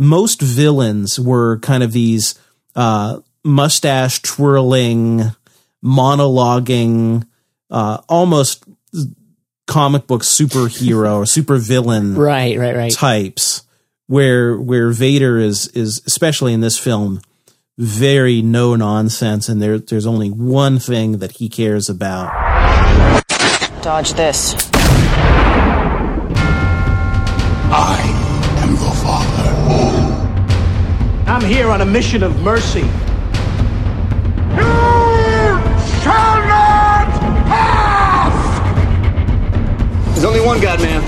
most 0.00 0.40
villains 0.40 1.20
were 1.20 1.58
kind 1.58 1.82
of 1.82 1.92
these 1.92 2.34
uh, 2.74 3.20
mustache 3.44 4.22
twirling, 4.22 5.24
monologuing, 5.84 7.26
uh, 7.70 7.98
almost 8.08 8.64
comic 9.66 10.06
book 10.06 10.22
superhero 10.22 11.16
or 11.16 11.24
supervillain 11.24 12.16
right, 12.16 12.58
right, 12.58 12.74
right. 12.74 12.92
types. 12.92 13.62
Where 14.06 14.58
where 14.58 14.90
Vader 14.90 15.38
is 15.38 15.68
is 15.68 16.02
especially 16.06 16.52
in 16.54 16.62
this 16.62 16.78
film 16.78 17.20
very 17.78 18.42
no 18.42 18.74
nonsense, 18.74 19.48
and 19.48 19.60
there 19.62 19.78
there's 19.78 20.06
only 20.06 20.30
one 20.30 20.78
thing 20.78 21.18
that 21.18 21.32
he 21.32 21.48
cares 21.48 21.88
about. 21.88 22.32
Dodge 23.82 24.14
this. 24.14 24.54
Here 31.50 31.68
on 31.68 31.80
a 31.80 31.84
mission 31.84 32.22
of 32.22 32.40
mercy. 32.42 32.78
You 32.78 32.86
shall 35.98 36.38
not 36.46 37.10
pass! 37.50 38.34
There's 40.10 40.24
only 40.24 40.40
one 40.40 40.60
God, 40.60 40.80
man. 40.80 41.02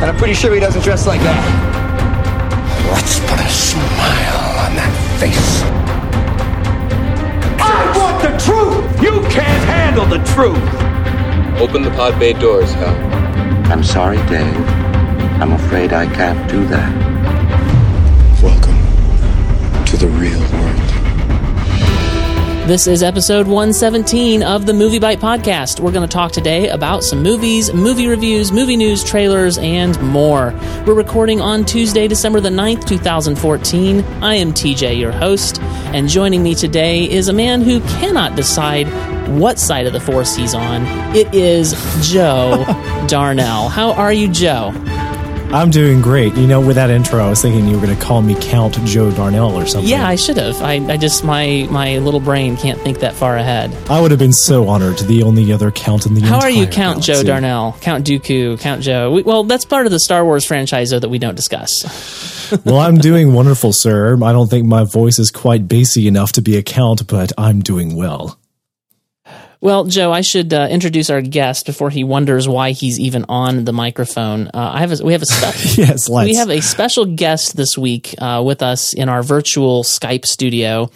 And 0.00 0.04
I'm 0.04 0.16
pretty 0.16 0.34
sure 0.34 0.54
he 0.54 0.60
doesn't 0.60 0.82
dress 0.82 1.04
like 1.04 1.20
that. 1.22 1.36
Let's 2.92 3.18
put 3.18 3.40
a 3.40 3.48
smile 3.50 4.44
on 4.62 4.76
that 4.76 4.94
face. 5.18 5.62
I 7.60 7.92
want 7.98 8.22
the 8.22 8.30
truth! 8.38 9.02
You 9.02 9.20
can't 9.32 9.64
handle 9.64 10.06
the 10.06 10.22
truth! 10.32 10.62
Open 11.60 11.82
the 11.82 11.90
pod 11.90 12.20
bay 12.20 12.34
doors, 12.34 12.70
Hal. 12.74 12.94
I'm 13.72 13.82
sorry, 13.82 14.18
Dave. 14.28 14.56
I'm 15.42 15.50
afraid 15.50 15.92
I 15.92 16.06
can't 16.06 16.48
do 16.48 16.64
that. 16.66 17.11
Welcome 19.92 20.08
to 20.08 20.14
the 20.14 20.20
real 20.20 20.40
world. 20.40 20.78
This 22.66 22.86
is 22.86 23.02
episode 23.02 23.46
117 23.46 24.42
of 24.42 24.64
the 24.64 24.72
MovieByte 24.72 25.18
Podcast. 25.18 25.80
We're 25.80 25.92
going 25.92 26.08
to 26.08 26.12
talk 26.12 26.32
today 26.32 26.70
about 26.70 27.04
some 27.04 27.22
movies, 27.22 27.74
movie 27.74 28.06
reviews, 28.06 28.52
movie 28.52 28.76
news, 28.78 29.04
trailers, 29.04 29.58
and 29.58 30.00
more. 30.00 30.54
We're 30.86 30.94
recording 30.94 31.42
on 31.42 31.66
Tuesday, 31.66 32.08
December 32.08 32.40
the 32.40 32.48
9th, 32.48 32.86
2014. 32.86 34.00
I 34.22 34.34
am 34.36 34.52
TJ, 34.52 34.98
your 34.98 35.12
host, 35.12 35.60
and 35.60 36.08
joining 36.08 36.42
me 36.42 36.54
today 36.54 37.10
is 37.10 37.28
a 37.28 37.34
man 37.34 37.60
who 37.60 37.80
cannot 37.80 38.34
decide 38.34 38.86
what 39.38 39.58
side 39.58 39.86
of 39.86 39.92
the 39.92 40.00
force 40.00 40.34
he's 40.34 40.54
on. 40.54 40.86
It 41.14 41.34
is 41.34 41.72
Joe 42.00 42.64
Darnell. 43.08 43.68
How 43.68 43.92
are 43.92 44.12
you, 44.12 44.28
Joe? 44.30 44.72
I'm 45.52 45.70
doing 45.70 46.00
great. 46.00 46.34
You 46.34 46.46
know, 46.46 46.62
with 46.62 46.76
that 46.76 46.88
intro, 46.88 47.22
I 47.22 47.28
was 47.28 47.42
thinking 47.42 47.66
you 47.66 47.78
were 47.78 47.84
going 47.84 47.94
to 47.94 48.02
call 48.02 48.22
me 48.22 48.34
Count 48.40 48.74
Joe 48.84 49.10
Darnell 49.10 49.54
or 49.54 49.66
something. 49.66 49.90
Yeah, 49.90 50.08
I 50.08 50.16
should 50.16 50.38
have. 50.38 50.56
I, 50.62 50.76
I 50.92 50.96
just 50.96 51.24
my 51.24 51.68
my 51.70 51.98
little 51.98 52.20
brain 52.20 52.56
can't 52.56 52.80
think 52.80 53.00
that 53.00 53.12
far 53.12 53.36
ahead. 53.36 53.70
I 53.90 54.00
would 54.00 54.10
have 54.10 54.18
been 54.18 54.32
so 54.32 54.66
honored. 54.68 54.96
To 54.98 55.04
the 55.04 55.22
only 55.22 55.52
other 55.52 55.70
Count 55.70 56.06
in 56.06 56.14
the 56.14 56.22
How 56.22 56.40
are 56.40 56.50
you, 56.50 56.66
Count 56.66 57.04
galaxy. 57.04 57.12
Joe 57.12 57.22
Darnell, 57.22 57.76
Count 57.82 58.06
Dooku, 58.06 58.58
Count 58.60 58.82
Joe? 58.82 59.12
We, 59.12 59.22
well, 59.22 59.44
that's 59.44 59.64
part 59.64 59.86
of 59.86 59.92
the 59.92 60.00
Star 60.00 60.24
Wars 60.24 60.44
franchise 60.44 60.90
though 60.90 60.98
that 60.98 61.08
we 61.10 61.18
don't 61.18 61.34
discuss. 61.34 62.60
well, 62.64 62.78
I'm 62.78 62.96
doing 62.96 63.34
wonderful, 63.34 63.72
sir. 63.72 64.14
I 64.22 64.32
don't 64.32 64.48
think 64.48 64.66
my 64.66 64.84
voice 64.84 65.18
is 65.18 65.30
quite 65.30 65.68
bassy 65.68 66.08
enough 66.08 66.32
to 66.32 66.42
be 66.42 66.56
a 66.56 66.62
Count, 66.62 67.06
but 67.06 67.32
I'm 67.36 67.60
doing 67.60 67.94
well. 67.94 68.38
Well, 69.62 69.84
Joe, 69.84 70.10
I 70.10 70.22
should 70.22 70.52
uh, 70.52 70.66
introduce 70.68 71.08
our 71.08 71.20
guest 71.22 71.66
before 71.66 71.88
he 71.88 72.02
wonders 72.02 72.48
why 72.48 72.72
he's 72.72 72.98
even 72.98 73.24
on 73.28 73.64
the 73.64 73.72
microphone. 73.72 74.48
Uh, 74.48 74.72
I 74.74 74.80
have 74.80 75.00
a, 75.00 75.04
we 75.04 75.12
have 75.12 75.22
a 75.22 75.26
spe- 75.26 75.78
yes, 75.78 76.10
we 76.10 76.34
have 76.34 76.50
a 76.50 76.60
special 76.60 77.04
guest 77.04 77.54
this 77.54 77.78
week 77.78 78.12
uh, 78.18 78.42
with 78.44 78.60
us 78.60 78.92
in 78.92 79.08
our 79.08 79.22
virtual 79.22 79.84
Skype 79.84 80.26
studio, 80.26 80.90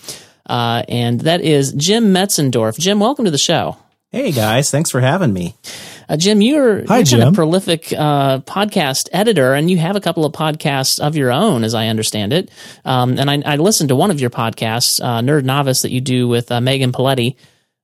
uh, 0.47 0.83
and 0.89 1.21
that 1.21 1.43
is 1.43 1.75
Jim 1.75 2.07
Metzendorf. 2.13 2.77
Jim, 2.77 2.99
welcome 2.99 3.25
to 3.27 3.31
the 3.31 3.39
show. 3.39 3.77
Hey 4.11 4.33
guys, 4.33 4.69
thanks 4.69 4.91
for 4.91 5.01
having 5.01 5.33
me. 5.33 5.55
Uh, 6.09 6.17
Jim, 6.17 6.43
you're, 6.43 6.85
Hi, 6.89 6.97
you're 6.97 7.05
Jim. 7.05 7.29
of 7.29 7.35
prolific 7.35 7.93
uh, 7.93 8.41
podcast 8.41 9.09
editor, 9.13 9.55
and 9.55 9.71
you 9.71 9.79
have 9.79 9.95
a 9.95 10.01
couple 10.01 10.25
of 10.25 10.33
podcasts 10.33 10.99
of 10.99 11.15
your 11.15 11.31
own, 11.31 11.63
as 11.63 11.75
I 11.77 11.87
understand 11.87 12.33
it. 12.33 12.51
Um, 12.85 13.17
and 13.17 13.31
I, 13.31 13.43
I 13.47 13.57
listened 13.57 13.91
to 13.91 13.95
one 13.97 14.11
of 14.11 14.21
your 14.21 14.31
podcasts, 14.31 15.01
uh, 15.01 15.21
Nerd 15.21 15.45
Novice, 15.45 15.83
that 15.83 15.93
you 15.93 16.01
do 16.01 16.27
with 16.27 16.51
uh, 16.51 16.61
Megan 16.61 16.91
Paletti. 16.91 17.37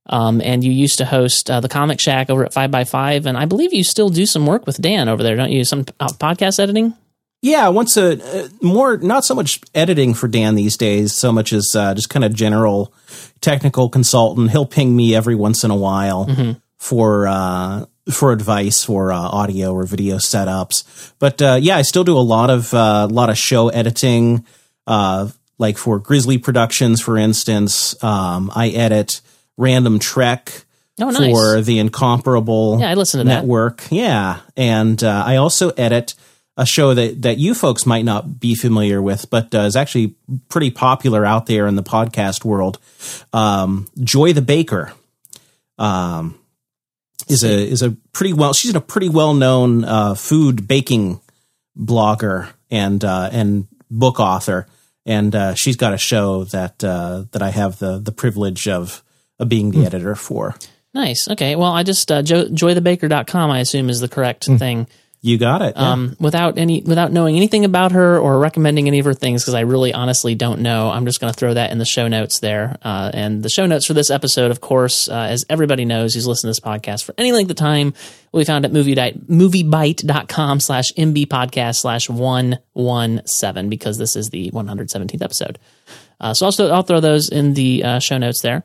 Um, 0.07 0.41
and 0.41 0.65
you 0.65 0.73
used 0.73 0.99
to 0.99 1.05
host 1.05 1.51
uh, 1.51 1.61
the 1.61 1.69
Comic 1.69 2.01
Shack 2.01 2.29
over 2.29 2.45
at 2.45 2.53
Five 2.53 2.71
by 2.71 2.85
Five, 2.85 3.27
and 3.27 3.39
I 3.39 3.45
believe 3.45 3.73
you 3.73 3.85
still 3.85 4.09
do 4.09 4.27
some 4.27 4.47
work 4.47 4.67
with 4.67 4.81
Dan 4.81 5.09
over 5.09 5.23
there, 5.23 5.37
don't 5.37 5.53
you? 5.53 5.65
Some 5.65 5.87
uh, 6.01 6.09
podcast 6.09 6.59
editing. 6.59 6.95
Yeah, 7.41 7.69
once 7.69 7.97
a 7.97 8.45
uh, 8.45 8.49
more 8.61 8.97
not 8.99 9.25
so 9.25 9.35
much 9.35 9.61
editing 9.75 10.15
for 10.15 10.29
Dan 10.29 10.55
these 10.55 10.77
days, 10.77 11.15
so 11.15 11.33
much 11.33 11.53
as 11.53 11.75
uh, 11.75 11.95
just 11.95 12.09
kind 12.09 12.25
of 12.25 12.35
general 12.35 12.95
technical 13.41 13.89
consultant. 13.89 14.51
He'll 14.51 14.67
ping 14.67 14.95
me 14.95 15.15
every 15.15 15.35
once 15.35 15.65
in 15.65 15.71
a 15.71 15.77
while 15.77 16.57
for 16.79 17.27
uh, 17.27 17.87
for 18.11 18.33
advice 18.33 18.85
for 18.85 19.13
uh, 19.13 19.19
audio 19.19 19.73
or 19.73 19.85
video 19.85 20.17
setups. 20.17 21.13
But 21.19 21.41
uh, 21.41 21.59
yeah, 21.61 21.77
I 21.77 21.83
still 21.83 22.05
do 22.05 22.17
a 22.17 22.21
lot 22.21 22.51
of 22.51 22.73
uh, 22.75 23.07
a 23.09 23.13
lot 23.13 23.31
of 23.31 23.39
show 23.39 23.69
editing, 23.69 24.45
uh, 24.87 25.29
like 25.59 25.79
for 25.79 25.99
Grizzly 25.99 26.39
Productions, 26.39 27.01
for 27.01 27.17
instance. 27.17 28.03
Um, 28.03 28.51
I 28.55 28.69
edit 28.71 29.21
Random 29.57 29.99
Trek 29.99 30.65
Oh, 31.01 31.11
nice. 31.11 31.33
for 31.33 31.61
the 31.63 31.79
Incomparable 31.79 32.79
Yeah, 32.81 32.91
I 32.91 32.95
listen 32.95 33.19
to 33.19 33.25
that. 33.25 33.41
network. 33.41 33.83
Yeah, 33.91 34.41
and 34.57 35.03
uh, 35.03 35.25
I 35.27 35.37
also 35.37 35.71
edit 35.71 36.15
a 36.57 36.67
show 36.67 36.93
that 36.93 37.23
that 37.23 37.39
you 37.39 37.55
folks 37.55 37.87
might 37.87 38.05
not 38.05 38.39
be 38.39 38.55
familiar 38.55 39.01
with, 39.01 39.31
but 39.31 39.55
uh, 39.55 39.61
is 39.61 39.75
actually 39.75 40.15
pretty 40.51 40.71
popular 40.71 41.25
out 41.25 41.47
there 41.47 41.67
in 41.67 41.77
the 41.77 41.83
podcast 41.83 42.45
world. 42.45 42.79
Um, 43.33 43.89
Joy 44.03 44.35
the 44.35 44.43
Baker 44.43 44.93
um, 45.79 46.39
is 47.29 47.43
a 47.43 47.53
is 47.53 47.81
a 47.83 47.93
pretty 48.13 48.35
well. 48.35 48.53
She's 48.53 48.75
a 48.75 48.81
pretty 48.81 49.09
well 49.09 49.33
known 49.35 49.85
uh, 49.85 50.15
food 50.15 50.69
baking 50.69 51.21
blogger 51.79 52.51
and 52.71 53.03
uh, 53.05 53.31
and 53.33 53.67
book 53.91 54.21
author, 54.21 54.67
and 55.07 55.35
uh, 55.35 55.55
she's 55.55 55.77
got 55.77 55.95
a 55.95 55.99
show 55.99 56.45
that 56.45 56.85
uh, 56.85 57.25
that 57.33 57.43
I 57.43 57.51
have 57.51 57.79
the 57.79 57.99
the 57.99 58.13
privilege 58.13 58.69
of 58.69 59.03
of 59.43 59.49
being 59.49 59.71
the 59.71 59.85
editor 59.85 60.15
for. 60.15 60.55
Nice. 60.95 61.29
Okay. 61.29 61.57
Well, 61.57 61.73
I 61.73 61.83
just 61.83 62.11
uh, 62.13 62.23
jo- 62.23 62.47
joythebaker.com, 62.47 63.51
I 63.51 63.61
assume, 63.61 63.91
is 63.91 64.01
the 64.01 64.09
correct 64.09 64.45
thing. 64.45 64.87
You 65.25 65.39
got 65.39 65.63
it. 65.63 65.75
yeah. 65.77 65.93
um, 65.93 66.17
without 66.19 66.59
any 66.59 66.83
without 66.83 67.13
knowing 67.13 67.37
anything 67.37 67.65
about 67.65 67.93
her 67.93 68.19
or 68.19 68.41
recommending 68.41 68.89
any 68.89 68.99
of 68.99 69.05
her 69.05 69.15
things 69.15 69.43
because 69.43 69.55
I 69.55 69.61
really 69.61 69.95
honestly 69.95 70.35
don't 70.35 70.63
know. 70.63 70.91
I'm 70.91 71.07
just 71.07 71.21
going 71.21 71.33
to 71.33 71.39
throw 71.39 71.55
that 71.55 71.71
in 71.71 71.79
the 71.79 71.85
show 71.85 72.09
notes 72.09 72.41
there. 72.41 72.77
Uh, 72.83 73.13
and 73.15 73.41
the 73.41 73.49
show 73.49 73.65
notes 73.67 73.87
for 73.87 73.95
this 73.95 74.11
episode, 74.11 74.51
of 74.51 74.61
course, 74.61 75.09
uh, 75.09 75.15
as 75.15 75.45
everybody 75.49 75.85
knows 75.85 76.15
who's 76.15 76.27
listened 76.27 76.53
to 76.53 76.61
this 76.61 76.61
podcast 76.61 77.05
for 77.05 77.15
any 77.19 77.31
length 77.31 77.51
of 77.53 77.57
time, 77.57 77.95
will 78.33 78.41
be 78.41 78.45
found 78.45 78.65
at 78.65 78.73
movie 78.73 78.97
moviebyte.com 78.97 80.59
slash 80.59 80.93
mb 80.95 81.27
podcast 81.27 81.77
slash 81.77 82.11
117 82.11 83.71
because 83.71 83.99
this 83.99 84.17
is 84.17 84.31
the 84.31 84.51
117th 84.51 85.23
episode. 85.23 85.57
Uh, 86.21 86.35
so 86.35 86.47
also 86.47 86.69
I'll 86.71 86.83
throw 86.83 86.99
those 86.99 87.29
in 87.29 87.55
the 87.55 87.85
uh, 87.85 87.99
show 88.01 88.19
notes 88.19 88.43
there. 88.43 88.65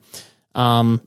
Um, 0.58 1.02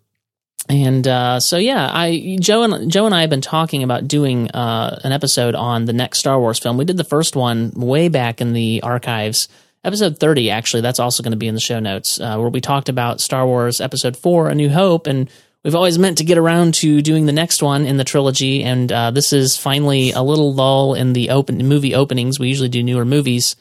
and 0.69 1.06
uh, 1.09 1.41
so 1.41 1.56
yeah, 1.56 1.91
I 1.93 2.38
Joe 2.41 2.62
and 2.62 2.91
Joe 2.91 3.06
and 3.06 3.15
I 3.15 3.22
have 3.22 3.31
been 3.31 3.41
talking 3.41 3.83
about 3.83 4.06
doing 4.06 4.50
uh, 4.50 5.00
an 5.03 5.11
episode 5.11 5.55
on 5.55 5.84
the 5.84 5.93
next 5.93 6.21
Star 6.21 6.38
Wars 6.38 6.59
film. 6.59 6.77
We 6.77 6.84
did 6.84 6.97
the 6.97 7.05
first 7.05 7.34
one 7.34 7.72
way 7.75 8.09
back 8.09 8.41
in 8.41 8.53
the 8.53 8.83
archives, 8.83 9.49
episode 9.83 10.19
thirty. 10.19 10.50
Actually, 10.50 10.83
that's 10.83 11.00
also 11.00 11.22
going 11.22 11.33
to 11.33 11.38
be 11.38 11.49
in 11.49 11.55
the 11.55 11.61
show 11.61 11.81
notes, 11.81 12.21
uh, 12.21 12.37
where 12.37 12.50
we 12.50 12.61
talked 12.61 12.88
about 12.88 13.21
Star 13.21 13.47
Wars 13.47 13.81
Episode 13.81 14.16
Four: 14.16 14.49
A 14.49 14.55
New 14.55 14.71
Hope, 14.71 15.09
and 15.09 15.28
we've 15.65 15.75
always 15.75 15.99
meant 15.99 16.19
to 16.19 16.25
get 16.25 16.38
around 16.38 16.75
to 16.75 17.03
doing 17.03 17.27
the 17.27 17.32
next 17.32 17.62
one 17.62 17.84
in 17.84 17.97
the 17.97 18.05
trilogy. 18.05 18.62
And 18.62 18.93
uh, 18.93 19.11
this 19.11 19.32
is 19.32 19.56
finally 19.56 20.12
a 20.12 20.22
little 20.22 20.55
lull 20.55 20.94
in 20.94 21.15
the 21.15 21.31
open 21.31 21.67
movie 21.67 21.97
openings. 21.97 22.38
We 22.38 22.49
usually 22.49 22.69
do 22.69 22.82
newer 22.82 23.05
movies. 23.05 23.56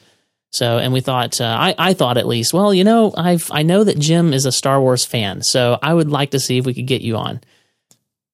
So, 0.50 0.78
and 0.78 0.92
we 0.92 1.00
thought, 1.00 1.40
uh, 1.40 1.44
I, 1.44 1.74
I 1.78 1.94
thought 1.94 2.18
at 2.18 2.26
least, 2.26 2.52
well, 2.52 2.74
you 2.74 2.82
know, 2.82 3.14
I've, 3.16 3.48
I 3.52 3.62
know 3.62 3.84
that 3.84 3.98
Jim 3.98 4.34
is 4.34 4.46
a 4.46 4.52
Star 4.52 4.80
Wars 4.80 5.04
fan, 5.04 5.42
so 5.42 5.78
I 5.80 5.94
would 5.94 6.10
like 6.10 6.32
to 6.32 6.40
see 6.40 6.58
if 6.58 6.66
we 6.66 6.74
could 6.74 6.86
get 6.86 7.02
you 7.02 7.16
on. 7.16 7.40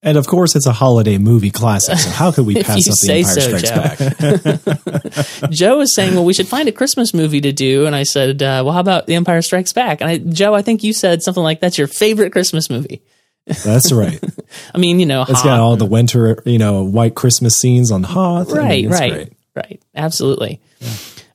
And 0.02 0.16
of 0.16 0.26
course, 0.26 0.54
it's 0.54 0.66
a 0.66 0.72
holiday 0.72 1.18
movie 1.18 1.50
classic. 1.50 1.98
So 1.98 2.10
how 2.10 2.30
could 2.30 2.46
we 2.46 2.54
pass 2.62 2.88
up 2.88 2.98
The 3.00 3.12
Empire 3.12 3.40
so, 3.40 3.58
Strikes 3.58 5.30
Back? 5.42 5.50
Joe 5.50 5.78
was 5.78 5.94
saying, 5.94 6.14
well, 6.14 6.24
we 6.24 6.32
should 6.32 6.46
find 6.46 6.68
a 6.68 6.72
Christmas 6.72 7.12
movie 7.12 7.40
to 7.40 7.52
do. 7.52 7.86
And 7.86 7.96
I 7.96 8.04
said, 8.04 8.42
uh, 8.42 8.62
well, 8.64 8.72
how 8.72 8.80
about 8.80 9.06
The 9.06 9.14
Empire 9.14 9.42
Strikes 9.42 9.72
Back? 9.72 10.00
And 10.00 10.08
I, 10.08 10.18
Joe, 10.18 10.54
I 10.54 10.62
think 10.62 10.84
you 10.84 10.92
said 10.92 11.22
something 11.22 11.42
like 11.42 11.60
that's 11.60 11.76
your 11.76 11.88
favorite 11.88 12.30
Christmas 12.30 12.70
movie. 12.70 13.02
That's 13.46 13.92
right. 13.92 14.22
I 14.74 14.78
mean, 14.78 15.00
you 15.00 15.06
know, 15.06 15.22
It's 15.22 15.42
got 15.42 15.60
all 15.60 15.76
the 15.76 15.86
winter, 15.86 16.42
you 16.46 16.58
know, 16.58 16.84
white 16.84 17.14
Christmas 17.14 17.56
scenes 17.56 17.90
on 17.90 18.02
Hoth. 18.02 18.54
I 18.54 18.68
mean, 18.68 18.90
right, 18.90 19.00
right, 19.00 19.12
great. 19.12 19.32
right. 19.56 19.82
Absolutely. 19.94 20.60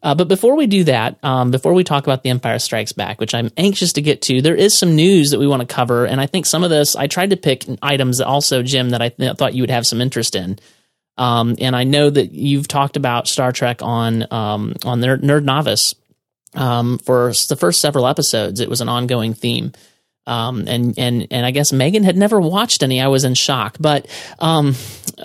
Uh, 0.04 0.16
but 0.16 0.28
before 0.28 0.56
we 0.56 0.66
do 0.66 0.84
that, 0.86 1.18
um, 1.24 1.52
before 1.52 1.74
we 1.74 1.84
talk 1.84 2.04
about 2.04 2.24
The 2.24 2.30
Empire 2.32 2.58
Strikes 2.58 2.92
Back, 2.92 3.20
which 3.20 3.36
I'm 3.36 3.52
anxious 3.56 3.94
to 3.94 4.02
get 4.02 4.24
to, 4.24 4.42
there 4.42 4.56
is 4.56 4.78
some 4.78 4.96
news 4.96 5.30
that 5.30 5.40
we 5.40 5.48
want 5.48 5.62
to 5.62 5.74
cover, 5.74 6.06
and 6.06 6.20
I 6.20 6.26
think 6.26 6.46
some 6.46 6.64
of 6.64 6.70
this 6.70 6.96
I 6.96 7.08
tried 7.08 7.30
to 7.30 7.38
pick 7.38 7.66
items 7.82 8.20
also, 8.20 8.64
Jim, 8.64 8.90
that 8.90 9.02
I 9.02 9.10
th- 9.10 9.38
thought 9.38 9.54
you 9.54 9.62
would 9.62 9.70
have 9.70 9.86
some 9.86 10.02
interest 10.02 10.36
in. 10.36 10.58
Um, 11.18 11.56
and 11.60 11.76
I 11.76 11.84
know 11.84 12.10
that 12.10 12.32
you've 12.32 12.68
talked 12.68 12.98
about 12.98 13.28
Star 13.28 13.52
Trek 13.52 13.84
on 13.84 14.24
um, 14.32 14.76
on 14.84 15.02
Nerd, 15.02 15.22
Nerd 15.22 15.44
Novice, 15.44 15.94
um, 16.56 16.98
for 16.98 17.32
the 17.50 17.56
first 17.56 17.80
several 17.80 18.08
episodes. 18.08 18.60
It 18.60 18.70
was 18.70 18.82
an 18.82 18.90
ongoing 18.90 19.34
theme. 19.34 19.74
Um, 20.28 20.68
and, 20.68 20.98
and, 21.00 21.28
and 21.32 21.46
I 21.46 21.52
guess 21.52 21.74
Megan 21.74 22.04
had 22.04 22.16
never 22.16 22.40
watched 22.40 22.84
any. 22.84 23.02
I 23.02 23.08
was 23.08 23.24
in 23.24 23.34
shock. 23.34 23.78
But, 23.80 24.08
um, 24.38 24.76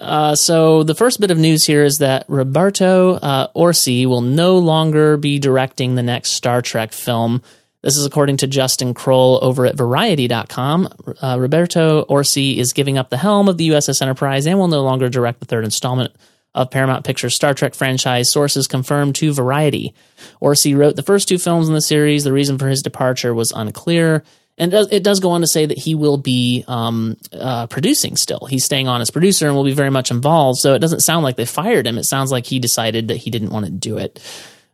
uh, 0.00 0.34
so 0.34 0.82
the 0.82 0.94
first 0.94 1.20
bit 1.20 1.31
of 1.31 1.38
news 1.38 1.64
here 1.64 1.84
is 1.84 1.98
that 1.98 2.25
Roberto, 2.28 3.14
uh, 3.14 3.48
Orci 3.54 4.06
will 4.06 4.20
no 4.20 4.58
longer 4.58 5.16
be 5.16 5.38
directing 5.38 5.94
the 5.94 6.02
next 6.02 6.32
Star 6.32 6.62
Trek 6.62 6.93
film. 6.93 7.43
This 7.82 7.96
is 7.96 8.06
according 8.06 8.38
to 8.38 8.46
Justin 8.46 8.94
Kroll 8.94 9.38
over 9.43 9.64
at 9.66 9.76
Variety.com. 9.76 10.88
Uh, 11.22 11.37
Roberto 11.38 12.04
Orci 12.06 12.56
is 12.56 12.72
giving 12.72 12.98
up 12.98 13.10
the 13.10 13.16
helm 13.16 13.48
of 13.48 13.58
the 13.58 13.69
USS 13.69 14.02
Enterprise 14.02 14.46
and 14.46 14.58
will 14.58 14.69
no 14.69 14.82
longer 14.82 15.08
direct 15.08 15.40
the 15.40 15.46
third 15.46 15.64
installment 15.64 16.12
of 16.54 16.70
Paramount 16.70 17.04
Pictures' 17.04 17.37
Star 17.37 17.54
Trek 17.54 17.75
franchise, 17.75 18.32
sources 18.32 18.66
confirmed 18.66 19.14
to 19.16 19.32
Variety. 19.32 19.94
Orci 20.43 20.76
wrote 20.76 20.96
the 20.96 21.02
first 21.02 21.28
two 21.28 21.38
films 21.38 21.69
in 21.69 21.75
the 21.75 21.82
series. 21.82 22.25
The 22.25 22.32
reason 22.32 22.58
for 22.58 22.66
his 22.69 22.82
departure 22.82 23.34
was 23.34 23.52
unclear. 23.52 24.25
And 24.58 24.73
it 24.73 24.76
does, 24.76 24.88
it 24.91 25.05
does 25.05 25.20
go 25.20 25.31
on 25.31 25.43
to 25.43 25.47
say 25.47 25.67
that 25.67 25.76
he 25.76 25.94
will 25.94 26.17
be 26.17 26.64
um, 26.67 27.17
uh, 27.32 27.67
producing 27.67 28.17
still. 28.17 28.47
He's 28.49 28.64
staying 28.64 28.88
on 28.88 29.00
as 29.00 29.11
producer 29.11 29.47
and 29.47 29.55
will 29.55 29.64
be 29.64 29.75
very 29.75 29.91
much 29.91 30.11
involved. 30.11 30.61
So 30.61 30.75
it 30.75 30.79
doesn't 30.79 31.00
sound 31.00 31.25
like 31.25 31.37
they 31.37 31.44
fired 31.44 31.87
him. 31.87 31.99
It 31.99 32.05
sounds 32.05 32.32
like 32.32 32.47
he 32.47 32.58
decided 32.58 33.08
that 33.08 33.17
he 33.17 33.31
didn't 33.31 33.50
want 33.50 33.67
to 33.67 33.73
do 33.73 33.99
it. 33.99 34.23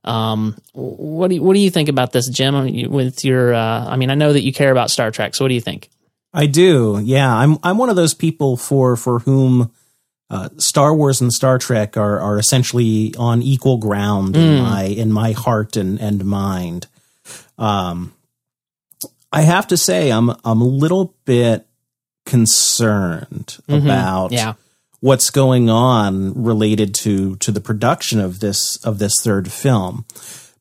Um, 0.04 0.56
what 0.72 1.28
do 1.28 1.36
you, 1.36 1.42
what 1.42 1.54
do 1.54 1.60
you 1.60 1.70
think 1.70 1.88
about 1.88 2.12
this, 2.12 2.28
Jim? 2.28 2.54
I 2.54 2.62
mean, 2.62 2.90
With 2.90 3.24
your, 3.24 3.54
uh, 3.54 3.86
I 3.86 3.96
mean, 3.96 4.10
I 4.10 4.14
know 4.14 4.32
that 4.32 4.42
you 4.42 4.52
care 4.52 4.70
about 4.70 4.90
Star 4.90 5.10
Trek. 5.10 5.34
So 5.34 5.44
what 5.44 5.48
do 5.48 5.54
you 5.54 5.60
think? 5.60 5.88
I 6.32 6.46
do. 6.46 7.00
Yeah, 7.04 7.34
I'm 7.34 7.58
I'm 7.62 7.76
one 7.76 7.90
of 7.90 7.96
those 7.96 8.14
people 8.14 8.56
for 8.56 8.96
for 8.96 9.18
whom 9.18 9.70
uh, 10.30 10.48
Star 10.56 10.94
Wars 10.94 11.20
and 11.20 11.30
Star 11.30 11.58
Trek 11.58 11.96
are 11.98 12.18
are 12.20 12.38
essentially 12.38 13.14
on 13.18 13.42
equal 13.42 13.76
ground 13.76 14.34
in 14.34 14.62
my 14.62 14.84
in 14.84 15.12
my 15.12 15.32
heart 15.32 15.76
and 15.76 16.00
and 16.00 16.24
mind. 16.24 16.86
Um, 17.58 18.14
I 19.32 19.42
have 19.42 19.66
to 19.68 19.76
say, 19.76 20.10
I'm 20.10 20.30
I'm 20.44 20.60
a 20.60 20.66
little 20.66 21.14
bit 21.24 21.66
concerned 22.26 23.58
about 23.68 24.32
Yeah. 24.32 24.54
what's 25.00 25.30
going 25.30 25.68
on 25.70 26.42
related 26.42 26.94
to 26.96 27.36
to 27.36 27.50
the 27.52 27.60
production 27.60 28.20
of 28.20 28.40
this 28.40 28.76
of 28.84 28.98
this 28.98 29.14
third 29.22 29.50
film 29.50 30.04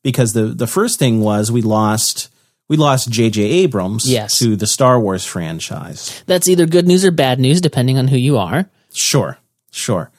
because 0.02 0.32
the 0.32 0.46
the 0.46 0.66
first 0.66 0.98
thing 0.98 1.20
was 1.20 1.50
we 1.52 1.62
lost 1.62 2.28
we 2.68 2.76
lost 2.76 3.10
J.J. 3.10 3.42
Abrams 3.42 4.10
Yes. 4.10 4.38
to 4.38 4.56
the 4.56 4.66
Star 4.66 4.98
Wars 4.98 5.26
franchise. 5.26 6.22
That's 6.26 6.48
either 6.48 6.64
good 6.66 6.86
news 6.86 7.04
or 7.04 7.10
bad 7.10 7.38
news, 7.38 7.60
depending 7.60 7.98
on 7.98 8.08
who 8.08 8.16
you 8.16 8.38
are. 8.38 8.70
Sure, 8.94 9.36
sure. 9.70 10.10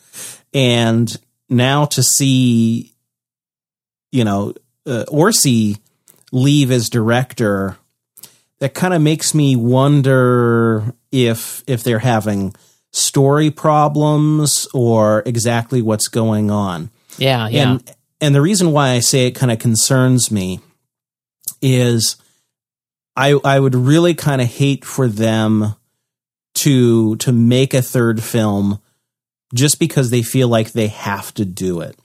And 0.54 1.16
now 1.50 1.86
to 1.86 2.04
see, 2.04 2.94
you 4.12 4.24
know, 4.24 4.54
uh, 4.86 5.06
Orci 5.08 5.80
leave 6.32 6.70
as 6.70 6.90
director, 6.90 7.78
that 8.64 8.74
kind 8.74 8.94
of 8.94 9.02
makes 9.02 9.36
me 9.36 9.58
wonder 9.58 10.94
if 11.12 11.66
if 11.68 11.84
they're 11.84 12.00
having 12.00 12.56
story 12.94 13.52
problems 13.52 14.70
or 14.74 15.22
exactly 15.26 15.82
what's 15.82 16.08
going 16.08 16.50
on. 16.50 16.90
Yeah, 17.18 17.50
yeah. 17.50 17.72
And 17.72 17.96
and 18.22 18.34
the 18.34 18.42
reason 18.42 18.72
why 18.72 18.92
I 18.92 19.00
say 19.02 19.28
it 19.28 19.32
kind 19.32 19.52
of 19.52 19.60
concerns 19.60 20.32
me 20.32 20.62
is 21.62 22.16
I 23.18 23.38
I 23.44 23.60
would 23.60 23.76
really 23.76 24.14
kind 24.14 24.42
of 24.42 24.48
hate 24.48 24.86
for 24.86 25.10
them 25.10 25.76
to 26.54 27.18
to 27.18 27.34
make 27.34 27.74
a 27.74 27.82
third 27.82 28.24
film 28.24 28.80
just 29.54 29.78
because 29.78 30.10
they 30.10 30.22
feel 30.22 30.48
like 30.48 30.72
they 30.72 30.88
have 30.88 31.34
to 31.34 31.44
do 31.44 31.82
it. 31.82 32.00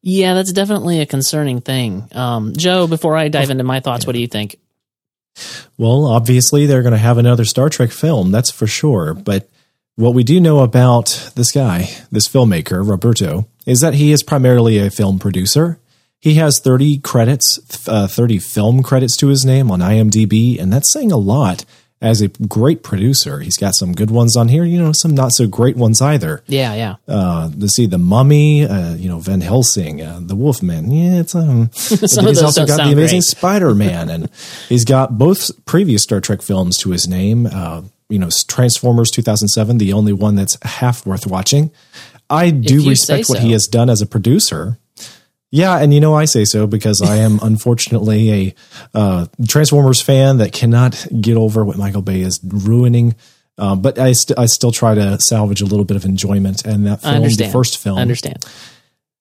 Yeah, 0.00 0.32
that's 0.32 0.52
definitely 0.52 1.02
a 1.02 1.06
concerning 1.06 1.60
thing. 1.60 2.08
Um, 2.12 2.54
Joe, 2.56 2.86
before 2.86 3.18
I 3.18 3.28
dive 3.28 3.50
into 3.50 3.64
my 3.64 3.80
thoughts, 3.80 4.06
what 4.06 4.14
do 4.14 4.20
you 4.20 4.28
think? 4.28 4.56
Well, 5.76 6.06
obviously 6.06 6.66
they're 6.66 6.82
going 6.82 6.92
to 6.92 6.98
have 6.98 7.18
another 7.18 7.44
Star 7.44 7.68
Trek 7.68 7.90
film, 7.90 8.30
that's 8.30 8.50
for 8.50 8.66
sure. 8.66 9.14
But 9.14 9.48
what 9.96 10.14
we 10.14 10.24
do 10.24 10.40
know 10.40 10.60
about 10.60 11.32
this 11.34 11.52
guy, 11.52 11.88
this 12.10 12.28
filmmaker, 12.28 12.88
Roberto, 12.88 13.46
is 13.66 13.80
that 13.80 13.94
he 13.94 14.12
is 14.12 14.22
primarily 14.22 14.78
a 14.78 14.90
film 14.90 15.18
producer. 15.18 15.78
He 16.20 16.34
has 16.34 16.60
30 16.62 16.98
credits, 16.98 17.86
uh, 17.88 18.06
30 18.06 18.38
film 18.38 18.82
credits 18.82 19.16
to 19.18 19.28
his 19.28 19.44
name 19.44 19.70
on 19.70 19.80
IMDb, 19.80 20.58
and 20.58 20.72
that's 20.72 20.92
saying 20.92 21.12
a 21.12 21.16
lot 21.16 21.64
as 22.04 22.20
a 22.20 22.28
great 22.28 22.82
producer. 22.82 23.40
He's 23.40 23.56
got 23.56 23.74
some 23.74 23.94
good 23.94 24.10
ones 24.10 24.36
on 24.36 24.48
here, 24.48 24.62
you 24.62 24.78
know, 24.78 24.92
some 24.92 25.14
not 25.14 25.32
so 25.32 25.46
great 25.46 25.74
ones 25.74 26.02
either. 26.02 26.44
Yeah, 26.46 26.74
yeah. 26.74 26.96
Uh, 27.08 27.50
to 27.50 27.66
see 27.66 27.86
the 27.86 27.96
Mummy, 27.96 28.64
uh, 28.64 28.94
you 28.94 29.08
know, 29.08 29.18
Van 29.18 29.40
Helsing, 29.40 30.02
uh, 30.02 30.20
the 30.20 30.36
Wolfman. 30.36 30.90
Yeah, 30.90 31.20
it's 31.20 31.34
um. 31.34 31.70
Some 31.72 31.98
but 31.98 32.18
of 32.18 32.26
he's 32.26 32.42
also 32.42 32.66
got 32.66 32.76
the 32.84 32.92
Amazing. 32.92 33.22
Spider 33.22 33.74
Man, 33.74 34.10
and 34.10 34.30
he's 34.68 34.84
got 34.84 35.16
both 35.16 35.50
previous 35.64 36.02
Star 36.02 36.20
Trek 36.20 36.42
films 36.42 36.76
to 36.78 36.90
his 36.90 37.08
name. 37.08 37.46
Uh, 37.50 37.82
you 38.10 38.18
know, 38.18 38.28
Transformers 38.48 39.10
2007, 39.10 39.78
the 39.78 39.94
only 39.94 40.12
one 40.12 40.34
that's 40.34 40.58
half 40.62 41.06
worth 41.06 41.26
watching. 41.26 41.70
I 42.28 42.50
do 42.50 42.86
respect 42.86 43.26
say 43.26 43.32
what 43.32 43.42
he 43.42 43.52
has 43.52 43.66
done 43.66 43.88
as 43.88 44.02
a 44.02 44.06
producer. 44.06 44.78
Yeah, 45.54 45.78
and 45.78 45.94
you 45.94 46.00
know 46.00 46.14
I 46.16 46.24
say 46.24 46.44
so 46.44 46.66
because 46.66 47.00
I 47.00 47.18
am 47.18 47.38
unfortunately 47.42 48.32
a 48.32 48.54
uh, 48.92 49.26
Transformers 49.46 50.02
fan 50.02 50.38
that 50.38 50.52
cannot 50.52 51.06
get 51.20 51.36
over 51.36 51.64
what 51.64 51.78
Michael 51.78 52.02
Bay 52.02 52.22
is 52.22 52.40
ruining. 52.42 53.14
Um, 53.56 53.80
but 53.80 53.96
I, 53.96 54.14
st- 54.14 54.36
I 54.36 54.46
still 54.46 54.72
try 54.72 54.96
to 54.96 55.16
salvage 55.20 55.60
a 55.60 55.64
little 55.64 55.84
bit 55.84 55.96
of 55.96 56.04
enjoyment, 56.04 56.64
and 56.64 56.84
that 56.86 57.02
film, 57.02 57.22
the 57.22 57.52
first 57.52 57.78
film, 57.78 57.98
I 57.98 58.02
understand. 58.02 58.44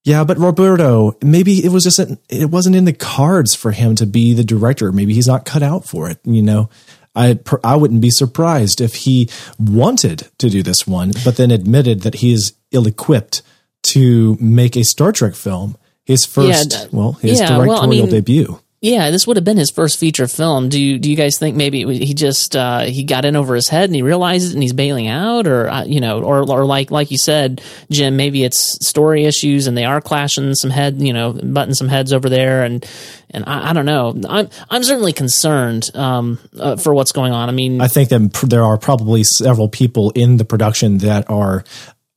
yeah, 0.06 0.24
but 0.24 0.39
Roberto, 0.39 1.15
maybe 1.21 1.63
it 1.63 1.71
was 1.71 1.83
just 1.83 2.00
it 2.30 2.50
wasn't 2.50 2.75
in 2.75 2.85
the 2.85 2.94
cards 2.94 3.53
for 3.53 3.69
him 3.69 3.94
to 3.97 4.07
be 4.07 4.33
the 4.33 4.44
director. 4.44 4.91
Maybe 4.91 5.13
he's 5.13 5.27
not 5.27 5.45
cut 5.45 5.62
out 5.62 5.85
for 5.85 6.09
it. 6.09 6.18
You 6.24 6.41
know, 6.41 6.71
I 7.13 7.38
I 7.63 7.75
wouldn't 7.75 8.01
be 8.01 8.09
surprised 8.09 8.81
if 8.81 8.95
he 8.95 9.30
wanted 9.59 10.30
to 10.39 10.50
do 10.50 10.63
this 10.63 10.88
one, 10.88 11.12
but 11.24 11.38
then 11.38 11.51
admitted 11.51 12.01
that 12.01 12.15
he 12.15 12.33
is 12.33 12.53
ill 12.71 12.88
equipped 12.88 13.44
to 13.91 14.35
make 14.41 14.75
a 14.75 14.83
Star 14.83 15.12
Trek 15.12 15.35
film. 15.35 15.77
His 16.06 16.26
first, 16.26 16.70
d- 16.70 16.78
well, 16.92 17.14
his 17.14 17.40
yeah, 17.40 17.58
well, 17.58 17.62
I 17.62 17.66
directorial 17.66 17.88
mean- 18.06 18.10
debut. 18.10 18.60
Yeah, 18.86 19.12
this 19.12 19.26
would 19.26 19.38
have 19.38 19.46
been 19.46 19.56
his 19.56 19.72
first 19.72 19.98
feature 19.98 20.28
film. 20.28 20.68
Do 20.68 20.78
you 20.78 21.00
do 21.00 21.10
you 21.10 21.16
guys 21.16 21.40
think 21.40 21.56
maybe 21.56 21.86
he 22.04 22.14
just 22.14 22.54
uh, 22.54 22.82
he 22.82 23.06
got 23.06 23.24
in 23.24 23.38
over 23.38 23.56
his 23.56 23.70
head 23.70 23.86
and 23.86 23.96
he 23.96 24.02
realized 24.02 24.50
it 24.50 24.56
and 24.56 24.62
he's 24.62 24.74
bailing 24.74 25.08
out, 25.08 25.48
or 25.48 25.70
uh, 25.70 25.86
you 25.86 26.02
know, 26.02 26.22
or 26.22 26.40
or 26.40 26.66
like 26.66 26.92
like 26.92 27.10
you 27.10 27.18
said, 27.18 27.62
Jim, 27.90 28.18
maybe 28.18 28.44
it's 28.44 28.78
story 28.86 29.24
issues 29.24 29.68
and 29.68 29.78
they 29.78 29.86
are 29.86 30.02
clashing 30.02 30.54
some 30.54 30.70
head, 30.70 31.02
you 31.02 31.14
know, 31.14 31.32
butting 31.32 31.76
some 31.76 31.88
heads 31.88 32.12
over 32.12 32.28
there, 32.28 32.66
and 32.66 32.86
and 33.30 33.46
I, 33.48 33.70
I 33.70 33.74
don't 33.74 33.86
know. 33.86 34.20
I'm 34.28 34.50
I'm 34.70 34.84
certainly 34.84 35.14
concerned 35.14 35.90
um, 35.95 36.38
uh, 36.60 36.76
for 36.76 36.94
what's 36.94 37.14
going 37.14 37.31
on. 37.31 37.48
I 37.48 37.54
mean, 37.54 37.80
I 37.80 37.88
think 37.88 38.10
that 38.10 38.33
there 38.50 38.66
are 38.66 38.78
probably 38.78 39.24
several 39.24 39.69
people 39.69 40.10
in 40.14 40.36
the 40.36 40.44
production 40.44 40.98
that 40.98 41.30
are 41.30 41.64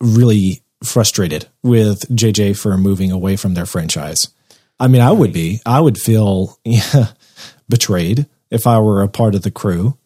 really 0.00 0.62
frustrated 0.87 1.49
with 1.62 2.09
JJ 2.09 2.59
for 2.59 2.76
moving 2.76 3.12
away 3.12 3.37
from 3.37 3.55
their 3.55 3.66
franchise. 3.66 4.28
I 4.78 4.88
mean, 4.88 5.02
I 5.02 5.12
would 5.12 5.33
be. 5.33 5.61
I 5.64 5.81
would 5.81 5.99
feel 5.99 6.59
yeah, 6.64 7.09
betrayed 7.69 8.26
if 8.50 8.66
I 8.66 8.78
were 8.81 9.02
a 9.02 9.09
part 9.09 9.35
of 9.35 9.43
the 9.43 9.50
crew. 9.50 9.97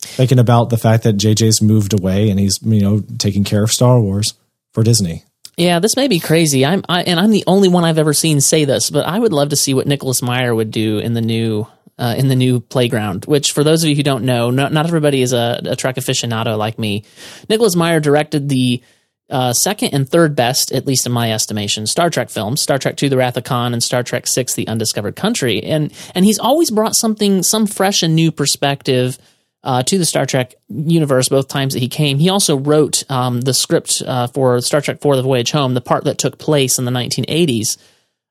Thinking 0.00 0.38
about 0.38 0.68
the 0.68 0.76
fact 0.76 1.02
that 1.04 1.16
JJ's 1.16 1.62
moved 1.62 1.94
away 1.94 2.28
and 2.28 2.38
he's, 2.38 2.60
you 2.62 2.80
know, 2.80 3.02
taking 3.18 3.42
care 3.42 3.62
of 3.62 3.72
Star 3.72 3.98
Wars 3.98 4.34
for 4.72 4.82
Disney. 4.82 5.24
Yeah, 5.56 5.78
this 5.78 5.96
may 5.96 6.08
be 6.08 6.20
crazy. 6.20 6.66
I'm 6.66 6.84
I, 6.88 7.02
and 7.02 7.18
I'm 7.18 7.30
the 7.30 7.44
only 7.46 7.68
one 7.68 7.84
I've 7.84 7.98
ever 7.98 8.12
seen 8.12 8.40
say 8.40 8.64
this, 8.64 8.90
but 8.90 9.06
I 9.06 9.18
would 9.18 9.32
love 9.32 9.50
to 9.50 9.56
see 9.56 9.72
what 9.72 9.86
Nicholas 9.86 10.20
Meyer 10.20 10.54
would 10.54 10.70
do 10.70 10.98
in 10.98 11.14
the 11.14 11.20
new 11.20 11.66
uh, 11.98 12.14
in 12.18 12.28
the 12.28 12.34
new 12.34 12.60
playground. 12.60 13.24
Which, 13.26 13.52
for 13.52 13.62
those 13.62 13.84
of 13.84 13.88
you 13.88 13.96
who 13.96 14.02
don't 14.02 14.24
know, 14.24 14.50
not, 14.50 14.72
not 14.72 14.86
everybody 14.86 15.22
is 15.22 15.32
a, 15.32 15.60
a 15.64 15.76
Trek 15.76 15.96
aficionado 15.96 16.58
like 16.58 16.78
me. 16.78 17.04
Nicholas 17.48 17.76
Meyer 17.76 18.00
directed 18.00 18.48
the 18.48 18.82
uh, 19.30 19.52
second 19.52 19.94
and 19.94 20.08
third 20.08 20.36
best, 20.36 20.72
at 20.72 20.86
least 20.86 21.06
in 21.06 21.12
my 21.12 21.32
estimation, 21.32 21.86
Star 21.86 22.10
Trek 22.10 22.30
films: 22.30 22.60
Star 22.60 22.78
Trek 22.78 23.02
II: 23.02 23.08
The 23.08 23.16
Wrath 23.16 23.36
of 23.36 23.44
Khan 23.44 23.72
and 23.72 23.82
Star 23.82 24.02
Trek 24.02 24.26
VI: 24.32 24.44
The 24.54 24.68
Undiscovered 24.68 25.16
Country. 25.16 25.62
And 25.62 25.92
and 26.14 26.24
he's 26.24 26.38
always 26.38 26.70
brought 26.70 26.96
something, 26.96 27.42
some 27.42 27.66
fresh 27.66 28.02
and 28.02 28.14
new 28.14 28.30
perspective 28.30 29.18
uh, 29.62 29.82
to 29.82 29.98
the 29.98 30.04
Star 30.04 30.26
Trek 30.26 30.54
universe 30.68 31.28
both 31.28 31.48
times 31.48 31.72
that 31.72 31.80
he 31.80 31.88
came. 31.88 32.18
He 32.18 32.28
also 32.28 32.58
wrote 32.58 33.10
um, 33.10 33.40
the 33.40 33.54
script 33.54 34.02
uh, 34.06 34.26
for 34.28 34.60
Star 34.60 34.82
Trek 34.82 34.96
IV 34.96 35.16
The 35.16 35.22
Voyage 35.22 35.52
Home, 35.52 35.74
the 35.74 35.80
part 35.80 36.04
that 36.04 36.18
took 36.18 36.38
place 36.38 36.78
in 36.78 36.84
the 36.84 36.90
1980s. 36.90 37.78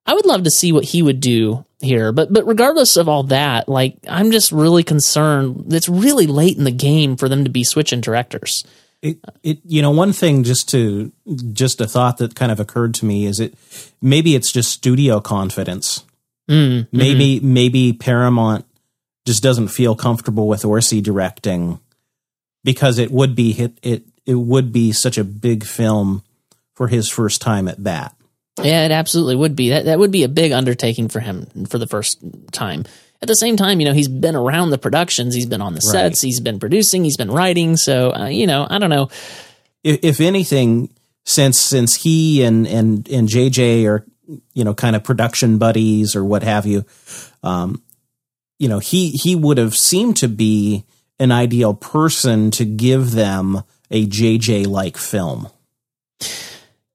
I 0.05 0.13
would 0.13 0.25
love 0.25 0.43
to 0.43 0.51
see 0.51 0.71
what 0.71 0.83
he 0.83 1.01
would 1.01 1.21
do 1.21 1.65
here. 1.81 2.11
But 2.11 2.31
but 2.31 2.45
regardless 2.45 2.97
of 2.97 3.09
all 3.09 3.23
that, 3.23 3.67
like 3.67 3.97
I'm 4.07 4.31
just 4.31 4.51
really 4.51 4.83
concerned. 4.83 5.73
It's 5.73 5.89
really 5.89 6.27
late 6.27 6.57
in 6.57 6.65
the 6.65 6.71
game 6.71 7.15
for 7.17 7.27
them 7.27 7.43
to 7.45 7.49
be 7.49 7.63
switching 7.63 8.01
directors. 8.01 8.63
It, 9.03 9.19
it, 9.43 9.59
you 9.65 9.81
know, 9.81 9.91
one 9.91 10.13
thing 10.13 10.43
just 10.43 10.69
to, 10.69 11.11
just 11.51 11.81
a 11.81 11.87
thought 11.87 12.17
that 12.17 12.35
kind 12.35 12.51
of 12.51 12.59
occurred 12.59 12.93
to 12.95 13.05
me 13.05 13.25
is 13.25 13.39
it, 13.39 13.53
maybe 14.01 14.33
it's 14.33 14.51
just 14.51 14.71
studio 14.71 15.19
confidence. 15.19 16.05
Mm, 16.49 16.87
Maybe, 16.91 17.39
maybe 17.41 17.93
Paramount 17.93 18.65
just 19.25 19.43
doesn't 19.43 19.67
feel 19.67 19.95
comfortable 19.95 20.47
with 20.47 20.63
Orci 20.63 21.03
directing 21.03 21.79
because 22.63 22.97
it 22.97 23.11
would 23.11 23.35
be 23.35 23.51
hit, 23.51 23.77
it, 23.83 24.03
it 24.25 24.35
would 24.35 24.71
be 24.71 24.91
such 24.93 25.17
a 25.17 25.23
big 25.23 25.65
film 25.65 26.23
for 26.73 26.87
his 26.87 27.09
first 27.09 27.41
time 27.41 27.67
at 27.67 27.83
bat. 27.83 28.15
Yeah, 28.61 28.85
it 28.85 28.91
absolutely 28.91 29.35
would 29.35 29.55
be. 29.55 29.69
That 29.69 29.85
that 29.85 29.99
would 29.99 30.11
be 30.11 30.23
a 30.23 30.29
big 30.29 30.51
undertaking 30.51 31.09
for 31.09 31.19
him 31.19 31.47
for 31.67 31.77
the 31.79 31.87
first 31.87 32.19
time. 32.51 32.85
At 33.23 33.27
the 33.29 33.35
same 33.37 33.55
time, 33.55 33.79
you 33.79 33.85
know, 33.85 33.93
he's 33.93 34.09
been 34.09 34.35
around 34.35 34.71
the 34.71 34.77
productions, 34.77 35.33
he's 35.33 35.45
been 35.45 35.61
on 35.61 35.75
the 35.75 35.79
sets, 35.79 36.21
he's 36.21 36.41
been 36.41 36.59
producing, 36.59 37.05
he's 37.05 37.15
been 37.15 37.31
writing. 37.31 37.77
So, 37.77 38.13
uh, 38.13 38.25
you 38.25 38.45
know, 38.45 38.67
I 38.69 38.79
don't 38.79 38.89
know. 38.89 39.07
if, 39.81 39.99
if 40.03 40.19
anything, 40.19 40.89
since 41.23 41.57
since 41.57 41.95
he 41.95 42.43
and 42.43 42.67
and 42.67 43.07
and 43.07 43.29
JJ 43.29 43.87
are 43.87 44.05
you 44.53 44.65
know 44.65 44.73
kind 44.73 44.93
of 44.93 45.05
production 45.05 45.57
buddies 45.57 46.17
or 46.17 46.25
what 46.25 46.43
have 46.43 46.65
you, 46.65 46.83
um, 47.43 47.81
you 48.59 48.67
know 48.67 48.79
he 48.79 49.11
he 49.11 49.37
would 49.37 49.57
have 49.57 49.73
seemed 49.73 50.17
to 50.17 50.27
be 50.27 50.83
an 51.17 51.31
ideal 51.31 51.73
person 51.73 52.51
to 52.51 52.65
give 52.65 53.11
them 53.11 53.63
a 53.89 54.05
JJ 54.05 54.67
like 54.67 54.97
film. 54.97 55.47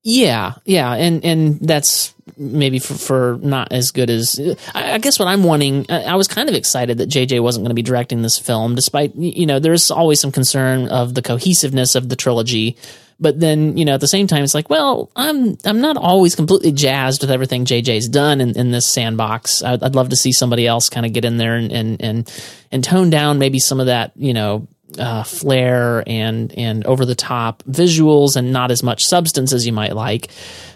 Yeah, 0.04 0.54
yeah, 0.64 0.92
and 0.94 1.24
and 1.24 1.60
that's 1.60 2.14
maybe 2.36 2.78
for, 2.78 2.94
for 2.94 3.38
not 3.42 3.72
as 3.72 3.90
good 3.90 4.10
as 4.10 4.40
I, 4.74 4.92
I 4.92 4.98
guess 4.98 5.18
what 5.18 5.28
I'm 5.28 5.42
wanting. 5.42 5.86
I, 5.88 6.04
I 6.04 6.14
was 6.14 6.28
kind 6.28 6.48
of 6.48 6.54
excited 6.54 6.98
that 6.98 7.08
JJ 7.08 7.42
wasn't 7.42 7.64
going 7.64 7.70
to 7.70 7.74
be 7.74 7.82
directing 7.82 8.22
this 8.22 8.38
film, 8.38 8.74
despite 8.74 9.14
you 9.16 9.46
know 9.46 9.58
there's 9.58 9.90
always 9.90 10.20
some 10.20 10.32
concern 10.32 10.88
of 10.88 11.14
the 11.14 11.22
cohesiveness 11.22 11.94
of 11.94 12.08
the 12.08 12.16
trilogy. 12.16 12.76
But 13.20 13.40
then 13.40 13.76
you 13.76 13.84
know 13.84 13.94
at 13.94 14.00
the 14.00 14.06
same 14.06 14.28
time 14.28 14.44
it's 14.44 14.54
like, 14.54 14.70
well, 14.70 15.10
I'm 15.16 15.58
I'm 15.64 15.80
not 15.80 15.96
always 15.96 16.36
completely 16.36 16.70
jazzed 16.70 17.20
with 17.20 17.32
everything 17.32 17.64
JJ's 17.64 18.08
done 18.08 18.40
in, 18.40 18.56
in 18.56 18.70
this 18.70 18.86
sandbox. 18.86 19.64
I'd, 19.64 19.82
I'd 19.82 19.96
love 19.96 20.10
to 20.10 20.16
see 20.16 20.30
somebody 20.30 20.66
else 20.66 20.88
kind 20.88 21.04
of 21.04 21.12
get 21.12 21.24
in 21.24 21.38
there 21.38 21.56
and 21.56 21.72
and 21.72 22.00
and 22.00 22.32
and 22.70 22.84
tone 22.84 23.10
down 23.10 23.40
maybe 23.40 23.58
some 23.58 23.80
of 23.80 23.86
that 23.86 24.12
you 24.14 24.32
know 24.32 24.68
uh, 24.98 25.22
flair 25.22 26.02
and 26.06 26.52
and 26.56 26.86
over 26.86 27.04
the 27.04 27.14
top 27.14 27.62
visuals 27.64 28.36
and 28.36 28.52
not 28.52 28.70
as 28.70 28.82
much 28.82 29.04
substance 29.04 29.52
as 29.52 29.66
you 29.66 29.72
might 29.72 29.94
like. 29.94 30.28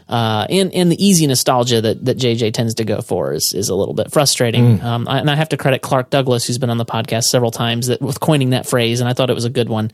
Uh, 0.09 0.47
and 0.50 0.75
and 0.75 0.92
the 0.92 1.02
easy 1.02 1.26
nostalgia 1.26 1.81
that, 1.81 2.04
that 2.04 2.19
JJ 2.19 2.52
tends 2.52 2.75
to 2.75 2.85
go 2.85 3.00
for 3.00 3.33
is 3.33 3.54
is 3.54 3.69
a 3.69 3.75
little 3.75 3.95
bit 3.95 4.12
frustrating. 4.12 4.81
Um, 4.83 5.09
I, 5.09 5.21
and 5.21 5.31
I 5.31 5.37
have 5.37 5.49
to 5.50 5.57
credit 5.57 5.81
Clark 5.81 6.11
Douglas, 6.11 6.47
who's 6.47 6.59
been 6.59 6.71
on 6.71 6.76
the 6.76 6.85
podcast 6.85 7.25
several 7.25 7.50
times, 7.50 7.87
that 7.87 8.02
with 8.02 8.21
coining 8.21 8.50
that 8.50 8.66
phrase, 8.66 9.00
and 9.00 9.09
I 9.09 9.14
thought 9.14 9.31
it 9.31 9.35
was 9.35 9.47
a 9.47 9.50
good 9.50 9.69
one. 9.69 9.90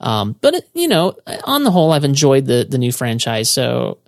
Um, 0.00 0.34
but 0.40 0.54
it, 0.54 0.68
you 0.74 0.88
know, 0.88 1.14
on 1.44 1.62
the 1.62 1.70
whole, 1.70 1.92
I've 1.92 2.04
enjoyed 2.04 2.46
the 2.46 2.66
the 2.68 2.78
new 2.78 2.90
franchise. 2.90 3.50
So 3.50 3.98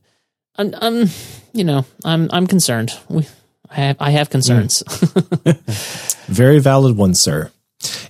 I'm, 0.56 0.74
I'm 0.80 1.08
you 1.52 1.62
know, 1.62 1.86
I'm 2.04 2.28
I'm 2.32 2.46
concerned. 2.48 2.98
We, 3.08 3.26
I 3.70 3.74
have 3.76 3.96
I 4.00 4.10
have 4.10 4.30
concerns. 4.30 4.82
Very 6.26 6.58
valid 6.58 6.96
one, 6.96 7.14
sir. 7.14 7.52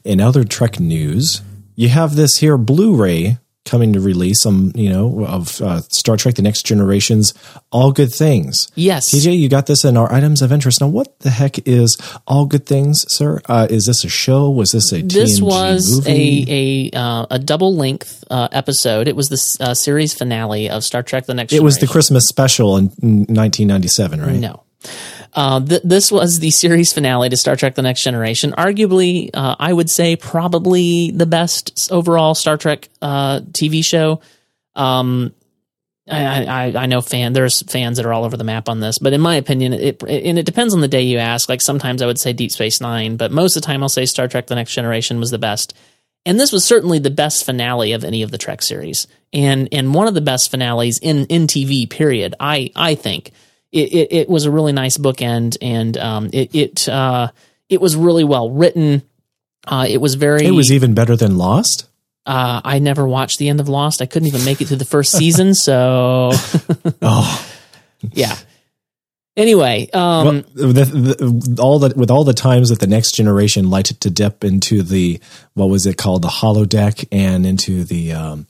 In 0.05 0.21
other 0.21 0.45
Trek 0.45 0.81
news, 0.81 1.43
you 1.77 1.89
have 1.89 2.17
this 2.17 2.39
here 2.39 2.57
Blu-ray 2.57 3.39
coming 3.65 3.95
to 3.95 4.01
release 4.01 4.43
some, 4.43 4.73
you 4.75 4.91
know, 4.91 5.25
of 5.25 5.61
uh, 5.63 5.81
Star 5.91 6.17
Trek: 6.17 6.35
The 6.35 6.43
Next 6.43 6.67
Generation's 6.67 7.33
All 7.73 7.93
Good 7.93 8.13
Things. 8.13 8.69
yes, 8.75 9.11
TJ, 9.13 9.39
you 9.39 9.49
got 9.49 9.67
this 9.67 9.85
in 9.85 9.97
our 9.97 10.13
items 10.13 10.43
of 10.43 10.53
interest. 10.53 10.81
Now, 10.81 10.89
what 10.89 11.19
the 11.21 11.31
heck 11.31 11.67
is 11.67 11.97
All 12.27 12.47
Good 12.47 12.67
Things, 12.67 13.05
sir? 13.09 13.41
Uh, 13.47 13.67
is 13.71 13.87
this 13.87 14.05
a 14.05 14.09
show? 14.09 14.51
Was 14.51 14.71
this 14.71 14.93
a 14.93 15.03
this 15.03 15.41
TNG 15.41 15.43
was 15.43 16.07
movie? 16.07 16.91
a 16.93 16.93
a 16.93 16.99
uh, 16.99 17.27
a 17.31 17.39
double 17.39 17.75
length 17.75 18.23
uh, 18.31 18.49
episode. 18.53 19.09
It 19.09 19.17
was 19.17 19.29
the 19.29 19.65
uh, 19.65 19.75
series 19.75 20.13
finale 20.15 20.69
of 20.69 20.85
Star 20.85 21.03
Trek: 21.03 21.27
The 21.27 21.35
Next. 21.35 21.53
It 21.53 21.63
was 21.63 21.79
the 21.79 21.87
Christmas 21.87 22.29
special 22.29 22.77
in 22.77 22.87
1997, 22.87 24.21
right? 24.21 24.37
No. 24.37 24.63
Uh, 25.35 25.61
th- 25.61 25.83
this 25.83 26.13
was 26.13 26.39
the 26.39 26.51
series 26.51 26.93
finale 26.93 27.29
to 27.29 27.37
Star 27.37 27.57
Trek: 27.57 27.75
The 27.75 27.83
Next 27.83 28.03
Generation. 28.03 28.53
Arguably, 28.53 29.31
uh, 29.35 29.57
I 29.59 29.73
would 29.73 29.91
say 29.91 30.17
probably 30.17 31.11
the 31.11 31.27
best 31.27 31.91
overall 31.91 32.35
Star 32.35 32.57
Trek 32.57 32.89
uh, 33.03 33.41
TV 33.41 33.85
show. 33.85 34.21
Um, 34.77 35.35
I, 36.09 36.45
I, 36.45 36.83
I 36.83 36.87
know 36.87 37.01
fan 37.01 37.33
there's 37.33 37.63
fans 37.63 37.97
that 37.97 38.05
are 38.05 38.13
all 38.13 38.25
over 38.25 38.37
the 38.37 38.45
map 38.45 38.69
on 38.69 38.81
this, 38.81 38.99
but 38.99 39.13
in 39.13 39.21
my 39.21 39.37
opinion, 39.37 39.73
it 39.73 40.03
and 40.03 40.39
it 40.39 40.47
depends 40.47 40.75
on 40.75 40.81
the 40.81 40.89
day 40.89 41.03
you 41.03 41.19
ask. 41.19 41.49
Like 41.49 41.63
sometimes 41.63 42.03
I 42.03 42.07
would 42.07 42.21
say 42.21 42.33
Deep 42.33 42.51
Space 42.53 42.81
Nine, 42.81 43.17
but 43.17 43.33
most 43.33 43.57
of 43.57 43.63
the 43.63 43.67
time 43.67 43.83
I'll 43.83 43.89
say 43.89 44.07
Star 44.07 44.29
Trek: 44.29 44.47
The 44.47 44.55
Next 44.55 44.75
Generation 44.75 45.19
was 45.19 45.31
the 45.31 45.39
best. 45.39 45.75
And 46.27 46.41
this 46.41 46.53
was 46.53 46.65
certainly 46.65 46.99
the 47.01 47.11
best 47.11 47.45
finale 47.45 47.93
of 47.93 48.03
any 48.03 48.23
of 48.23 48.31
the 48.31 48.39
Trek 48.39 48.63
series, 48.63 49.07
and 49.33 49.69
and 49.73 49.95
one 49.95 50.07
of 50.07 50.15
the 50.15 50.21
best 50.21 50.51
finales 50.51 50.99
in 50.99 51.27
in 51.27 51.47
TV. 51.47 51.89
Period. 51.89 52.35
I 52.39 52.71
I 52.77 52.95
think 52.95 53.33
it 53.75 53.93
it, 53.93 54.13
it 54.13 54.29
was 54.29 54.45
a 54.45 54.51
really 54.51 54.73
nice 54.73 54.97
bookend, 54.97 55.57
and 55.61 55.97
um 55.99 56.31
it 56.33 56.55
it 56.55 56.89
uh 56.89 57.29
it 57.69 57.81
was 57.81 57.97
really 57.97 58.25
well 58.25 58.51
written. 58.51 59.03
Uh, 59.67 59.87
it 59.89 59.99
was 59.99 60.15
very. 60.15 60.47
It 60.47 60.51
was 60.53 60.71
even 60.71 60.95
better 60.95 61.17
than 61.17 61.39
Lost. 61.39 61.89
Uh, 62.27 62.61
I 62.65 62.79
never 62.79 63.07
watched 63.07 63.39
the 63.39 63.49
end 63.49 63.61
of 63.61 63.69
Lost. 63.69 64.01
I 64.01 64.07
couldn't 64.07 64.29
even 64.29 64.45
make 64.45 64.61
it 64.61 64.67
through 64.67 64.79
the 64.79 64.85
first 64.85 65.13
season, 65.13 65.55
so 65.55 66.31
Oh, 67.03 67.51
yeah. 68.13 68.37
Anyway, 69.37 69.91
um, 69.93 70.25
well, 70.55 70.73
the, 70.73 70.85
the, 70.85 71.59
all 71.61 71.81
the 71.81 71.93
with 71.97 72.11
all 72.11 72.23
the 72.23 72.33
times 72.33 72.69
that 72.69 72.79
the 72.79 72.87
next 72.87 73.17
generation 73.17 73.69
liked 73.69 74.01
to 74.01 74.11
dip 74.11 74.45
into 74.45 74.83
the 74.83 75.21
what 75.55 75.69
was 75.69 75.87
it 75.87 75.97
called 75.97 76.23
the 76.23 76.29
holodeck 76.29 77.07
and 77.11 77.45
into 77.45 77.83
the 77.83 78.13
um, 78.13 78.47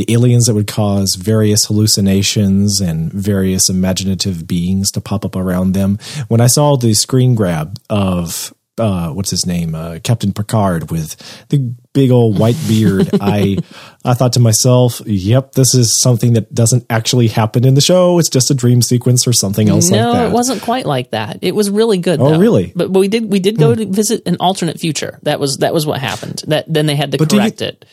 the 0.00 0.14
aliens 0.14 0.46
that 0.46 0.54
would 0.54 0.66
cause 0.66 1.14
various 1.14 1.66
hallucinations 1.66 2.80
and 2.80 3.12
various 3.12 3.68
imaginative 3.68 4.46
beings 4.46 4.90
to 4.92 5.00
pop 5.00 5.26
up 5.26 5.36
around 5.36 5.72
them. 5.72 5.98
When 6.28 6.40
I 6.40 6.46
saw 6.46 6.76
the 6.76 6.94
screen 6.94 7.34
grab 7.34 7.78
of 7.90 8.54
uh, 8.78 9.10
what's 9.10 9.28
his 9.28 9.44
name, 9.44 9.74
uh, 9.74 9.98
Captain 10.02 10.32
Picard 10.32 10.90
with 10.90 11.16
the 11.50 11.74
big 11.92 12.10
old 12.10 12.38
white 12.38 12.56
beard, 12.66 13.10
I 13.20 13.58
I 14.06 14.14
thought 14.14 14.32
to 14.34 14.40
myself, 14.40 15.02
"Yep, 15.04 15.52
this 15.52 15.74
is 15.74 16.00
something 16.00 16.32
that 16.32 16.54
doesn't 16.54 16.86
actually 16.88 17.28
happen 17.28 17.66
in 17.66 17.74
the 17.74 17.82
show. 17.82 18.18
It's 18.18 18.30
just 18.30 18.50
a 18.50 18.54
dream 18.54 18.80
sequence 18.80 19.26
or 19.26 19.34
something 19.34 19.68
else 19.68 19.90
no, 19.90 19.98
like 19.98 20.12
that." 20.14 20.28
it 20.30 20.32
wasn't 20.32 20.62
quite 20.62 20.86
like 20.86 21.10
that. 21.10 21.40
It 21.42 21.54
was 21.54 21.68
really 21.68 21.98
good. 21.98 22.20
Oh, 22.20 22.30
though. 22.30 22.38
really? 22.38 22.72
But, 22.74 22.90
but 22.90 23.00
we 23.00 23.08
did 23.08 23.30
we 23.30 23.38
did 23.38 23.58
go 23.58 23.74
to 23.74 23.84
visit 23.84 24.22
an 24.24 24.38
alternate 24.40 24.80
future. 24.80 25.18
That 25.24 25.38
was 25.40 25.58
that 25.58 25.74
was 25.74 25.84
what 25.84 26.00
happened. 26.00 26.42
That 26.46 26.64
then 26.72 26.86
they 26.86 26.96
had 26.96 27.12
to 27.12 27.18
But 27.18 27.28
do 27.28 27.36
you- 27.36 27.42
correct 27.42 27.60
it. 27.60 27.84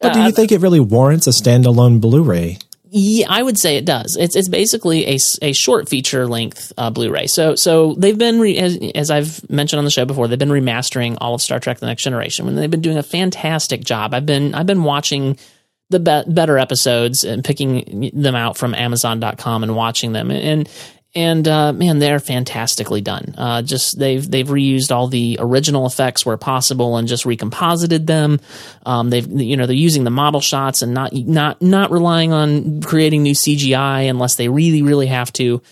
But 0.00 0.12
do 0.12 0.20
Uh, 0.20 0.26
you 0.26 0.32
think 0.32 0.52
it 0.52 0.60
really 0.60 0.80
warrants 0.80 1.26
a 1.26 1.30
standalone 1.30 2.00
Blu-ray? 2.00 2.58
Yeah, 2.88 3.26
I 3.28 3.42
would 3.42 3.58
say 3.58 3.76
it 3.76 3.84
does. 3.84 4.16
It's 4.18 4.36
it's 4.36 4.48
basically 4.48 5.06
a, 5.06 5.18
a 5.42 5.52
short 5.52 5.88
feature 5.88 6.26
length 6.26 6.72
uh, 6.78 6.88
Blu-ray. 6.90 7.26
So 7.26 7.54
so 7.56 7.94
they've 7.94 8.16
been 8.16 8.38
re- 8.38 8.56
as, 8.58 8.78
as 8.94 9.10
I've 9.10 9.48
mentioned 9.50 9.78
on 9.78 9.84
the 9.84 9.90
show 9.90 10.04
before, 10.04 10.28
they've 10.28 10.38
been 10.38 10.50
remastering 10.50 11.18
all 11.20 11.34
of 11.34 11.42
Star 11.42 11.58
Trek: 11.58 11.78
The 11.80 11.86
Next 11.86 12.04
Generation, 12.04 12.46
and 12.46 12.56
they've 12.56 12.70
been 12.70 12.80
doing 12.82 12.96
a 12.98 13.02
fantastic 13.02 13.82
job. 13.82 14.14
I've 14.14 14.24
been 14.26 14.54
I've 14.54 14.66
been 14.66 14.84
watching 14.84 15.36
the 15.90 15.98
be- 15.98 16.32
better 16.32 16.58
episodes 16.58 17.24
and 17.24 17.44
picking 17.44 18.10
them 18.14 18.34
out 18.34 18.56
from 18.56 18.74
Amazon.com 18.74 19.62
and 19.64 19.74
watching 19.74 20.12
them 20.12 20.30
and. 20.30 20.40
And 20.42 20.68
uh, 21.48 21.72
man, 21.72 21.98
they're 21.98 22.20
fantastically 22.20 23.00
done. 23.00 23.34
Uh, 23.38 23.62
just 23.62 23.98
they've 23.98 24.30
they've 24.30 24.46
reused 24.46 24.94
all 24.94 25.08
the 25.08 25.38
original 25.40 25.86
effects 25.86 26.26
where 26.26 26.36
possible 26.36 26.98
and 26.98 27.08
just 27.08 27.24
recomposited 27.24 28.06
them. 28.06 28.38
Um, 28.84 29.08
they've 29.08 29.26
you 29.26 29.56
know 29.56 29.66
they're 29.66 29.74
using 29.74 30.04
the 30.04 30.10
model 30.10 30.40
shots 30.42 30.82
and 30.82 30.92
not 30.92 31.14
not 31.14 31.62
not 31.62 31.90
relying 31.90 32.32
on 32.32 32.82
creating 32.82 33.22
new 33.22 33.34
CGI 33.34 34.10
unless 34.10 34.34
they 34.34 34.48
really 34.48 34.82
really 34.82 35.06
have 35.06 35.32
to. 35.34 35.62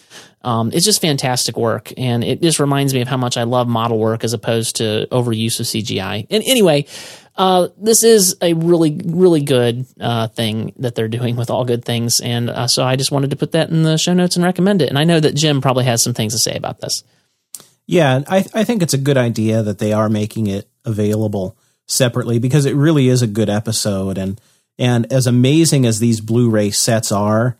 Um, 0.40 0.72
it's 0.72 0.84
just 0.84 1.00
fantastic 1.00 1.56
work, 1.56 1.92
and 1.96 2.22
it 2.22 2.42
just 2.42 2.60
reminds 2.60 2.92
me 2.92 3.00
of 3.00 3.08
how 3.08 3.16
much 3.16 3.36
I 3.36 3.44
love 3.44 3.66
model 3.66 3.98
work 3.98 4.24
as 4.24 4.32
opposed 4.34 4.76
to 4.76 5.06
overuse 5.10 5.58
of 5.60 5.66
CGI. 5.66 6.26
And 6.28 6.42
anyway, 6.46 6.86
uh, 7.36 7.68
this 7.76 8.04
is 8.04 8.36
a 8.40 8.54
really 8.54 9.00
really 9.04 9.42
good 9.42 9.86
uh, 10.00 10.28
thing 10.28 10.72
that 10.78 10.94
they're 10.94 11.08
doing 11.08 11.36
with 11.36 11.50
all 11.50 11.64
good 11.64 11.84
things, 11.84 12.20
and 12.20 12.50
uh, 12.50 12.66
so 12.66 12.84
I 12.84 12.96
just 12.96 13.10
wanted 13.10 13.30
to 13.30 13.36
put 13.36 13.52
that 13.52 13.70
in 13.70 13.82
the 13.82 13.98
show 13.98 14.14
notes 14.14 14.36
and 14.36 14.44
recommend 14.44 14.82
it. 14.82 14.88
And 14.88 14.98
I 14.98 15.04
know 15.04 15.20
that 15.20 15.34
Jim 15.34 15.60
probably 15.60 15.84
has 15.84 16.02
some 16.02 16.14
things 16.14 16.32
to 16.32 16.38
say 16.38 16.56
about 16.56 16.80
this. 16.80 17.02
Yeah, 17.86 18.22
I, 18.28 18.44
I 18.54 18.64
think 18.64 18.82
it's 18.82 18.94
a 18.94 18.98
good 18.98 19.16
idea 19.16 19.62
that 19.62 19.78
they 19.78 19.92
are 19.92 20.08
making 20.08 20.46
it 20.46 20.68
available 20.84 21.56
separately 21.86 22.38
because 22.38 22.64
it 22.64 22.74
really 22.74 23.08
is 23.08 23.20
a 23.20 23.26
good 23.26 23.50
episode 23.50 24.16
and 24.16 24.40
and 24.78 25.12
as 25.12 25.26
amazing 25.26 25.86
as 25.86 25.98
these 25.98 26.20
Blu-ray 26.20 26.70
sets 26.70 27.12
are, 27.12 27.56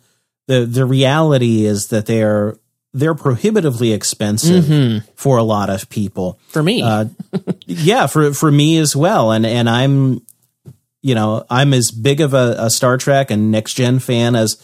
the 0.47 0.65
the 0.65 0.85
reality 0.85 1.65
is 1.65 1.87
that 1.87 2.05
they're 2.05 2.57
they're 2.95 3.13
prohibitively 3.13 3.91
expensive 3.91 5.03
for 5.15 5.37
a 5.37 5.43
lot 5.43 5.69
of 5.69 5.89
people. 5.89 6.39
For 6.47 6.63
me, 6.63 6.81
Uh, 6.81 7.05
yeah, 7.65 8.07
for 8.07 8.33
for 8.33 8.49
me 8.49 8.77
as 8.77 8.95
well, 8.95 9.31
and 9.33 9.45
and 9.45 9.69
I'm, 9.69 10.21
you 11.01 11.13
know, 11.13 11.45
I'm 11.49 11.73
as 11.73 11.91
big 11.91 12.21
of 12.21 12.33
a, 12.33 12.55
a 12.57 12.69
Star 12.69 12.97
Trek 12.97 13.31
and 13.31 13.51
Next 13.51 13.73
Gen 13.73 13.99
fan 13.99 14.35
as 14.35 14.55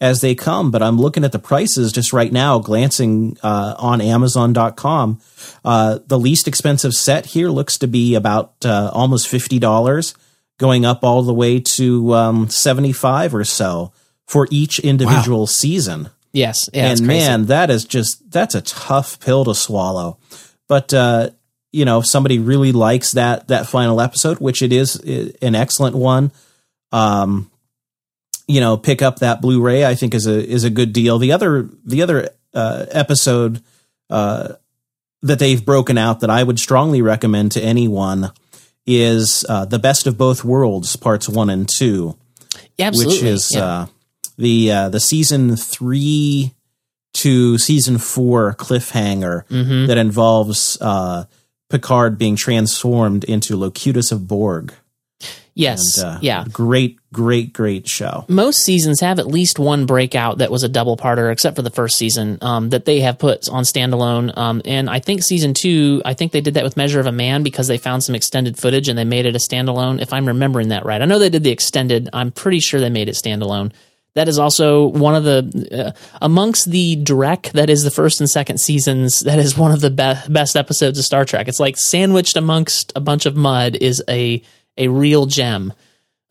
as 0.00 0.20
they 0.20 0.36
come. 0.36 0.70
But 0.70 0.82
I'm 0.82 0.98
looking 1.00 1.24
at 1.24 1.32
the 1.32 1.40
prices 1.40 1.92
just 1.92 2.12
right 2.12 2.32
now, 2.32 2.60
glancing 2.60 3.36
uh, 3.42 3.74
on 3.76 4.00
Amazon.com. 4.00 5.20
Uh, 5.64 5.98
the 6.06 6.18
least 6.18 6.46
expensive 6.46 6.92
set 6.92 7.26
here 7.26 7.48
looks 7.50 7.76
to 7.78 7.88
be 7.88 8.14
about 8.14 8.54
uh, 8.64 8.90
almost 8.94 9.26
fifty 9.26 9.58
dollars, 9.58 10.14
going 10.58 10.84
up 10.84 11.02
all 11.02 11.22
the 11.22 11.34
way 11.34 11.58
to 11.60 12.14
um, 12.14 12.48
seventy 12.48 12.92
five 12.92 13.34
or 13.34 13.44
so 13.44 13.92
for 14.26 14.46
each 14.52 14.78
individual 14.78 15.44
season 15.48 16.08
yes, 16.32 16.68
yeah, 16.72 16.90
and 16.90 17.06
man, 17.06 17.46
that 17.46 17.70
is 17.70 17.84
just 17.84 18.30
that's 18.30 18.54
a 18.54 18.60
tough 18.60 19.20
pill 19.20 19.44
to 19.44 19.54
swallow. 19.54 20.18
But 20.68 20.92
uh, 20.94 21.30
you 21.72 21.84
know, 21.84 21.98
if 21.98 22.06
somebody 22.06 22.38
really 22.38 22.72
likes 22.72 23.12
that 23.12 23.48
that 23.48 23.66
final 23.66 24.00
episode, 24.00 24.38
which 24.38 24.62
it 24.62 24.72
is 24.72 24.96
an 25.42 25.54
excellent 25.54 25.96
one, 25.96 26.32
um, 26.92 27.50
you 28.46 28.60
know, 28.60 28.76
pick 28.76 29.02
up 29.02 29.20
that 29.20 29.40
Blu-ray, 29.40 29.84
I 29.84 29.94
think 29.94 30.14
is 30.14 30.26
a 30.26 30.44
is 30.44 30.64
a 30.64 30.70
good 30.70 30.92
deal. 30.92 31.18
The 31.18 31.32
other 31.32 31.68
the 31.84 32.02
other 32.02 32.30
uh, 32.54 32.86
episode 32.90 33.62
uh, 34.08 34.54
that 35.22 35.38
they've 35.38 35.64
broken 35.64 35.98
out 35.98 36.20
that 36.20 36.30
I 36.30 36.42
would 36.42 36.58
strongly 36.58 37.02
recommend 37.02 37.52
to 37.52 37.62
anyone 37.62 38.32
is 38.86 39.44
uh, 39.48 39.66
the 39.66 39.78
Best 39.78 40.06
of 40.06 40.18
Both 40.18 40.44
Worlds, 40.44 40.96
parts 40.96 41.28
one 41.28 41.50
and 41.50 41.68
two, 41.68 42.16
Yeah, 42.76 42.88
absolutely. 42.88 43.16
which 43.16 43.22
is 43.22 43.50
yeah. 43.54 43.64
uh, 43.64 43.86
the 44.40 44.72
uh, 44.72 44.88
the 44.88 45.00
season 45.00 45.54
three 45.56 46.54
to 47.12 47.58
season 47.58 47.98
four 47.98 48.54
cliffhanger 48.54 49.44
Mm-hmm. 49.48 49.86
that 49.86 49.98
involves 49.98 50.78
uh, 50.80 51.24
Picard 51.68 52.18
being 52.18 52.36
transformed 52.36 53.24
into 53.24 53.56
Locutus 53.56 54.10
of 54.12 54.26
Borg. 54.26 54.72
yes, 55.54 55.98
And, 55.98 56.06
uh, 56.06 56.18
yeah. 56.22 56.44
great, 56.50 56.98
great, 57.12 57.52
great 57.52 57.88
show. 57.88 58.24
most 58.28 58.60
seasons 58.64 59.00
have 59.00 59.18
at 59.18 59.26
least 59.26 59.58
one 59.58 59.86
breakout 59.86 60.38
that 60.38 60.50
was 60.50 60.62
a 60.62 60.68
double 60.68 60.96
parter, 60.96 61.30
except 61.32 61.56
for 61.56 61.62
the 61.62 61.70
first 61.70 61.98
season 61.98 62.38
um, 62.40 62.70
that 62.70 62.84
they 62.86 63.00
have 63.00 63.18
put 63.18 63.48
on 63.48 63.64
standalone. 63.64 64.36
Um, 64.38 64.62
and 64.64 64.88
I 64.88 65.00
think 65.00 65.22
season 65.22 65.52
two, 65.52 66.00
I 66.04 66.14
think 66.14 66.32
they 66.32 66.40
did 66.40 66.54
that 66.54 66.64
with 66.64 66.76
Measure 66.76 67.00
of 67.00 67.06
a 67.06 67.12
Man 67.12 67.42
because 67.42 67.66
they 67.66 67.78
found 67.78 68.02
some 68.04 68.14
extended 68.14 68.56
footage 68.56 68.88
and 68.88 68.96
they 68.98 69.04
made 69.04 69.26
it 69.26 69.34
a 69.36 69.40
standalone. 69.40 70.00
If 70.00 70.12
I'm 70.12 70.26
remembering 70.26 70.68
that 70.68 70.84
right, 70.86 71.02
I 71.02 71.04
know 71.06 71.18
they 71.18 71.28
did 71.30 71.42
the 71.44 71.50
extended. 71.50 72.08
I'm 72.12 72.30
pretty 72.32 72.60
sure 72.60 72.80
they 72.80 72.90
made 72.90 73.08
it 73.08 73.16
standalone. 73.16 73.72
That 74.14 74.28
is 74.28 74.38
also 74.38 74.86
one 74.86 75.14
of 75.14 75.24
the 75.24 75.94
uh, 75.94 76.16
amongst 76.20 76.70
the 76.70 76.96
Drek 76.96 77.52
that 77.52 77.70
is 77.70 77.84
the 77.84 77.90
first 77.90 78.20
and 78.20 78.28
second 78.28 78.58
seasons. 78.58 79.20
That 79.20 79.38
is 79.38 79.56
one 79.56 79.72
of 79.72 79.80
the 79.80 79.90
be- 79.90 80.32
best 80.32 80.56
episodes 80.56 80.98
of 80.98 81.04
Star 81.04 81.24
Trek. 81.24 81.46
It's 81.46 81.60
like 81.60 81.76
sandwiched 81.76 82.36
amongst 82.36 82.92
a 82.96 83.00
bunch 83.00 83.26
of 83.26 83.36
mud 83.36 83.76
is 83.76 84.02
a 84.08 84.42
a 84.76 84.88
real 84.88 85.26
gem. 85.26 85.72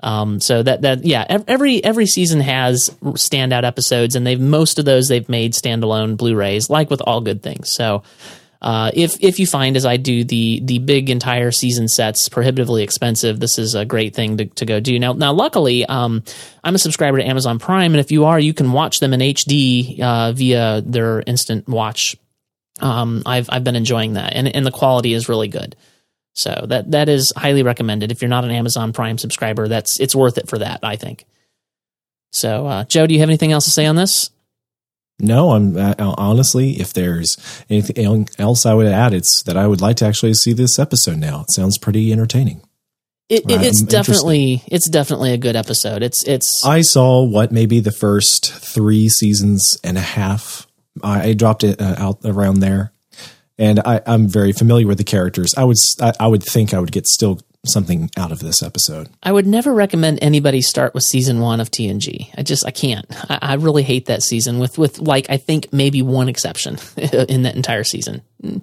Um, 0.02 0.40
so 0.40 0.64
that 0.64 0.82
that 0.82 1.06
yeah, 1.06 1.26
every 1.48 1.84
every 1.84 2.06
season 2.06 2.42
has 2.42 2.90
standout 3.02 3.64
episodes, 3.64 4.16
and 4.16 4.26
they've 4.26 4.40
most 4.40 4.80
of 4.80 4.86
those 4.86 5.08
they've 5.08 5.28
made 5.30 5.54
standalone 5.54 6.18
Blu-rays, 6.18 6.70
like 6.70 6.90
with 6.90 7.02
all 7.02 7.22
good 7.22 7.42
things. 7.42 7.72
So. 7.72 8.04
Uh, 8.62 8.92
if 8.94 9.16
if 9.22 9.40
you 9.40 9.48
find 9.48 9.78
as 9.78 9.86
I 9.86 9.96
do 9.96 10.26
the 10.26 10.60
the 10.64 10.80
big 10.80 11.10
entire 11.10 11.52
season 11.52 11.88
sets 11.88 12.28
prohibitively 12.28 12.84
expensive, 12.84 13.40
this 13.40 13.58
is 13.58 13.74
a 13.74 13.86
great 13.86 14.14
thing 14.14 14.38
to, 14.38 14.46
to 14.46 14.66
go 14.66 14.82
do. 14.82 15.00
Now 15.00 15.14
now 15.14 15.32
luckily, 15.32 15.86
um, 15.86 16.24
I'm 16.64 16.76
a 16.76 16.80
subscriber 16.80 17.20
to 17.20 17.24
Amazon 17.26 17.58
Prime, 17.58 17.94
and 17.94 18.02
if 18.02 18.12
you 18.12 18.26
are, 18.26 18.40
you 18.40 18.54
can 18.54 18.74
watch 18.74 19.00
them 19.00 19.14
in 19.14 19.22
HD 19.22 20.02
uh, 20.02 20.34
via 20.34 20.82
their 20.82 21.22
instant 21.22 21.70
watch. 21.70 22.18
Um, 22.82 23.24
I've 23.26 23.50
I've 23.50 23.64
been 23.64 23.78
enjoying 23.78 24.14
that, 24.14 24.34
and 24.34 24.54
and 24.54 24.66
the 24.66 24.72
quality 24.72 25.14
is 25.14 25.30
really 25.30 25.48
good. 25.48 25.78
So 26.34 26.66
that 26.68 26.92
that 26.92 27.08
is 27.08 27.32
highly 27.38 27.64
recommended. 27.64 28.12
If 28.12 28.22
you're 28.22 28.30
not 28.30 28.44
an 28.44 28.52
Amazon 28.52 28.92
Prime 28.92 29.18
subscriber, 29.18 29.70
that's 29.70 30.02
it's 30.02 30.16
worth 30.16 30.38
it 30.38 30.50
for 30.50 30.58
that. 30.58 30.82
I 30.84 30.98
think. 30.98 31.26
So, 32.32 32.68
uh, 32.68 32.84
Joe, 32.84 33.08
do 33.08 33.14
you 33.14 33.22
have 33.22 33.30
anything 33.30 33.54
else 33.54 33.66
to 33.66 33.72
say 33.72 33.86
on 33.86 33.96
this? 33.96 34.30
No, 35.20 35.52
I'm 35.52 35.76
uh, 35.76 35.96
honestly, 35.98 36.80
if 36.80 36.94
there's 36.94 37.36
anything 37.70 38.28
else 38.38 38.66
I 38.66 38.74
would 38.74 38.88
add, 38.88 39.14
it's 39.14 39.44
that 39.44 39.58
I 39.58 39.68
would 39.68 39.82
like 39.82 39.98
to 39.98 40.06
actually 40.06 40.34
see 40.34 40.54
this 40.54 40.80
episode 40.80 41.18
now. 41.18 41.42
It 41.42 41.52
sounds 41.52 41.78
pretty 41.78 42.12
entertaining. 42.14 42.62
It, 43.28 43.44
it, 43.50 43.58
I'm 43.58 43.64
it's 43.64 43.82
definitely 43.82 44.64
it's 44.68 44.90
definitely 44.90 45.34
a 45.34 45.38
good 45.38 45.56
episode. 45.56 46.02
It's 46.02 46.24
it's 46.26 46.64
I 46.66 46.82
saw 46.82 47.24
what 47.24 47.52
maybe 47.52 47.80
the 47.80 47.92
first 47.92 48.52
three 48.52 49.10
seasons 49.10 49.78
and 49.84 49.98
a 49.98 50.02
half. 50.02 50.68
I, 51.04 51.30
I 51.30 51.34
dropped 51.34 51.64
it 51.64 51.82
uh, 51.82 51.96
out 51.98 52.20
around 52.24 52.62
there, 52.62 52.92
and 53.58 53.82
I, 53.82 54.02
I'm 54.08 54.28
very 54.28 54.54
familiar 54.54 54.88
with 54.88 54.98
the 54.98 55.04
characters. 55.04 55.54
I 55.56 55.66
would 55.66 55.78
I 56.20 56.28
would 56.28 56.44
think 56.44 56.74
I 56.74 56.80
would 56.80 56.92
get 56.92 57.06
still 57.06 57.40
something 57.66 58.10
out 58.18 58.32
of 58.32 58.40
this 58.40 58.64
episode. 58.64 59.10
I 59.22 59.32
would 59.32 59.48
never 59.48 59.74
recommend 59.74 60.20
anybody 60.22 60.62
start 60.62 60.94
with 60.94 61.04
season 61.04 61.40
one 61.40 61.60
of 61.60 61.70
TNG. 61.72 62.30
I 62.38 62.44
just 62.44 62.66
I 62.66 62.72
can't. 62.72 63.06
I, 63.30 63.40
I 63.42 63.54
really 63.56 63.84
hate 63.84 64.06
that 64.06 64.24
season 64.24 64.60
with 64.60 64.78
with 64.78 65.00
like 65.00 65.30
I 65.30 65.38
think 65.38 65.72
maybe 65.74 66.02
one 66.02 66.30
exception 66.30 66.78
in 66.98 67.44
that 67.44 67.56
entire 67.56 67.84
season. 67.84 68.22
Uh, 68.44 68.60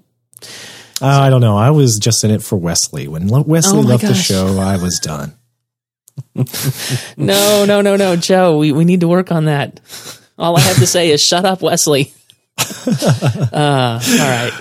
I 1.03 1.29
don't 1.29 1.43
know. 1.43 1.57
I 1.57 1.71
was 1.71 1.99
just 2.01 2.25
in 2.25 2.31
it 2.31 2.43
for 2.43 2.57
Wesley. 2.57 3.07
When 3.07 3.29
Wesley 3.29 3.79
Oh 3.79 3.83
left 3.83 4.03
the 4.03 4.15
show, 4.15 4.59
I 4.59 4.77
was 4.77 4.99
done. 5.01 5.35
No, 7.19 7.65
no, 7.67 7.83
no, 7.83 7.97
no, 7.97 8.17
Joe. 8.17 8.57
We 8.59 8.73
we 8.73 8.85
need 8.85 9.01
to 9.01 9.09
work 9.09 9.31
on 9.31 9.47
that. 9.47 9.81
All 10.39 10.57
I 10.57 10.61
have 10.61 10.77
to 10.77 10.87
say 10.87 11.11
is 11.11 11.23
shut 11.23 11.45
up, 11.45 11.61
Wesley. 11.63 12.13
uh, 12.59 14.01
all 14.03 14.19
right. 14.19 14.53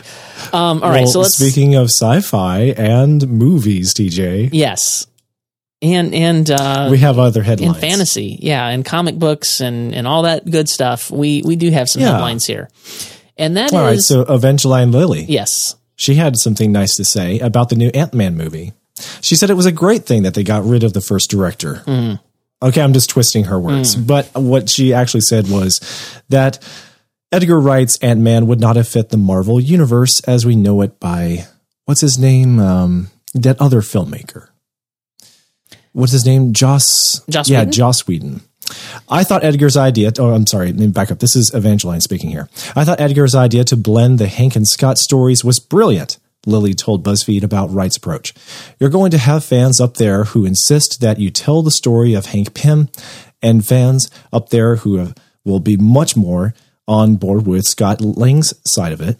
Um, 0.53 0.83
all 0.83 0.89
right. 0.89 1.01
Well, 1.03 1.07
So 1.07 1.19
let's 1.21 1.37
speaking 1.37 1.75
of 1.75 1.85
sci-fi 1.85 2.73
and 2.77 3.27
movies, 3.27 3.93
TJ, 3.93 4.49
yes, 4.53 5.07
and 5.81 6.13
and 6.13 6.49
uh, 6.49 6.87
we 6.91 6.97
have 6.99 7.19
other 7.19 7.43
headlines. 7.43 7.75
in 7.75 7.81
fantasy, 7.81 8.37
yeah, 8.41 8.67
and 8.67 8.83
comic 8.85 9.17
books 9.19 9.61
and 9.61 9.93
and 9.93 10.07
all 10.07 10.23
that 10.23 10.49
good 10.49 10.69
stuff. 10.69 11.11
We 11.11 11.41
we 11.45 11.55
do 11.55 11.71
have 11.71 11.89
some 11.89 12.01
Yeah. 12.01 12.13
headlines 12.13 12.45
here, 12.45 12.69
and 13.37 13.57
that 13.57 13.67
is 13.67 13.73
All 13.73 13.81
right, 13.83 13.99
so 13.99 14.21
Evangeline 14.21 14.91
Lilly. 14.91 15.23
yes. 15.27 15.75
She 15.97 16.15
had 16.15 16.35
something 16.37 16.73
nice 16.73 16.93
to 16.97 17.05
say 17.05 17.39
about 17.39 17.69
the 17.69 17.75
new 17.77 17.89
Ant 17.93 18.13
Man 18.13 18.35
movie. 18.35 18.73
She 19.21 19.35
said 19.37 19.49
it 19.49 19.53
was 19.53 19.65
a 19.65 19.71
great 19.71 20.05
thing 20.05 20.23
that 20.23 20.33
they 20.33 20.43
got 20.43 20.65
rid 20.65 20.83
of 20.83 20.91
the 20.91 20.99
first 20.99 21.29
director. 21.29 21.83
Mm. 21.85 22.19
Okay, 22.61 22.81
I'm 22.81 22.91
just 22.91 23.09
twisting 23.09 23.45
her 23.45 23.57
words. 23.59 23.95
But 23.95 24.29
what 24.33 24.69
she 24.69 24.93
actually 24.93 25.21
said 25.21 25.47
was 25.49 25.79
that 26.29 26.59
Edgar 27.31 27.59
Wright's 27.59 27.97
Ant 27.99 28.21
Man 28.21 28.47
would 28.47 28.59
not 28.59 28.75
have 28.75 28.87
fit 28.87 29.09
the 29.09 29.17
Marvel 29.17 29.59
universe 29.59 30.21
as 30.21 30.45
we 30.45 30.55
know 30.55 30.81
it 30.81 30.99
by, 30.99 31.47
what's 31.85 32.01
his 32.01 32.17
name? 32.17 32.59
Um, 32.59 33.09
that 33.33 33.59
other 33.59 33.81
filmmaker. 33.81 34.49
What's 35.91 36.11
his 36.11 36.25
name? 36.25 36.53
Joss. 36.53 37.21
Joss 37.29 37.49
yeah, 37.49 37.59
Whedon? 37.59 37.71
Joss 37.71 38.07
Whedon. 38.07 38.41
I 39.07 39.23
thought 39.23 39.43
Edgar's 39.43 39.77
idea. 39.77 40.11
Oh, 40.17 40.33
I'm 40.33 40.47
sorry. 40.47 40.67
Let 40.67 40.77
me 40.77 40.87
back 40.87 41.11
up. 41.11 41.19
This 41.19 41.35
is 41.35 41.53
Evangeline 41.53 42.01
speaking 42.01 42.29
here. 42.29 42.49
I 42.75 42.83
thought 42.83 42.99
Edgar's 42.99 43.35
idea 43.35 43.63
to 43.65 43.77
blend 43.77 44.19
the 44.19 44.27
Hank 44.27 44.55
and 44.55 44.67
Scott 44.67 44.97
stories 44.97 45.43
was 45.43 45.59
brilliant. 45.59 46.17
Lilly 46.45 46.73
told 46.73 47.03
BuzzFeed 47.03 47.43
about 47.43 47.71
Wright's 47.71 47.97
approach. 47.97 48.33
You're 48.79 48.89
going 48.89 49.11
to 49.11 49.17
have 49.17 49.43
fans 49.43 49.79
up 49.79 49.95
there 49.97 50.25
who 50.25 50.45
insist 50.45 51.01
that 51.01 51.19
you 51.19 51.29
tell 51.31 51.61
the 51.61 51.71
story 51.71 52.13
of 52.13 52.27
Hank 52.27 52.53
Pym, 52.53 52.89
and 53.41 53.65
fans 53.65 54.09
up 54.31 54.49
there 54.49 54.77
who 54.77 54.97
have, 54.97 55.15
will 55.43 55.59
be 55.59 55.77
much 55.77 56.15
more 56.15 56.53
on 56.87 57.15
board 57.15 57.47
with 57.47 57.65
Scott 57.65 58.01
Lang's 58.01 58.53
side 58.65 58.93
of 58.93 59.01
it. 59.01 59.17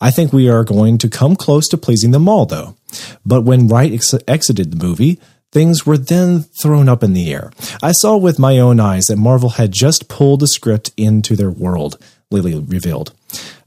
I 0.00 0.10
think 0.10 0.32
we 0.32 0.48
are 0.48 0.64
going 0.64 0.98
to 0.98 1.08
come 1.08 1.36
close 1.36 1.68
to 1.68 1.76
pleasing 1.76 2.10
them 2.10 2.28
all, 2.28 2.46
though. 2.46 2.76
But 3.24 3.42
when 3.42 3.68
Wright 3.68 3.92
ex- 3.92 4.14
exited 4.26 4.72
the 4.72 4.84
movie, 4.84 5.18
things 5.52 5.84
were 5.84 5.98
then 5.98 6.44
thrown 6.62 6.88
up 6.88 7.02
in 7.02 7.12
the 7.12 7.32
air. 7.32 7.50
I 7.82 7.92
saw 7.92 8.16
with 8.16 8.38
my 8.38 8.58
own 8.58 8.80
eyes 8.80 9.06
that 9.06 9.16
Marvel 9.16 9.50
had 9.50 9.72
just 9.72 10.08
pulled 10.08 10.40
the 10.40 10.48
script 10.48 10.92
into 10.96 11.36
their 11.36 11.50
world, 11.50 11.98
Lilly 12.30 12.58
revealed. 12.58 13.12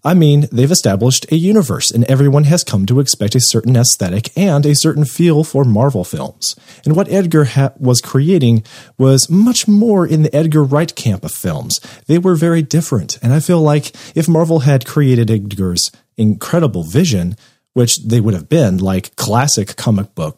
I 0.05 0.13
mean, 0.13 0.47
they've 0.51 0.69
established 0.69 1.31
a 1.31 1.37
universe, 1.37 1.89
and 1.89 2.03
everyone 2.05 2.43
has 2.43 2.65
come 2.65 2.85
to 2.87 2.99
expect 2.99 3.35
a 3.35 3.39
certain 3.39 3.77
aesthetic 3.77 4.37
and 4.37 4.65
a 4.65 4.75
certain 4.75 5.05
feel 5.05 5.45
for 5.45 5.63
Marvel 5.63 6.03
films. 6.03 6.57
And 6.83 6.93
what 6.93 7.09
Edgar 7.09 7.45
ha- 7.45 7.71
was 7.79 8.01
creating 8.01 8.63
was 8.97 9.29
much 9.29 9.65
more 9.65 10.05
in 10.05 10.23
the 10.23 10.35
Edgar 10.35 10.63
Wright 10.63 10.93
camp 10.93 11.23
of 11.23 11.31
films. 11.31 11.79
They 12.07 12.17
were 12.17 12.35
very 12.35 12.61
different, 12.61 13.17
and 13.21 13.31
I 13.31 13.39
feel 13.39 13.61
like 13.61 13.95
if 14.13 14.27
Marvel 14.27 14.59
had 14.59 14.85
created 14.85 15.31
Edgar's 15.31 15.89
incredible 16.17 16.83
vision, 16.83 17.37
which 17.73 18.03
they 18.03 18.19
would 18.19 18.33
have 18.33 18.49
been 18.49 18.77
like 18.79 19.15
classic 19.15 19.77
comic 19.77 20.13
book, 20.15 20.37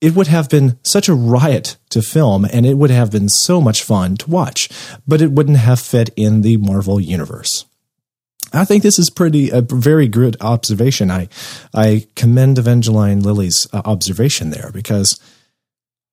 it 0.00 0.14
would 0.14 0.28
have 0.28 0.48
been 0.48 0.78
such 0.82 1.08
a 1.08 1.14
riot 1.14 1.76
to 1.90 2.02
film 2.02 2.44
and 2.44 2.64
it 2.64 2.74
would 2.74 2.90
have 2.90 3.10
been 3.10 3.28
so 3.28 3.60
much 3.60 3.82
fun 3.82 4.16
to 4.18 4.30
watch, 4.30 4.68
but 5.06 5.20
it 5.20 5.32
wouldn't 5.32 5.56
have 5.56 5.80
fit 5.80 6.10
in 6.14 6.42
the 6.42 6.56
Marvel 6.56 7.00
universe. 7.00 7.64
I 8.52 8.64
think 8.64 8.82
this 8.82 8.98
is 8.98 9.10
pretty 9.10 9.50
a 9.50 9.60
very 9.60 10.08
good 10.08 10.36
observation. 10.40 11.10
I 11.10 11.28
I 11.74 12.06
commend 12.16 12.58
Evangeline 12.58 13.22
Lilly's 13.22 13.66
uh, 13.72 13.82
observation 13.84 14.50
there 14.50 14.70
because 14.72 15.20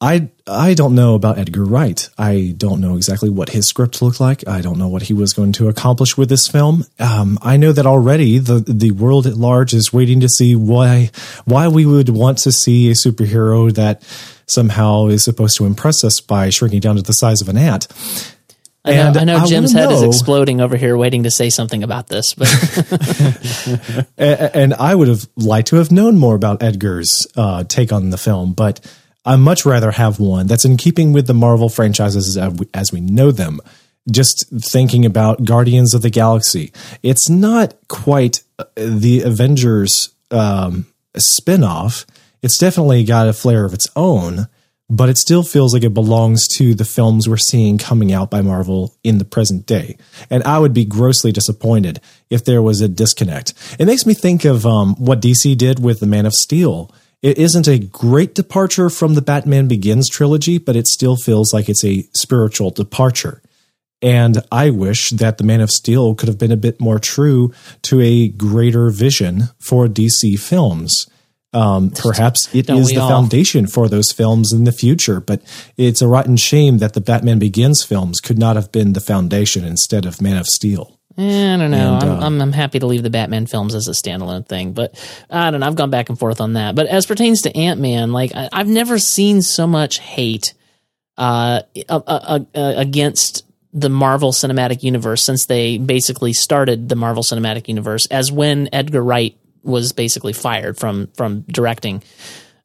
I 0.02 0.30
I 0.46 0.74
don't 0.74 0.94
know 0.94 1.16
about 1.16 1.38
Edgar 1.38 1.64
Wright. 1.64 2.10
I 2.18 2.54
don't 2.58 2.82
know 2.82 2.98
exactly 2.98 3.30
what 3.30 3.50
his 3.50 3.66
script 3.68 4.02
looked 4.02 4.20
like. 4.20 4.46
I 4.48 4.60
don't 4.62 4.78
know 4.78 4.90
what 4.90 5.04
he 5.04 5.14
was 5.14 5.34
going 5.34 5.54
to 5.54 5.70
accomplish 5.70 6.18
with 6.18 6.28
this 6.28 6.48
film. 6.48 6.84
Um, 7.00 7.40
I 7.42 7.56
know 7.56 7.72
that 7.72 7.86
already 7.86 8.38
the 8.38 8.60
the 8.60 8.92
world 8.92 9.26
at 9.26 9.36
large 9.38 9.74
is 9.74 9.94
waiting 9.94 10.20
to 10.20 10.30
see 10.30 10.56
why 10.56 11.12
why 11.46 11.70
we 11.70 11.86
would 11.86 12.10
want 12.10 12.40
to 12.40 12.52
see 12.52 12.90
a 12.90 12.94
superhero 12.94 13.74
that 13.74 14.04
somehow 14.48 15.08
is 15.08 15.24
supposed 15.24 15.58
to 15.58 15.66
impress 15.66 16.04
us 16.04 16.20
by 16.20 16.50
shrinking 16.50 16.82
down 16.82 16.98
to 16.98 17.02
the 17.02 17.14
size 17.14 17.42
of 17.42 17.50
an 17.50 17.58
ant. 17.58 17.88
I 18.86 19.12
know, 19.12 19.20
I 19.20 19.24
know 19.24 19.38
I 19.38 19.46
Jim's 19.46 19.74
head 19.74 19.92
is 19.92 20.02
exploding 20.02 20.62
over 20.62 20.78
here, 20.78 20.96
waiting 20.96 21.24
to 21.24 21.32
say 21.32 21.50
something 21.50 21.84
about 21.84 22.08
this. 22.08 22.34
But 22.34 22.48
A- 24.18 24.56
and 24.56 24.74
I 24.74 24.94
would 24.94 25.08
have 25.08 25.28
liked 25.36 25.70
to 25.70 25.78
have 25.78 25.92
known 25.92 26.18
more 26.18 26.36
about 26.36 26.62
Edgar's 26.62 27.28
uh, 27.36 27.64
take 27.64 27.92
on 27.92 28.10
the 28.10 28.18
film, 28.18 28.54
but 28.54 28.80
I 29.26 29.36
much 29.38 29.66
rather 29.66 29.92
have 29.92 30.20
one 30.20 30.48
that's 30.48 30.66
in 30.66 30.78
keeping 30.78 31.14
with 31.14 31.26
the 31.28 31.34
Marvel 31.34 31.70
franchises 31.70 32.38
as 32.38 32.54
we, 32.54 32.68
as 32.74 32.92
we 32.92 33.02
know 33.02 33.32
them. 33.32 33.60
Just 34.12 34.46
thinking 34.52 35.04
about 35.04 35.46
Guardians 35.46 35.96
of 35.96 36.04
the 36.04 36.12
Galaxy, 36.12 36.72
it's 37.02 37.28
not 37.28 37.74
quite 37.88 38.44
uh, 38.60 38.66
the 38.76 39.24
Avengers 39.24 40.10
um, 40.30 40.86
spinoff. 41.18 42.06
It's 42.44 42.60
definitely 42.60 43.04
got 43.04 43.28
a 43.28 43.34
flair 43.34 43.66
of 43.66 43.74
its 43.74 43.88
own, 43.96 44.48
but 44.90 45.10
it 45.10 45.18
still 45.18 45.44
feels 45.44 45.74
like 45.74 45.84
it 45.84 45.94
belongs 45.94 46.48
to 46.48 46.76
the 46.76 46.86
films 46.86 47.28
we're 47.28 47.38
seeing 47.38 47.78
coming 47.78 48.14
out 48.14 48.30
by 48.30 48.42
Marvel 48.42 48.96
in 49.04 49.18
the 49.18 49.26
present 49.26 49.66
day. 49.66 49.98
And 50.30 50.44
I 50.44 50.60
would 50.60 50.74
be 50.74 50.86
grossly 50.86 51.32
disappointed 51.32 52.00
if 52.30 52.46
there 52.46 52.62
was 52.62 52.82
a 52.82 52.88
disconnect. 52.88 53.54
It 53.80 53.86
makes 53.86 54.06
me 54.06 54.14
think 54.14 54.46
of 54.46 54.66
um, 54.66 54.96
what 54.96 55.22
DC 55.22 55.58
did 55.58 55.80
with 55.80 56.00
The 56.00 56.08
Man 56.08 56.26
of 56.26 56.34
Steel. 56.34 56.94
It 57.24 57.40
isn't 57.40 57.68
a 57.68 57.80
great 57.80 58.36
departure 58.36 58.90
from 58.92 59.16
the 59.16 59.22
Batman 59.22 59.68
Begins 59.68 60.08
trilogy, 60.08 60.60
but 60.60 60.76
it 60.76 60.88
still 60.88 61.16
feels 61.16 61.52
like 61.52 61.68
it's 61.68 61.84
a 61.84 62.08
spiritual 62.14 62.70
departure. 62.70 63.42
And 64.04 64.44
I 64.52 64.70
wish 64.70 65.10
that 65.12 65.40
The 65.40 65.44
Man 65.44 65.62
of 65.62 65.72
Steel 65.72 66.14
could 66.14 66.28
have 66.28 66.38
been 66.38 66.52
a 66.52 66.58
bit 66.58 66.80
more 66.80 67.00
true 67.00 67.52
to 67.84 68.02
a 68.02 68.28
greater 68.28 68.92
vision 68.92 69.46
for 69.60 69.88
DC 69.88 70.38
films. 70.40 71.08
Um, 71.56 71.90
perhaps 71.92 72.54
it 72.54 72.68
Don't 72.68 72.80
is 72.80 72.90
the 72.90 72.98
all? 72.98 73.10
foundation 73.10 73.66
for 73.66 73.88
those 73.88 74.12
films 74.12 74.52
in 74.52 74.66
the 74.66 74.74
future, 74.74 75.22
but 75.22 75.42
it's 75.78 76.02
a 76.02 76.08
rotten 76.08 76.36
shame 76.36 76.80
that 76.80 76.94
the 76.94 77.02
Batman 77.02 77.40
Begins 77.40 77.82
films 77.84 78.20
could 78.20 78.38
not 78.38 78.58
have 78.58 78.72
been 78.72 78.94
the 78.94 79.00
foundation 79.00 79.64
instead 79.64 80.06
of 80.06 80.22
Man 80.22 80.38
of 80.38 80.48
Steel. 80.48 81.00
Eh, 81.18 81.54
I 81.54 81.58
don't 81.58 81.72
know. 81.72 81.96
And, 81.96 82.04
I'm, 82.04 82.10
uh, 82.10 82.26
I'm 82.26 82.42
I'm 82.42 82.52
happy 82.52 82.80
to 82.80 82.86
leave 82.88 83.04
the 83.04 83.10
Batman 83.10 83.46
films 83.46 83.74
as 83.74 83.88
a 83.88 83.92
standalone 83.92 84.46
thing, 84.46 84.74
but 84.74 85.02
I 85.30 85.50
don't 85.50 85.62
know. 85.62 85.68
I've 85.68 85.76
gone 85.76 85.90
back 85.90 86.10
and 86.10 86.20
forth 86.20 86.42
on 86.42 86.54
that. 86.54 86.76
But 86.76 86.88
as 86.88 87.06
pertains 87.06 87.44
to 87.44 87.56
Ant 87.56 87.80
Man, 87.80 88.12
like 88.12 88.36
I, 88.36 88.50
I've 88.52 88.68
never 88.68 89.00
seen 89.00 89.42
so 89.42 89.66
much 89.66 90.00
hate 90.00 90.54
uh, 91.18 91.62
uh, 91.88 92.02
uh, 92.06 92.40
uh, 92.54 92.74
against 92.76 93.46
the 93.72 93.90
Marvel 93.90 94.34
Cinematic 94.34 94.84
Universe 94.84 95.24
since 95.24 95.46
they 95.46 95.78
basically 95.78 96.34
started 96.34 96.90
the 96.90 96.96
Marvel 96.96 97.24
Cinematic 97.24 97.70
Universe 97.70 98.08
as 98.08 98.30
when 98.30 98.68
Edgar 98.74 99.02
Wright 99.02 99.38
was 99.66 99.94
basically 99.94 100.34
fired 100.34 100.78
from 100.78 101.08
from 101.16 101.42
directing. 101.42 102.04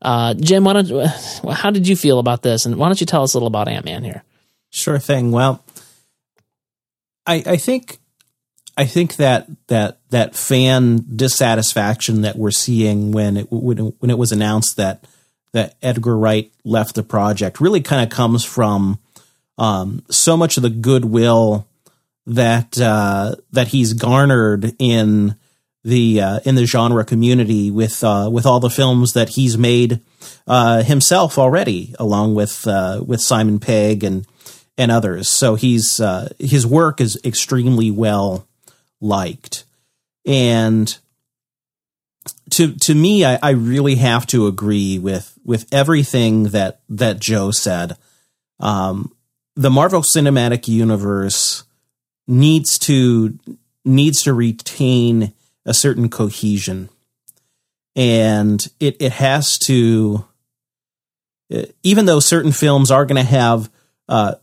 Uh, 0.02 0.34
Jim, 0.34 0.64
why 0.64 0.74
don't 0.74 1.06
how 1.50 1.70
did 1.70 1.86
you 1.86 1.96
feel 1.96 2.18
about 2.18 2.42
this, 2.42 2.66
and 2.66 2.76
why 2.76 2.88
don't 2.88 3.00
you 3.00 3.06
tell 3.06 3.22
us 3.22 3.34
a 3.34 3.36
little 3.36 3.48
about 3.48 3.68
Ant 3.68 3.84
Man 3.84 4.04
here? 4.04 4.22
Sure 4.70 4.98
thing. 4.98 5.32
Well, 5.32 5.64
I, 7.26 7.42
I 7.46 7.56
think 7.56 7.98
I 8.76 8.86
think 8.86 9.16
that 9.16 9.48
that 9.66 9.98
that 10.10 10.34
fan 10.34 11.04
dissatisfaction 11.14 12.22
that 12.22 12.36
we're 12.36 12.50
seeing 12.50 13.12
when 13.12 13.36
it 13.36 13.46
when 13.50 13.78
it, 13.78 13.94
when 13.98 14.10
it 14.10 14.18
was 14.18 14.32
announced 14.32 14.76
that 14.76 15.04
that 15.52 15.74
Edgar 15.82 16.16
Wright 16.16 16.50
left 16.64 16.94
the 16.94 17.02
project 17.02 17.60
really 17.60 17.80
kind 17.80 18.02
of 18.02 18.16
comes 18.16 18.44
from 18.44 18.98
um, 19.58 20.02
so 20.08 20.36
much 20.36 20.56
of 20.56 20.62
the 20.62 20.70
goodwill 20.70 21.66
that 22.26 22.80
uh, 22.80 23.34
that 23.52 23.68
he's 23.68 23.92
garnered 23.92 24.74
in 24.78 25.34
the 25.84 26.20
uh, 26.20 26.40
in 26.44 26.54
the 26.54 26.66
genre 26.66 27.04
community 27.04 27.70
with 27.70 28.04
uh, 28.04 28.28
with 28.30 28.46
all 28.46 28.60
the 28.60 28.70
films 28.70 29.12
that 29.14 29.30
he's 29.30 29.56
made 29.56 30.00
uh, 30.46 30.82
himself 30.82 31.38
already, 31.38 31.94
along 31.98 32.34
with 32.34 32.66
uh, 32.66 33.02
with 33.06 33.20
Simon 33.20 33.58
Pegg 33.58 34.04
and 34.04 34.26
and 34.76 34.90
others. 34.90 35.28
So 35.30 35.54
he's 35.54 36.00
uh, 36.00 36.32
his 36.38 36.66
work 36.66 37.00
is 37.00 37.18
extremely 37.24 37.90
well 37.90 38.46
liked, 39.00 39.64
and 40.26 40.96
to 42.50 42.74
to 42.74 42.94
me, 42.94 43.24
I, 43.24 43.38
I 43.42 43.50
really 43.50 43.96
have 43.96 44.26
to 44.28 44.46
agree 44.46 44.98
with 44.98 45.38
with 45.44 45.66
everything 45.72 46.44
that 46.44 46.80
that 46.88 47.20
Joe 47.20 47.50
said. 47.50 47.96
Um, 48.58 49.12
the 49.56 49.70
Marvel 49.70 50.02
Cinematic 50.02 50.68
Universe 50.68 51.64
needs 52.26 52.78
to 52.80 53.38
needs 53.84 54.22
to 54.22 54.34
retain 54.34 55.32
a 55.70 55.74
certain 55.74 56.08
cohesion, 56.10 56.90
and 57.96 58.68
it 58.80 58.96
it 59.00 59.12
has 59.12 59.56
to. 59.66 60.24
uh, 61.54 61.62
Even 61.82 62.06
though 62.06 62.20
certain 62.20 62.52
films 62.52 62.90
are 62.90 63.06
going 63.06 63.24
to 63.24 63.30
have, 63.30 63.70
uh, 64.08 64.34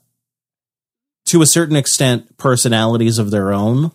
to 1.25 1.41
a 1.41 1.45
certain 1.45 1.75
extent, 1.75 2.37
personalities 2.37 3.19
of 3.19 3.29
their 3.31 3.51
own, 3.51 3.91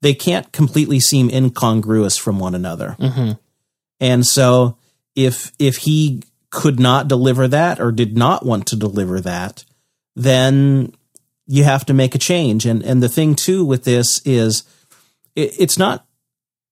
they 0.00 0.14
can't 0.14 0.52
completely 0.52 1.00
seem 1.00 1.28
incongruous 1.30 2.16
from 2.16 2.38
one 2.38 2.54
another. 2.54 2.96
And 4.00 4.26
so 4.26 4.76
if 5.16 5.52
if 5.58 5.78
he 5.78 6.22
could 6.50 6.78
not 6.78 7.08
deliver 7.08 7.48
that 7.48 7.80
or 7.80 7.90
did 7.92 8.16
not 8.16 8.44
want 8.46 8.66
to 8.68 8.76
deliver 8.76 9.20
that, 9.20 9.64
then 10.14 10.92
you 11.46 11.64
have 11.64 11.84
to 11.86 11.94
make 11.94 12.14
a 12.14 12.18
change. 12.18 12.66
And 12.66 12.82
and 12.84 13.02
the 13.02 13.08
thing 13.08 13.34
too 13.34 13.64
with 13.64 13.84
this 13.84 14.20
is 14.24 14.62
it, 15.34 15.54
it's 15.58 15.78
not 15.78 16.03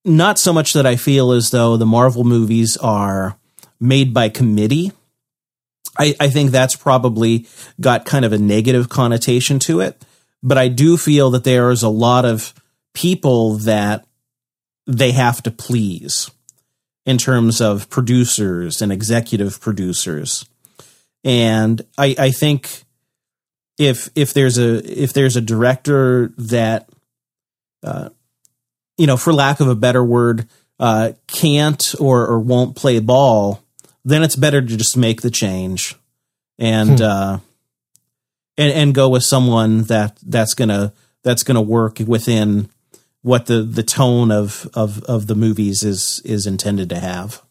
not 0.05 0.39
so 0.39 0.53
much 0.53 0.73
that 0.73 0.85
I 0.85 0.95
feel 0.95 1.31
as 1.31 1.51
though 1.51 1.77
the 1.77 1.85
Marvel 1.85 2.23
movies 2.23 2.77
are 2.77 3.37
made 3.79 4.13
by 4.13 4.29
committee. 4.29 4.91
I, 5.97 6.15
I 6.19 6.29
think 6.29 6.51
that's 6.51 6.75
probably 6.75 7.47
got 7.79 8.05
kind 8.05 8.25
of 8.25 8.33
a 8.33 8.37
negative 8.37 8.89
connotation 8.89 9.59
to 9.59 9.81
it. 9.81 10.03
But 10.41 10.57
I 10.57 10.67
do 10.67 10.97
feel 10.97 11.29
that 11.31 11.43
there 11.43 11.71
is 11.71 11.83
a 11.83 11.89
lot 11.89 12.25
of 12.25 12.53
people 12.93 13.57
that 13.59 14.05
they 14.85 15.11
have 15.11 15.41
to 15.43 15.51
please 15.51 16.29
in 17.05 17.17
terms 17.17 17.61
of 17.61 17.89
producers 17.89 18.81
and 18.81 18.91
executive 18.91 19.59
producers. 19.61 20.45
And 21.23 21.81
I, 21.97 22.15
I 22.17 22.31
think 22.31 22.83
if 23.77 24.09
if 24.15 24.33
there's 24.33 24.57
a 24.57 25.01
if 25.01 25.13
there's 25.13 25.35
a 25.35 25.41
director 25.41 26.33
that 26.37 26.89
uh, 27.81 28.09
you 29.03 29.07
know, 29.07 29.17
for 29.17 29.33
lack 29.33 29.59
of 29.59 29.67
a 29.67 29.75
better 29.75 30.01
word, 30.01 30.47
uh, 30.79 31.11
can't 31.27 31.93
or, 31.99 32.25
or 32.25 32.39
won't 32.39 32.77
play 32.77 33.01
ball, 33.01 33.61
then 34.05 34.23
it's 34.23 34.37
better 34.37 34.61
to 34.61 34.77
just 34.77 34.95
make 34.95 35.21
the 35.21 35.29
change 35.29 35.97
and 36.57 37.01
uh, 37.01 37.37
and 38.57 38.71
and 38.71 38.95
go 38.95 39.09
with 39.09 39.23
someone 39.23 39.81
that 39.83 40.17
that's 40.25 40.53
gonna 40.53 40.93
that's 41.21 41.43
gonna 41.43 41.61
work 41.61 41.99
within 42.07 42.69
what 43.23 43.47
the 43.47 43.63
the 43.63 43.83
tone 43.83 44.31
of 44.31 44.69
of 44.73 45.03
of 45.03 45.27
the 45.27 45.35
movies 45.35 45.83
is 45.83 46.21
is 46.23 46.47
intended 46.47 46.87
to 46.87 46.99
have. 47.01 47.41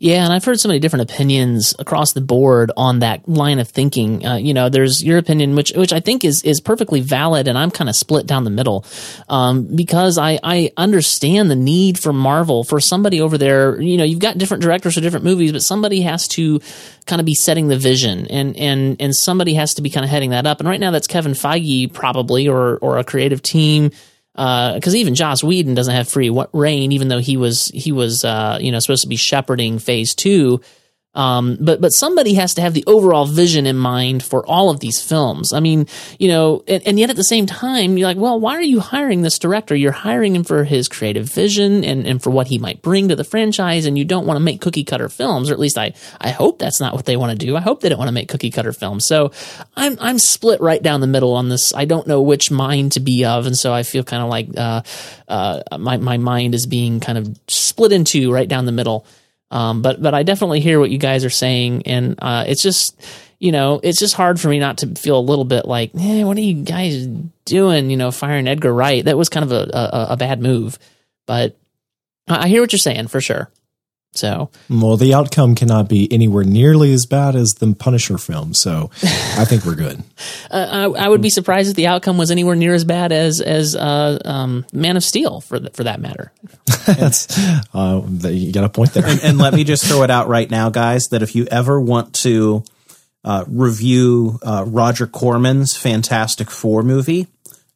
Yeah, 0.00 0.22
and 0.22 0.32
I've 0.32 0.44
heard 0.44 0.60
so 0.60 0.68
many 0.68 0.78
different 0.78 1.10
opinions 1.10 1.74
across 1.76 2.12
the 2.12 2.20
board 2.20 2.70
on 2.76 3.00
that 3.00 3.28
line 3.28 3.58
of 3.58 3.68
thinking. 3.68 4.24
Uh, 4.24 4.36
you 4.36 4.54
know, 4.54 4.68
there's 4.68 5.02
your 5.02 5.18
opinion, 5.18 5.56
which 5.56 5.72
which 5.74 5.92
I 5.92 5.98
think 5.98 6.24
is 6.24 6.40
is 6.44 6.60
perfectly 6.60 7.00
valid, 7.00 7.48
and 7.48 7.58
I'm 7.58 7.72
kind 7.72 7.90
of 7.90 7.96
split 7.96 8.24
down 8.24 8.44
the 8.44 8.50
middle 8.50 8.84
um, 9.28 9.74
because 9.74 10.16
I 10.16 10.38
I 10.44 10.70
understand 10.76 11.50
the 11.50 11.56
need 11.56 11.98
for 11.98 12.12
Marvel 12.12 12.62
for 12.62 12.78
somebody 12.78 13.20
over 13.20 13.36
there. 13.36 13.80
You 13.80 13.96
know, 13.96 14.04
you've 14.04 14.20
got 14.20 14.38
different 14.38 14.62
directors 14.62 14.94
for 14.94 15.00
different 15.00 15.24
movies, 15.24 15.50
but 15.50 15.62
somebody 15.62 16.02
has 16.02 16.28
to 16.28 16.60
kind 17.06 17.18
of 17.18 17.26
be 17.26 17.34
setting 17.34 17.66
the 17.66 17.76
vision, 17.76 18.28
and 18.28 18.56
and 18.56 18.96
and 19.00 19.16
somebody 19.16 19.54
has 19.54 19.74
to 19.74 19.82
be 19.82 19.90
kind 19.90 20.04
of 20.04 20.10
heading 20.10 20.30
that 20.30 20.46
up. 20.46 20.60
And 20.60 20.68
right 20.68 20.78
now, 20.78 20.92
that's 20.92 21.08
Kevin 21.08 21.32
Feige 21.32 21.92
probably, 21.92 22.46
or 22.46 22.78
or 22.78 22.98
a 22.98 23.04
creative 23.04 23.42
team 23.42 23.90
because 24.38 24.94
even 24.94 25.16
Joss 25.16 25.42
Whedon 25.42 25.74
doesn't 25.74 25.94
have 25.94 26.08
free 26.08 26.30
reign, 26.52 26.92
even 26.92 27.08
though 27.08 27.18
he 27.18 27.36
was 27.36 27.66
he 27.74 27.90
was 27.90 28.24
uh, 28.24 28.58
you 28.60 28.70
know 28.70 28.78
supposed 28.78 29.02
to 29.02 29.08
be 29.08 29.16
shepherding 29.16 29.80
Phase 29.80 30.14
Two. 30.14 30.60
Um, 31.18 31.56
but 31.60 31.80
but 31.80 31.88
somebody 31.88 32.34
has 32.34 32.54
to 32.54 32.60
have 32.60 32.74
the 32.74 32.84
overall 32.86 33.26
vision 33.26 33.66
in 33.66 33.76
mind 33.76 34.22
for 34.22 34.46
all 34.46 34.70
of 34.70 34.78
these 34.78 35.02
films. 35.02 35.52
I 35.52 35.58
mean, 35.58 35.88
you 36.16 36.28
know, 36.28 36.62
and, 36.68 36.80
and 36.86 36.96
yet 36.96 37.10
at 37.10 37.16
the 37.16 37.24
same 37.24 37.44
time, 37.44 37.98
you're 37.98 38.06
like, 38.06 38.16
well, 38.16 38.38
why 38.38 38.52
are 38.52 38.62
you 38.62 38.78
hiring 38.78 39.22
this 39.22 39.36
director? 39.40 39.74
You're 39.74 39.90
hiring 39.90 40.36
him 40.36 40.44
for 40.44 40.62
his 40.62 40.86
creative 40.86 41.26
vision 41.26 41.82
and, 41.82 42.06
and 42.06 42.22
for 42.22 42.30
what 42.30 42.46
he 42.46 42.58
might 42.58 42.82
bring 42.82 43.08
to 43.08 43.16
the 43.16 43.24
franchise, 43.24 43.84
and 43.84 43.98
you 43.98 44.04
don't 44.04 44.26
want 44.26 44.36
to 44.36 44.44
make 44.44 44.60
cookie 44.60 44.84
cutter 44.84 45.08
films, 45.08 45.50
or 45.50 45.54
at 45.54 45.58
least 45.58 45.76
I 45.76 45.92
I 46.20 46.30
hope 46.30 46.60
that's 46.60 46.80
not 46.80 46.94
what 46.94 47.04
they 47.04 47.16
want 47.16 47.32
to 47.32 47.46
do. 47.46 47.56
I 47.56 47.62
hope 47.62 47.80
they 47.80 47.88
don't 47.88 47.98
want 47.98 48.10
to 48.10 48.12
make 48.12 48.28
cookie 48.28 48.52
cutter 48.52 48.72
films. 48.72 49.04
So 49.06 49.32
I'm 49.74 49.96
I'm 50.00 50.20
split 50.20 50.60
right 50.60 50.80
down 50.80 51.00
the 51.00 51.08
middle 51.08 51.34
on 51.34 51.48
this. 51.48 51.74
I 51.74 51.84
don't 51.84 52.06
know 52.06 52.22
which 52.22 52.52
mind 52.52 52.92
to 52.92 53.00
be 53.00 53.24
of, 53.24 53.44
and 53.44 53.58
so 53.58 53.74
I 53.74 53.82
feel 53.82 54.04
kind 54.04 54.22
of 54.22 54.28
like 54.28 54.56
uh, 54.56 54.82
uh, 55.26 55.78
my 55.80 55.96
my 55.96 56.16
mind 56.16 56.54
is 56.54 56.66
being 56.66 57.00
kind 57.00 57.18
of 57.18 57.36
split 57.48 57.90
in 57.90 58.04
two 58.04 58.32
right 58.32 58.48
down 58.48 58.66
the 58.66 58.72
middle. 58.72 59.04
Um, 59.50 59.82
but 59.82 60.00
but 60.02 60.14
I 60.14 60.22
definitely 60.22 60.60
hear 60.60 60.78
what 60.78 60.90
you 60.90 60.98
guys 60.98 61.24
are 61.24 61.30
saying, 61.30 61.82
and 61.86 62.16
uh, 62.18 62.44
it's 62.46 62.62
just 62.62 63.00
you 63.38 63.52
know 63.52 63.80
it's 63.82 63.98
just 63.98 64.14
hard 64.14 64.40
for 64.40 64.48
me 64.48 64.58
not 64.58 64.78
to 64.78 64.94
feel 64.94 65.18
a 65.18 65.20
little 65.20 65.44
bit 65.44 65.64
like, 65.64 65.90
eh, 65.98 66.22
what 66.24 66.36
are 66.36 66.40
you 66.40 66.62
guys 66.64 67.06
doing? 67.44 67.90
You 67.90 67.96
know, 67.96 68.10
firing 68.10 68.46
Edgar 68.46 68.72
Wright 68.72 69.04
that 69.04 69.16
was 69.16 69.28
kind 69.28 69.44
of 69.44 69.52
a 69.52 69.70
a, 69.72 70.06
a 70.10 70.16
bad 70.16 70.42
move. 70.42 70.78
But 71.26 71.56
I 72.28 72.48
hear 72.48 72.60
what 72.60 72.72
you're 72.72 72.78
saying 72.78 73.08
for 73.08 73.20
sure. 73.20 73.50
So 74.12 74.50
Well, 74.68 74.96
the 74.96 75.14
outcome 75.14 75.54
cannot 75.54 75.88
be 75.88 76.10
anywhere 76.12 76.42
nearly 76.42 76.92
as 76.92 77.06
bad 77.06 77.36
as 77.36 77.50
the 77.58 77.74
Punisher 77.74 78.18
film, 78.18 78.54
so 78.54 78.90
I 79.02 79.44
think 79.44 79.64
we're 79.64 79.74
good. 79.76 80.02
uh, 80.50 80.88
I, 80.96 81.04
I 81.04 81.08
would 81.08 81.20
be 81.22 81.30
surprised 81.30 81.70
if 81.70 81.76
the 81.76 81.86
outcome 81.86 82.18
was 82.18 82.30
anywhere 82.30 82.56
near 82.56 82.74
as 82.74 82.84
bad 82.84 83.12
as 83.12 83.40
as 83.40 83.76
uh, 83.76 84.18
um, 84.24 84.64
Man 84.72 84.96
of 84.96 85.04
Steel 85.04 85.40
for 85.40 85.60
th- 85.60 85.72
for 85.74 85.84
that 85.84 86.00
matter. 86.00 86.32
That's 86.86 87.28
uh, 87.74 88.02
you 88.24 88.52
got 88.52 88.64
a 88.64 88.68
point 88.68 88.92
there. 88.94 89.06
and, 89.06 89.22
and 89.22 89.38
let 89.38 89.54
me 89.54 89.62
just 89.62 89.86
throw 89.86 90.02
it 90.02 90.10
out 90.10 90.28
right 90.28 90.50
now, 90.50 90.70
guys, 90.70 91.08
that 91.10 91.22
if 91.22 91.36
you 91.36 91.46
ever 91.50 91.80
want 91.80 92.14
to 92.16 92.64
uh, 93.24 93.44
review 93.46 94.38
uh, 94.42 94.64
Roger 94.66 95.06
Corman's 95.06 95.76
Fantastic 95.76 96.50
Four 96.50 96.82
movie, 96.82 97.28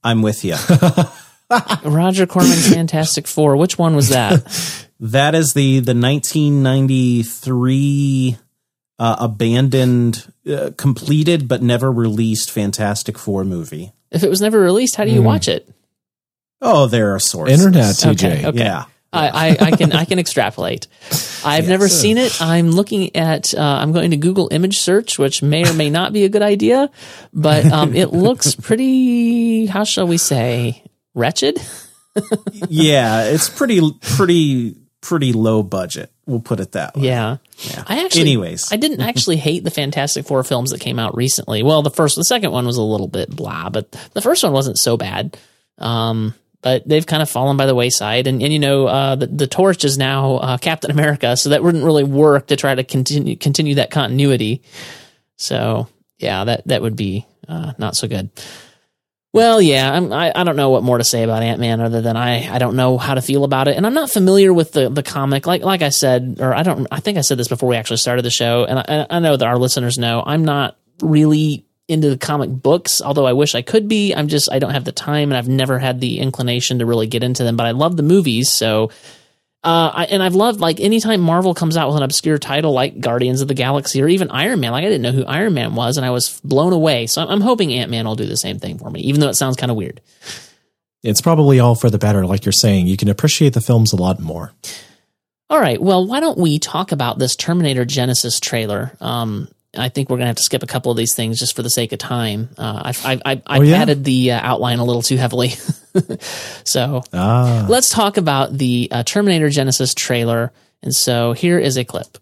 I'm 0.02 0.22
with 0.22 0.44
you. 0.44 0.56
Roger 1.84 2.26
Corman's 2.26 2.72
Fantastic 2.72 3.26
Four. 3.26 3.56
Which 3.56 3.78
one 3.78 3.94
was 3.94 4.08
that? 4.08 4.88
That 5.02 5.34
is 5.34 5.52
the 5.52 5.80
the 5.80 5.94
1993 5.94 8.38
uh, 8.98 9.16
abandoned, 9.18 10.32
uh, 10.48 10.70
completed 10.76 11.48
but 11.48 11.62
never 11.62 11.92
released 11.92 12.50
Fantastic 12.50 13.18
Four 13.18 13.44
movie. 13.44 13.92
If 14.10 14.22
it 14.22 14.30
was 14.30 14.40
never 14.40 14.58
released, 14.60 14.96
how 14.96 15.04
do 15.04 15.10
you 15.10 15.22
watch 15.22 15.48
it? 15.48 15.68
Oh, 16.60 16.86
there 16.86 17.14
are 17.14 17.18
sources. 17.18 17.58
Internet, 17.58 17.96
TJ. 17.96 18.12
Okay, 18.12 18.46
okay. 18.46 18.58
Yeah. 18.58 18.84
I, 19.14 19.28
I, 19.28 19.56
I 19.60 19.70
can 19.72 19.92
I 19.92 20.06
can 20.06 20.18
extrapolate. 20.18 20.86
I've 21.44 21.68
never 21.68 21.86
seen 21.88 22.16
it. 22.16 22.40
I'm 22.40 22.70
looking 22.70 23.14
at. 23.14 23.52
Uh, 23.52 23.60
I'm 23.60 23.92
going 23.92 24.12
to 24.12 24.16
Google 24.16 24.48
image 24.50 24.78
search, 24.78 25.18
which 25.18 25.42
may 25.42 25.68
or 25.68 25.74
may 25.74 25.90
not 25.90 26.14
be 26.14 26.24
a 26.24 26.30
good 26.30 26.40
idea, 26.40 26.90
but 27.32 27.66
um, 27.66 27.94
it 27.94 28.06
looks 28.12 28.54
pretty. 28.54 29.66
How 29.66 29.84
shall 29.84 30.06
we 30.06 30.16
say? 30.16 30.82
Wretched. 31.14 31.58
yeah, 32.68 33.24
it's 33.24 33.50
pretty, 33.50 33.82
pretty, 34.00 34.76
pretty 35.02 35.34
low 35.34 35.62
budget. 35.62 36.10
We'll 36.24 36.40
put 36.40 36.60
it 36.60 36.72
that 36.72 36.96
way. 36.96 37.08
Yeah. 37.08 37.36
Yeah. 37.58 37.84
I 37.86 38.04
actually, 38.04 38.22
Anyways. 38.22 38.72
I 38.72 38.76
didn't 38.76 39.02
actually 39.02 39.36
hate 39.36 39.64
the 39.64 39.70
Fantastic 39.70 40.24
Four 40.24 40.42
films 40.44 40.70
that 40.70 40.80
came 40.80 40.98
out 40.98 41.14
recently. 41.14 41.62
Well, 41.62 41.82
the 41.82 41.90
first, 41.90 42.16
the 42.16 42.24
second 42.24 42.52
one 42.52 42.64
was 42.64 42.78
a 42.78 42.82
little 42.82 43.08
bit 43.08 43.28
blah, 43.28 43.68
but 43.68 43.90
the 44.14 44.22
first 44.22 44.42
one 44.42 44.52
wasn't 44.52 44.78
so 44.78 44.96
bad. 44.96 45.36
Um, 45.78 46.34
but 46.62 46.88
they've 46.88 47.06
kind 47.06 47.22
of 47.22 47.28
fallen 47.28 47.56
by 47.56 47.66
the 47.66 47.74
wayside, 47.74 48.28
and 48.28 48.40
and 48.40 48.52
you 48.52 48.60
know, 48.60 48.86
uh, 48.86 49.16
the 49.16 49.26
the 49.26 49.48
torch 49.48 49.84
is 49.84 49.98
now 49.98 50.36
uh, 50.36 50.58
Captain 50.58 50.92
America, 50.92 51.36
so 51.36 51.50
that 51.50 51.62
wouldn't 51.62 51.84
really 51.84 52.04
work 52.04 52.46
to 52.46 52.56
try 52.56 52.72
to 52.72 52.84
continue 52.84 53.36
continue 53.36 53.74
that 53.74 53.90
continuity. 53.90 54.62
So 55.36 55.88
yeah, 56.18 56.44
that 56.44 56.66
that 56.68 56.80
would 56.80 56.94
be 56.94 57.26
uh, 57.48 57.72
not 57.78 57.96
so 57.96 58.06
good. 58.06 58.30
Well, 59.34 59.62
yeah, 59.62 59.90
I'm, 59.90 60.12
I 60.12 60.30
I 60.34 60.44
don't 60.44 60.56
know 60.56 60.68
what 60.68 60.82
more 60.82 60.98
to 60.98 61.04
say 61.04 61.22
about 61.22 61.42
Ant 61.42 61.58
Man 61.58 61.80
other 61.80 62.02
than 62.02 62.18
I 62.18 62.54
I 62.54 62.58
don't 62.58 62.76
know 62.76 62.98
how 62.98 63.14
to 63.14 63.22
feel 63.22 63.44
about 63.44 63.66
it, 63.66 63.76
and 63.78 63.86
I'm 63.86 63.94
not 63.94 64.10
familiar 64.10 64.52
with 64.52 64.72
the 64.72 64.90
the 64.90 65.02
comic. 65.02 65.46
Like 65.46 65.62
like 65.62 65.80
I 65.80 65.88
said, 65.88 66.36
or 66.38 66.54
I 66.54 66.62
don't 66.62 66.86
I 66.92 67.00
think 67.00 67.16
I 67.16 67.22
said 67.22 67.38
this 67.38 67.48
before 67.48 67.70
we 67.70 67.76
actually 67.76 67.96
started 67.96 68.26
the 68.26 68.30
show, 68.30 68.64
and 68.64 68.78
I, 68.78 69.06
I 69.08 69.20
know 69.20 69.36
that 69.36 69.48
our 69.48 69.56
listeners 69.56 69.96
know 69.96 70.22
I'm 70.24 70.44
not 70.44 70.76
really 71.00 71.64
into 71.88 72.10
the 72.10 72.18
comic 72.18 72.50
books, 72.50 73.00
although 73.00 73.26
I 73.26 73.32
wish 73.32 73.54
I 73.54 73.62
could 73.62 73.88
be. 73.88 74.14
I'm 74.14 74.28
just 74.28 74.52
I 74.52 74.58
don't 74.58 74.72
have 74.72 74.84
the 74.84 74.92
time, 74.92 75.30
and 75.32 75.38
I've 75.38 75.48
never 75.48 75.78
had 75.78 76.00
the 76.00 76.18
inclination 76.18 76.80
to 76.80 76.86
really 76.86 77.06
get 77.06 77.24
into 77.24 77.42
them. 77.42 77.56
But 77.56 77.66
I 77.66 77.70
love 77.70 77.96
the 77.96 78.02
movies, 78.02 78.50
so. 78.50 78.90
Uh, 79.64 79.92
I, 79.94 80.04
and 80.06 80.22
I've 80.22 80.34
loved 80.34 80.58
like 80.58 80.80
anytime 80.80 81.20
Marvel 81.20 81.54
comes 81.54 81.76
out 81.76 81.86
with 81.88 81.96
an 81.96 82.02
obscure 82.02 82.36
title 82.36 82.72
like 82.72 82.98
Guardians 82.98 83.42
of 83.42 83.48
the 83.48 83.54
Galaxy 83.54 84.02
or 84.02 84.08
even 84.08 84.28
Iron 84.30 84.58
Man. 84.58 84.72
Like 84.72 84.84
I 84.84 84.88
didn't 84.88 85.02
know 85.02 85.12
who 85.12 85.24
Iron 85.24 85.54
Man 85.54 85.74
was, 85.76 85.96
and 85.96 86.04
I 86.04 86.10
was 86.10 86.40
blown 86.42 86.72
away. 86.72 87.06
So 87.06 87.22
I'm, 87.22 87.28
I'm 87.28 87.40
hoping 87.40 87.72
Ant 87.72 87.90
Man 87.90 88.04
will 88.04 88.16
do 88.16 88.26
the 88.26 88.36
same 88.36 88.58
thing 88.58 88.78
for 88.78 88.90
me, 88.90 89.00
even 89.02 89.20
though 89.20 89.28
it 89.28 89.34
sounds 89.34 89.56
kind 89.56 89.70
of 89.70 89.76
weird. 89.76 90.00
It's 91.04 91.20
probably 91.20 91.60
all 91.60 91.74
for 91.74 91.90
the 91.90 91.98
better, 91.98 92.26
like 92.26 92.44
you're 92.44 92.52
saying. 92.52 92.86
You 92.86 92.96
can 92.96 93.08
appreciate 93.08 93.54
the 93.54 93.60
films 93.60 93.92
a 93.92 93.96
lot 93.96 94.18
more. 94.20 94.52
All 95.48 95.60
right. 95.60 95.80
Well, 95.80 96.06
why 96.06 96.20
don't 96.20 96.38
we 96.38 96.58
talk 96.58 96.92
about 96.92 97.18
this 97.18 97.36
Terminator 97.36 97.84
Genisys 97.84 98.40
trailer? 98.40 98.96
Um, 99.00 99.48
I 99.76 99.88
think 99.88 100.10
we're 100.10 100.16
going 100.16 100.24
to 100.24 100.28
have 100.28 100.36
to 100.36 100.42
skip 100.42 100.62
a 100.62 100.66
couple 100.66 100.90
of 100.90 100.98
these 100.98 101.14
things 101.14 101.38
just 101.38 101.56
for 101.56 101.62
the 101.62 101.70
sake 101.70 101.92
of 101.92 101.98
time. 101.98 102.50
Uh, 102.58 102.82
I've, 102.84 103.06
I've, 103.06 103.22
I've, 103.24 103.42
I've 103.46 103.60
Oh, 103.60 103.64
yeah? 103.64 103.76
added 103.78 104.04
the 104.04 104.32
uh, 104.32 104.40
outline 104.42 104.78
a 104.80 104.84
little 104.84 105.00
too 105.02 105.16
heavily. 105.16 105.48
so 106.64 107.02
Ah, 107.12 107.66
let's 107.70 107.88
talk 107.88 108.16
about 108.18 108.52
the 108.56 108.88
uh, 108.90 109.02
Terminator 109.02 109.48
Genisys 109.48 109.94
trailer. 109.94 110.52
And 110.82 110.94
so 110.94 111.32
here 111.32 111.58
is 111.58 111.78
a 111.78 111.84
clip. 111.84 112.18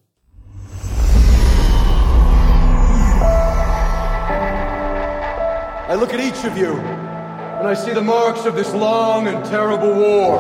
I 5.89 5.95
look 5.95 6.15
at 6.15 6.21
each 6.21 6.45
of 6.45 6.57
you, 6.57 6.75
and 6.77 7.67
I 7.67 7.75
see 7.75 7.93
the 7.93 8.03
marks 8.03 8.45
of 8.45 8.55
this 8.55 8.73
long 8.73 9.27
and 9.27 9.45
terrible 9.47 9.93
war. 9.93 10.39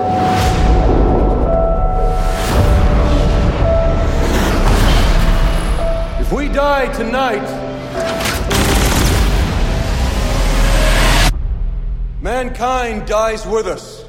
If 6.30 6.36
we 6.36 6.46
die 6.46 6.86
tonight, 6.92 7.42
mankind 12.22 13.08
dies 13.08 13.44
with 13.44 13.66
us. 13.66 14.04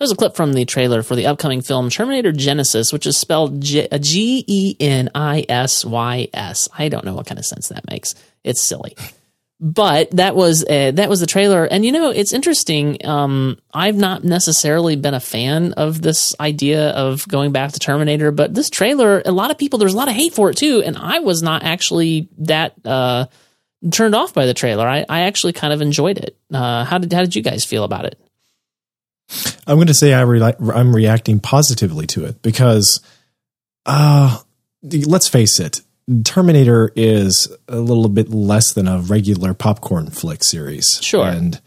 There's 0.00 0.10
a 0.10 0.16
clip 0.16 0.34
from 0.34 0.54
the 0.54 0.64
trailer 0.64 1.04
for 1.04 1.14
the 1.14 1.26
upcoming 1.26 1.60
film 1.60 1.90
Terminator 1.90 2.32
Genisys, 2.32 2.92
which 2.92 3.06
is 3.06 3.16
spelled 3.16 3.60
G 3.60 3.86
uh, 3.86 3.98
E 4.02 4.76
N 4.80 5.10
I 5.14 5.46
S 5.48 5.84
Y 5.84 6.26
S. 6.34 6.68
I 6.76 6.88
don't 6.88 7.04
know 7.04 7.14
what 7.14 7.26
kind 7.26 7.38
of 7.38 7.46
sense 7.46 7.68
that 7.68 7.88
makes. 7.88 8.16
It's 8.42 8.60
silly. 8.60 8.96
But 9.66 10.10
that 10.10 10.36
was 10.36 10.62
uh, 10.62 10.90
that 10.90 11.08
was 11.08 11.20
the 11.20 11.26
trailer, 11.26 11.64
and 11.64 11.86
you 11.86 11.92
know 11.92 12.10
it's 12.10 12.34
interesting. 12.34 12.98
Um, 13.02 13.56
I've 13.72 13.96
not 13.96 14.22
necessarily 14.22 14.94
been 14.94 15.14
a 15.14 15.20
fan 15.20 15.72
of 15.72 16.02
this 16.02 16.34
idea 16.38 16.90
of 16.90 17.26
going 17.28 17.50
back 17.50 17.72
to 17.72 17.78
Terminator, 17.78 18.30
but 18.30 18.52
this 18.52 18.68
trailer, 18.68 19.22
a 19.24 19.32
lot 19.32 19.50
of 19.50 19.56
people, 19.56 19.78
there's 19.78 19.94
a 19.94 19.96
lot 19.96 20.08
of 20.08 20.14
hate 20.14 20.34
for 20.34 20.50
it 20.50 20.58
too, 20.58 20.82
and 20.84 20.98
I 20.98 21.20
was 21.20 21.42
not 21.42 21.62
actually 21.62 22.28
that 22.40 22.74
uh, 22.84 23.24
turned 23.90 24.14
off 24.14 24.34
by 24.34 24.44
the 24.44 24.52
trailer. 24.52 24.86
I, 24.86 25.06
I 25.08 25.22
actually 25.22 25.54
kind 25.54 25.72
of 25.72 25.80
enjoyed 25.80 26.18
it. 26.18 26.36
Uh, 26.52 26.84
how 26.84 26.98
did 26.98 27.10
how 27.10 27.22
did 27.22 27.34
you 27.34 27.40
guys 27.40 27.64
feel 27.64 27.84
about 27.84 28.04
it? 28.04 28.20
I'm 29.66 29.76
going 29.76 29.86
to 29.86 29.94
say 29.94 30.12
I 30.12 30.20
I'm 30.20 30.94
reacting 30.94 31.40
positively 31.40 32.06
to 32.08 32.26
it 32.26 32.42
because, 32.42 33.00
uh, 33.86 34.40
let's 34.82 35.28
face 35.28 35.58
it, 35.58 35.80
Terminator 36.24 36.90
is 36.94 37.48
a 37.68 37.78
little 37.80 38.08
bit 38.08 38.28
less 38.28 38.74
than 38.74 38.88
a 38.88 39.00
regular 39.00 39.54
popcorn 39.54 40.10
flick 40.10 40.44
series. 40.44 40.86
Sure. 41.00 41.26
And 41.26 41.60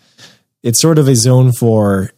it's 0.63 0.81
sort 0.81 0.99
of 0.99 1.07
a 1.07 1.15
zone 1.15 1.51
for 1.53 2.11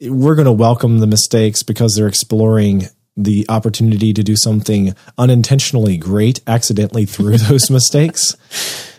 we're 0.00 0.36
going 0.36 0.46
to 0.46 0.52
welcome 0.52 1.00
the 1.00 1.06
mistakes 1.06 1.62
because 1.62 1.94
they're 1.94 2.06
exploring 2.06 2.84
the 3.16 3.44
opportunity 3.48 4.14
to 4.14 4.22
do 4.22 4.36
something 4.36 4.94
unintentionally 5.18 5.96
great 5.96 6.40
accidentally 6.46 7.04
through 7.04 7.36
those 7.38 7.68
mistakes. 7.68 8.36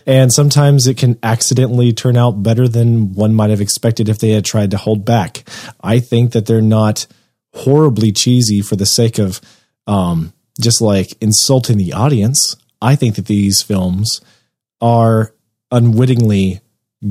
And 0.06 0.32
sometimes 0.32 0.86
it 0.86 0.96
can 0.96 1.18
accidentally 1.22 1.92
turn 1.92 2.16
out 2.16 2.42
better 2.42 2.68
than 2.68 3.14
one 3.14 3.34
might 3.34 3.50
have 3.50 3.60
expected 3.60 4.08
if 4.08 4.18
they 4.18 4.30
had 4.30 4.44
tried 4.44 4.70
to 4.72 4.76
hold 4.76 5.04
back. 5.04 5.48
I 5.82 6.00
think 6.00 6.32
that 6.32 6.46
they're 6.46 6.60
not 6.60 7.06
horribly 7.54 8.12
cheesy 8.12 8.60
for 8.60 8.76
the 8.76 8.86
sake 8.86 9.18
of 9.18 9.40
um, 9.86 10.32
just 10.60 10.80
like 10.80 11.08
insulting 11.20 11.78
the 11.78 11.92
audience. 11.92 12.56
I 12.80 12.96
think 12.96 13.16
that 13.16 13.26
these 13.26 13.62
films 13.62 14.20
are 14.80 15.34
unwittingly 15.70 16.60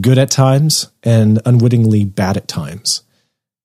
good 0.01 0.17
at 0.17 0.32
times 0.32 0.91
and 1.03 1.41
unwittingly 1.45 2.05
bad 2.05 2.38
at 2.38 2.47
times. 2.47 3.03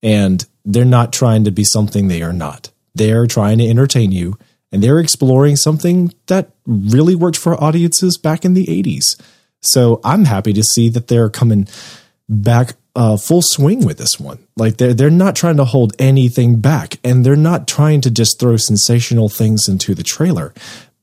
And 0.02 0.44
they're 0.64 0.84
not 0.84 1.12
trying 1.12 1.44
to 1.44 1.50
be 1.50 1.64
something 1.64 2.08
they 2.08 2.22
are 2.22 2.32
not. 2.32 2.70
They're 2.94 3.26
trying 3.26 3.58
to 3.58 3.68
entertain 3.68 4.12
you 4.12 4.38
and 4.70 4.82
they're 4.82 4.98
exploring 4.98 5.56
something 5.56 6.12
that 6.26 6.50
really 6.66 7.14
worked 7.14 7.38
for 7.38 7.62
audiences 7.62 8.18
back 8.18 8.44
in 8.44 8.54
the 8.54 8.66
80s. 8.66 9.20
So 9.62 10.00
I'm 10.04 10.24
happy 10.24 10.52
to 10.52 10.62
see 10.62 10.88
that 10.90 11.08
they're 11.08 11.30
coming 11.30 11.68
back 12.28 12.74
uh, 12.96 13.16
full 13.16 13.42
swing 13.42 13.84
with 13.84 13.98
this 13.98 14.20
one. 14.20 14.46
Like 14.56 14.76
they're 14.76 14.94
they're 14.94 15.10
not 15.10 15.36
trying 15.36 15.56
to 15.56 15.64
hold 15.64 15.94
anything 15.98 16.60
back, 16.60 16.98
and 17.02 17.24
they're 17.24 17.36
not 17.36 17.66
trying 17.66 18.00
to 18.02 18.10
just 18.10 18.38
throw 18.38 18.56
sensational 18.56 19.28
things 19.28 19.68
into 19.68 19.94
the 19.94 20.02
trailer. 20.02 20.52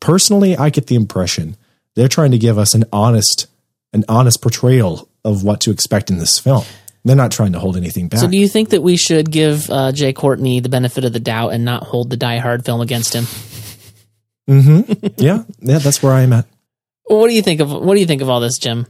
Personally, 0.02 0.58
I 0.58 0.70
get 0.70 0.88
the 0.88 0.96
impression 0.96 1.56
they're 1.96 2.10
trying 2.10 2.32
to 2.32 2.38
give 2.38 2.58
us 2.58 2.74
an 2.74 2.84
honest 2.92 3.48
an 3.94 4.04
honest 4.10 4.42
portrayal 4.42 5.10
of 5.24 5.44
what 5.44 5.62
to 5.62 5.72
expect 5.72 6.10
in 6.10 6.18
this 6.18 6.40
film. 6.40 6.64
They're 7.04 7.16
not 7.16 7.32
trying 7.32 7.54
to 7.54 7.60
hold 7.60 7.78
anything 7.78 8.08
back. 8.08 8.20
So, 8.20 8.28
do 8.28 8.38
you 8.38 8.48
think 8.48 8.70
that 8.70 8.82
we 8.82 8.96
should 8.96 9.32
give 9.32 9.70
uh, 9.70 9.92
Jai 9.92 10.14
Courtney 10.14 10.60
the 10.60 10.70
benefit 10.70 11.04
of 11.04 11.14
the 11.14 11.20
doubt 11.20 11.50
and 11.50 11.66
not 11.66 11.84
hold 11.84 12.10
the 12.10 12.18
Die 12.18 12.38
Hard 12.38 12.64
film 12.64 12.82
against 12.82 13.14
him? 13.14 13.26
yeah, 15.18 15.44
yeah, 15.60 15.78
that's 15.78 16.04
where 16.04 16.14
I 16.14 16.22
am 16.22 16.34
at. 16.34 16.46
What 17.06 17.28
do 17.28 17.34
you 17.34 17.42
think 17.42 17.60
of 17.60 17.72
What 17.72 17.96
do 17.96 18.00
you 18.00 18.06
think 18.06 18.22
of 18.22 18.30
all 18.30 18.40
this, 18.40 18.58
Jim? 18.58 18.88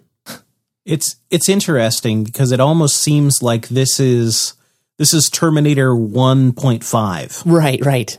It's 0.85 1.15
it's 1.29 1.47
interesting 1.47 2.23
because 2.23 2.51
it 2.51 2.59
almost 2.59 2.97
seems 2.97 3.41
like 3.41 3.67
this 3.69 3.99
is 3.99 4.55
this 4.97 5.13
is 5.13 5.29
Terminator 5.31 5.91
1.5. 5.91 7.43
Right, 7.45 7.85
right. 7.85 8.17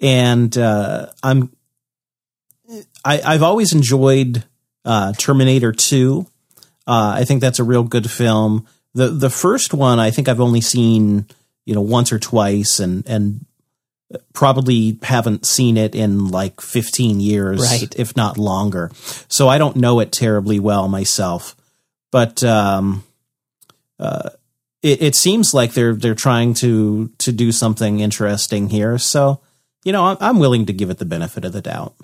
and 0.00 0.56
uh, 0.58 1.06
I'm 1.22 1.50
I, 3.04 3.20
I've 3.22 3.42
always 3.42 3.72
enjoyed 3.72 4.44
uh, 4.84 5.12
Terminator 5.14 5.72
Two. 5.72 6.26
Uh, 6.86 7.14
I 7.16 7.24
think 7.24 7.40
that's 7.40 7.58
a 7.58 7.64
real 7.64 7.82
good 7.84 8.10
film. 8.10 8.66
the 8.94 9.08
The 9.08 9.30
first 9.30 9.72
one, 9.74 9.98
I 10.00 10.10
think 10.10 10.28
I've 10.28 10.40
only 10.40 10.60
seen 10.60 11.26
you 11.64 11.74
know 11.74 11.80
once 11.80 12.12
or 12.12 12.18
twice, 12.18 12.80
and 12.80 13.06
and 13.08 13.44
probably 14.34 14.98
haven't 15.02 15.46
seen 15.46 15.76
it 15.76 15.94
in 15.94 16.28
like 16.28 16.60
fifteen 16.60 17.20
years, 17.20 17.60
Right. 17.60 17.94
if 17.96 18.16
not 18.16 18.36
longer. 18.38 18.90
So 19.28 19.48
I 19.48 19.58
don't 19.58 19.76
know 19.76 20.00
it 20.00 20.12
terribly 20.12 20.58
well 20.60 20.86
myself, 20.88 21.56
but 22.10 22.42
um, 22.44 23.04
uh, 23.98 24.30
it, 24.82 25.00
it 25.02 25.14
seems 25.16 25.54
like 25.54 25.72
they're 25.72 25.94
they're 25.94 26.14
trying 26.14 26.54
to 26.54 27.10
to 27.18 27.32
do 27.32 27.52
something 27.52 28.00
interesting 28.00 28.68
here. 28.68 28.98
So 28.98 29.40
you 29.84 29.92
know, 29.92 30.04
I'm, 30.04 30.16
I'm 30.20 30.38
willing 30.38 30.66
to 30.66 30.72
give 30.72 30.90
it 30.90 30.98
the 30.98 31.04
benefit 31.04 31.44
of 31.44 31.52
the 31.52 31.62
doubt. 31.62 31.94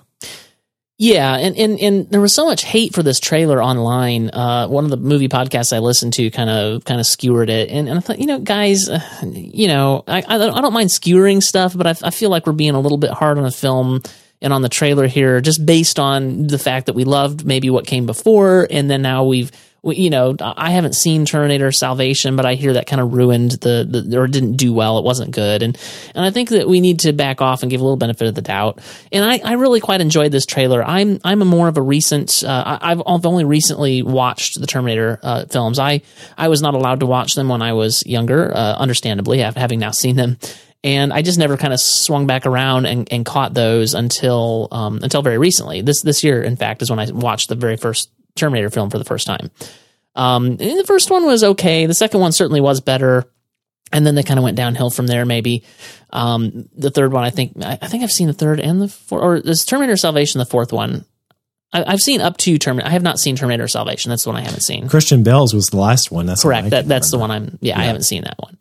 Yeah, 1.01 1.37
and, 1.37 1.55
and 1.57 1.79
and 1.79 2.09
there 2.09 2.19
was 2.19 2.33
so 2.33 2.45
much 2.45 2.61
hate 2.61 2.93
for 2.93 3.01
this 3.01 3.21
trailer 3.21 3.63
online. 3.63 4.29
Uh, 4.31 4.67
one 4.67 4.83
of 4.83 4.89
the 4.89 4.97
movie 4.97 5.29
podcasts 5.29 5.71
I 5.71 5.79
listened 5.79 6.11
to 6.15 6.29
kind 6.29 6.49
of 6.49 6.83
kind 6.83 6.99
of 6.99 7.07
skewered 7.07 7.49
it, 7.49 7.69
and, 7.69 7.87
and 7.87 7.97
I 7.97 8.01
thought, 8.01 8.19
you 8.19 8.25
know, 8.25 8.39
guys, 8.39 8.89
uh, 8.89 8.99
you 9.23 9.69
know, 9.69 10.03
I 10.09 10.17
I 10.17 10.37
don't, 10.37 10.57
I 10.57 10.59
don't 10.59 10.73
mind 10.73 10.91
skewering 10.91 11.39
stuff, 11.39 11.73
but 11.73 11.87
I, 11.87 12.07
I 12.07 12.09
feel 12.09 12.29
like 12.29 12.45
we're 12.45 12.51
being 12.51 12.75
a 12.75 12.81
little 12.81 12.97
bit 12.97 13.11
hard 13.11 13.37
on 13.37 13.45
a 13.45 13.51
film 13.51 14.01
and 14.41 14.53
on 14.53 14.61
the 14.61 14.69
trailer 14.69 15.07
here, 15.07 15.41
just 15.41 15.65
based 15.65 15.99
on 15.99 16.47
the 16.47 16.59
fact 16.59 16.85
that 16.85 16.93
we 16.93 17.03
loved 17.03 17.45
maybe 17.45 17.69
what 17.69 17.85
came 17.85 18.05
before, 18.05 18.67
and 18.69 18.89
then 18.89 19.01
now 19.01 19.25
we've 19.25 19.51
we, 19.81 19.95
you 19.95 20.09
know, 20.09 20.35
I 20.39 20.71
haven't 20.71 20.93
seen 20.93 21.25
Terminator 21.25 21.71
Salvation, 21.71 22.35
but 22.35 22.45
I 22.45 22.55
hear 22.55 22.73
that 22.73 22.87
kind 22.87 23.01
of 23.01 23.13
ruined 23.13 23.51
the, 23.51 23.85
the, 23.87 24.19
or 24.19 24.27
didn't 24.27 24.57
do 24.57 24.73
well. 24.73 24.97
It 24.97 25.05
wasn't 25.05 25.31
good. 25.31 25.63
And, 25.63 25.77
and 26.13 26.25
I 26.25 26.31
think 26.31 26.49
that 26.49 26.67
we 26.67 26.81
need 26.81 26.99
to 27.01 27.13
back 27.13 27.41
off 27.41 27.61
and 27.61 27.71
give 27.71 27.79
a 27.79 27.83
little 27.83 27.97
benefit 27.97 28.27
of 28.27 28.35
the 28.35 28.41
doubt. 28.41 28.79
And 29.11 29.23
I, 29.23 29.39
I 29.43 29.53
really 29.53 29.79
quite 29.79 30.01
enjoyed 30.01 30.31
this 30.31 30.45
trailer. 30.45 30.83
I'm, 30.83 31.19
I'm 31.23 31.41
a 31.41 31.45
more 31.45 31.67
of 31.67 31.77
a 31.77 31.81
recent, 31.81 32.43
uh, 32.45 32.79
I, 32.81 32.89
have 32.89 33.03
I've 33.05 33.25
only 33.25 33.45
recently 33.45 34.03
watched 34.03 34.59
the 34.59 34.67
Terminator, 34.67 35.19
uh, 35.23 35.45
films. 35.45 35.79
I, 35.79 36.01
I 36.37 36.49
was 36.49 36.61
not 36.61 36.73
allowed 36.73 36.99
to 36.99 37.05
watch 37.05 37.35
them 37.35 37.47
when 37.49 37.61
I 37.61 37.73
was 37.73 38.03
younger, 38.05 38.53
uh, 38.53 38.75
understandably, 38.75 39.39
having 39.39 39.79
now 39.79 39.91
seen 39.91 40.15
them 40.15 40.37
and 40.83 41.11
I 41.11 41.21
just 41.21 41.39
never 41.39 41.57
kind 41.57 41.73
of 41.73 41.79
swung 41.79 42.27
back 42.27 42.45
around 42.45 42.85
and, 42.85 43.11
and 43.11 43.25
caught 43.25 43.53
those 43.53 43.93
until 43.93 44.67
um, 44.71 44.99
until 45.03 45.21
very 45.21 45.37
recently. 45.37 45.81
This 45.81 46.01
this 46.01 46.23
year, 46.23 46.41
in 46.41 46.55
fact, 46.55 46.81
is 46.81 46.89
when 46.89 46.99
I 46.99 47.09
watched 47.11 47.49
the 47.49 47.55
very 47.55 47.77
first 47.77 48.09
Terminator 48.35 48.69
film 48.69 48.89
for 48.89 48.97
the 48.97 49.03
first 49.03 49.27
time. 49.27 49.51
Um, 50.15 50.57
the 50.57 50.83
first 50.85 51.09
one 51.09 51.25
was 51.25 51.43
okay. 51.43 51.85
The 51.85 51.93
second 51.93 52.19
one 52.19 52.31
certainly 52.31 52.61
was 52.61 52.81
better. 52.81 53.31
And 53.91 54.05
then 54.05 54.13
they 54.13 54.21
kind 54.21 54.37
of 54.37 54.43
went 54.43 54.55
downhill 54.55 54.91
from 54.91 55.07
there. 55.07 55.25
Maybe 55.25 55.63
um, 56.11 56.69
the 56.75 56.91
third 56.91 57.11
one, 57.11 57.23
I 57.23 57.31
think, 57.31 57.53
I, 57.59 57.79
I, 57.81 57.87
think 57.87 58.03
I've 58.03 58.11
seen 58.11 58.27
the 58.27 58.33
third 58.33 58.59
and 58.59 58.79
the 58.79 58.87
fourth, 58.87 59.23
or 59.23 59.37
is 59.37 59.65
Terminator 59.65 59.97
Salvation 59.97 60.37
the 60.37 60.45
fourth 60.45 60.71
one? 60.71 61.05
I, 61.73 61.91
have 61.91 62.01
seen 62.01 62.21
up 62.21 62.37
to 62.37 62.57
Terminator. 62.59 62.87
I 62.87 62.91
have 62.91 63.01
not 63.01 63.17
seen 63.17 63.35
Terminator 63.35 63.67
Salvation. 63.67 64.09
That's 64.09 64.23
the 64.23 64.29
one 64.29 64.37
I 64.37 64.41
haven't 64.41 64.61
seen. 64.61 64.87
Christian 64.89 65.23
Bale's 65.23 65.55
was 65.55 65.67
the 65.67 65.77
last 65.77 66.11
one. 66.11 66.27
That's 66.27 66.43
correct. 66.43 66.69
That, 66.69 66.87
that's 66.87 67.11
remember. 67.13 67.33
the 67.33 67.41
one 67.41 67.49
I'm. 67.51 67.59
Yeah, 67.61 67.75
yeah, 67.75 67.81
I 67.81 67.85
haven't 67.85 68.03
seen 68.03 68.23
that 68.23 68.35
one. 68.39 68.57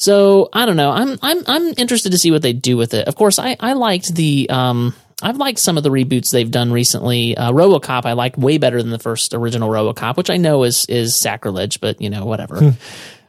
So 0.00 0.48
I 0.54 0.64
don't 0.64 0.76
know. 0.76 0.90
I'm 0.90 1.18
I'm 1.20 1.44
I'm 1.46 1.74
interested 1.76 2.12
to 2.12 2.18
see 2.18 2.30
what 2.30 2.40
they 2.40 2.54
do 2.54 2.78
with 2.78 2.94
it. 2.94 3.06
Of 3.06 3.16
course, 3.16 3.38
I 3.38 3.56
I 3.60 3.74
liked 3.74 4.14
the 4.14 4.48
um 4.48 4.94
I've 5.22 5.36
liked 5.36 5.58
some 5.58 5.76
of 5.76 5.82
the 5.82 5.90
reboots 5.90 6.30
they've 6.32 6.50
done 6.50 6.72
recently. 6.72 7.36
Uh, 7.36 7.52
RoboCop 7.52 8.06
I 8.06 8.14
liked 8.14 8.38
way 8.38 8.56
better 8.56 8.82
than 8.82 8.90
the 8.90 8.98
first 8.98 9.34
original 9.34 9.68
RoboCop, 9.68 10.16
which 10.16 10.30
I 10.30 10.38
know 10.38 10.62
is 10.62 10.86
is 10.88 11.20
sacrilege, 11.20 11.80
but 11.82 12.00
you 12.00 12.08
know 12.08 12.24
whatever. 12.24 12.58
Hmm. 12.58 12.70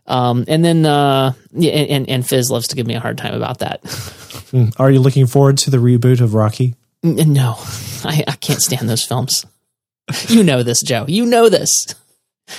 Um, 0.08 0.46
and 0.48 0.64
then 0.64 0.86
uh, 0.86 1.34
yeah, 1.52 1.72
and, 1.72 2.10
and 2.10 2.26
Fizz 2.26 2.50
loves 2.50 2.70
to 2.70 2.78
give 2.78 2.88
me 2.88 2.96
a 2.96 3.02
hard 3.02 3.18
time 3.18 3.34
about 3.34 3.60
that. 3.60 3.82
Hmm. 4.52 4.70
Are 4.78 4.90
you 4.90 5.00
looking 5.00 5.28
forward 5.28 5.58
to 5.60 5.70
the 5.70 5.78
reboot 5.78 6.22
of 6.22 6.34
Rocky? 6.34 6.76
No, 7.04 7.56
I, 8.06 8.24
I 8.28 8.36
can't 8.40 8.62
stand 8.62 8.88
those 8.88 9.04
films. 9.04 9.46
You 10.28 10.44
know 10.44 10.64
this, 10.64 10.82
Joe. 10.82 11.06
You 11.08 11.26
know 11.26 11.50
this. 11.50 11.70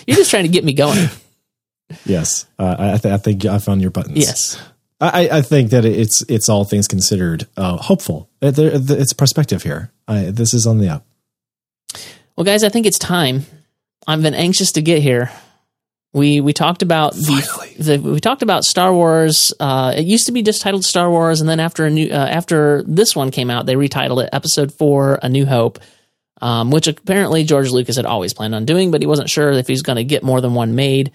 You're 0.07 0.17
just 0.17 0.31
trying 0.31 0.45
to 0.45 0.49
get 0.49 0.65
me 0.65 0.73
going. 0.73 1.09
Yes, 2.05 2.47
uh, 2.59 2.77
I, 2.79 2.97
th- 2.99 3.13
I 3.13 3.17
think 3.17 3.45
I 3.45 3.59
found 3.59 3.81
your 3.81 3.91
buttons. 3.91 4.19
Yes. 4.19 4.61
I, 5.01 5.29
I 5.33 5.43
think 5.43 5.71
that 5.71 5.85
it's 5.85 6.23
it's 6.29 6.49
all 6.49 6.65
things 6.65 6.87
considered 6.87 7.49
uh, 7.57 7.77
hopeful. 7.77 8.31
It's 8.41 9.13
perspective 9.13 9.65
here. 9.65 9.91
I, 10.07 10.27
this 10.27 10.55
is 10.55 10.65
on 10.65 10.79
the 10.79 10.89
up. 10.91 11.07
Well, 12.37 12.45
guys, 12.45 12.63
I 12.63 12.69
think 12.69 12.87
it's 12.87 13.01
time. 13.01 13.45
I've 14.07 14.23
been 14.23 14.35
anxious 14.35 14.73
to 14.73 14.83
get 14.83 15.03
here. 15.03 15.31
We 16.13 16.41
we 16.41 16.53
talked 16.53 16.83
about 16.83 17.15
the, 17.15 17.75
the, 17.79 17.99
we 17.99 18.21
talked 18.21 18.43
about 18.43 18.65
Star 18.65 18.93
Wars. 18.93 19.53
Uh, 19.59 19.95
it 19.97 20.05
used 20.05 20.27
to 20.27 20.33
be 20.33 20.43
just 20.43 20.63
titled 20.63 20.85
Star 20.85 21.11
Wars, 21.11 21.41
and 21.41 21.49
then 21.49 21.59
after 21.59 21.85
a 21.85 21.91
new 21.91 22.09
uh, 22.09 22.29
after 22.31 22.85
this 22.87 23.17
one 23.17 23.31
came 23.31 23.51
out, 23.51 23.67
they 23.67 23.75
retitled 23.75 24.23
it 24.23 24.31
Episode 24.33 24.73
Four: 24.73 25.19
A 25.23 25.29
New 25.29 25.47
Hope, 25.47 25.81
um, 26.41 26.71
which 26.71 26.87
apparently 26.87 27.45
George 27.45 27.71
Lucas 27.71 27.97
had 27.97 28.07
always 28.07 28.35
planned 28.35 28.55
on 28.55 28.67
doing, 28.67 28.91
but 28.91 29.01
he 29.01 29.07
wasn't 29.07 29.31
sure 29.31 29.51
if 29.51 29.67
he's 29.67 29.83
going 29.83 29.97
to 29.97 30.05
get 30.05 30.23
more 30.23 30.41
than 30.41 30.55
one 30.55 30.75
made. 30.77 31.11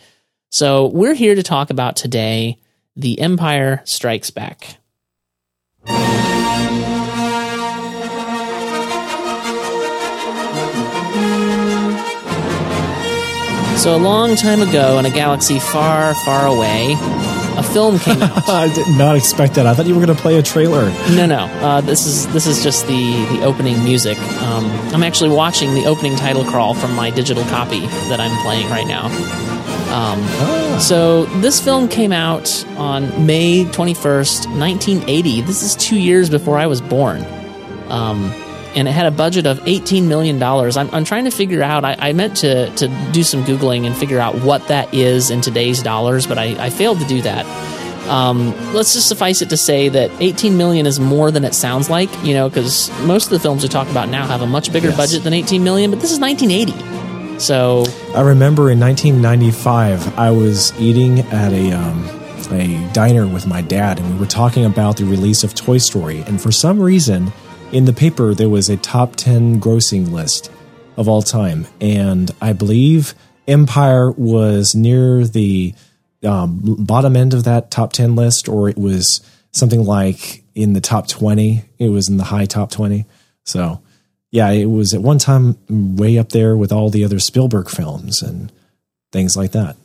So 0.49 0.87
we're 0.87 1.13
here 1.13 1.35
to 1.35 1.43
talk 1.43 1.69
about 1.69 1.95
today 1.95 2.59
the 2.95 3.19
Empire 3.19 3.81
Strikes 3.85 4.31
Back. 4.31 4.77
So, 13.77 13.95
a 13.95 13.99
long 13.99 14.35
time 14.35 14.61
ago 14.61 14.97
in 14.97 15.05
a 15.05 15.11
galaxy 15.11 15.59
far, 15.59 16.15
far 16.15 16.47
away, 16.47 16.95
a 17.57 17.63
film 17.63 17.99
came 17.99 18.21
out. 18.23 18.47
I 18.47 18.73
did 18.73 18.87
not 18.97 19.15
expect 19.15 19.55
that. 19.55 19.65
I 19.65 19.73
thought 19.73 19.87
you 19.87 19.95
were 19.95 20.05
going 20.05 20.15
to 20.15 20.21
play 20.21 20.37
a 20.37 20.43
trailer. 20.43 20.89
No, 21.15 21.25
no. 21.25 21.45
Uh, 21.45 21.81
this 21.81 22.05
is 22.05 22.27
this 22.33 22.47
is 22.47 22.63
just 22.63 22.87
the 22.87 23.25
the 23.35 23.43
opening 23.43 23.83
music. 23.83 24.17
Um, 24.41 24.65
I'm 24.93 25.03
actually 25.03 25.31
watching 25.31 25.73
the 25.73 25.85
opening 25.85 26.15
title 26.15 26.45
crawl 26.45 26.73
from 26.73 26.95
my 26.95 27.09
digital 27.09 27.43
copy 27.45 27.81
that 28.09 28.19
I'm 28.19 28.35
playing 28.43 28.69
right 28.69 28.87
now. 28.87 29.07
Um, 29.87 30.19
ah. 30.21 30.79
So 30.81 31.25
this 31.41 31.59
film 31.59 31.87
came 31.87 32.11
out 32.11 32.65
on 32.77 33.25
May 33.25 33.63
21st, 33.65 34.47
1980. 34.59 35.41
This 35.41 35.63
is 35.63 35.75
two 35.75 35.97
years 35.97 36.29
before 36.29 36.57
I 36.57 36.67
was 36.67 36.81
born. 36.81 37.25
Um, 37.87 38.31
and 38.77 38.87
it 38.87 38.91
had 38.91 39.07
a 39.07 39.11
budget 39.11 39.47
of 39.47 39.57
$18 39.61 40.07
million. 40.07 40.41
I'm, 40.41 40.89
I'm 40.93 41.03
trying 41.03 41.23
to 41.23 41.31
figure 41.31 41.63
out, 41.63 41.83
I, 41.83 41.95
I, 41.97 42.13
meant 42.13 42.37
to, 42.37 42.69
to 42.75 42.87
do 43.11 43.23
some 43.23 43.43
Googling 43.43 43.87
and 43.87 43.97
figure 43.97 44.19
out 44.19 44.35
what 44.35 44.67
that 44.67 44.93
is 44.93 45.31
in 45.31 45.41
today's 45.41 45.81
dollars, 45.81 46.27
but 46.27 46.37
I, 46.37 46.65
I 46.65 46.69
failed 46.69 46.99
to 46.99 47.05
do 47.05 47.23
that. 47.23 47.43
Um, 48.07 48.51
let's 48.73 48.93
just 48.93 49.07
suffice 49.07 49.41
it 49.41 49.49
to 49.49 49.57
say 49.57 49.89
that 49.89 50.11
18 50.21 50.57
million 50.57 50.85
is 50.85 50.99
more 50.99 51.31
than 51.31 51.43
it 51.43 51.55
sounds 51.55 51.89
like, 51.89 52.09
you 52.23 52.35
know, 52.35 52.49
because 52.49 52.91
most 53.01 53.25
of 53.25 53.31
the 53.31 53.39
films 53.39 53.63
we 53.63 53.69
talk 53.69 53.89
about 53.89 54.09
now 54.09 54.27
have 54.27 54.43
a 54.43 54.47
much 54.47 54.71
bigger 54.71 54.89
yes. 54.89 54.97
budget 54.97 55.23
than 55.23 55.33
18 55.33 55.63
million, 55.63 55.89
but 55.89 55.99
this 55.99 56.11
is 56.11 56.19
1980. 56.19 57.39
So 57.39 57.83
I 58.13 58.21
remember 58.21 58.69
in 58.69 58.79
1995, 58.79 60.19
I 60.19 60.29
was 60.29 60.71
eating 60.79 61.21
at 61.21 61.51
a 61.51 61.71
um, 61.71 62.05
a 62.51 62.89
diner 62.93 63.27
with 63.27 63.45
my 63.45 63.61
dad, 63.61 63.99
and 63.99 64.13
we 64.13 64.19
were 64.19 64.25
talking 64.25 64.65
about 64.65 64.97
the 64.97 65.03
release 65.03 65.43
of 65.43 65.53
Toy 65.53 65.79
Story. 65.79 66.21
And 66.21 66.41
for 66.41 66.51
some 66.51 66.79
reason, 66.79 67.33
in 67.71 67.85
the 67.85 67.93
paper 67.93 68.33
there 68.33 68.49
was 68.49 68.69
a 68.69 68.77
top 68.77 69.15
10 69.15 69.59
grossing 69.59 70.11
list 70.11 70.51
of 70.95 71.07
all 71.07 71.21
time, 71.21 71.67
and 71.79 72.31
I 72.41 72.53
believe 72.53 73.13
Empire 73.47 74.11
was 74.11 74.73
near 74.75 75.25
the 75.25 75.73
um, 76.23 76.59
bottom 76.79 77.15
end 77.15 77.33
of 77.33 77.43
that 77.43 77.69
top 77.71 77.93
10 77.93 78.15
list, 78.15 78.49
or 78.49 78.69
it 78.69 78.77
was 78.77 79.21
something 79.51 79.83
like 79.83 80.43
in 80.55 80.73
the 80.73 80.81
top 80.81 81.07
20. 81.07 81.63
It 81.77 81.89
was 81.89 82.09
in 82.09 82.17
the 82.17 82.25
high 82.25 82.45
top 82.45 82.71
20. 82.71 83.05
So 83.43 83.81
yeah, 84.31 84.49
it 84.51 84.65
was 84.65 84.93
at 84.93 85.01
one 85.01 85.19
time 85.19 85.57
way 85.69 86.17
up 86.17 86.29
there 86.29 86.57
with 86.57 86.71
all 86.71 86.89
the 86.89 87.05
other 87.05 87.19
Spielberg 87.19 87.69
films 87.69 88.21
and 88.21 88.51
things 89.11 89.37
like 89.37 89.51
that. 89.51 89.77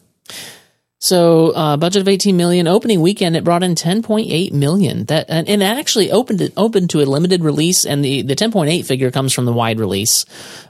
So, 1.02 1.50
uh, 1.50 1.76
budget 1.78 2.00
of 2.00 2.06
18 2.06 2.36
million. 2.36 2.68
Opening 2.68 3.00
weekend, 3.00 3.34
it 3.34 3.42
brought 3.42 3.64
in 3.64 3.74
10.8 3.74 4.52
million. 4.52 5.04
That 5.06 5.26
and, 5.28 5.48
and 5.48 5.60
it 5.60 5.64
actually 5.64 6.12
opened 6.12 6.40
it 6.40 6.52
opened 6.56 6.90
to 6.90 7.00
a 7.00 7.04
limited 7.04 7.42
release, 7.42 7.84
and 7.84 8.04
the 8.04 8.22
the 8.22 8.36
10.8 8.36 8.86
figure 8.86 9.10
comes 9.10 9.32
from 9.32 9.44
the 9.44 9.52
wide 9.52 9.80
release. 9.80 10.24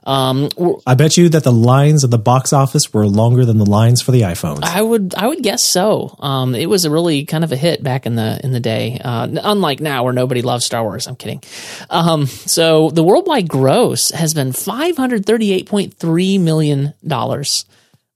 Um, 0.05 0.49
I 0.87 0.95
bet 0.95 1.19
you 1.19 1.29
that 1.29 1.45
the 1.45 1.53
lines 1.53 2.03
of 2.03 2.11
the 2.11 2.17
box 2.17 2.55
office 2.55 2.95
were 2.95 3.07
longer 3.07 3.45
than 3.45 3.59
the 3.59 3.67
lines 3.67 4.01
for 4.01 4.11
the 4.11 4.23
iPhones. 4.23 4.61
I 4.63 4.81
would 4.81 5.15
I 5.15 5.27
would 5.27 5.43
guess 5.43 5.69
so. 5.69 6.17
Um, 6.19 6.55
it 6.55 6.67
was 6.67 6.87
a 6.87 6.91
really 6.91 7.27
kind 7.27 7.45
of 7.45 7.53
a 7.53 7.57
hit 7.57 7.83
back 7.83 8.07
in 8.07 8.17
the 8.17 8.41
in 8.43 8.53
the 8.53 8.61
day. 8.61 8.99
Uh, 9.05 9.29
unlike 9.43 9.81
now, 9.81 10.05
where 10.05 10.15
nobody 10.15 10.41
loves 10.41 10.65
Star 10.65 10.83
Wars. 10.83 11.07
I'm 11.07 11.17
kidding. 11.17 11.43
Um, 11.91 12.25
so 12.25 12.89
the 12.89 13.05
worldwide 13.05 13.49
gross 13.49 14.11
has 14.13 14.33
been 14.33 14.53
538.3 14.53 16.41
million 16.41 16.95
dollars. 17.07 17.67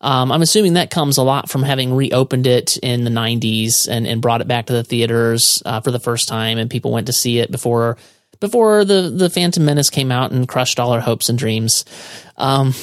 Um, 0.00 0.30
I'm 0.30 0.42
assuming 0.42 0.74
that 0.74 0.90
comes 0.90 1.16
a 1.16 1.22
lot 1.22 1.48
from 1.48 1.62
having 1.62 1.94
reopened 1.94 2.46
it 2.46 2.76
in 2.78 3.04
the 3.04 3.10
90s 3.10 3.88
and, 3.88 4.06
and 4.06 4.20
brought 4.20 4.42
it 4.42 4.48
back 4.48 4.66
to 4.66 4.74
the 4.74 4.84
theaters 4.84 5.62
uh, 5.64 5.80
for 5.80 5.90
the 5.90 5.98
first 6.00 6.28
time, 6.28 6.58
and 6.58 6.70
people 6.70 6.92
went 6.92 7.06
to 7.06 7.12
see 7.12 7.38
it 7.38 7.50
before 7.50 7.96
before 8.38 8.84
the 8.84 9.08
the 9.08 9.30
Phantom 9.30 9.64
Menace 9.64 9.90
came 9.90 10.12
out 10.12 10.30
and 10.30 10.46
crushed 10.46 10.78
all 10.78 10.92
our 10.92 11.00
hopes 11.00 11.28
and 11.28 11.38
dreams. 11.38 11.84
Um, 12.36 12.74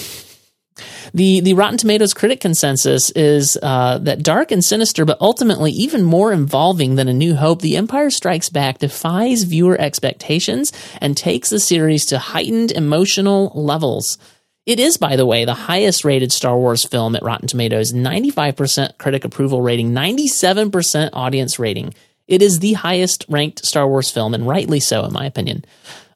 the 1.14 1.42
the 1.42 1.54
Rotten 1.54 1.78
Tomatoes 1.78 2.14
critic 2.14 2.40
consensus 2.40 3.12
is 3.12 3.58
uh, 3.62 4.00
that 4.00 4.24
dark 4.24 4.52
and 4.52 4.64
sinister, 4.64 5.06
but 5.06 5.22
ultimately 5.22 5.72
even 5.72 6.04
more 6.04 6.34
involving 6.34 6.96
than 6.96 7.08
A 7.08 7.14
New 7.14 7.36
Hope, 7.36 7.62
The 7.62 7.78
Empire 7.78 8.10
Strikes 8.10 8.50
Back 8.50 8.80
defies 8.80 9.44
viewer 9.44 9.80
expectations 9.80 10.72
and 11.00 11.16
takes 11.16 11.50
the 11.50 11.60
series 11.60 12.06
to 12.08 12.18
heightened 12.18 12.72
emotional 12.72 13.52
levels. 13.54 14.18
It 14.66 14.80
is, 14.80 14.98
by 14.98 15.18
the 15.18 15.26
way, 15.26 15.44
the 15.44 15.54
highest 15.54 16.06
rated 16.06 16.32
Star 16.32 16.58
Wars 16.58 16.86
film 16.86 17.16
at 17.16 17.24
Rotten 17.24 17.48
Tomatoes 17.48 17.92
95% 17.92 18.98
critic 18.98 19.26
approval 19.26 19.62
rating, 19.62 19.92
97% 19.92 21.10
audience 21.12 21.60
rating. 21.60 21.94
It 22.28 22.42
is 22.42 22.60
the 22.60 22.74
highest 22.74 23.26
ranked 23.28 23.66
Star 23.66 23.88
Wars 23.88 24.10
film, 24.10 24.34
and 24.34 24.48
rightly 24.48 24.80
so, 24.80 25.04
in 25.04 25.12
my 25.12 25.26
opinion. 25.26 25.66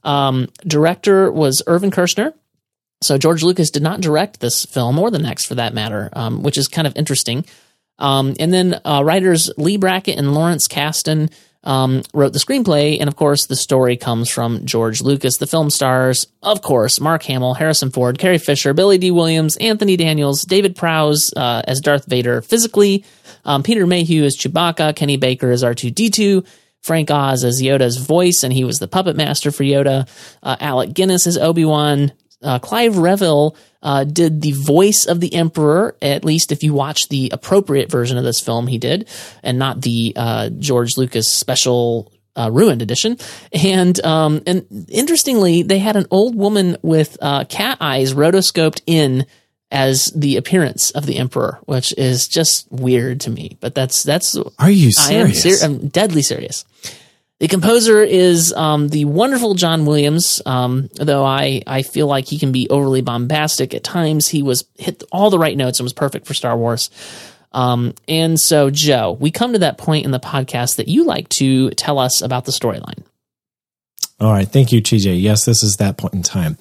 Um, 0.03 0.47
director 0.65 1.29
was 1.29 1.61
Irvin 1.67 1.91
Kershner. 1.91 2.33
So 3.01 3.17
George 3.17 3.43
Lucas 3.43 3.69
did 3.69 3.83
not 3.83 4.01
direct 4.01 4.39
this 4.39 4.65
film, 4.65 4.97
or 4.97 5.11
the 5.11 5.19
next 5.19 5.45
for 5.45 5.55
that 5.55 5.73
matter, 5.73 6.09
um, 6.13 6.41
which 6.41 6.57
is 6.57 6.67
kind 6.67 6.87
of 6.87 6.95
interesting. 6.95 7.45
Um, 7.99 8.35
and 8.39 8.53
then 8.53 8.79
uh, 8.85 9.03
writers 9.03 9.51
Leigh 9.57 9.77
Brackett 9.77 10.17
and 10.17 10.33
Lawrence 10.33 10.67
Kasdan 10.67 11.31
um, 11.67 12.01
wrote 12.13 12.31
the 12.31 12.39
screenplay, 12.39 12.97
and 12.97 13.09
of 13.09 13.17
course, 13.17 13.45
the 13.45 13.55
story 13.57 13.97
comes 13.97 14.29
from 14.29 14.65
George 14.65 15.01
Lucas. 15.01 15.37
The 15.37 15.45
film 15.45 15.69
stars, 15.69 16.25
of 16.41 16.61
course, 16.61 17.01
Mark 17.01 17.23
Hamill, 17.23 17.55
Harrison 17.55 17.91
Ford, 17.91 18.17
Carrie 18.17 18.37
Fisher, 18.37 18.73
Billy 18.73 18.97
Dee 18.97 19.11
Williams, 19.11 19.57
Anthony 19.57 19.97
Daniels, 19.97 20.43
David 20.43 20.77
Prowse 20.77 21.29
uh, 21.35 21.63
as 21.67 21.81
Darth 21.81 22.05
Vader 22.05 22.41
physically, 22.41 23.03
um, 23.43 23.63
Peter 23.63 23.85
Mayhew 23.85 24.23
as 24.23 24.37
Chewbacca, 24.37 24.95
Kenny 24.95 25.17
Baker 25.17 25.51
as 25.51 25.61
R2D2, 25.61 26.47
Frank 26.83 27.11
Oz 27.11 27.43
as 27.43 27.61
Yoda's 27.61 27.97
voice, 27.97 28.43
and 28.43 28.53
he 28.53 28.63
was 28.63 28.77
the 28.77 28.87
puppet 28.87 29.17
master 29.17 29.51
for 29.51 29.65
Yoda. 29.65 30.07
Uh, 30.41 30.55
Alec 30.61 30.93
Guinness 30.93 31.27
as 31.27 31.37
Obi 31.37 31.65
Wan. 31.65 32.13
Uh, 32.43 32.59
Clive 32.59 32.97
Revill 32.97 33.55
uh, 33.81 34.03
did 34.03 34.41
the 34.41 34.51
voice 34.51 35.05
of 35.05 35.19
the 35.19 35.33
Emperor, 35.33 35.95
at 36.01 36.23
least 36.23 36.51
if 36.51 36.63
you 36.63 36.73
watch 36.73 37.09
the 37.09 37.29
appropriate 37.33 37.89
version 37.89 38.17
of 38.17 38.23
this 38.23 38.39
film, 38.39 38.67
he 38.67 38.77
did, 38.77 39.07
and 39.43 39.57
not 39.57 39.81
the 39.81 40.13
uh, 40.15 40.49
George 40.49 40.97
Lucas 40.97 41.33
special 41.33 42.11
uh, 42.35 42.49
ruined 42.51 42.81
edition. 42.81 43.17
And 43.51 43.99
um, 44.05 44.43
and 44.45 44.85
interestingly, 44.89 45.63
they 45.63 45.79
had 45.79 45.95
an 45.95 46.05
old 46.11 46.35
woman 46.35 46.77
with 46.81 47.17
uh, 47.21 47.45
cat 47.45 47.77
eyes 47.81 48.13
rotoscoped 48.13 48.81
in 48.85 49.25
as 49.71 50.05
the 50.15 50.37
appearance 50.37 50.91
of 50.91 51.05
the 51.05 51.17
emperor, 51.17 51.59
which 51.65 51.93
is 51.97 52.27
just 52.27 52.71
weird 52.71 53.19
to 53.21 53.29
me. 53.29 53.57
But 53.59 53.75
that's 53.75 54.03
that's. 54.03 54.37
Are 54.59 54.69
you 54.69 54.91
I 54.99 55.13
am 55.13 55.33
serious? 55.33 55.59
ser- 55.59 55.65
I'm 55.65 55.87
deadly 55.87 56.21
serious. 56.21 56.63
The 57.39 57.47
composer 57.47 58.01
is 58.01 58.51
um, 58.53 58.87
the 58.87 59.05
wonderful 59.05 59.53
John 59.53 59.85
Williams. 59.85 60.41
Um, 60.45 60.89
though 60.95 61.23
I, 61.23 61.61
I 61.67 61.83
feel 61.83 62.07
like 62.07 62.25
he 62.25 62.39
can 62.39 62.51
be 62.51 62.67
overly 62.69 63.01
bombastic 63.01 63.75
at 63.75 63.83
times. 63.83 64.27
He 64.27 64.41
was 64.41 64.65
hit 64.75 65.03
all 65.11 65.29
the 65.29 65.37
right 65.37 65.55
notes 65.55 65.79
and 65.79 65.85
was 65.85 65.93
perfect 65.93 66.25
for 66.25 66.33
Star 66.33 66.57
Wars. 66.57 66.89
Um, 67.51 67.93
and 68.07 68.39
so, 68.39 68.69
Joe, 68.69 69.17
we 69.19 69.31
come 69.31 69.53
to 69.53 69.59
that 69.59 69.77
point 69.77 70.05
in 70.05 70.11
the 70.11 70.19
podcast 70.19 70.77
that 70.77 70.87
you 70.87 71.05
like 71.05 71.29
to 71.29 71.69
tell 71.71 71.99
us 71.99 72.21
about 72.21 72.45
the 72.45 72.51
storyline. 72.51 73.03
All 74.19 74.31
right. 74.31 74.47
Thank 74.47 74.71
you, 74.71 74.81
TJ. 74.81 75.21
Yes, 75.21 75.45
this 75.45 75.61
is 75.61 75.77
that 75.77 75.97
point 75.97 76.15
in 76.15 76.23
time. 76.23 76.57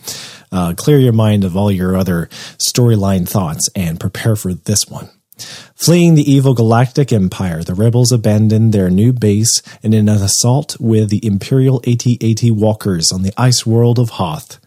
Uh, 0.53 0.75
clear 0.77 0.99
your 0.99 1.15
mind 1.15 1.43
of 1.43 1.57
all 1.57 1.73
your 1.73 1.97
other 1.97 2.27
storyline 2.59 3.27
thoughts 3.27 3.71
and 3.75 3.99
prepare 3.99 4.37
for 4.37 4.53
this 4.53 4.87
one. 4.89 5.09
Fleeing 5.37 6.15
the 6.15 6.31
evil 6.31 6.55
galactic 6.55 7.13
empire, 7.13 7.63
the 7.63 7.75
rebels 7.75 8.11
abandoned 8.11 8.73
their 8.73 8.89
new 8.89 9.13
base 9.13 9.63
and 9.83 9.95
in 9.95 10.09
an 10.09 10.23
assault 10.23 10.77
with 10.81 11.11
the 11.11 11.25
Imperial 11.25 11.83
AT-AT 11.87 12.51
walkers 12.53 13.13
on 13.13 13.23
the 13.23 13.33
ice 13.37 13.67
world 13.67 13.99
of 13.99 14.11
Hoth. 14.11 14.59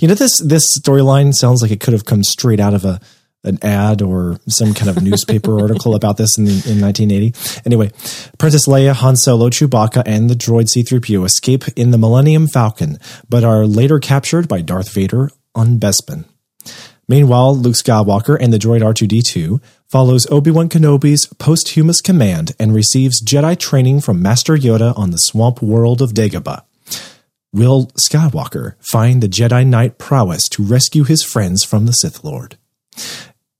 You 0.00 0.08
know, 0.08 0.14
this, 0.14 0.40
this 0.40 0.78
storyline 0.78 1.32
sounds 1.32 1.62
like 1.62 1.70
it 1.70 1.80
could 1.80 1.92
have 1.92 2.04
come 2.06 2.24
straight 2.24 2.60
out 2.60 2.74
of 2.74 2.84
a, 2.84 3.00
an 3.44 3.58
ad 3.62 4.00
or 4.00 4.38
some 4.48 4.72
kind 4.72 4.88
of 4.88 5.02
newspaper 5.02 5.60
article 5.62 5.94
about 5.94 6.16
this 6.16 6.38
in, 6.38 6.46
in 6.46 6.80
1980. 6.80 7.60
Anyway, 7.66 7.90
Princess 8.38 8.66
Leia, 8.66 8.94
Han 8.94 9.16
Solo, 9.16 9.50
Chewbacca, 9.50 10.02
and 10.06 10.30
the 10.30 10.34
droid 10.34 10.68
C-3PO 10.68 11.24
escape 11.24 11.64
in 11.76 11.90
the 11.90 11.98
Millennium 11.98 12.46
Falcon, 12.46 12.98
but 13.28 13.44
are 13.44 13.66
later 13.66 13.98
captured 13.98 14.48
by 14.48 14.62
Darth 14.62 14.92
Vader 14.92 15.30
on 15.54 15.78
Bespin. 15.78 16.24
Meanwhile, 17.06 17.56
Luke 17.56 17.74
Skywalker 17.74 18.36
and 18.40 18.52
the 18.52 18.58
droid 18.58 18.80
R2D2 18.80 19.60
follows 19.94 20.26
Obi-Wan 20.28 20.68
Kenobi's 20.68 21.24
posthumous 21.38 22.00
command 22.00 22.50
and 22.58 22.74
receives 22.74 23.22
Jedi 23.22 23.56
training 23.56 24.00
from 24.00 24.20
Master 24.20 24.56
Yoda 24.56 24.92
on 24.98 25.12
the 25.12 25.18
swamp 25.18 25.62
world 25.62 26.02
of 26.02 26.14
Dagobah. 26.14 26.64
Will 27.52 27.92
Skywalker 27.96 28.74
find 28.90 29.22
the 29.22 29.28
Jedi 29.28 29.64
Knight 29.64 29.98
prowess 29.98 30.48
to 30.48 30.64
rescue 30.64 31.04
his 31.04 31.22
friends 31.22 31.62
from 31.62 31.86
the 31.86 31.92
Sith 31.92 32.24
Lord? 32.24 32.58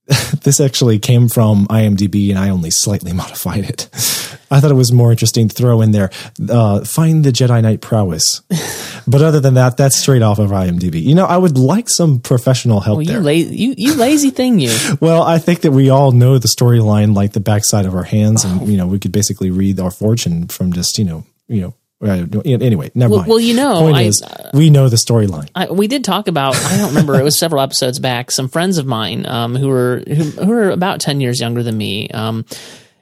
this 0.43 0.61
actually 0.61 0.99
came 0.99 1.29
from 1.29 1.67
IMDb 1.69 2.29
and 2.31 2.39
I 2.39 2.51
only 2.51 2.71
slightly 2.71 3.13
modified 3.23 3.65
it. 3.65 3.89
I 4.51 4.61
thought 4.61 4.71
it 4.71 4.75
was 4.75 4.93
more 4.93 5.11
interesting 5.11 5.49
to 5.49 5.55
throw 5.55 5.81
in 5.81 5.93
there, 5.93 6.11
uh, 6.49 6.85
find 6.85 7.25
the 7.25 7.31
Jedi 7.31 7.63
Knight 7.63 7.81
prowess. 7.81 8.43
but 9.07 9.23
other 9.23 9.41
than 9.41 9.55
that, 9.55 9.77
that's 9.77 9.97
straight 9.97 10.23
off 10.23 10.39
of 10.39 10.51
IMDb. 10.51 11.03
You 11.03 11.15
know, 11.15 11.25
I 11.25 11.37
would 11.39 11.57
like 11.57 11.89
some 11.89 12.21
professional 12.21 12.81
help 12.81 12.97
Well, 12.99 13.03
you, 13.03 13.13
there. 13.13 13.21
la- 13.23 13.31
you, 13.31 13.75
you 13.77 13.95
lazy 13.95 14.31
thing, 14.31 14.59
you. 14.61 14.77
well, 15.01 15.23
I 15.23 15.39
think 15.39 15.63
that 15.63 15.73
we 15.73 15.89
all 15.91 16.13
know 16.13 16.39
the 16.39 16.49
storyline 16.49 17.17
like 17.17 17.33
the 17.33 17.41
backside 17.41 17.87
of 17.87 17.95
our 17.95 18.05
hands, 18.05 18.45
and 18.45 18.69
you 18.69 18.77
know, 18.77 18.87
we 18.87 18.99
could 18.99 19.13
basically 19.13 19.51
read 19.51 19.81
our 19.81 19.91
fortune 19.91 20.47
from 20.49 20.73
just 20.73 20.99
you 20.99 21.05
know, 21.05 21.25
you 21.49 21.63
know. 21.63 21.75
Anyway, 22.05 22.91
never 22.95 23.11
Well- 23.11 23.19
mind. 23.21 23.29
well, 23.31 23.41
you 23.41 23.55
know, 23.55 23.81
Point 23.81 23.97
I- 23.97 24.03
is, 24.03 24.23
we 24.53 24.71
know 24.71 24.89
the 24.89 24.97
storyline. 24.97 25.49
We 25.71 25.87
did 25.89 26.05
talk 26.05 26.29
about. 26.29 26.57
I 26.57 26.77
don't 26.77 26.89
remember. 26.89 27.19
it 27.19 27.25
was 27.25 27.39
several 27.39 27.63
episodes 27.63 27.99
back. 27.99 28.31
Some 28.31 28.49
friends 28.49 28.79
of 28.79 28.87
mine 28.87 29.27
um, 29.27 29.57
who 29.57 29.69
were 29.69 30.03
who, 30.07 30.15
who 30.15 30.47
were 30.47 30.71
about 30.71 31.01
ten 31.01 31.21
years 31.21 31.41
younger 31.41 31.63
than 31.63 31.77
me, 31.77 32.09
um, 32.11 32.45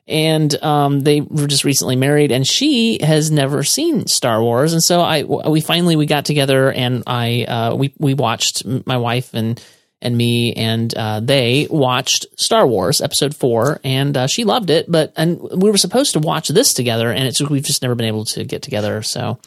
and 0.08 0.54
um, 0.64 1.00
they 1.00 1.20
were 1.20 1.46
just 1.46 1.64
recently 1.64 1.96
married, 1.96 2.32
and 2.32 2.46
she 2.46 2.98
has 3.02 3.30
never 3.30 3.62
seen 3.62 4.06
Star 4.06 4.42
Wars, 4.42 4.72
and 4.72 4.82
so 4.82 5.00
I 5.00 5.22
we 5.22 5.60
finally 5.60 5.96
we 5.96 6.06
got 6.06 6.24
together 6.24 6.70
and 6.70 7.02
I 7.06 7.44
uh, 7.44 7.74
we 7.74 7.92
we 7.98 8.14
watched 8.14 8.64
my 8.86 8.96
wife 8.96 9.32
and 9.34 9.62
and 10.02 10.16
me 10.16 10.52
and 10.54 10.94
uh, 10.94 11.20
they 11.20 11.66
watched 11.70 12.26
Star 12.36 12.66
Wars 12.66 13.00
Episode 13.00 13.34
Four, 13.34 13.80
and 13.82 14.16
uh, 14.16 14.26
she 14.26 14.44
loved 14.44 14.68
it. 14.68 14.90
But 14.90 15.12
and 15.16 15.40
we 15.40 15.70
were 15.70 15.78
supposed 15.78 16.12
to 16.12 16.18
watch 16.18 16.48
this 16.48 16.74
together, 16.74 17.10
and 17.10 17.26
it's 17.26 17.40
we've 17.40 17.64
just 17.64 17.82
never 17.82 17.94
been 17.94 18.06
able 18.06 18.26
to 18.26 18.44
get 18.44 18.62
together. 18.62 19.02
So. 19.02 19.38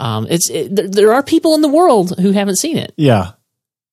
Um, 0.00 0.28
it's 0.30 0.48
it, 0.48 0.76
there, 0.76 0.86
there 0.86 1.12
are 1.12 1.24
people 1.24 1.56
in 1.56 1.60
the 1.60 1.68
world 1.68 2.16
who 2.20 2.30
haven't 2.30 2.54
seen 2.54 2.76
it. 2.76 2.94
Yeah. 2.96 3.32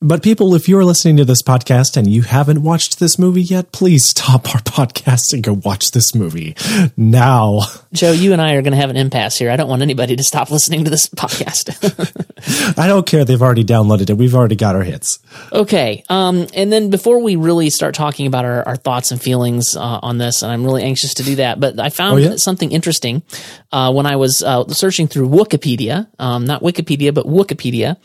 But 0.02 0.22
people, 0.22 0.54
if 0.56 0.68
you're 0.68 0.84
listening 0.84 1.16
to 1.18 1.26
this 1.26 1.42
podcast 1.42 1.96
and 1.96 2.06
you 2.08 2.24
haven't 2.24 2.62
watched 2.62 3.00
this 3.00 3.18
movie 3.18 3.42
yet, 3.42 3.72
please 3.72 4.08
stop 4.10 4.54
our 4.54 4.62
podcast 4.62 5.32
and 5.32 5.42
go 5.42 5.54
watch 5.64 5.92
this 5.92 6.14
movie 6.14 6.54
now. 6.98 7.62
Joe, 7.94 8.12
you 8.12 8.34
and 8.34 8.42
I 8.42 8.54
are 8.56 8.62
going 8.62 8.74
to 8.74 8.78
have 8.78 8.90
an 8.90 8.98
impasse 8.98 9.38
here. 9.38 9.50
I 9.50 9.56
don't 9.56 9.70
want 9.70 9.82
anybody 9.82 10.18
to 10.18 10.24
stop 10.24 10.52
listening 10.52 10.84
to 10.84 10.90
this 10.92 11.08
podcast. 11.16 12.78
I 12.78 12.88
don't 12.88 13.06
care. 13.08 13.24
They've 13.24 13.42
already 13.42 13.64
downloaded 13.64 14.10
it. 14.10 14.18
We've 14.18 14.36
already 14.36 14.58
got 14.58 14.76
our 14.76 14.84
hits. 14.84 15.18
okay. 15.54 16.04
Um, 16.10 16.46
and 16.54 16.74
then 16.74 16.90
before 16.90 17.24
we 17.24 17.38
really 17.38 17.70
start 17.70 17.96
talking 17.96 18.28
about 18.28 18.44
our, 18.44 18.68
our 18.68 18.76
thoughts 18.76 19.12
and 19.12 19.22
feelings 19.22 19.78
uh, 19.78 20.00
on 20.04 20.18
this, 20.18 20.44
and 20.44 20.52
I'm 20.52 20.66
really 20.66 20.84
anxious 20.84 21.14
to 21.16 21.24
do 21.24 21.36
that, 21.38 21.62
but 21.62 21.80
I 21.80 21.90
found 21.90 22.16
Oh, 22.16 22.18
yeah? 22.18 22.36
something 22.36 22.72
interesting 22.74 23.24
uh, 23.72 23.94
when 23.94 24.06
I 24.06 24.18
was 24.18 24.44
uh, 24.44 24.68
searching 24.68 25.08
through 25.08 25.30
Wikipedia, 25.30 26.08
um, 26.20 26.46
not 26.46 26.62
Wikipedia, 26.62 27.14
but 27.14 27.26
Wikipedia. 27.26 27.96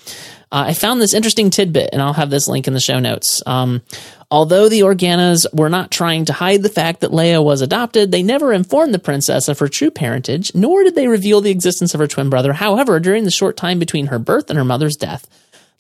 Uh, 0.53 0.65
I 0.69 0.75
found 0.75 1.01
this 1.01 1.15
interesting 1.15 1.51
tidbit, 1.51 1.91
and 1.93 2.03
I'll 2.03 2.13
have 2.13 2.31
this 2.31 2.49
link 2.49 2.67
in 2.67 2.75
the 2.75 2.81
show 2.81 2.99
notes. 2.99 3.43
Um, 3.47 3.83
although 4.31 4.69
the 4.69 4.81
Organas 4.81 5.47
were 5.53 5.69
not 5.69 5.91
trying 5.91 6.25
to 6.25 6.33
hide 6.33 6.63
the 6.63 6.69
fact 6.69 7.01
that 7.01 7.13
Leia 7.13 7.43
was 7.43 7.61
adopted, 7.61 8.11
they 8.11 8.23
never 8.23 8.53
informed 8.53 8.93
the 8.93 8.99
princess 8.99 9.47
of 9.47 9.61
her 9.61 9.69
true 9.69 9.91
parentage, 9.91 10.53
nor 10.55 10.83
did 10.83 10.97
they 10.97 11.07
reveal 11.07 11.41
the 11.41 11.53
existence 11.53 11.95
of 11.95 12.01
her 12.01 12.09
twin 12.09 12.31
brother. 12.31 12.53
However, 12.53 12.99
during 12.99 13.25
the 13.25 13.31
short 13.31 13.57
time 13.57 13.79
between 13.79 14.07
her 14.07 14.19
birth 14.19 14.51
and 14.51 14.59
her 14.59 14.65
mother's 14.65 14.97
death, 14.97 15.29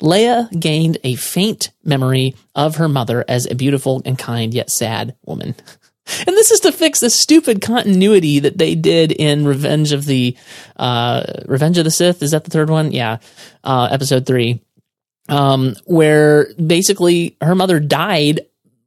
Leia 0.01 0.49
gained 0.59 0.99
a 1.05 1.17
faint 1.17 1.71
memory 1.85 2.35
of 2.55 2.77
her 2.77 2.89
mother 2.89 3.25
as 3.29 3.47
a 3.47 3.55
beautiful 3.55 4.03
and 4.05 4.19
kind 4.19 4.55
yet 4.55 4.71
sad 4.71 5.15
woman. 5.25 5.55
And 6.27 6.37
this 6.37 6.51
is 6.51 6.61
to 6.61 6.73
fix 6.73 7.01
the 7.01 7.11
stupid 7.11 7.61
continuity 7.61 8.41
that 8.41 8.59
they 8.59 8.75
did 8.75 9.13
in 9.13 9.45
Revenge 9.45 9.93
of 9.93 10.07
the 10.07 10.37
uh, 10.77 11.25
Revenge 11.47 11.79
of 11.79 11.85
the 11.85 11.91
Sith. 11.91 12.23
Is 12.23 12.33
that 12.33 12.45
the 12.45 12.51
third 12.51 12.71
one? 12.71 12.93
Yeah, 12.93 13.19
uh, 13.65 13.89
episode 13.91 14.27
three, 14.27 14.61
um, 15.29 15.77
where 15.85 16.53
basically 16.55 17.37
her 17.41 17.55
mother 17.55 17.81
died 17.81 18.41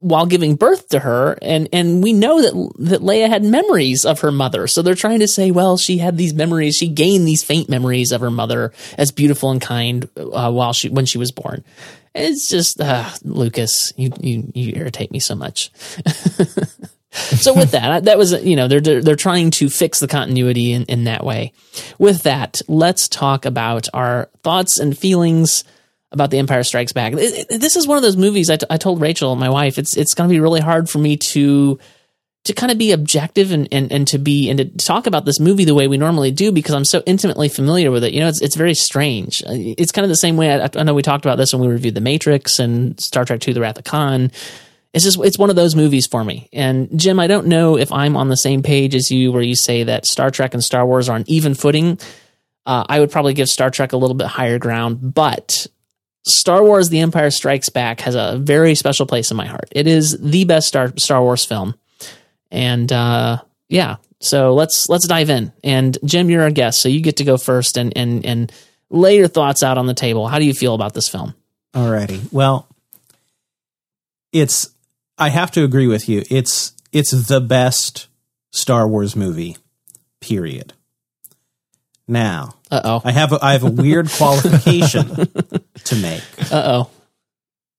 while 0.04 0.26
giving 0.26 0.54
birth 0.54 0.88
to 0.88 0.98
her, 0.98 1.38
and 1.40 1.66
and 1.72 2.02
we 2.02 2.12
know 2.12 2.42
that 2.42 2.74
that 2.90 3.00
Leia 3.00 3.26
had 3.26 3.42
memories 3.42 4.04
of 4.04 4.20
her 4.20 4.30
mother. 4.30 4.66
So 4.66 4.82
they're 4.82 4.94
trying 4.94 5.20
to 5.20 5.28
say, 5.28 5.50
well, 5.50 5.78
she 5.78 5.96
had 5.96 6.18
these 6.18 6.34
memories, 6.34 6.76
she 6.76 6.88
gained 6.88 7.26
these 7.26 7.42
faint 7.42 7.70
memories 7.70 8.12
of 8.12 8.20
her 8.20 8.30
mother 8.30 8.74
as 8.98 9.10
beautiful 9.12 9.50
and 9.50 9.62
kind 9.62 10.06
uh, 10.16 10.52
while 10.52 10.74
she 10.74 10.90
when 10.90 11.06
she 11.06 11.16
was 11.16 11.32
born. 11.32 11.64
It's 12.14 12.50
just 12.50 12.82
uh, 12.82 13.08
Lucas, 13.22 13.94
you 13.96 14.12
you 14.20 14.52
you 14.54 14.72
irritate 14.76 15.10
me 15.10 15.20
so 15.20 15.34
much. 15.34 15.70
so 17.14 17.54
with 17.54 17.70
that, 17.72 18.04
that 18.04 18.18
was 18.18 18.32
you 18.44 18.56
know 18.56 18.68
they're 18.68 18.80
they're, 18.80 19.14
trying 19.16 19.50
to 19.52 19.70
fix 19.70 20.00
the 20.00 20.08
continuity 20.08 20.72
in, 20.72 20.84
in 20.84 21.04
that 21.04 21.24
way. 21.24 21.52
With 21.98 22.22
that, 22.24 22.60
let's 22.68 23.08
talk 23.08 23.44
about 23.46 23.88
our 23.94 24.28
thoughts 24.42 24.78
and 24.78 24.96
feelings 24.98 25.64
about 26.12 26.30
The 26.30 26.38
Empire 26.38 26.62
Strikes 26.64 26.92
Back. 26.92 27.12
It- 27.14 27.46
it- 27.50 27.60
this 27.60 27.76
is 27.76 27.86
one 27.86 27.96
of 27.96 28.02
those 28.02 28.16
movies 28.16 28.50
I, 28.50 28.56
t- 28.56 28.66
I 28.70 28.76
told 28.76 29.00
Rachel, 29.00 29.34
my 29.36 29.48
wife, 29.48 29.78
it's 29.78 29.96
it's 29.96 30.14
going 30.14 30.28
to 30.28 30.32
be 30.34 30.40
really 30.40 30.60
hard 30.60 30.90
for 30.90 30.98
me 30.98 31.16
to 31.16 31.78
to 32.44 32.52
kind 32.52 32.70
of 32.70 32.76
be 32.76 32.92
objective 32.92 33.52
and, 33.52 33.66
and, 33.72 33.90
and 33.90 34.06
to 34.08 34.18
be 34.18 34.50
and 34.50 34.58
to 34.58 34.64
talk 34.84 35.06
about 35.06 35.24
this 35.24 35.40
movie 35.40 35.64
the 35.64 35.74
way 35.74 35.88
we 35.88 35.96
normally 35.96 36.30
do 36.30 36.52
because 36.52 36.74
I'm 36.74 36.84
so 36.84 37.02
intimately 37.06 37.48
familiar 37.48 37.90
with 37.90 38.04
it. 38.04 38.12
You 38.12 38.20
know, 38.20 38.28
it's 38.28 38.42
it's 38.42 38.54
very 38.54 38.74
strange. 38.74 39.42
It's 39.46 39.92
kind 39.92 40.04
of 40.04 40.10
the 40.10 40.16
same 40.16 40.36
way 40.36 40.52
I, 40.52 40.68
I 40.74 40.82
know 40.82 40.92
we 40.94 41.02
talked 41.02 41.24
about 41.24 41.38
this 41.38 41.52
when 41.54 41.62
we 41.62 41.68
reviewed 41.68 41.94
The 41.94 42.00
Matrix 42.02 42.58
and 42.58 43.00
Star 43.00 43.24
Trek 43.24 43.46
II: 43.46 43.54
The 43.54 43.60
Wrath 43.60 43.78
of 43.78 43.84
Khan. 43.84 44.30
It's 44.94 45.04
just 45.04 45.18
it's 45.18 45.38
one 45.38 45.50
of 45.50 45.56
those 45.56 45.74
movies 45.74 46.06
for 46.06 46.24
me. 46.24 46.48
And 46.52 46.88
Jim, 46.98 47.18
I 47.18 47.26
don't 47.26 47.48
know 47.48 47.76
if 47.76 47.90
I'm 47.90 48.16
on 48.16 48.28
the 48.28 48.36
same 48.36 48.62
page 48.62 48.94
as 48.94 49.10
you, 49.10 49.32
where 49.32 49.42
you 49.42 49.56
say 49.56 49.82
that 49.82 50.06
Star 50.06 50.30
Trek 50.30 50.54
and 50.54 50.62
Star 50.62 50.86
Wars 50.86 51.08
are 51.08 51.16
on 51.16 51.24
even 51.26 51.54
footing. 51.54 51.98
Uh, 52.64 52.84
I 52.88 53.00
would 53.00 53.10
probably 53.10 53.34
give 53.34 53.48
Star 53.48 53.70
Trek 53.70 53.92
a 53.92 53.96
little 53.96 54.14
bit 54.14 54.28
higher 54.28 54.60
ground, 54.60 55.12
but 55.14 55.66
Star 56.22 56.62
Wars: 56.62 56.90
The 56.90 57.00
Empire 57.00 57.32
Strikes 57.32 57.70
Back 57.70 58.00
has 58.02 58.14
a 58.14 58.38
very 58.38 58.76
special 58.76 59.04
place 59.04 59.32
in 59.32 59.36
my 59.36 59.46
heart. 59.46 59.68
It 59.72 59.88
is 59.88 60.16
the 60.18 60.44
best 60.44 60.68
Star 60.68 60.92
Star 60.96 61.20
Wars 61.20 61.44
film, 61.44 61.74
and 62.52 62.90
uh, 62.92 63.38
yeah. 63.68 63.96
So 64.20 64.54
let's 64.54 64.88
let's 64.88 65.08
dive 65.08 65.28
in. 65.28 65.52
And 65.64 65.98
Jim, 66.04 66.30
you're 66.30 66.42
our 66.42 66.52
guest, 66.52 66.80
so 66.80 66.88
you 66.88 67.00
get 67.00 67.16
to 67.16 67.24
go 67.24 67.36
first 67.36 67.76
and 67.76 67.92
and 67.96 68.24
and 68.24 68.52
lay 68.90 69.16
your 69.16 69.28
thoughts 69.28 69.64
out 69.64 69.76
on 69.76 69.86
the 69.86 69.94
table. 69.94 70.28
How 70.28 70.38
do 70.38 70.44
you 70.44 70.54
feel 70.54 70.74
about 70.74 70.94
this 70.94 71.08
film? 71.08 71.34
Alrighty. 71.74 72.32
Well, 72.32 72.68
it's 74.32 74.73
I 75.18 75.28
have 75.28 75.50
to 75.52 75.64
agree 75.64 75.86
with 75.86 76.08
you. 76.08 76.24
It's 76.30 76.72
it's 76.92 77.10
the 77.10 77.40
best 77.40 78.08
Star 78.52 78.86
Wars 78.86 79.14
movie. 79.16 79.56
Period. 80.20 80.72
Now, 82.06 82.56
Uh 82.70 82.80
oh. 82.84 83.02
I 83.04 83.12
have 83.12 83.32
a, 83.32 83.38
I 83.42 83.52
have 83.52 83.64
a 83.64 83.70
weird 83.70 84.08
qualification 84.18 85.06
to 85.84 85.96
make. 85.96 86.22
Uh 86.52 86.86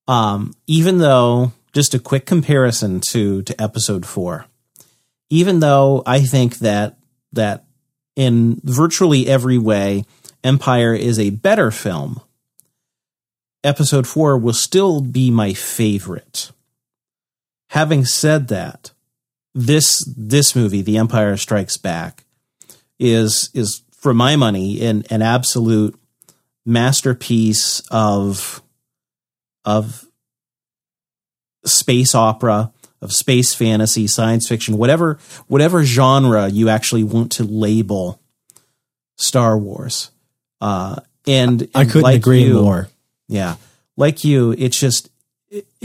oh. 0.07 0.11
Um, 0.11 0.53
even 0.67 0.99
though 0.99 1.51
just 1.73 1.93
a 1.93 1.99
quick 1.99 2.25
comparison 2.25 2.99
to 3.01 3.41
to 3.43 3.61
episode 3.61 4.05
four, 4.05 4.45
even 5.29 5.59
though 5.59 6.03
I 6.05 6.21
think 6.21 6.59
that 6.59 6.97
that 7.33 7.65
in 8.15 8.61
virtually 8.63 9.27
every 9.27 9.57
way, 9.57 10.05
Empire 10.43 10.93
is 10.93 11.19
a 11.19 11.31
better 11.31 11.71
film. 11.71 12.21
Episode 13.63 14.07
four 14.07 14.38
will 14.38 14.53
still 14.53 15.01
be 15.01 15.31
my 15.31 15.53
favorite. 15.53 16.51
Having 17.70 18.05
said 18.05 18.47
that, 18.49 18.91
this 19.53 20.03
this 20.18 20.55
movie, 20.55 20.82
The 20.82 20.97
Empire 20.97 21.38
Strikes 21.38 21.78
Back, 21.78 22.26
is 22.99 23.49
is 23.53 23.82
for 23.91 24.13
my 24.13 24.36
money 24.36 24.86
an, 24.86 25.03
an 25.09 25.22
absolute 25.22 25.97
masterpiece 26.66 27.82
of 27.91 28.61
of 29.63 30.05
space 31.66 32.13
opera, 32.13 32.72
of 33.01 33.11
space 33.11 33.53
fantasy, 33.53 34.07
science 34.07 34.47
fiction, 34.47 34.78
whatever 34.78 35.18
whatever 35.47 35.84
genre 35.84 36.47
you 36.47 36.70
actually 36.70 37.03
want 37.03 37.32
to 37.34 37.43
label 37.43 38.22
Star 39.18 39.57
Wars. 39.57 40.11
Uh, 40.61 40.97
and, 41.28 41.68
I 41.74 41.86
couldn't 41.86 42.01
like 42.03 42.18
agree 42.18 42.43
you- 42.43 42.61
more. 42.61 42.89
Yeah, 43.28 43.55
like 43.97 44.24
you, 44.24 44.51
it's 44.51 44.80
just 44.80 45.09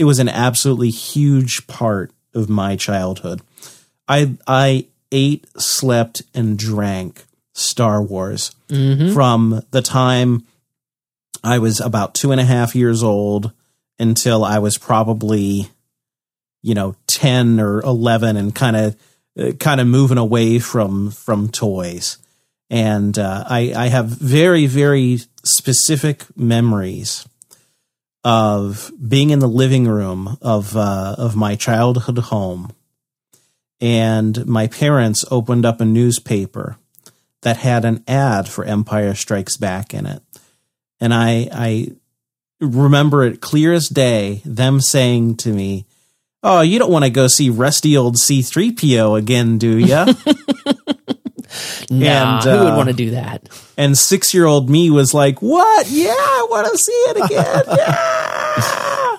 it, 0.01 0.05
was 0.05 0.19
an 0.19 0.29
absolutely 0.29 0.89
huge 0.89 1.67
part 1.67 2.11
of 2.33 2.49
my 2.49 2.75
childhood. 2.75 3.41
I 4.07 4.35
I 4.47 4.87
ate, 5.11 5.45
slept, 5.57 6.21
and 6.33 6.57
drank 6.57 7.23
Star 7.53 8.01
Wars 8.01 8.55
from 9.13 9.61
the 9.71 9.81
time 9.81 10.45
I 11.43 11.59
was 11.59 11.79
about 11.79 12.13
two 12.13 12.31
and 12.31 12.39
a 12.39 12.45
half 12.45 12.75
years 12.75 13.03
old 13.03 13.51
until 13.99 14.43
I 14.43 14.59
was 14.59 14.77
probably, 14.77 15.69
you 16.61 16.73
know, 16.73 16.95
ten 17.07 17.59
or 17.59 17.81
eleven, 17.81 18.37
and 18.37 18.53
kind 18.53 18.75
of 18.75 19.59
kind 19.59 19.81
of 19.81 19.87
moving 19.87 20.17
away 20.17 20.59
from 20.59 21.11
from 21.11 21.49
toys. 21.49 22.17
And 22.69 23.17
uh, 23.17 23.43
I 23.47 23.73
I 23.75 23.87
have 23.87 24.05
very 24.07 24.65
very 24.65 25.19
specific 25.43 26.25
memories 26.37 27.27
of 28.23 28.91
being 29.05 29.31
in 29.31 29.39
the 29.39 29.47
living 29.47 29.87
room 29.87 30.37
of 30.41 30.75
uh, 30.77 31.15
of 31.17 31.35
my 31.35 31.55
childhood 31.55 32.19
home, 32.19 32.71
and 33.79 34.45
my 34.45 34.67
parents 34.67 35.25
opened 35.31 35.65
up 35.65 35.81
a 35.81 35.85
newspaper 35.85 36.77
that 37.41 37.57
had 37.57 37.83
an 37.83 38.03
ad 38.07 38.47
for 38.47 38.63
Empire 38.63 39.15
Strikes 39.15 39.57
Back 39.57 39.93
in 39.93 40.05
it, 40.05 40.21
and 40.99 41.13
I 41.13 41.49
I 41.51 41.87
remember 42.59 43.23
it 43.23 43.41
clear 43.41 43.73
as 43.73 43.87
day 43.87 44.41
them 44.45 44.81
saying 44.81 45.37
to 45.37 45.51
me, 45.51 45.85
"Oh, 46.43 46.61
you 46.61 46.77
don't 46.77 46.91
want 46.91 47.05
to 47.05 47.11
go 47.11 47.27
see 47.27 47.49
rusty 47.49 47.97
old 47.97 48.19
C 48.19 48.41
three 48.41 48.71
PO 48.71 49.15
again, 49.15 49.57
do 49.57 49.79
ya?" 49.79 50.13
Nah, 51.89 52.37
And, 52.37 52.43
who 52.43 52.65
would 52.65 52.73
uh, 52.73 52.77
want 52.77 52.89
to 52.89 52.95
do 52.95 53.11
that? 53.11 53.47
and 53.77 53.97
six 53.97 54.33
year 54.33 54.45
old 54.45 54.69
me 54.69 54.89
was 54.89 55.13
like, 55.13 55.41
"What? 55.41 55.87
Yeah, 55.89 56.09
I 56.11 56.47
want 56.49 56.71
to 56.71 56.77
see 56.77 56.91
it 56.91 57.17
again." 57.25 57.63
Yeah. 57.77 59.17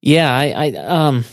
Yeah, 0.00 0.34
I, 0.34 0.44
I 0.50 0.72
um, 0.76 1.24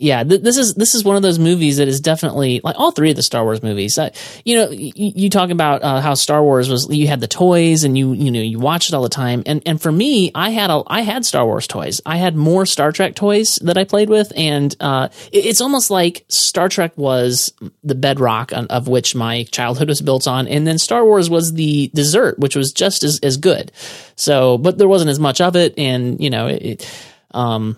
yeah, 0.00 0.24
th- 0.24 0.40
this 0.42 0.56
is 0.56 0.74
this 0.74 0.94
is 0.94 1.04
one 1.04 1.14
of 1.16 1.22
those 1.22 1.38
movies 1.38 1.76
that 1.76 1.86
is 1.86 2.00
definitely 2.00 2.60
like 2.64 2.74
all 2.78 2.90
three 2.90 3.10
of 3.10 3.16
the 3.16 3.22
Star 3.22 3.44
Wars 3.44 3.62
movies. 3.62 3.98
Uh, 3.98 4.08
you 4.44 4.56
know, 4.56 4.68
y- 4.70 4.92
you 4.96 5.28
talk 5.28 5.50
about 5.50 5.82
uh, 5.82 6.00
how 6.00 6.14
Star 6.14 6.42
Wars 6.42 6.68
was. 6.70 6.88
You 6.90 7.06
had 7.06 7.20
the 7.20 7.28
toys, 7.28 7.84
and 7.84 7.96
you 7.98 8.14
you 8.14 8.30
know 8.30 8.40
you 8.40 8.58
watched 8.58 8.88
it 8.88 8.94
all 8.94 9.02
the 9.02 9.10
time. 9.10 9.42
And 9.44 9.62
and 9.66 9.80
for 9.80 9.92
me, 9.92 10.32
I 10.34 10.50
had 10.50 10.70
a 10.70 10.82
I 10.86 11.02
had 11.02 11.26
Star 11.26 11.44
Wars 11.44 11.66
toys. 11.66 12.00
I 12.06 12.16
had 12.16 12.34
more 12.34 12.64
Star 12.66 12.92
Trek 12.92 13.14
toys 13.14 13.58
that 13.62 13.76
I 13.76 13.84
played 13.84 14.08
with, 14.08 14.32
and 14.36 14.74
uh, 14.80 15.10
it- 15.32 15.44
it's 15.44 15.60
almost 15.60 15.90
like 15.90 16.24
Star 16.28 16.68
Trek 16.70 16.92
was 16.96 17.52
the 17.84 17.94
bedrock 17.94 18.52
on, 18.54 18.66
of 18.68 18.88
which 18.88 19.14
my 19.14 19.44
childhood 19.52 19.88
was 19.88 20.00
built 20.00 20.26
on, 20.26 20.48
and 20.48 20.66
then 20.66 20.78
Star 20.78 21.04
Wars 21.04 21.28
was 21.28 21.52
the 21.52 21.90
dessert, 21.94 22.38
which 22.38 22.56
was 22.56 22.72
just 22.72 23.04
as 23.04 23.20
as 23.22 23.36
good. 23.36 23.70
So, 24.16 24.56
but 24.56 24.78
there 24.78 24.88
wasn't 24.88 25.10
as 25.10 25.20
much 25.20 25.40
of 25.42 25.56
it, 25.56 25.74
and 25.78 26.18
you 26.20 26.30
know 26.30 26.46
it. 26.46 26.88
um, 27.32 27.76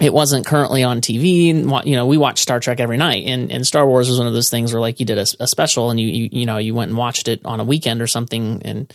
it 0.00 0.12
wasn't 0.12 0.46
currently 0.46 0.82
on 0.82 1.00
TV, 1.00 1.46
you 1.86 1.96
know 1.96 2.06
we 2.06 2.18
watched 2.18 2.42
Star 2.42 2.58
Trek 2.58 2.80
every 2.80 2.96
night, 2.96 3.26
and, 3.26 3.52
and 3.52 3.66
Star 3.66 3.86
Wars 3.86 4.08
was 4.08 4.18
one 4.18 4.26
of 4.26 4.32
those 4.32 4.50
things 4.50 4.72
where 4.72 4.80
like 4.80 4.98
you 4.98 5.06
did 5.06 5.18
a, 5.18 5.26
a 5.40 5.46
special, 5.46 5.90
and 5.90 6.00
you, 6.00 6.08
you 6.08 6.28
you 6.32 6.46
know 6.46 6.58
you 6.58 6.74
went 6.74 6.88
and 6.88 6.98
watched 6.98 7.28
it 7.28 7.40
on 7.44 7.60
a 7.60 7.64
weekend 7.64 8.02
or 8.02 8.06
something, 8.06 8.62
and 8.64 8.92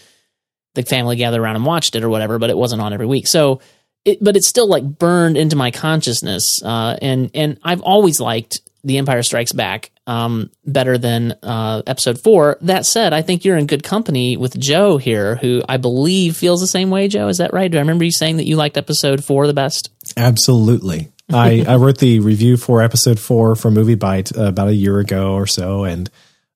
the 0.76 0.84
family 0.84 1.16
gathered 1.16 1.41
around 1.41 1.56
and 1.56 1.66
watched 1.66 1.95
it 1.95 2.04
or 2.04 2.10
whatever, 2.10 2.38
but 2.38 2.50
it 2.50 2.58
wasn't 2.58 2.82
on 2.82 2.93
every 2.93 3.06
week. 3.06 3.28
So, 3.28 3.62
it, 4.06 4.24
but 4.24 4.36
it's 4.36 4.47
still 4.47 4.68
like 4.68 4.84
burned 4.84 5.38
into 5.38 5.56
my 5.56 5.72
consciousness, 5.72 6.62
uh, 6.64 6.97
and 7.02 7.32
and 7.34 7.60
I've 7.64 7.82
always 7.82 8.20
liked 8.20 8.62
The 8.84 8.97
Empire 8.97 9.24
Strikes 9.24 9.54
Back 9.54 9.91
um, 10.06 10.50
better 10.66 10.97
than 10.97 11.38
uh, 11.43 11.84
Episode 11.86 12.20
Four. 12.20 12.58
That 12.62 12.86
said, 12.86 13.14
I 13.14 13.22
think 13.22 13.45
you're 13.45 13.58
in 13.58 13.68
good 13.68 13.84
company 13.84 14.38
with 14.38 14.60
Joe 14.60 14.97
here, 14.97 15.36
who 15.36 15.62
I 15.70 15.78
believe 15.78 16.36
feels 16.36 16.62
the 16.62 16.68
same 16.68 16.89
way. 16.89 17.08
Joe, 17.08 17.28
is 17.28 17.38
that 17.38 17.54
right? 17.54 17.72
Do 17.72 17.78
I 17.78 17.82
remember 17.82 18.04
you 18.04 18.12
saying 18.12 18.38
that 18.38 18.47
you 18.47 18.56
liked 18.56 18.76
Episode 18.76 19.24
Four 19.24 19.47
the 19.47 19.54
best? 19.54 19.91
Absolutely. 20.20 21.09
I, 21.32 21.63
I 21.67 21.76
wrote 21.76 21.99
the 21.99 22.20
review 22.20 22.57
for 22.57 22.82
episode 22.82 23.20
four 23.20 23.55
for 23.55 23.70
MovieByte 23.70 24.38
uh, 24.38 24.45
about 24.45 24.67
a 24.67 24.74
year 24.74 24.99
ago 24.99 25.34
or 25.34 25.45
so, 25.45 25.84
and 25.84 26.09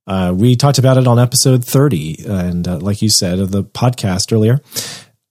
uh, 0.08 0.34
we 0.36 0.56
talked 0.56 0.80
about 0.80 0.98
it 0.98 1.08
on 1.08 1.20
episode 1.20 1.64
30. 1.64 2.26
And 2.26 2.68
uh, 2.68 2.78
like 2.80 3.02
you 3.02 3.10
said, 3.10 3.40
of 3.40 3.52
the 3.52 3.64
podcast 3.64 4.34
earlier, 4.34 4.62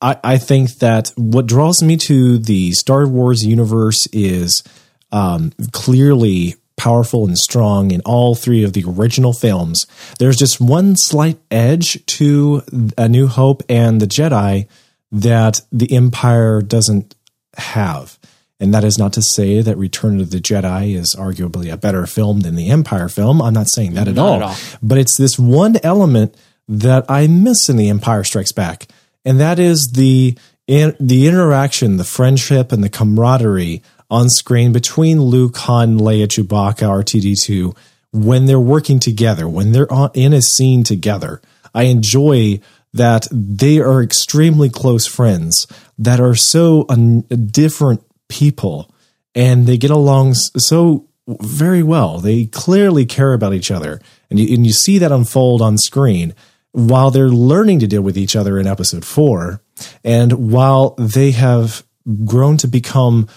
I, 0.00 0.18
I 0.24 0.38
think 0.38 0.78
that 0.78 1.12
what 1.16 1.46
draws 1.46 1.82
me 1.82 1.96
to 1.98 2.38
the 2.38 2.72
Star 2.72 3.06
Wars 3.06 3.44
universe 3.44 4.06
is 4.12 4.62
um, 5.10 5.52
clearly 5.72 6.56
powerful 6.76 7.26
and 7.26 7.38
strong 7.38 7.90
in 7.90 8.00
all 8.02 8.34
three 8.34 8.64
of 8.64 8.72
the 8.72 8.84
original 8.86 9.32
films. 9.32 9.86
There's 10.18 10.36
just 10.36 10.60
one 10.60 10.96
slight 10.96 11.38
edge 11.50 12.04
to 12.06 12.62
A 12.96 13.08
New 13.08 13.26
Hope 13.26 13.62
and 13.68 14.00
The 14.00 14.06
Jedi 14.06 14.68
that 15.12 15.60
the 15.70 15.94
Empire 15.94 16.62
doesn't 16.62 17.14
have. 17.56 18.18
And 18.62 18.72
that 18.72 18.84
is 18.84 18.96
not 18.96 19.12
to 19.14 19.22
say 19.34 19.60
that 19.60 19.76
Return 19.76 20.20
of 20.20 20.30
the 20.30 20.38
Jedi 20.38 20.94
is 20.94 21.16
arguably 21.18 21.72
a 21.72 21.76
better 21.76 22.06
film 22.06 22.40
than 22.42 22.54
the 22.54 22.70
Empire 22.70 23.08
film. 23.08 23.42
I'm 23.42 23.54
not 23.54 23.66
saying 23.68 23.94
that 23.94 24.06
at, 24.06 24.14
Not 24.14 24.24
all. 24.24 24.34
at 24.36 24.42
all. 24.42 24.56
But 24.80 24.98
it's 24.98 25.18
this 25.18 25.36
one 25.36 25.78
element 25.82 26.36
that 26.68 27.04
I 27.08 27.26
miss 27.26 27.68
in 27.68 27.76
the 27.76 27.88
Empire 27.88 28.22
Strikes 28.22 28.52
Back, 28.52 28.86
and 29.24 29.40
that 29.40 29.58
is 29.58 29.90
the 29.94 30.38
in, 30.68 30.94
the 31.00 31.26
interaction, 31.26 31.96
the 31.96 32.04
friendship, 32.04 32.70
and 32.70 32.84
the 32.84 32.88
camaraderie 32.88 33.82
on 34.08 34.28
screen 34.28 34.72
between 34.72 35.20
Luke, 35.20 35.56
Han, 35.56 35.98
Leia, 35.98 36.28
Chewbacca, 36.28 36.86
R2D2 37.02 37.76
when 38.12 38.46
they're 38.46 38.60
working 38.60 39.00
together, 39.00 39.48
when 39.48 39.72
they're 39.72 39.92
on, 39.92 40.10
in 40.14 40.32
a 40.32 40.40
scene 40.40 40.84
together. 40.84 41.42
I 41.74 41.84
enjoy 41.84 42.60
that 42.94 43.26
they 43.32 43.80
are 43.80 44.02
extremely 44.02 44.70
close 44.70 45.06
friends 45.06 45.66
that 45.98 46.20
are 46.20 46.36
so 46.36 46.84
un- 46.88 47.22
different 47.22 48.04
people 48.32 48.90
and 49.34 49.66
they 49.66 49.76
get 49.76 49.90
along 49.90 50.34
so 50.34 51.06
very 51.26 51.82
well. 51.82 52.18
They 52.18 52.46
clearly 52.46 53.06
care 53.06 53.32
about 53.32 53.54
each 53.54 53.70
other, 53.70 54.00
and 54.30 54.40
you, 54.40 54.54
and 54.54 54.66
you 54.66 54.72
see 54.72 54.98
that 54.98 55.12
unfold 55.12 55.62
on 55.62 55.78
screen 55.78 56.34
while 56.72 57.10
they're 57.10 57.28
learning 57.28 57.80
to 57.80 57.86
deal 57.86 58.02
with 58.02 58.16
each 58.16 58.34
other 58.34 58.58
in 58.58 58.66
episode 58.66 59.04
four, 59.04 59.62
and 60.02 60.50
while 60.50 60.94
they 60.98 61.32
have 61.32 61.84
grown 62.24 62.56
to 62.56 62.66
become 62.66 63.28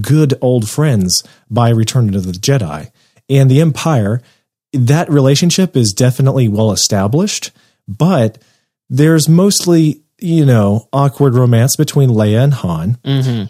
good 0.00 0.34
old 0.40 0.68
friends 0.68 1.22
by 1.48 1.70
Return 1.70 2.14
of 2.14 2.26
the 2.26 2.32
Jedi 2.32 2.90
and 3.28 3.50
the 3.50 3.60
Empire. 3.60 4.20
That 4.72 5.10
relationship 5.10 5.76
is 5.76 5.92
definitely 5.92 6.46
well 6.46 6.70
established, 6.70 7.50
but 7.88 8.38
there's 8.88 9.28
mostly 9.28 10.02
you 10.20 10.44
know 10.44 10.88
awkward 10.92 11.34
romance 11.34 11.76
between 11.76 12.10
Leia 12.10 12.44
and 12.44 12.54
Han. 12.54 12.98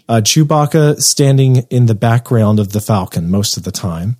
Uh, 0.08 0.20
Chewbacca 0.20 0.98
standing 0.98 1.58
in 1.70 1.86
the 1.86 1.94
background 1.94 2.58
of 2.58 2.72
the 2.72 2.80
Falcon 2.80 3.30
most 3.30 3.56
of 3.56 3.64
the 3.64 3.72
time. 3.72 4.16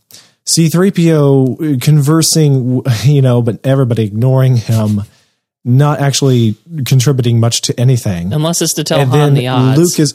C3PO 0.47 1.81
conversing, 1.83 2.83
you 3.05 3.23
know, 3.23 3.43
but 3.43 3.65
everybody 3.65 4.05
ignoring 4.05 4.57
him, 4.57 5.03
not 5.65 6.01
actually 6.01 6.57
contributing 6.87 7.39
much 7.39 7.61
to 7.63 7.79
anything. 7.79 8.33
Unless 8.33 8.63
it's 8.63 8.75
to 8.75 8.85
tell 8.85 9.01
and 9.01 9.11
Han 9.11 9.35
the 9.35 9.49
odds. 9.49 9.79
Luke 9.79 9.99
is, 10.01 10.15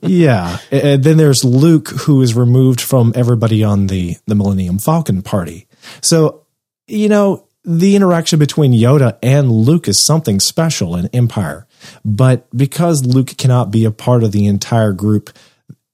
yeah. 0.02 0.58
And 0.70 1.02
then 1.04 1.16
there's 1.16 1.44
Luke, 1.44 1.88
who 1.88 2.22
is 2.22 2.34
removed 2.34 2.80
from 2.80 3.12
everybody 3.14 3.62
on 3.64 3.86
the 3.86 4.16
the 4.26 4.34
Millennium 4.34 4.78
Falcon 4.78 5.22
party. 5.22 5.66
So, 6.02 6.44
you 6.86 7.08
know, 7.08 7.46
the 7.64 7.94
interaction 7.94 8.38
between 8.38 8.72
Yoda 8.72 9.18
and 9.22 9.50
Luke 9.50 9.86
is 9.86 10.04
something 10.04 10.40
special 10.40 10.96
in 10.96 11.08
Empire. 11.08 11.66
But 12.04 12.46
because 12.56 13.04
Luke 13.04 13.36
cannot 13.36 13.70
be 13.70 13.84
a 13.84 13.90
part 13.90 14.22
of 14.22 14.32
the 14.32 14.46
entire 14.46 14.92
group, 14.92 15.30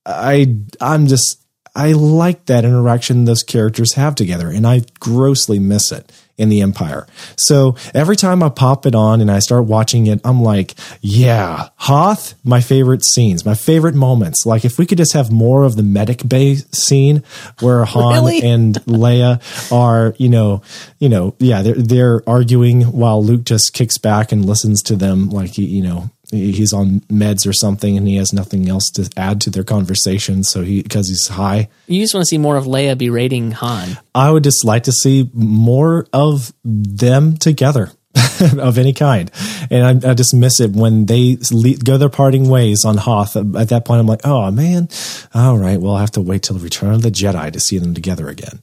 I 0.05 0.57
I'm 0.81 1.07
just 1.07 1.43
I 1.75 1.93
like 1.93 2.47
that 2.47 2.65
interaction 2.65 3.25
those 3.25 3.43
characters 3.43 3.95
have 3.95 4.15
together, 4.15 4.51
and 4.51 4.67
I 4.67 4.83
grossly 5.01 5.59
miss 5.59 5.93
it 5.93 6.11
in 6.39 6.49
the 6.49 6.61
Empire. 6.61 7.07
So 7.37 7.77
every 7.95 8.17
time 8.17 8.43
I 8.43 8.49
pop 8.49 8.87
it 8.87 8.95
on 8.95 9.21
and 9.21 9.31
I 9.31 9.39
start 9.39 9.65
watching 9.65 10.07
it, 10.07 10.21
I'm 10.25 10.43
like, 10.43 10.75
yeah, 11.01 11.69
Hoth, 11.77 12.35
my 12.45 12.61
favorite 12.61 13.05
scenes, 13.05 13.45
my 13.45 13.55
favorite 13.55 13.95
moments. 13.95 14.45
Like 14.45 14.65
if 14.65 14.79
we 14.79 14.87
could 14.87 14.99
just 14.99 15.15
have 15.15 15.31
more 15.31 15.65
of 15.65 15.77
the 15.77 15.83
medic 15.83 16.29
bay 16.29 16.57
scene 16.73 17.23
where 17.61 17.85
Han 17.85 18.15
Really? 18.25 18.43
and 18.43 18.75
Leia 18.87 19.41
are, 19.73 20.15
you 20.19 20.29
know, 20.29 20.63
you 20.99 21.09
know, 21.09 21.35
yeah, 21.39 21.63
they're 21.63 21.75
they're 21.75 22.29
arguing 22.29 22.83
while 22.83 23.23
Luke 23.25 23.45
just 23.45 23.73
kicks 23.73 23.99
back 23.99 24.33
and 24.33 24.45
listens 24.45 24.83
to 24.85 24.97
them 24.97 25.31
like 25.31 25.59
you 25.59 25.83
know, 25.83 26.11
he's 26.31 26.73
on 26.73 27.01
meds 27.03 27.47
or 27.47 27.53
something 27.53 27.97
and 27.97 28.09
he 28.09 28.17
has 28.17 28.33
nothing 28.33 28.69
else 28.69 28.91
to 28.91 29.09
add 29.17 29.41
to 29.41 29.51
their 29.51 29.65
conversation 29.65 30.43
so 30.43 30.63
he 30.63 30.83
because 30.83 31.09
he's 31.09 31.29
high 31.29 31.69
You 31.87 32.01
just 32.03 32.15
want 32.15 32.23
to 32.23 32.29
see 32.29 32.39
more 32.39 32.57
of 32.57 32.65
Leia 32.65 32.97
berating 32.99 33.53
Han. 33.53 33.99
I 34.15 34.31
would 34.31 34.45
just 34.45 34.65
like 34.65 34.85
to 34.85 34.93
see 34.93 35.31
more 35.35 36.07
of 36.13 36.53
them 36.65 37.37
together 37.37 37.91
of 38.59 38.79
any 38.79 38.93
kind. 38.95 39.31
And 39.71 40.05
I, 40.05 40.11
I 40.11 40.15
just 40.15 40.35
miss 40.35 40.59
it 40.59 40.73
when 40.73 41.05
they 41.05 41.37
le- 41.51 41.77
go 41.77 41.99
their 41.99 42.09
parting 42.09 42.49
ways 42.49 42.85
on 42.87 42.97
Hoth. 42.97 43.37
At 43.37 43.69
that 43.69 43.85
point, 43.85 44.01
I'm 44.01 44.07
like, 44.07 44.23
oh 44.25 44.51
man, 44.51 44.89
all 45.35 45.59
right, 45.59 45.79
well, 45.79 45.93
I'll 45.95 46.01
have 46.01 46.13
to 46.13 46.23
wait 46.23 46.43
till 46.43 46.59
Return 46.59 46.95
of 46.95 47.03
the 47.03 47.11
Jedi 47.11 47.53
to 47.53 47.61
see 47.61 47.77
them 47.79 47.93
together 47.93 48.29
again. 48.29 48.63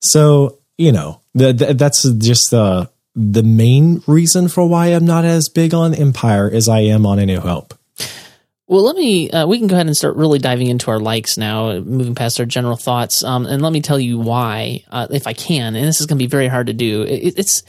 So, 0.00 0.60
you 0.76 0.92
know, 0.92 1.20
th- 1.36 1.58
th- 1.58 1.76
that's 1.76 2.08
just 2.18 2.54
uh, 2.54 2.86
the 3.20 3.42
main 3.42 4.00
reason 4.06 4.46
for 4.46 4.66
why 4.68 4.86
I'm 4.88 5.04
not 5.04 5.24
as 5.24 5.48
big 5.48 5.74
on 5.74 5.92
Empire 5.92 6.48
as 6.48 6.68
I 6.68 6.80
am 6.80 7.04
on 7.04 7.18
A 7.18 7.26
New 7.26 7.40
Hope. 7.40 7.74
Well, 8.68 8.84
let 8.84 8.94
me. 8.94 9.28
Uh, 9.28 9.46
we 9.46 9.58
can 9.58 9.66
go 9.66 9.74
ahead 9.74 9.86
and 9.86 9.96
start 9.96 10.14
really 10.16 10.38
diving 10.38 10.68
into 10.68 10.90
our 10.90 11.00
likes 11.00 11.36
now, 11.36 11.80
moving 11.80 12.14
past 12.14 12.38
our 12.38 12.46
general 12.46 12.76
thoughts. 12.76 13.24
Um, 13.24 13.46
and 13.46 13.60
let 13.60 13.72
me 13.72 13.80
tell 13.80 13.98
you 13.98 14.18
why, 14.18 14.84
uh, 14.90 15.08
if 15.10 15.26
I 15.26 15.32
can. 15.32 15.74
And 15.74 15.84
this 15.84 16.00
is 16.00 16.06
going 16.06 16.18
to 16.18 16.22
be 16.22 16.28
very 16.28 16.46
hard 16.48 16.68
to 16.68 16.74
do. 16.74 17.02
It, 17.02 17.38
it's 17.38 17.62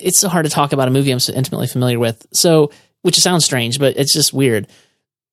it's 0.00 0.20
so 0.20 0.28
hard 0.28 0.46
to 0.46 0.50
talk 0.50 0.72
about 0.72 0.88
a 0.88 0.92
movie 0.92 1.10
I'm 1.10 1.20
so 1.20 1.34
intimately 1.34 1.66
familiar 1.66 1.98
with. 1.98 2.24
So, 2.32 2.70
which 3.02 3.18
sounds 3.18 3.44
strange, 3.44 3.78
but 3.78 3.96
it's 3.98 4.14
just 4.14 4.32
weird. 4.32 4.68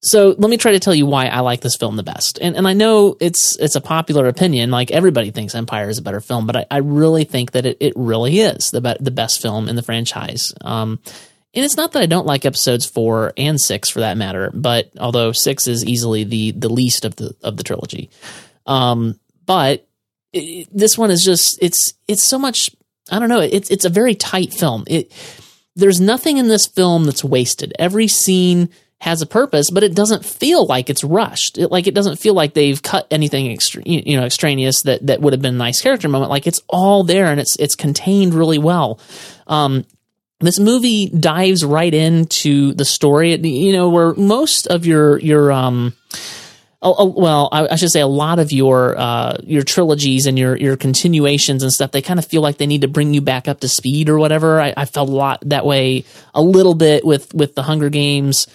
So 0.01 0.35
let 0.37 0.49
me 0.49 0.57
try 0.57 0.73
to 0.73 0.79
tell 0.79 0.93
you 0.93 1.05
why 1.05 1.25
I 1.25 1.39
like 1.39 1.61
this 1.61 1.75
film 1.75 1.95
the 1.95 2.03
best. 2.03 2.37
And 2.39 2.55
and 2.55 2.67
I 2.67 2.73
know 2.73 3.17
it's 3.19 3.57
it's 3.57 3.75
a 3.75 3.81
popular 3.81 4.27
opinion, 4.27 4.69
like 4.69 4.91
everybody 4.91 5.31
thinks 5.31 5.55
Empire 5.55 5.89
is 5.89 5.97
a 5.97 6.03
better 6.03 6.21
film, 6.21 6.45
but 6.45 6.55
I, 6.55 6.65
I 6.69 6.77
really 6.77 7.23
think 7.23 7.51
that 7.51 7.65
it, 7.65 7.77
it 7.79 7.93
really 7.95 8.39
is 8.39 8.69
the 8.69 8.81
be- 8.81 8.97
the 8.99 9.11
best 9.11 9.41
film 9.41 9.67
in 9.67 9.75
the 9.75 9.81
franchise. 9.81 10.53
Um, 10.61 10.99
and 11.53 11.65
it's 11.65 11.77
not 11.77 11.93
that 11.93 12.03
I 12.03 12.05
don't 12.05 12.27
like 12.27 12.45
episodes 12.45 12.85
four 12.85 13.33
and 13.37 13.59
six 13.59 13.89
for 13.89 14.01
that 14.01 14.17
matter, 14.17 14.51
but 14.53 14.91
although 14.99 15.31
six 15.31 15.67
is 15.67 15.83
easily 15.83 16.23
the 16.23 16.51
the 16.51 16.69
least 16.69 17.03
of 17.03 17.15
the 17.15 17.35
of 17.41 17.57
the 17.57 17.63
trilogy, 17.63 18.11
um, 18.67 19.19
but 19.47 19.87
it, 20.31 20.67
this 20.71 20.95
one 20.97 21.09
is 21.09 21.23
just 21.23 21.57
it's 21.59 21.93
it's 22.07 22.29
so 22.29 22.37
much. 22.37 22.69
I 23.09 23.17
don't 23.17 23.29
know. 23.29 23.39
It's 23.39 23.71
it's 23.71 23.85
a 23.85 23.89
very 23.89 24.13
tight 24.13 24.53
film. 24.53 24.83
It 24.85 25.11
there's 25.75 25.99
nothing 25.99 26.37
in 26.37 26.47
this 26.47 26.67
film 26.67 27.05
that's 27.05 27.23
wasted. 27.23 27.73
Every 27.79 28.07
scene 28.07 28.69
has 28.99 29.21
a 29.21 29.27
purpose, 29.27 29.69
but 29.69 29.83
it 29.83 29.95
doesn't 29.95 30.25
feel 30.25 30.65
like 30.65 30.89
it's 30.89 31.03
rushed. 31.03 31.57
It, 31.57 31.71
like 31.71 31.85
it 31.85 31.93
doesn't 31.93 32.17
feel 32.17 32.33
like 32.33 32.53
they've 32.53 32.81
cut 32.81 33.05
anything 33.11 33.49
extra, 33.49 33.83
you 33.85 34.17
know 34.17 34.25
extraneous 34.25 34.81
that 34.83 35.05
that 35.05 35.21
would 35.21 35.33
have 35.33 35.41
been 35.41 35.55
a 35.55 35.57
nice 35.57 35.81
character 35.81 36.09
moment. 36.09 36.31
Like 36.31 36.47
it's 36.47 36.61
all 36.67 37.03
there 37.03 37.27
and 37.27 37.39
it's 37.39 37.55
it's 37.59 37.75
contained 37.75 38.33
really 38.33 38.57
well. 38.57 38.99
Um, 39.45 39.85
this 40.39 40.59
movie 40.59 41.09
dives 41.09 41.63
right 41.65 41.93
into 41.93 42.73
the 42.73 42.85
story. 42.85 43.35
You 43.35 43.73
know 43.73 43.89
where 43.89 44.13
most 44.15 44.67
of 44.67 44.85
your 44.85 45.19
your 45.19 45.51
um. 45.51 45.95
Oh, 46.79 46.93
oh, 46.95 47.05
well, 47.17 47.49
I, 47.51 47.69
I 47.69 47.75
should 47.75 47.89
say 47.89 48.01
a 48.01 48.07
lot 48.07 48.37
of 48.37 48.51
your 48.51 48.95
uh, 48.97 49.37
your 49.43 49.63
trilogies 49.63 50.27
and 50.27 50.37
your 50.37 50.55
your 50.55 50.77
continuations 50.77 51.63
and 51.63 51.71
stuff. 51.71 51.91
They 51.91 52.03
kind 52.03 52.19
of 52.19 52.25
feel 52.25 52.43
like 52.43 52.57
they 52.57 52.67
need 52.67 52.81
to 52.81 52.87
bring 52.87 53.15
you 53.15 53.21
back 53.21 53.47
up 53.47 53.61
to 53.61 53.67
speed 53.67 54.09
or 54.09 54.19
whatever. 54.19 54.61
I, 54.61 54.75
I 54.77 54.85
felt 54.85 55.09
a 55.09 55.11
lot 55.11 55.41
that 55.47 55.65
way 55.65 56.05
a 56.35 56.41
little 56.41 56.75
bit 56.75 57.03
with 57.03 57.33
with 57.33 57.55
the 57.55 57.63
Hunger 57.63 57.89
Games, 57.89 58.45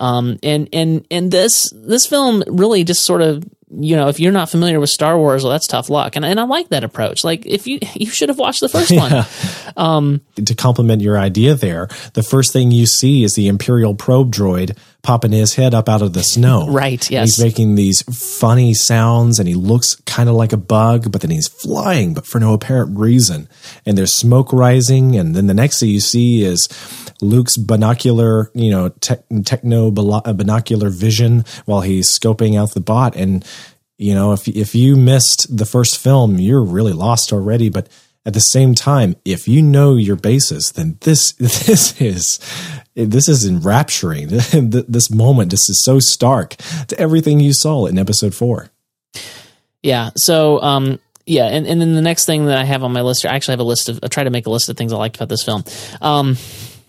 um, 0.00 0.38
and 0.42 0.68
and 0.72 1.06
and 1.10 1.30
this 1.30 1.72
this 1.76 2.06
film 2.06 2.42
really 2.48 2.84
just 2.84 3.04
sort 3.04 3.20
of 3.20 3.44
you 3.70 3.94
know 3.94 4.08
if 4.08 4.18
you're 4.18 4.32
not 4.32 4.48
familiar 4.50 4.80
with 4.80 4.90
Star 4.90 5.16
Wars, 5.18 5.44
well, 5.44 5.52
that's 5.52 5.66
tough 5.66 5.90
luck. 5.90 6.16
And 6.16 6.24
and 6.24 6.40
I 6.40 6.44
like 6.44 6.70
that 6.70 6.82
approach. 6.82 7.22
Like 7.22 7.44
if 7.46 7.66
you 7.66 7.78
you 7.94 8.06
should 8.06 8.30
have 8.30 8.38
watched 8.38 8.60
the 8.60 8.68
first 8.68 8.90
one. 8.90 9.24
to 10.46 10.54
complement 10.54 11.02
your 11.02 11.18
idea 11.18 11.54
there, 11.54 11.88
the 12.14 12.22
first 12.22 12.52
thing 12.52 12.70
you 12.70 12.86
see 12.86 13.22
is 13.22 13.34
the 13.34 13.46
Imperial 13.46 13.94
probe 13.94 14.32
droid 14.34 14.76
popping 15.02 15.32
his 15.32 15.54
head 15.54 15.74
up 15.74 15.88
out 15.88 16.02
of 16.02 16.12
the 16.12 16.22
snow. 16.22 16.68
Right, 16.68 17.04
And 17.06 17.10
yes. 17.10 17.36
He's 17.36 17.44
making 17.44 17.74
these 17.74 18.02
funny 18.02 18.74
sounds 18.74 19.38
and 19.38 19.48
he 19.48 19.54
looks 19.54 19.94
kind 20.06 20.28
of 20.28 20.34
like 20.34 20.52
a 20.52 20.56
bug, 20.56 21.10
but 21.10 21.20
then 21.20 21.30
he's 21.30 21.48
flying, 21.48 22.14
but 22.14 22.26
for 22.26 22.38
no 22.38 22.52
apparent 22.52 22.98
reason. 22.98 23.48
And 23.86 23.96
there's 23.96 24.14
smoke 24.14 24.52
rising. 24.52 25.16
And 25.16 25.34
then 25.34 25.46
the 25.46 25.54
next 25.54 25.80
thing 25.80 25.88
you 25.88 26.00
see 26.00 26.44
is 26.44 26.68
Luke's 27.20 27.56
binocular, 27.56 28.50
you 28.54 28.70
know, 28.70 28.88
tech, 28.88 29.22
techno 29.44 29.88
uh, 29.88 30.32
binocular 30.32 30.90
vision 30.90 31.44
while 31.64 31.80
he's 31.80 32.16
scoping 32.16 32.58
out 32.58 32.72
the 32.72 32.80
bot. 32.80 33.16
And, 33.16 33.44
you 33.98 34.14
know, 34.14 34.32
if, 34.32 34.48
if 34.48 34.74
you 34.74 34.96
missed 34.96 35.54
the 35.54 35.66
first 35.66 35.98
film, 35.98 36.38
you're 36.38 36.64
really 36.64 36.92
lost 36.92 37.32
already. 37.32 37.68
But 37.68 37.88
at 38.26 38.34
the 38.34 38.40
same 38.40 38.74
time, 38.74 39.16
if 39.24 39.48
you 39.48 39.62
know 39.62 39.96
your 39.96 40.16
basis, 40.16 40.72
then 40.72 40.98
this 41.00 41.32
this 41.38 42.00
is 42.00 42.38
this 42.94 43.28
is 43.28 43.46
enrapturing. 43.46 44.28
this 44.52 45.10
moment 45.10 45.50
just 45.50 45.70
is 45.70 45.82
so 45.84 45.98
stark 45.98 46.56
to 46.88 46.98
everything 46.98 47.40
you 47.40 47.52
saw 47.52 47.86
in 47.86 47.98
episode 47.98 48.34
four. 48.34 48.70
Yeah. 49.82 50.10
So, 50.16 50.60
um, 50.60 50.98
yeah, 51.26 51.46
and, 51.46 51.66
and 51.66 51.80
then 51.80 51.94
the 51.94 52.02
next 52.02 52.26
thing 52.26 52.46
that 52.46 52.58
I 52.58 52.64
have 52.64 52.82
on 52.82 52.92
my 52.92 53.02
list, 53.02 53.24
I 53.24 53.34
actually 53.34 53.52
have 53.52 53.60
a 53.60 53.64
list 53.64 53.88
of, 53.88 54.00
I 54.02 54.08
try 54.08 54.24
to 54.24 54.30
make 54.30 54.46
a 54.46 54.50
list 54.50 54.68
of 54.68 54.76
things 54.76 54.92
I 54.92 54.96
liked 54.96 55.16
about 55.16 55.28
this 55.28 55.44
film. 55.44 55.64
Um, 56.00 56.36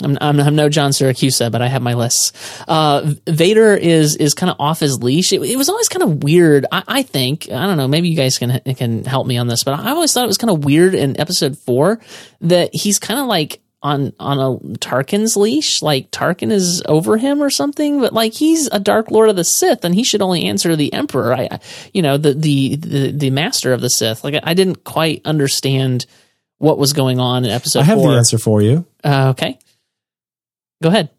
I'm, 0.04 0.18
I'm, 0.22 0.39
I'm 0.39 0.56
no 0.56 0.70
John 0.70 0.91
Siracusa, 0.91 1.52
but 1.52 1.62
I 1.62 1.68
have 1.68 1.82
my 1.82 1.93
lists. 1.93 2.34
Uh, 2.68 3.14
Vader 3.28 3.74
is 3.74 4.16
is 4.16 4.34
kind 4.34 4.49
of 4.49 4.58
off 4.60 4.80
his 4.80 5.02
leash. 5.02 5.32
It, 5.34 5.41
it 5.41 5.58
was 5.58 5.70
always 5.70 5.89
kind 5.89 6.04
of 6.04 6.24
weird. 6.24 6.66
I, 6.72 6.84
I 6.88 7.04
think 7.04 7.49
I 7.52 7.66
don't 7.68 7.78
know. 7.78 7.88
Maybe 7.88 8.10
you 8.10 8.18
guys 8.18 8.38
can 8.38 8.60
can 8.76 9.04
help 9.06 9.28
me 9.28 9.38
on 9.38 9.47
this, 9.47 9.64
but 9.64 9.80
I 9.80 9.91
always 9.91 10.14
thought 10.14 10.24
it 10.24 10.28
was 10.28 10.38
kind 10.38 10.52
of 10.52 10.66
weird 10.66 10.95
in 10.95 11.20
Episode 11.20 11.58
Four 11.58 11.99
that 12.41 12.70
he's 12.74 12.99
kind 12.99 13.20
of 13.20 13.28
like 13.28 13.62
on 13.84 14.14
on 14.20 14.38
a 14.38 14.60
Tarkin's 14.78 15.36
leash, 15.36 15.82
like 15.82 16.12
Tarkin 16.12 16.52
is 16.52 16.84
over 16.86 17.18
him 17.18 17.41
or 17.41 17.49
something. 17.49 17.99
But 17.99 18.14
like 18.14 18.34
he's 18.34 18.68
a 18.72 18.80
Dark 18.80 19.10
Lord 19.12 19.30
of 19.30 19.36
the 19.36 19.43
Sith, 19.43 19.84
and 19.84 19.95
he 19.95 20.04
should 20.04 20.22
only 20.22 20.45
answer 20.45 20.76
the 20.76 20.93
Emperor. 20.93 21.34
I, 21.34 21.60
you 21.93 22.02
know, 22.02 22.18
the 22.18 22.34
the 22.34 22.76
the, 22.76 23.12
the 23.12 23.30
Master 23.32 23.74
of 23.74 23.82
the 23.82 23.89
Sith. 23.89 24.24
Like 24.24 24.36
I, 24.36 24.41
I 24.43 24.54
didn't 24.54 24.84
quite 24.84 25.22
understand 25.26 26.06
what 26.58 26.78
was 26.78 26.93
going 26.93 27.20
on 27.20 27.43
in 27.43 27.49
Episode 27.49 27.80
I 27.80 27.84
have 27.84 27.97
Four. 27.97 28.12
the 28.12 28.18
answer 28.18 28.38
for 28.38 28.62
you. 28.62 28.86
Uh, 29.04 29.30
okay, 29.32 29.58
go 30.82 30.89
ahead. 30.89 31.09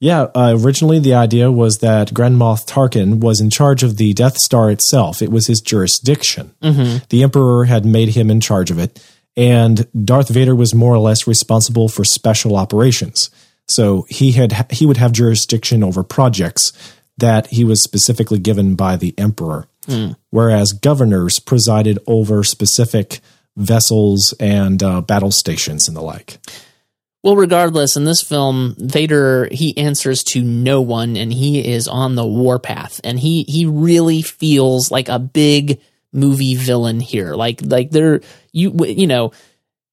Yeah, 0.00 0.22
uh, 0.34 0.56
originally 0.58 0.98
the 0.98 1.14
idea 1.14 1.52
was 1.52 1.78
that 1.78 2.12
Grand 2.12 2.34
Moff 2.34 2.66
Tarkin 2.66 3.20
was 3.20 3.40
in 3.40 3.50
charge 3.50 3.84
of 3.84 3.98
the 3.98 4.12
Death 4.14 4.36
Star 4.36 4.68
itself. 4.68 5.22
It 5.22 5.30
was 5.30 5.46
his 5.46 5.60
jurisdiction. 5.60 6.54
The 7.08 7.22
Emperor 7.22 7.66
had 7.66 7.84
made 7.86 8.08
him 8.08 8.28
in 8.28 8.40
charge 8.40 8.72
of 8.72 8.80
it, 8.80 9.00
and 9.36 9.86
Darth 10.04 10.28
Vader 10.28 10.56
was 10.56 10.74
more 10.74 10.92
or 10.92 10.98
less 10.98 11.28
responsible 11.28 11.88
for 11.88 12.04
special 12.04 12.56
operations. 12.56 13.30
So 13.68 14.04
he 14.08 14.32
had 14.32 14.72
he 14.72 14.86
would 14.86 14.96
have 14.96 15.12
jurisdiction 15.12 15.84
over 15.84 16.02
projects 16.02 16.72
that 17.18 17.46
he 17.46 17.64
was 17.64 17.82
specifically 17.84 18.40
given 18.40 18.74
by 18.74 18.96
the 18.96 19.14
Emperor, 19.16 19.68
whereas 20.30 20.72
governors 20.72 21.38
presided 21.38 22.00
over 22.08 22.42
specific 22.42 23.20
vessels 23.56 24.34
and 24.40 24.82
uh, 24.82 25.00
battle 25.00 25.30
stations 25.30 25.86
and 25.86 25.96
the 25.96 26.00
like. 26.02 26.38
Well, 27.22 27.36
regardless, 27.36 27.96
in 27.96 28.04
this 28.04 28.20
film, 28.20 28.74
Vader 28.78 29.48
he 29.52 29.76
answers 29.76 30.24
to 30.24 30.42
no 30.42 30.80
one, 30.80 31.16
and 31.16 31.32
he 31.32 31.72
is 31.72 31.86
on 31.86 32.16
the 32.16 32.26
warpath, 32.26 33.00
and 33.04 33.18
he 33.18 33.44
he 33.44 33.64
really 33.64 34.22
feels 34.22 34.90
like 34.90 35.08
a 35.08 35.20
big 35.20 35.80
movie 36.12 36.56
villain 36.56 36.98
here. 36.98 37.34
Like 37.34 37.60
like 37.64 37.90
there 37.90 38.22
you 38.52 38.74
you 38.84 39.06
know 39.06 39.32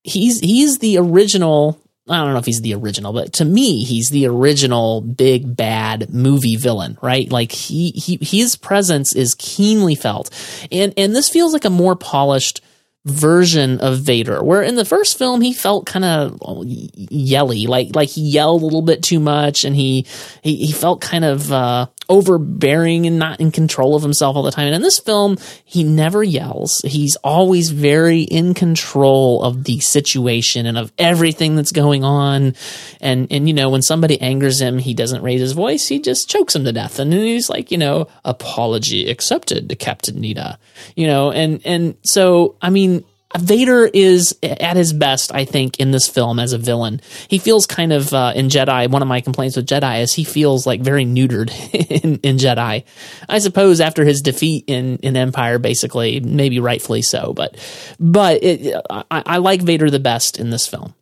he's 0.04 0.40
he's 0.40 0.80
the 0.80 0.98
original. 0.98 1.80
I 2.08 2.24
don't 2.24 2.34
know 2.34 2.40
if 2.40 2.48
he's 2.48 2.62
the 2.62 2.74
original, 2.74 3.14
but 3.14 3.34
to 3.34 3.46
me, 3.46 3.84
he's 3.84 4.10
the 4.10 4.26
original 4.26 5.02
big 5.02 5.56
bad 5.56 6.12
movie 6.12 6.56
villain, 6.56 6.98
right? 7.04 7.32
Like 7.32 7.52
he 7.52 7.92
he 7.92 8.18
his 8.22 8.56
presence 8.56 9.16
is 9.16 9.36
keenly 9.36 9.94
felt, 9.94 10.32
and 10.72 10.96
and 10.98 11.16
this 11.16 11.30
feels 11.30 11.54
like 11.54 11.66
a 11.66 11.70
more 11.70 11.96
polished 11.96 12.62
version 13.10 13.80
of 13.80 14.00
Vader. 14.00 14.44
Where 14.44 14.62
in 14.62 14.76
the 14.76 14.86
first 14.86 15.18
film 15.18 15.42
he 15.42 15.54
felt 15.54 15.86
kind 15.86 16.06
of 16.06 16.40
yelly, 16.66 17.68
like 17.68 17.96
like 17.96 18.10
he 18.10 18.22
yelled 18.22 18.62
a 18.62 18.66
little 18.66 18.82
bit 18.82 19.04
too 19.04 19.20
much, 19.20 19.64
and 19.64 19.76
he 19.76 20.06
he, 20.42 20.56
he 20.68 20.72
felt 20.72 21.02
kind 21.02 21.26
of 21.26 21.52
uh, 21.52 21.88
overbearing 22.10 23.06
and 23.06 23.20
not 23.20 23.40
in 23.40 23.52
control 23.52 23.96
of 23.96 24.02
himself 24.02 24.36
all 24.36 24.44
the 24.44 24.52
time. 24.52 24.66
And 24.66 24.76
in 24.76 24.82
this 24.82 25.00
film, 25.00 25.38
he 25.64 25.84
never 25.84 26.24
yells. 26.24 26.82
He's 26.84 27.16
always 27.24 27.70
very 27.70 28.22
in 28.22 28.54
control 28.56 29.44
of 29.44 29.64
the 29.64 29.80
situation 29.80 30.66
and 30.66 30.78
of 30.78 30.92
everything 30.98 31.56
that's 31.56 31.72
going 31.72 32.04
on. 32.04 32.56
And, 33.00 33.28
and, 33.32 33.48
you 33.48 33.54
know, 33.54 33.70
when 33.70 33.84
somebody 33.84 34.20
angers 34.20 34.60
him, 34.60 34.80
he 34.80 34.94
doesn't 34.94 35.22
raise 35.22 35.40
his 35.40 35.52
voice. 35.52 35.88
He 35.88 36.00
just 36.00 36.30
chokes 36.30 36.56
him 36.56 36.66
to 36.66 36.72
death. 36.72 37.00
And 37.00 37.14
he's 37.14 37.50
like, 37.50 37.72
you 37.72 37.78
know, 37.78 38.08
apology 38.26 39.10
accepted 39.10 39.70
to 39.70 39.76
Captain 39.76 40.16
Needa, 40.16 40.58
you 40.96 41.08
know, 41.08 41.32
and, 41.32 41.62
and 41.64 41.96
so, 42.04 42.56
I 42.62 42.72
mean, 42.72 43.06
Vader 43.38 43.86
is 43.86 44.36
at 44.42 44.76
his 44.76 44.92
best, 44.92 45.34
I 45.34 45.46
think, 45.46 45.80
in 45.80 45.92
this 45.92 46.08
film 46.08 46.40
as 46.40 46.52
a 46.52 46.58
villain. 46.58 47.00
He 47.28 47.38
feels 47.38 47.68
kind 47.68 47.94
of 47.94 48.12
uh, 48.12 48.34
in 48.36 48.48
Jedi. 48.48 48.90
One 48.90 49.04
of 49.04 49.08
my 49.08 49.22
complaints 49.22 49.56
with 49.56 49.68
Jedi 49.68 50.02
is 50.02 50.14
he 50.14 50.24
feels 50.24 50.66
like 50.66 50.82
very 50.82 51.06
neutered 51.06 51.52
in, 52.04 52.16
in 52.24 52.38
Jedi. 52.38 52.86
I 53.28 53.40
suppose 53.40 53.82
after 53.82 54.04
his 54.04 54.22
defeat 54.22 54.64
in, 54.66 54.98
in 54.98 55.16
Empire, 55.16 55.60
basically, 55.60 56.20
maybe 56.22 56.60
rightfully 56.60 57.04
so. 57.04 57.34
But 57.34 57.56
but 58.00 58.44
it, 58.44 58.76
I, 58.90 59.04
I 59.12 59.38
like 59.38 59.62
Vader 59.62 59.92
the 59.92 60.00
best 60.00 60.40
in 60.40 60.50
this 60.50 60.68
film. 60.68 60.96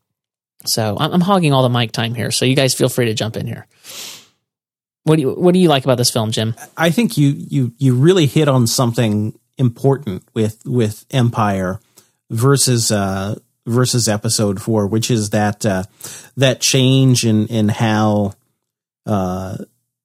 So 0.65 0.97
I'm, 0.99 1.13
I'm 1.13 1.21
hogging 1.21 1.53
all 1.53 1.63
the 1.63 1.69
mic 1.69 1.93
time 1.93 2.13
here. 2.13 2.32
So 2.32 2.43
you 2.43 2.55
guys 2.55 2.73
feel 2.73 2.89
free 2.89 3.05
to 3.05 3.13
jump 3.13 3.38
in 3.38 3.47
here. 3.47 3.67
What 5.03 5.15
do 5.15 5.21
you 5.21 5.32
What 5.32 5.53
do 5.53 5.59
you 5.59 5.69
like 5.69 5.86
about 5.86 5.97
this 5.97 6.11
film, 6.11 6.32
Jim? 6.32 6.55
I 6.75 6.89
think 6.89 7.17
you 7.17 7.30
you 7.38 7.73
you 7.78 7.95
really 7.95 8.25
hit 8.25 8.49
on 8.49 8.67
something 8.67 9.39
important 9.57 10.23
with 10.34 10.61
with 10.65 11.05
Empire 11.11 11.80
versus 12.30 12.91
uh, 12.91 13.36
versus 13.65 14.07
episode 14.07 14.61
four, 14.61 14.88
which 14.88 15.11
is 15.11 15.32
that 15.32 15.65
uh, 15.65 15.84
that 16.36 16.61
change 16.61 17.25
in 17.25 17.47
in 17.47 17.69
how 17.69 18.34
uh, 19.05 19.57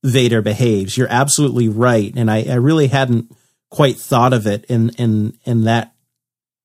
Vader 0.04 0.42
behaves. 0.42 0.96
You're 0.96 1.08
absolutely 1.10 1.68
right, 1.68 2.12
and 2.14 2.30
I, 2.30 2.44
I 2.44 2.54
really 2.54 2.88
hadn't 2.88 3.34
quite 3.70 3.96
thought 3.96 4.32
of 4.32 4.46
it 4.46 4.64
in 4.66 4.90
in 4.90 5.38
in 5.44 5.64
that 5.64 5.94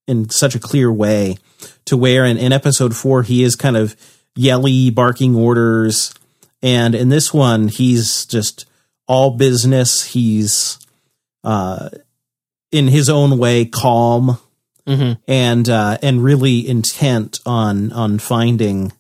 in 0.08 0.30
such 0.30 0.56
a 0.56 0.60
clear 0.60 0.92
way. 0.92 1.38
To 1.86 1.98
where 1.98 2.26
in, 2.26 2.38
in 2.38 2.52
episode 2.52 2.96
four 2.96 3.24
he 3.24 3.44
is 3.44 3.56
kind 3.56 3.78
of 3.78 3.96
yelly, 4.36 4.90
barking 4.90 5.36
orders, 5.36 6.14
and 6.62 6.94
in 6.94 7.10
this 7.10 7.34
one 7.34 7.70
he's 7.70 8.26
just 8.26 8.66
all 9.08 9.32
business. 9.32 10.04
He's 10.04 10.80
uh, 11.44 11.90
in 12.72 12.88
his 12.88 13.10
own 13.10 13.38
way 13.38 13.66
calm 13.66 14.38
Mm-hmm. 14.88 15.20
and 15.28 15.68
uh, 15.68 15.98
and 16.02 16.24
really 16.24 16.68
intent 16.68 17.42
on 17.46 17.92
on 17.92 18.20
finding 18.20 18.94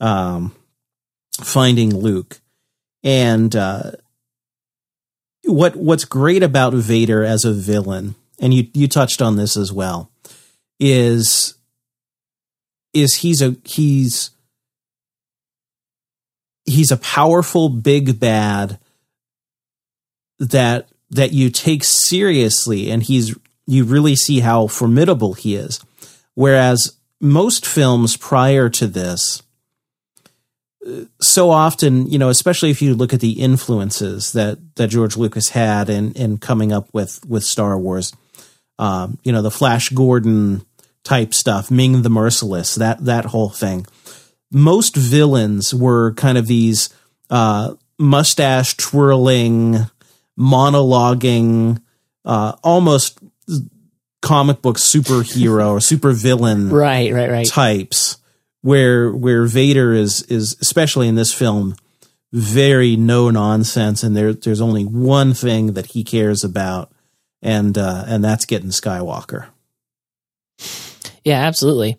um, 0.00 0.54
finding 1.40 1.96
Luke. 1.96 2.40
And 3.02 3.54
uh, 3.56 3.92
what 5.44 5.76
what's 5.76 6.04
great 6.04 6.42
about 6.42 6.74
Vader 6.74 7.24
as 7.24 7.44
a 7.44 7.52
villain, 7.52 8.14
and 8.40 8.54
you 8.54 8.68
you 8.72 8.88
touched 8.88 9.20
on 9.20 9.36
this 9.36 9.56
as 9.56 9.72
well, 9.72 10.10
is 10.78 11.54
is 12.94 13.16
he's 13.16 13.42
a 13.42 13.56
he's 13.64 14.30
he's 16.64 16.90
a 16.90 16.96
powerful 16.96 17.68
big 17.68 18.18
bad 18.18 18.78
that 20.38 20.88
that 21.10 21.32
you 21.32 21.50
take 21.50 21.84
seriously 21.84 22.90
and 22.90 23.02
he's 23.02 23.34
you 23.66 23.84
really 23.84 24.16
see 24.16 24.40
how 24.40 24.66
formidable 24.66 25.34
he 25.34 25.56
is. 25.56 25.80
Whereas 26.34 26.96
most 27.20 27.66
films 27.66 28.16
prior 28.16 28.68
to 28.70 28.86
this, 28.86 29.42
so 31.20 31.50
often, 31.50 32.08
you 32.10 32.18
know, 32.18 32.28
especially 32.28 32.70
if 32.70 32.80
you 32.80 32.94
look 32.94 33.12
at 33.12 33.20
the 33.20 33.40
influences 33.40 34.32
that 34.32 34.58
that 34.76 34.88
George 34.88 35.16
Lucas 35.16 35.50
had 35.50 35.88
in 35.88 36.12
in 36.12 36.38
coming 36.38 36.72
up 36.72 36.88
with 36.92 37.24
with 37.26 37.44
Star 37.44 37.78
Wars, 37.78 38.12
um, 38.78 39.18
you 39.24 39.32
know, 39.32 39.42
the 39.42 39.50
Flash 39.50 39.88
Gordon 39.88 40.64
type 41.02 41.34
stuff, 41.34 41.70
Ming 41.70 42.02
the 42.02 42.10
Merciless, 42.10 42.76
that 42.76 43.04
that 43.04 43.26
whole 43.26 43.50
thing. 43.50 43.86
Most 44.52 44.94
villains 44.94 45.74
were 45.74 46.12
kind 46.14 46.38
of 46.38 46.46
these 46.46 46.90
uh, 47.30 47.74
mustache 47.98 48.76
twirling, 48.76 49.78
monologuing, 50.38 51.82
uh, 52.24 52.52
almost 52.62 53.18
comic 54.22 54.60
book 54.62 54.76
superhero 54.76 55.70
or 55.70 55.80
super 55.80 56.12
villain 56.12 56.70
right, 56.72 57.12
right, 57.12 57.30
right. 57.30 57.46
types 57.46 58.18
where 58.62 59.12
where 59.12 59.44
Vader 59.44 59.92
is 59.92 60.22
is 60.22 60.56
especially 60.60 61.06
in 61.06 61.14
this 61.14 61.32
film 61.32 61.76
very 62.32 62.96
no 62.96 63.30
nonsense 63.30 64.02
and 64.02 64.16
there 64.16 64.32
there's 64.32 64.60
only 64.60 64.84
one 64.84 65.32
thing 65.32 65.74
that 65.74 65.86
he 65.86 66.02
cares 66.02 66.42
about 66.42 66.90
and 67.40 67.78
uh 67.78 68.04
and 68.06 68.24
that's 68.24 68.44
getting 68.44 68.70
Skywalker. 68.70 69.46
Yeah, 71.24 71.40
absolutely. 71.42 71.98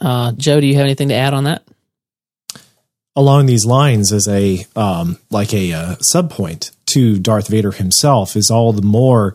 Uh 0.00 0.32
Joe, 0.32 0.60
do 0.60 0.66
you 0.66 0.74
have 0.74 0.84
anything 0.84 1.08
to 1.08 1.14
add 1.14 1.32
on 1.34 1.44
that? 1.44 1.62
Along 3.14 3.44
these 3.44 3.66
lines, 3.66 4.10
as 4.10 4.26
a 4.26 4.64
um, 4.74 5.18
like 5.30 5.52
a 5.52 5.70
uh, 5.74 5.96
sub 6.00 6.30
point 6.30 6.70
to 6.86 7.18
Darth 7.18 7.48
Vader 7.48 7.70
himself, 7.70 8.36
is 8.36 8.50
all 8.50 8.72
the 8.72 8.80
more 8.80 9.34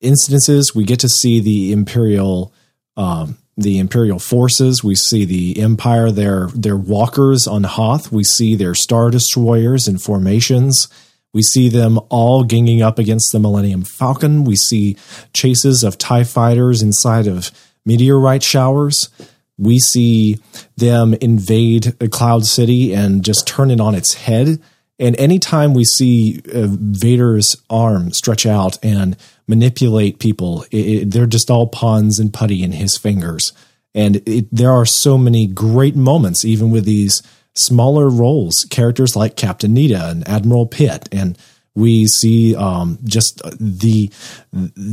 instances 0.00 0.74
we 0.74 0.84
get 0.84 1.00
to 1.00 1.08
see 1.08 1.40
the 1.40 1.72
imperial 1.72 2.52
um, 2.96 3.38
the 3.56 3.78
imperial 3.78 4.18
forces. 4.18 4.84
We 4.84 4.94
see 4.94 5.24
the 5.24 5.60
empire 5.60 6.10
their 6.10 6.48
their 6.48 6.76
walkers 6.76 7.46
on 7.46 7.64
hoth. 7.64 8.12
We 8.12 8.24
see 8.24 8.54
their 8.54 8.74
star 8.74 9.10
destroyers 9.10 9.88
and 9.88 10.00
formations. 10.00 10.88
We 11.32 11.42
see 11.42 11.68
them 11.68 11.98
all 12.08 12.44
ganging 12.44 12.82
up 12.82 12.98
against 12.98 13.32
the 13.32 13.38
millennium 13.38 13.84
falcon. 13.84 14.44
We 14.44 14.56
see 14.56 14.96
chases 15.34 15.84
of 15.84 15.98
tie 15.98 16.24
fighters 16.24 16.82
inside 16.82 17.26
of 17.26 17.50
meteorite 17.84 18.42
showers. 18.42 19.10
We 19.58 19.78
see 19.78 20.38
them 20.76 21.14
invade 21.14 21.94
a 22.00 22.08
cloud 22.08 22.46
city 22.46 22.94
and 22.94 23.24
just 23.24 23.46
turn 23.46 23.70
it 23.70 23.80
on 23.80 23.94
its 23.94 24.14
head. 24.14 24.60
And 24.98 25.18
anytime 25.18 25.74
we 25.74 25.84
see 25.84 26.40
uh, 26.54 26.68
Vader's 26.68 27.56
arm 27.68 28.12
stretch 28.12 28.46
out 28.46 28.78
and 28.82 29.16
manipulate 29.46 30.18
people, 30.18 30.64
it, 30.70 30.76
it, 30.76 31.10
they're 31.10 31.26
just 31.26 31.50
all 31.50 31.66
pawns 31.66 32.18
and 32.18 32.32
putty 32.32 32.62
in 32.62 32.72
his 32.72 32.96
fingers. 32.96 33.52
And 33.94 34.16
it, 34.26 34.48
there 34.52 34.72
are 34.72 34.86
so 34.86 35.16
many 35.16 35.46
great 35.46 35.96
moments, 35.96 36.44
even 36.44 36.70
with 36.70 36.84
these 36.84 37.22
smaller 37.54 38.08
roles, 38.08 38.66
characters 38.70 39.16
like 39.16 39.36
Captain 39.36 39.74
Needa 39.74 40.10
and 40.10 40.28
Admiral 40.28 40.66
Piett. 40.66 41.08
And 41.12 41.38
we 41.76 42.06
see 42.06 42.56
um, 42.56 42.98
just 43.04 43.40
the 43.60 44.10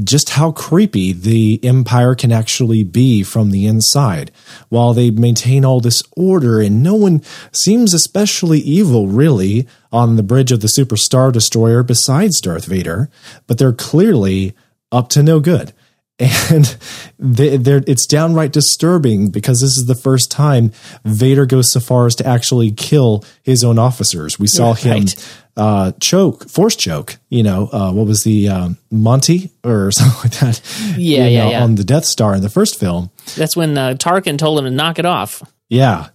just 0.03 0.31
how 0.31 0.51
creepy 0.51 1.13
the 1.13 1.59
empire 1.63 2.13
can 2.13 2.31
actually 2.31 2.83
be 2.83 3.23
from 3.23 3.51
the 3.51 3.65
inside. 3.65 4.31
While 4.69 4.93
they 4.93 5.09
maintain 5.09 5.63
all 5.63 5.79
this 5.79 6.03
order 6.15 6.59
and 6.59 6.83
no 6.83 6.93
one 6.93 7.23
seems 7.53 7.93
especially 7.93 8.59
evil 8.59 9.07
really 9.07 9.65
on 9.93 10.17
the 10.17 10.23
bridge 10.23 10.51
of 10.51 10.59
the 10.59 10.67
super 10.67 10.97
star 10.97 11.31
destroyer 11.31 11.83
besides 11.83 12.41
darth 12.41 12.65
vader 12.65 13.09
but 13.47 13.57
they're 13.57 13.71
clearly 13.71 14.53
up 14.91 15.07
to 15.07 15.23
no 15.23 15.39
good 15.39 15.73
and 16.19 16.77
they, 17.17 17.47
it's 17.47 18.05
downright 18.05 18.51
disturbing 18.51 19.29
because 19.29 19.59
this 19.61 19.71
is 19.77 19.85
the 19.87 19.95
first 19.95 20.29
time 20.29 20.71
Vader 21.03 21.47
goes 21.47 21.71
so 21.71 21.79
far 21.79 22.05
as 22.05 22.13
to 22.15 22.27
actually 22.27 22.71
kill 22.71 23.25
his 23.41 23.63
own 23.63 23.79
officers. 23.79 24.37
We 24.37 24.45
saw 24.45 24.73
him 24.73 25.05
right. 25.05 25.37
uh, 25.57 25.91
choke, 25.99 26.47
force 26.49 26.75
choke. 26.75 27.17
You 27.29 27.41
know, 27.41 27.67
uh, 27.71 27.91
what 27.91 28.05
was 28.05 28.21
the 28.23 28.47
um, 28.47 28.77
Monty 28.91 29.49
or 29.63 29.91
something 29.91 30.19
like 30.21 30.39
that? 30.39 30.61
Yeah, 30.97 31.25
yeah, 31.25 31.43
know, 31.45 31.49
yeah, 31.49 31.63
On 31.63 31.75
the 31.75 31.83
Death 31.83 32.05
Star 32.05 32.35
in 32.35 32.41
the 32.41 32.49
first 32.49 32.79
film. 32.79 33.09
That's 33.35 33.55
when 33.55 33.75
uh, 33.75 33.95
Tarkin 33.95 34.37
told 34.37 34.59
him 34.59 34.65
to 34.65 34.71
knock 34.71 34.99
it 34.99 35.05
off. 35.05 35.41
Yeah. 35.67 36.09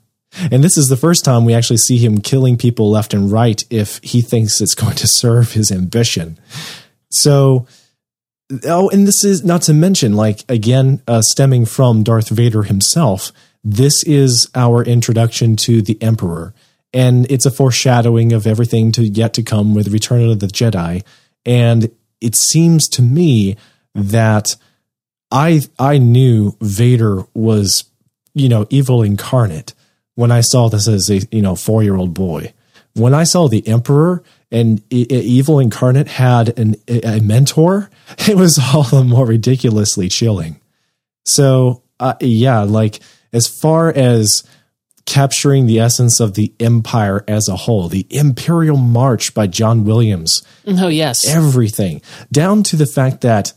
And 0.50 0.62
this 0.62 0.76
is 0.76 0.88
the 0.88 0.96
first 0.96 1.24
time 1.24 1.44
we 1.44 1.54
actually 1.54 1.78
see 1.78 1.98
him 1.98 2.20
killing 2.20 2.56
people 2.56 2.90
left 2.90 3.14
and 3.14 3.30
right 3.30 3.62
if 3.70 4.00
he 4.02 4.22
thinks 4.22 4.60
it's 4.60 4.74
going 4.74 4.96
to 4.96 5.08
serve 5.08 5.52
his 5.52 5.70
ambition. 5.70 6.38
So 7.10 7.66
oh, 8.64 8.88
and 8.90 9.06
this 9.06 9.24
is 9.24 9.44
not 9.44 9.62
to 9.62 9.74
mention, 9.74 10.14
like 10.14 10.44
again, 10.48 11.02
uh, 11.06 11.22
stemming 11.22 11.66
from 11.66 12.02
Darth 12.02 12.28
Vader 12.28 12.64
himself. 12.64 13.32
This 13.64 14.02
is 14.04 14.48
our 14.54 14.82
introduction 14.82 15.56
to 15.56 15.82
the 15.82 16.00
Emperor, 16.02 16.54
and 16.92 17.30
it's 17.30 17.46
a 17.46 17.50
foreshadowing 17.50 18.32
of 18.32 18.46
everything 18.46 18.92
to 18.92 19.02
yet 19.02 19.34
to 19.34 19.42
come 19.42 19.74
with 19.74 19.92
Return 19.92 20.30
of 20.30 20.40
the 20.40 20.46
Jedi. 20.46 21.04
And 21.44 21.90
it 22.20 22.36
seems 22.36 22.88
to 22.90 23.02
me 23.02 23.56
that 23.94 24.56
I 25.30 25.62
I 25.78 25.98
knew 25.98 26.56
Vader 26.60 27.24
was 27.34 27.84
you 28.34 28.48
know 28.48 28.66
evil 28.70 29.02
incarnate 29.02 29.74
when 30.18 30.32
I 30.32 30.40
saw 30.40 30.68
this 30.68 30.88
as 30.88 31.08
a 31.10 31.20
you 31.30 31.42
know 31.42 31.54
four 31.54 31.84
year 31.84 31.94
old 31.94 32.12
boy. 32.12 32.52
When 32.94 33.14
I 33.14 33.22
saw 33.22 33.46
the 33.46 33.66
Emperor 33.68 34.24
and 34.50 34.82
evil 34.92 35.60
incarnate 35.60 36.08
had 36.08 36.58
an, 36.58 36.74
a 36.88 37.20
mentor, 37.20 37.88
it 38.28 38.36
was 38.36 38.58
all 38.58 38.82
the 38.82 39.04
more 39.04 39.26
ridiculously 39.26 40.08
chilling. 40.08 40.60
So, 41.24 41.84
uh, 42.00 42.14
yeah, 42.20 42.62
like 42.62 42.98
as 43.32 43.46
far 43.46 43.92
as 43.92 44.42
capturing 45.06 45.66
the 45.66 45.78
essence 45.78 46.18
of 46.18 46.34
the 46.34 46.52
empire 46.58 47.24
as 47.28 47.46
a 47.46 47.54
whole. 47.54 47.88
The 47.88 48.06
Imperial 48.10 48.76
March 48.76 49.32
by 49.34 49.46
John 49.46 49.84
Williams. 49.84 50.42
Oh 50.66 50.88
yes, 50.88 51.24
everything 51.28 52.02
down 52.32 52.64
to 52.64 52.76
the 52.76 52.86
fact 52.86 53.20
that 53.20 53.52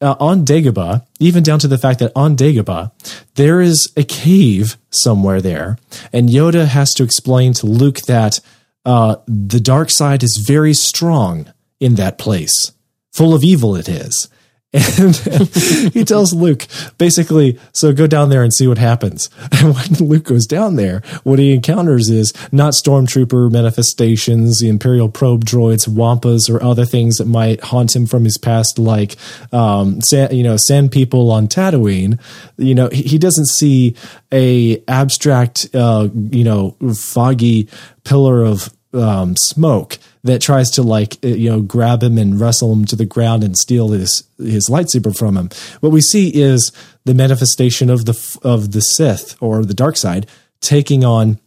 uh, 0.00 0.16
on 0.18 0.44
Dagobah, 0.44 1.06
even 1.18 1.42
down 1.42 1.58
to 1.60 1.68
the 1.68 1.78
fact 1.78 1.98
that 1.98 2.12
on 2.16 2.36
Dagobah, 2.36 2.92
there 3.34 3.60
is 3.60 3.92
a 3.96 4.04
cave 4.04 4.76
somewhere 4.90 5.40
there, 5.40 5.78
and 6.12 6.28
Yoda 6.28 6.66
has 6.66 6.92
to 6.94 7.02
explain 7.02 7.52
to 7.54 7.66
Luke 7.66 8.00
that 8.02 8.40
uh, 8.84 9.16
the 9.26 9.60
dark 9.60 9.90
side 9.90 10.22
is 10.22 10.42
very 10.46 10.74
strong 10.74 11.52
in 11.80 11.96
that 11.96 12.18
place, 12.18 12.72
full 13.12 13.34
of 13.34 13.44
evil 13.44 13.76
it 13.76 13.88
is. 13.88 14.28
And 14.72 15.16
he 15.92 16.04
tells 16.04 16.32
Luke 16.32 16.66
basically, 16.96 17.58
so 17.72 17.92
go 17.92 18.06
down 18.06 18.28
there 18.28 18.44
and 18.44 18.54
see 18.54 18.66
what 18.66 18.78
happens. 18.78 19.28
And 19.60 19.74
when 19.74 20.08
Luke 20.08 20.24
goes 20.24 20.46
down 20.46 20.76
there, 20.76 21.02
what 21.24 21.38
he 21.38 21.52
encounters 21.52 22.08
is 22.08 22.32
not 22.50 22.72
stormtrooper 22.72 23.50
manifestations, 23.50 24.60
the 24.60 24.68
Imperial 24.68 25.08
probe 25.08 25.44
droids, 25.44 25.88
wampas, 25.88 26.48
or 26.48 26.62
other 26.62 26.86
things 26.86 27.16
that 27.16 27.26
might 27.26 27.60
haunt 27.60 27.94
him 27.94 28.06
from 28.06 28.24
his 28.24 28.38
past, 28.38 28.78
like, 28.78 29.16
um, 29.52 30.00
sand, 30.00 30.32
you 30.32 30.42
know, 30.42 30.56
sand 30.56 30.92
people 30.92 31.30
on 31.30 31.46
Tatooine. 31.46 32.18
You 32.56 32.74
know, 32.74 32.88
he, 32.90 33.02
he 33.02 33.18
doesn't 33.18 33.48
see 33.48 33.96
a 34.32 34.82
abstract, 34.86 35.68
uh, 35.74 36.08
you 36.14 36.44
know, 36.44 36.76
foggy 36.94 37.68
pillar 38.04 38.42
of 38.44 38.72
um, 38.94 39.34
smoke 39.36 39.98
that 40.24 40.40
tries 40.40 40.70
to 40.70 40.82
like 40.82 41.18
uh, 41.24 41.28
you 41.28 41.50
know 41.50 41.60
grab 41.60 42.02
him 42.02 42.18
and 42.18 42.40
wrestle 42.40 42.72
him 42.72 42.84
to 42.86 42.96
the 42.96 43.06
ground 43.06 43.42
and 43.42 43.56
steal 43.56 43.88
his 43.88 44.24
his 44.38 44.68
lightsaber 44.68 45.16
from 45.16 45.36
him. 45.36 45.50
What 45.80 45.92
we 45.92 46.00
see 46.00 46.30
is 46.34 46.72
the 47.04 47.14
manifestation 47.14 47.90
of 47.90 48.04
the 48.04 48.38
of 48.42 48.72
the 48.72 48.80
Sith 48.80 49.36
or 49.40 49.64
the 49.64 49.74
dark 49.74 49.96
side 49.96 50.26
taking 50.60 51.04
on 51.04 51.40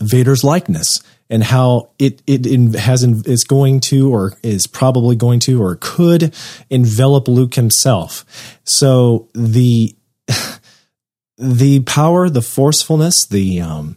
Vader's 0.00 0.44
likeness 0.44 1.02
and 1.30 1.42
how 1.42 1.90
it 1.98 2.22
it 2.26 2.44
has 2.74 3.02
is 3.02 3.44
going 3.44 3.80
to 3.80 4.12
or 4.12 4.34
is 4.42 4.66
probably 4.66 5.16
going 5.16 5.40
to 5.40 5.62
or 5.62 5.76
could 5.80 6.34
envelop 6.70 7.28
Luke 7.28 7.54
himself. 7.54 8.24
So 8.64 9.28
the 9.34 9.96
the 11.38 11.80
power, 11.80 12.28
the 12.28 12.42
forcefulness, 12.42 13.26
the 13.26 13.60
um, 13.60 13.96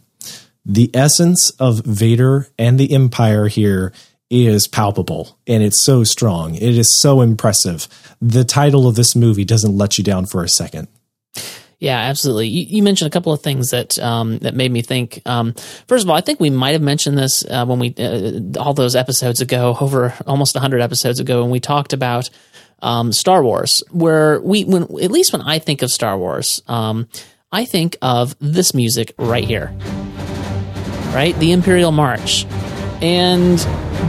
the 0.68 0.90
essence 0.92 1.50
of 1.58 1.80
Vader 1.84 2.46
and 2.58 2.78
the 2.78 2.92
Empire 2.92 3.48
here 3.48 3.92
is 4.30 4.68
palpable 4.68 5.38
and 5.46 5.62
it's 5.62 5.82
so 5.82 6.04
strong. 6.04 6.54
It 6.54 6.76
is 6.76 7.00
so 7.00 7.22
impressive. 7.22 7.88
The 8.20 8.44
title 8.44 8.86
of 8.86 8.94
this 8.94 9.16
movie 9.16 9.46
doesn't 9.46 9.76
let 9.76 9.96
you 9.96 10.04
down 10.04 10.26
for 10.26 10.44
a 10.44 10.48
second. 10.48 10.88
Yeah, 11.80 11.98
absolutely. 11.98 12.48
You, 12.48 12.64
you, 12.64 12.82
mentioned 12.82 13.06
a 13.06 13.12
couple 13.12 13.32
of 13.32 13.40
things 13.40 13.70
that 13.70 14.00
um, 14.00 14.38
that 14.38 14.52
made 14.52 14.72
me 14.72 14.82
think. 14.82 15.22
Um, 15.24 15.54
first 15.86 16.04
of 16.04 16.10
all, 16.10 16.16
I 16.16 16.20
think 16.20 16.40
we 16.40 16.50
might 16.50 16.72
have 16.72 16.82
mentioned 16.82 17.16
this 17.16 17.44
uh, 17.48 17.64
when 17.66 17.78
we 17.78 17.94
uh, 17.96 18.60
all 18.60 18.74
those 18.74 18.96
episodes 18.96 19.40
ago, 19.40 19.76
over 19.80 20.12
almost 20.26 20.56
hundred 20.56 20.80
episodes 20.80 21.20
ago, 21.20 21.40
when 21.40 21.52
we 21.52 21.60
talked 21.60 21.92
about 21.92 22.30
um, 22.82 23.12
Star 23.12 23.44
Wars. 23.44 23.84
Where 23.92 24.40
we, 24.40 24.64
when 24.64 24.82
at 24.82 25.12
least 25.12 25.32
when 25.32 25.42
I 25.42 25.60
think 25.60 25.82
of 25.82 25.92
Star 25.92 26.18
Wars, 26.18 26.60
um, 26.66 27.08
I 27.52 27.64
think 27.64 27.96
of 28.02 28.34
this 28.40 28.74
music 28.74 29.14
right 29.16 29.44
here 29.44 29.72
right? 31.14 31.38
The 31.38 31.52
Imperial 31.52 31.92
March. 31.92 32.46
And 33.00 33.58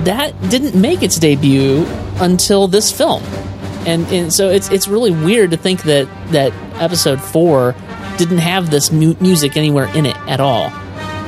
that 0.05 0.33
didn't 0.49 0.79
make 0.79 1.03
its 1.03 1.17
debut 1.17 1.85
until 2.15 2.67
this 2.67 2.91
film. 2.91 3.23
And, 3.85 4.05
and 4.07 4.33
so 4.33 4.49
it's 4.49 4.69
it's 4.69 4.87
really 4.87 5.11
weird 5.11 5.51
to 5.51 5.57
think 5.57 5.83
that 5.83 6.07
that 6.31 6.51
episode 6.81 7.21
4 7.21 7.75
didn't 8.17 8.39
have 8.39 8.69
this 8.69 8.91
mu- 8.91 9.15
music 9.21 9.55
anywhere 9.55 9.85
in 9.95 10.05
it 10.05 10.17
at 10.27 10.39
all. 10.39 10.71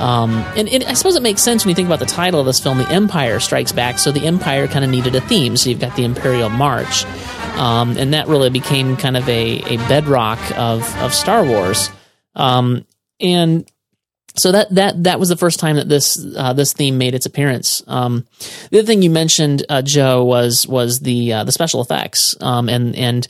Um, 0.01 0.31
and, 0.57 0.83
I 0.83 0.93
suppose 0.93 1.15
it 1.15 1.21
makes 1.21 1.43
sense 1.43 1.63
when 1.63 1.69
you 1.69 1.75
think 1.75 1.87
about 1.87 1.99
the 1.99 2.07
title 2.07 2.39
of 2.39 2.47
this 2.47 2.59
film, 2.59 2.79
The 2.79 2.89
Empire 2.89 3.39
Strikes 3.39 3.71
Back. 3.71 3.99
So 3.99 4.11
the 4.11 4.25
Empire 4.25 4.67
kind 4.67 4.83
of 4.83 4.89
needed 4.89 5.13
a 5.15 5.21
theme. 5.21 5.55
So 5.55 5.69
you've 5.69 5.79
got 5.79 5.95
the 5.95 6.03
Imperial 6.03 6.49
March. 6.49 7.05
Um, 7.55 7.95
and 7.97 8.13
that 8.15 8.27
really 8.27 8.49
became 8.49 8.97
kind 8.97 9.15
of 9.15 9.29
a, 9.29 9.59
a 9.61 9.77
bedrock 9.87 10.39
of, 10.57 10.97
of 10.97 11.13
Star 11.13 11.45
Wars. 11.45 11.91
Um, 12.35 12.87
and 13.19 13.69
so 14.35 14.51
that 14.51 14.73
that 14.75 15.03
that 15.03 15.19
was 15.19 15.29
the 15.29 15.37
first 15.37 15.59
time 15.59 15.75
that 15.75 15.89
this 15.89 16.23
uh, 16.37 16.53
this 16.53 16.73
theme 16.73 16.97
made 16.97 17.15
its 17.15 17.25
appearance. 17.25 17.83
Um, 17.87 18.25
the 18.69 18.79
other 18.79 18.85
thing 18.85 19.01
you 19.01 19.09
mentioned, 19.09 19.65
uh, 19.69 19.81
Joe, 19.81 20.23
was 20.23 20.67
was 20.67 20.99
the 20.99 21.33
uh, 21.33 21.43
the 21.43 21.51
special 21.51 21.81
effects, 21.81 22.35
um, 22.41 22.69
and 22.69 22.95
and 22.95 23.27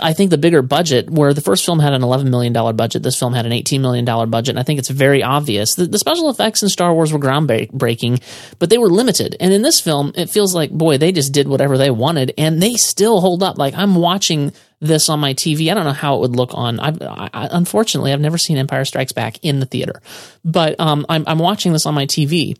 I 0.00 0.12
think 0.12 0.30
the 0.30 0.38
bigger 0.38 0.60
budget, 0.60 1.08
where 1.08 1.32
the 1.32 1.40
first 1.40 1.64
film 1.64 1.80
had 1.80 1.92
an 1.92 2.02
eleven 2.02 2.30
million 2.30 2.52
dollar 2.52 2.72
budget, 2.72 3.02
this 3.02 3.18
film 3.18 3.32
had 3.32 3.46
an 3.46 3.52
eighteen 3.52 3.82
million 3.82 4.04
dollar 4.04 4.26
budget, 4.26 4.50
and 4.50 4.58
I 4.58 4.62
think 4.62 4.78
it's 4.78 4.90
very 4.90 5.22
obvious 5.22 5.74
the, 5.74 5.86
the 5.86 5.98
special 5.98 6.30
effects 6.30 6.62
in 6.62 6.68
Star 6.68 6.92
Wars 6.92 7.12
were 7.12 7.18
groundbreaking, 7.18 8.22
but 8.58 8.70
they 8.70 8.78
were 8.78 8.88
limited. 8.88 9.36
And 9.40 9.52
in 9.52 9.62
this 9.62 9.80
film, 9.80 10.12
it 10.14 10.30
feels 10.30 10.54
like 10.54 10.70
boy, 10.70 10.98
they 10.98 11.12
just 11.12 11.32
did 11.32 11.48
whatever 11.48 11.78
they 11.78 11.90
wanted, 11.90 12.32
and 12.38 12.62
they 12.62 12.74
still 12.74 13.20
hold 13.20 13.42
up. 13.42 13.58
Like 13.58 13.74
I'm 13.74 13.94
watching 13.94 14.52
this 14.80 15.08
on 15.08 15.20
my 15.20 15.34
TV. 15.34 15.70
I 15.70 15.74
don't 15.74 15.84
know 15.84 15.92
how 15.92 16.16
it 16.16 16.20
would 16.20 16.36
look 16.36 16.50
on. 16.54 16.80
I've, 16.80 17.00
I, 17.02 17.48
unfortunately, 17.50 18.12
I've 18.12 18.20
never 18.20 18.38
seen 18.38 18.58
Empire 18.58 18.84
Strikes 18.84 19.12
Back 19.12 19.38
in 19.42 19.60
the 19.60 19.66
theater, 19.66 20.00
but 20.44 20.78
um, 20.78 21.04
I'm, 21.08 21.24
I'm 21.26 21.38
watching 21.38 21.72
this 21.72 21.86
on 21.86 21.94
my 21.94 22.06
TV, 22.06 22.56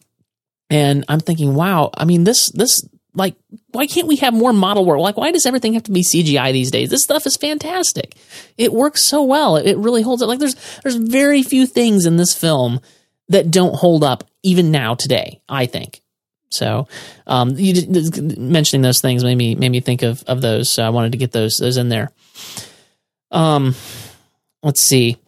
and 0.70 1.04
I'm 1.08 1.20
thinking, 1.20 1.54
wow. 1.54 1.90
I 1.94 2.04
mean, 2.04 2.24
this 2.24 2.50
this 2.50 2.86
like, 3.14 3.34
why 3.72 3.86
can't 3.86 4.06
we 4.06 4.16
have 4.16 4.34
more 4.34 4.52
model 4.52 4.84
work? 4.84 5.00
Like, 5.00 5.16
why 5.16 5.32
does 5.32 5.46
everything 5.46 5.74
have 5.74 5.82
to 5.84 5.90
be 5.90 6.02
CGI 6.02 6.52
these 6.52 6.70
days? 6.70 6.90
This 6.90 7.02
stuff 7.02 7.26
is 7.26 7.36
fantastic. 7.36 8.16
It 8.56 8.72
works 8.72 9.04
so 9.04 9.24
well. 9.24 9.56
It, 9.56 9.66
it 9.66 9.78
really 9.78 10.02
holds 10.02 10.22
up. 10.22 10.28
Like, 10.28 10.38
there's 10.38 10.56
there's 10.82 10.96
very 10.96 11.42
few 11.42 11.66
things 11.66 12.06
in 12.06 12.16
this 12.16 12.34
film 12.34 12.80
that 13.28 13.50
don't 13.50 13.74
hold 13.74 14.04
up 14.04 14.24
even 14.42 14.70
now 14.70 14.94
today. 14.94 15.40
I 15.48 15.66
think. 15.66 16.00
So, 16.50 16.88
um, 17.26 17.54
you 17.56 17.74
mentioning 18.38 18.82
those 18.82 19.00
things 19.00 19.22
made 19.22 19.36
me 19.36 19.54
made 19.54 19.70
me 19.70 19.80
think 19.80 20.02
of 20.02 20.22
of 20.24 20.40
those. 20.40 20.70
So 20.70 20.82
I 20.82 20.90
wanted 20.90 21.12
to 21.12 21.18
get 21.18 21.32
those 21.32 21.56
those 21.56 21.76
in 21.76 21.88
there. 21.88 22.10
Um, 23.30 23.74
let's 24.62 24.82
see. 24.82 25.18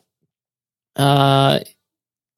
Uh, 0.96 1.60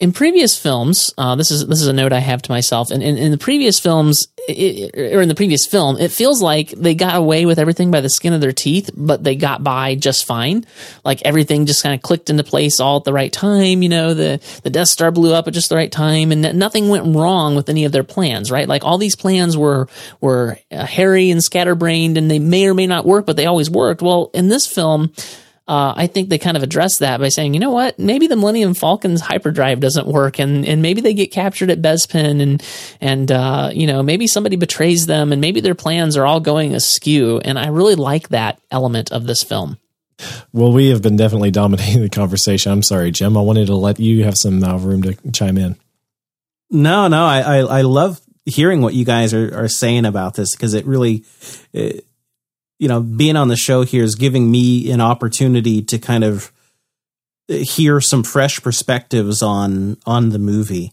in 0.02 0.12
previous 0.12 0.58
films, 0.58 1.14
uh, 1.16 1.36
this 1.36 1.52
is 1.52 1.64
this 1.68 1.80
is 1.80 1.86
a 1.86 1.92
note 1.92 2.12
I 2.12 2.18
have 2.18 2.42
to 2.42 2.50
myself. 2.50 2.90
And 2.90 3.04
in, 3.04 3.16
in, 3.16 3.30
the 3.30 3.38
previous 3.38 3.78
films, 3.78 4.26
it, 4.48 4.98
or 4.98 5.22
in 5.22 5.28
the 5.28 5.36
previous 5.36 5.64
film, 5.64 5.96
it 5.96 6.10
feels 6.10 6.42
like 6.42 6.70
they 6.70 6.96
got 6.96 7.14
away 7.14 7.46
with 7.46 7.60
everything 7.60 7.92
by 7.92 8.00
the 8.00 8.10
skin 8.10 8.32
of 8.32 8.40
their 8.40 8.50
teeth, 8.50 8.90
but 8.96 9.22
they 9.22 9.36
got 9.36 9.62
by 9.62 9.94
just 9.94 10.24
fine. 10.24 10.66
Like 11.04 11.22
everything 11.22 11.66
just 11.66 11.84
kind 11.84 11.94
of 11.94 12.02
clicked 12.02 12.30
into 12.30 12.42
place 12.42 12.80
all 12.80 12.96
at 12.96 13.04
the 13.04 13.12
right 13.12 13.32
time. 13.32 13.80
You 13.80 13.88
know, 13.90 14.12
the 14.12 14.40
the 14.64 14.70
Death 14.70 14.88
Star 14.88 15.12
blew 15.12 15.34
up 15.34 15.46
at 15.46 15.54
just 15.54 15.68
the 15.68 15.76
right 15.76 15.92
time, 15.92 16.32
and 16.32 16.58
nothing 16.58 16.88
went 16.88 17.14
wrong 17.14 17.54
with 17.54 17.68
any 17.68 17.84
of 17.84 17.92
their 17.92 18.02
plans. 18.02 18.50
Right? 18.50 18.66
Like 18.66 18.84
all 18.84 18.98
these 18.98 19.14
plans 19.14 19.56
were 19.56 19.86
were 20.20 20.58
uh, 20.72 20.84
hairy 20.84 21.30
and 21.30 21.40
scatterbrained, 21.40 22.18
and 22.18 22.28
they 22.28 22.40
may 22.40 22.66
or 22.66 22.74
may 22.74 22.88
not 22.88 23.06
work, 23.06 23.24
but 23.24 23.36
they 23.36 23.46
always 23.46 23.70
worked. 23.70 24.02
Well, 24.02 24.32
in 24.34 24.48
this 24.48 24.66
film 24.66 25.12
uh, 25.68 25.94
I 25.96 26.08
think 26.08 26.28
they 26.28 26.38
kind 26.38 26.56
of 26.56 26.62
address 26.62 26.98
that 26.98 27.20
by 27.20 27.28
saying, 27.28 27.54
you 27.54 27.60
know 27.60 27.70
what, 27.70 27.98
maybe 27.98 28.26
the 28.26 28.36
Millennium 28.36 28.74
Falcon's 28.74 29.20
hyperdrive 29.20 29.80
doesn't 29.80 30.06
work, 30.06 30.38
and 30.38 30.66
and 30.66 30.82
maybe 30.82 31.00
they 31.00 31.14
get 31.14 31.30
captured 31.30 31.70
at 31.70 31.80
Bespin, 31.80 32.42
and 32.42 32.62
and 33.00 33.30
uh, 33.30 33.70
you 33.72 33.86
know 33.86 34.02
maybe 34.02 34.26
somebody 34.26 34.56
betrays 34.56 35.06
them, 35.06 35.32
and 35.32 35.40
maybe 35.40 35.60
their 35.60 35.74
plans 35.74 36.16
are 36.16 36.26
all 36.26 36.40
going 36.40 36.74
askew. 36.74 37.38
And 37.38 37.58
I 37.58 37.68
really 37.68 37.94
like 37.94 38.30
that 38.30 38.60
element 38.70 39.12
of 39.12 39.26
this 39.26 39.42
film. 39.42 39.78
Well, 40.52 40.72
we 40.72 40.88
have 40.90 41.02
been 41.02 41.16
definitely 41.16 41.50
dominating 41.50 42.02
the 42.02 42.08
conversation. 42.08 42.72
I'm 42.72 42.82
sorry, 42.82 43.10
Jim. 43.10 43.36
I 43.36 43.40
wanted 43.40 43.66
to 43.66 43.76
let 43.76 44.00
you 44.00 44.24
have 44.24 44.36
some 44.36 44.62
uh, 44.62 44.76
room 44.78 45.02
to 45.02 45.16
chime 45.32 45.58
in. 45.58 45.76
No, 46.70 47.08
no, 47.08 47.24
I, 47.24 47.40
I, 47.40 47.58
I 47.58 47.82
love 47.82 48.20
hearing 48.44 48.80
what 48.80 48.94
you 48.94 49.04
guys 49.04 49.34
are, 49.34 49.64
are 49.64 49.68
saying 49.68 50.04
about 50.04 50.34
this 50.34 50.56
because 50.56 50.74
it 50.74 50.86
really, 50.86 51.24
it, 51.72 52.06
you 52.82 52.88
know, 52.88 53.00
being 53.00 53.36
on 53.36 53.46
the 53.46 53.56
show 53.56 53.84
here 53.84 54.02
is 54.02 54.16
giving 54.16 54.50
me 54.50 54.90
an 54.90 55.00
opportunity 55.00 55.82
to 55.82 56.00
kind 56.00 56.24
of 56.24 56.50
hear 57.46 58.00
some 58.00 58.24
fresh 58.24 58.60
perspectives 58.60 59.40
on 59.40 59.98
on 60.04 60.30
the 60.30 60.40
movie. 60.40 60.92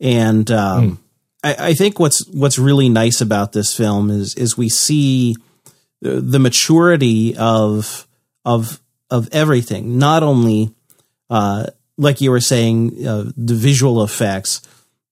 And 0.00 0.50
um, 0.50 0.90
mm. 0.90 0.98
I, 1.44 1.68
I, 1.68 1.74
think 1.74 2.00
what's 2.00 2.26
what's 2.26 2.58
really 2.58 2.88
nice 2.88 3.20
about 3.20 3.52
this 3.52 3.72
film 3.72 4.10
is 4.10 4.34
is 4.34 4.58
we 4.58 4.68
see 4.68 5.36
the, 6.00 6.40
maturity 6.40 7.36
of 7.36 8.08
of 8.44 8.80
of 9.08 9.28
everything. 9.30 9.98
Not 9.98 10.24
only 10.24 10.74
uh, 11.30 11.66
like 11.96 12.20
you 12.20 12.32
were 12.32 12.40
saying, 12.40 13.06
uh, 13.06 13.30
the 13.36 13.54
visual 13.54 14.02
effects, 14.02 14.62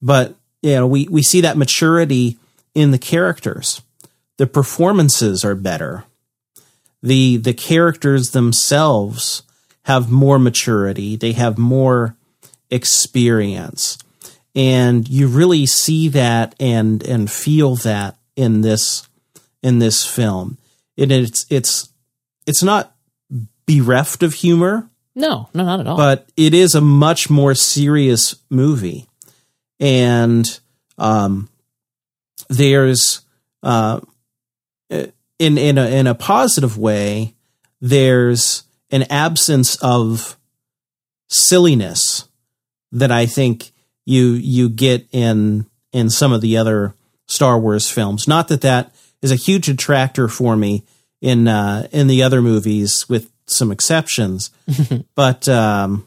but 0.03 0.35
you 0.63 0.73
know, 0.73 0.89
we 0.89 1.07
we 1.09 1.23
see 1.23 1.43
that 1.43 1.57
maturity 1.57 2.39
in 2.75 2.91
the 2.91 2.99
characters. 2.99 3.83
The 4.39 4.47
performances 4.47 5.45
are 5.45 5.55
better. 5.55 6.05
The 7.03 7.37
the 7.37 7.55
characters 7.55 8.31
themselves 8.31 9.43
have 9.83 10.11
more 10.11 10.39
maturity. 10.39 11.17
They 11.17 11.33
have 11.33 11.59
more 11.59 12.17
experience. 12.71 13.99
And 14.55 15.09
you 15.09 15.29
really 15.29 15.67
see 15.67 16.09
that 16.09 16.55
and 16.59 17.03
and 17.03 17.31
feel 17.31 17.77
that 17.77 18.17
in 18.37 18.63
this 18.63 19.09
in 19.63 19.79
this 19.79 20.07
film. 20.07 20.59
And 20.97 21.13
it's 21.13 21.47
it's 21.51 21.91
it's 22.47 22.63
not 22.63 22.95
bereft 23.67 24.23
of 24.23 24.35
humor. 24.35 24.89
No, 25.15 25.49
no, 25.53 25.65
not 25.65 25.81
at 25.81 25.87
all. 25.87 25.97
but 25.97 26.29
it 26.37 26.55
is 26.55 26.75
a 26.75 26.81
much 26.81 27.29
more 27.29 27.55
serious 27.55 28.37
movie, 28.51 29.09
and 29.81 30.61
um, 30.97 31.49
there's 32.49 33.23
uh, 33.65 34.01
in 34.91 35.59
in 35.59 35.79
a 35.79 35.87
in 35.87 36.07
a 36.07 36.15
positive 36.15 36.77
way, 36.79 37.35
there's 37.81 38.65
an 38.91 39.05
absence 39.11 39.77
of 39.77 40.37
silliness 41.29 42.29
that 42.93 43.13
I 43.13 43.27
think 43.27 43.73
you 44.05 44.33
you 44.33 44.69
get 44.69 45.07
in 45.13 45.67
in 45.93 46.11
some 46.11 46.33
of 46.33 46.41
the 46.41 46.57
other 46.57 46.95
Star 47.27 47.59
Wars 47.59 47.91
films. 47.91 48.27
Not 48.27 48.49
that 48.49 48.63
that 48.63 48.95
is 49.23 49.31
a 49.31 49.37
huge 49.37 49.69
attractor 49.69 50.29
for 50.29 50.57
me 50.57 50.85
in 51.21 51.49
uh, 51.49 51.89
in 51.93 52.07
the 52.07 52.23
other 52.23 52.43
movies, 52.43 53.09
with 53.09 53.31
some 53.47 53.71
exceptions. 53.71 54.51
but 55.15 55.49
um, 55.49 56.07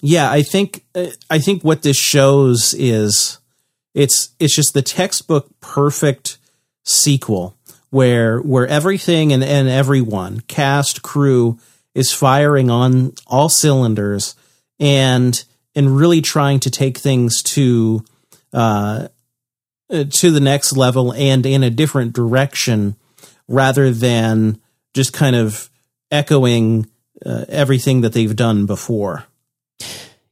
yeah, 0.00 0.30
I 0.30 0.42
think 0.42 0.84
I 1.30 1.38
think 1.38 1.62
what 1.62 1.82
this 1.82 1.96
shows 1.96 2.74
is 2.74 3.38
it's 3.94 4.30
it's 4.38 4.56
just 4.56 4.74
the 4.74 4.82
textbook 4.82 5.48
perfect 5.60 6.38
sequel 6.84 7.56
where 7.90 8.40
where 8.40 8.66
everything 8.66 9.32
and, 9.32 9.42
and 9.42 9.68
everyone 9.68 10.40
cast 10.48 11.02
crew 11.02 11.58
is 11.94 12.12
firing 12.12 12.70
on 12.70 13.12
all 13.26 13.48
cylinders 13.48 14.34
and 14.78 15.44
and 15.74 15.96
really 15.96 16.20
trying 16.20 16.60
to 16.60 16.70
take 16.70 16.98
things 16.98 17.42
to 17.42 18.04
uh, 18.52 19.08
to 19.88 20.30
the 20.30 20.40
next 20.40 20.76
level 20.76 21.12
and 21.14 21.44
in 21.46 21.62
a 21.62 21.70
different 21.70 22.12
direction 22.12 22.96
rather 23.48 23.90
than 23.90 24.60
just 24.94 25.12
kind 25.12 25.36
of 25.36 25.70
echoing 26.10 26.86
uh, 27.24 27.44
everything 27.48 28.00
that 28.00 28.12
they've 28.12 28.36
done 28.36 28.66
before. 28.66 29.24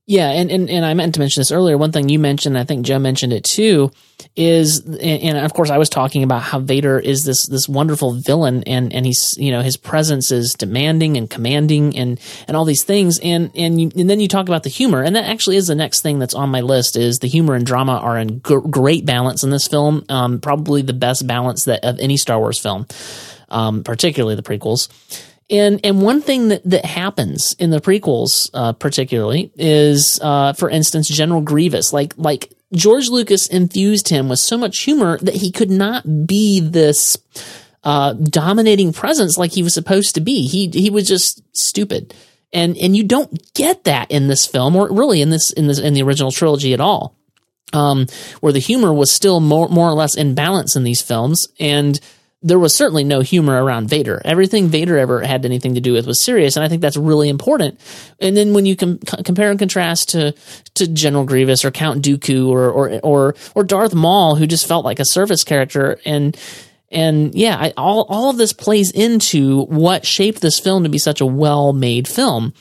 Yeah, 0.07 0.31
and, 0.31 0.51
and 0.51 0.69
and 0.69 0.85
I 0.85 0.95
meant 0.95 1.15
to 1.15 1.21
mention 1.21 1.41
this 1.41 1.53
earlier. 1.53 1.79
One 1.79 1.93
thing 1.93 2.09
you 2.09 2.19
mentioned, 2.19 2.59
I 2.59 2.65
think 2.65 2.85
Joe 2.85 2.99
mentioned 2.99 3.33
it 3.33 3.45
too, 3.45 3.93
is 4.35 4.81
and, 4.81 5.37
of 5.37 5.53
course 5.53 5.69
I 5.69 5.77
was 5.77 5.91
talking 5.91 6.23
about 6.23 6.43
how 6.43 6.59
Vader 6.59 6.99
is 6.99 7.25
this 7.25 7.47
this 7.47 7.69
wonderful 7.69 8.13
villain, 8.15 8.63
and 8.65 8.93
and 8.93 9.05
he's 9.05 9.35
you 9.37 9.51
know 9.51 9.61
his 9.61 9.77
presence 9.77 10.31
is 10.31 10.55
demanding 10.55 11.17
and 11.17 11.29
commanding 11.29 11.97
and 11.99 12.19
and 12.49 12.57
all 12.57 12.65
these 12.65 12.85
things, 12.85 13.19
and 13.23 13.51
and 13.55 13.81
you, 13.81 13.91
and 13.97 14.09
then 14.09 14.21
you 14.21 14.29
talk 14.29 14.49
about 14.49 14.63
the 14.63 14.71
humor, 14.71 15.03
and 15.03 15.17
that 15.17 15.27
actually 15.27 15.57
is 15.57 15.67
the 15.67 15.75
next 15.75 16.03
thing 16.03 16.19
that's 16.19 16.35
on 16.35 16.49
my 16.49 16.63
list 16.63 16.97
is 16.97 17.19
the 17.19 17.29
humor 17.29 17.55
and 17.55 17.67
drama 17.67 17.97
are 17.99 18.19
in 18.19 18.41
g- 18.43 18.57
great 18.71 19.05
balance 19.05 19.43
in 19.43 19.51
this 19.51 19.69
film, 19.69 20.05
um, 20.09 20.41
probably 20.41 20.81
the 20.81 20.95
best 20.95 21.27
balance 21.27 21.65
that 21.65 21.85
of 21.85 21.99
any 22.01 22.17
Star 22.17 22.39
Wars 22.39 22.59
film, 22.59 22.87
um, 23.51 23.85
particularly 23.85 24.35
the 24.35 24.43
prequels. 24.43 24.89
And 25.51 25.81
and 25.85 26.01
one 26.01 26.23
thing 26.23 26.49
that, 26.49 26.63
that 26.65 26.87
happens 26.87 27.55
in 27.59 27.69
the 27.69 27.81
prequels, 27.81 28.49
uh, 28.55 28.73
particularly, 28.73 29.53
is 29.57 30.19
uh, 30.23 30.55
for 30.55 30.71
instance, 30.71 31.07
General 31.09 31.43
Grievous. 31.43 31.93
Like 31.93 32.15
like 32.17 32.51
George 32.73 33.09
Lucas 33.09 33.47
infused 33.47 34.09
him 34.09 34.29
with 34.29 34.39
so 34.39 34.57
much 34.57 34.81
humor 34.81 35.19
that 35.19 35.37
he 35.37 35.51
could 35.51 35.71
not 35.71 36.27
be 36.27 36.61
this 36.61 37.17
uh, 37.85 38.15
dominating 38.15 38.93
presence 38.93 39.37
like 39.37 39.53
he 39.53 39.63
was 39.63 39.75
supposed 39.75 40.15
to 40.15 40.21
be. 40.21 40.47
He 40.47 40.69
he 40.69 40.91
was 40.91 41.07
just 41.07 41.43
stupid, 41.57 42.15
and 42.53 42.77
and 42.79 42.97
you 42.97 43.05
don't 43.05 43.53
get 43.55 43.85
that 43.85 44.11
in 44.11 44.29
this 44.29 44.47
film, 44.47 44.77
or 44.77 44.93
really 44.93 45.21
in 45.21 45.31
this 45.31 45.51
in 45.53 45.67
this 45.67 45.79
in 45.79 45.95
the 45.95 46.03
original 46.03 46.31
trilogy 46.31 46.73
at 46.73 46.81
all. 46.81 47.17
Um, 47.75 48.07
where 48.41 48.53
the 48.53 48.59
humor 48.59 48.93
was 48.93 49.11
still 49.11 49.41
more 49.41 49.69
more 49.69 49.89
or 49.89 49.95
less 49.95 50.15
in 50.15 50.35
balance 50.35 50.77
in 50.77 50.85
these 50.85 51.03
films, 51.03 51.49
and 51.59 51.99
there 52.43 52.59
was 52.59 52.75
certainly 52.75 53.05
no 53.05 53.21
humor 53.21 53.63
around 53.63 53.89
Vader. 53.89 54.21
Everything 54.25 54.69
Vader 54.69 54.99
ever 54.99 55.23
had 55.23 55.45
anything 55.45 55.75
to 55.75 55.81
do 55.81 55.93
with 55.93 56.07
was 56.07 56.25
serious, 56.25 56.57
and 56.57 56.65
I 56.65 56.69
think 56.69 56.83
that's 56.83 56.97
really 56.97 57.29
important. 57.29 57.79
And 58.21 58.37
then 58.37 58.53
when 58.53 58.67
you 58.67 58.77
com- 58.77 58.99
compare 58.99 59.51
and 59.51 59.59
contrast 59.59 60.11
to 60.11 60.33
to 60.75 60.89
General 60.89 61.25
Grievous 61.25 61.65
or 61.65 61.71
Count 61.71 62.05
Dooku 62.05 62.49
or 62.49 62.71
or 62.71 63.01
or 63.03 63.35
or 63.55 63.65
Darth 63.65 63.95
Maul, 63.95 64.37
who 64.37 64.47
just 64.47 64.67
felt 64.67 64.85
like 64.85 64.99
a 64.99 65.05
service 65.05 65.45
character, 65.45 65.99
and 66.05 66.37
and 66.91 67.35
yeah, 67.35 67.57
I, 67.59 67.73
all 67.77 68.07
all 68.09 68.31
of 68.31 68.37
this 68.37 68.53
plays 68.53 68.91
into 68.91 69.63
what 69.65 70.05
shaped 70.05 70.41
this 70.41 70.59
film 70.59 70.83
to 70.83 70.89
be 70.89 70.99
such 70.99 71.21
a 71.21 71.27
well 71.27 71.73
made 71.73 72.09
film 72.09 72.53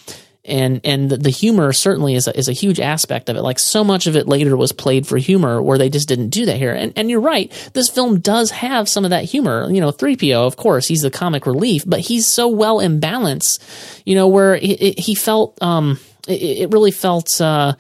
and 0.44 0.82
and 0.84 1.10
the, 1.10 1.30
humor 1.30 1.72
certainly 1.72 2.16
is 2.16 2.28
a, 2.28 2.38
is 2.38 2.48
a 2.48 2.54
huge 2.54 2.80
aspect 2.80 3.30
of 3.30 3.38
it. 3.38 3.42
Like 3.42 3.60
so 3.60 3.84
much 3.84 4.08
of 4.08 4.16
it 4.16 4.28
later 4.28 4.58
was 4.58 4.72
played 4.72 5.06
for 5.06 5.18
humor, 5.18 5.62
where 5.62 5.78
they 5.78 5.90
just 5.90 6.08
didn't 6.08 6.30
do 6.30 6.46
that 6.48 6.58
here. 6.58 6.74
And 6.74 6.94
and 6.96 7.10
you're 7.10 7.22
right, 7.22 7.52
this 7.74 7.90
film 7.90 8.20
does 8.20 8.52
have 8.52 8.90
some 8.90 9.04
of 9.04 9.12
that 9.12 9.26
humor. 9.26 9.72
You 9.72 9.82
know, 9.82 9.92
three 9.92 10.16
PO, 10.16 10.46
of 10.46 10.58
course, 10.58 10.88
he's 10.88 11.02
the 11.02 11.12
comic 11.12 11.46
relief, 11.46 11.84
but 11.86 12.00
he's 12.00 12.28
so 12.28 12.48
well 12.48 12.80
in 12.80 13.00
balance. 13.00 13.60
You 14.06 14.16
know, 14.16 14.28
where 14.28 14.56
he, 14.56 14.96
he 14.98 15.16
felt 15.16 15.62
um, 15.62 16.00
it, 16.28 16.42
it 16.42 16.72
really 16.72 16.92
felt. 16.92 17.40
Uh, 17.40 17.74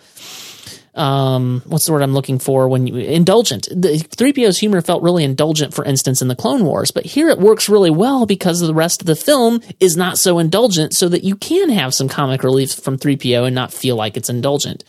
um, 0.94 1.62
what's 1.66 1.86
the 1.86 1.94
word 1.94 2.02
I'm 2.02 2.14
looking 2.14 2.40
for 2.40 2.68
when 2.68 2.86
you 2.86 2.96
indulgent. 2.98 3.68
The 3.72 3.98
3PO's 3.98 4.60
humor 4.60 4.82
felt 4.82 5.04
really 5.04 5.24
indulgent, 5.24 5.74
for 5.74 5.86
instance, 5.86 6.22
in 6.22 6.28
the 6.28 6.36
Clone 6.36 6.66
Wars, 6.66 6.92
but 6.92 7.06
here 7.06 7.30
it 7.30 7.40
works 7.40 7.70
really 7.70 7.90
well 7.90 8.26
because 8.26 8.60
the 8.60 8.74
rest 8.74 9.02
of 9.02 9.08
the 9.08 9.16
film 9.16 9.62
is 9.80 9.96
not 9.96 10.18
so 10.18 10.38
indulgent, 10.38 10.94
so 10.94 11.08
that 11.08 11.24
you 11.24 11.36
can 11.36 11.70
have 11.70 11.94
some 11.94 12.10
comic 12.10 12.44
relief 12.44 12.74
from 12.74 12.98
3PO 12.98 13.46
and 13.46 13.56
not 13.56 13.74
feel 13.74 13.96
like 13.96 14.18
it's 14.18 14.30
indulgent. 14.30 14.84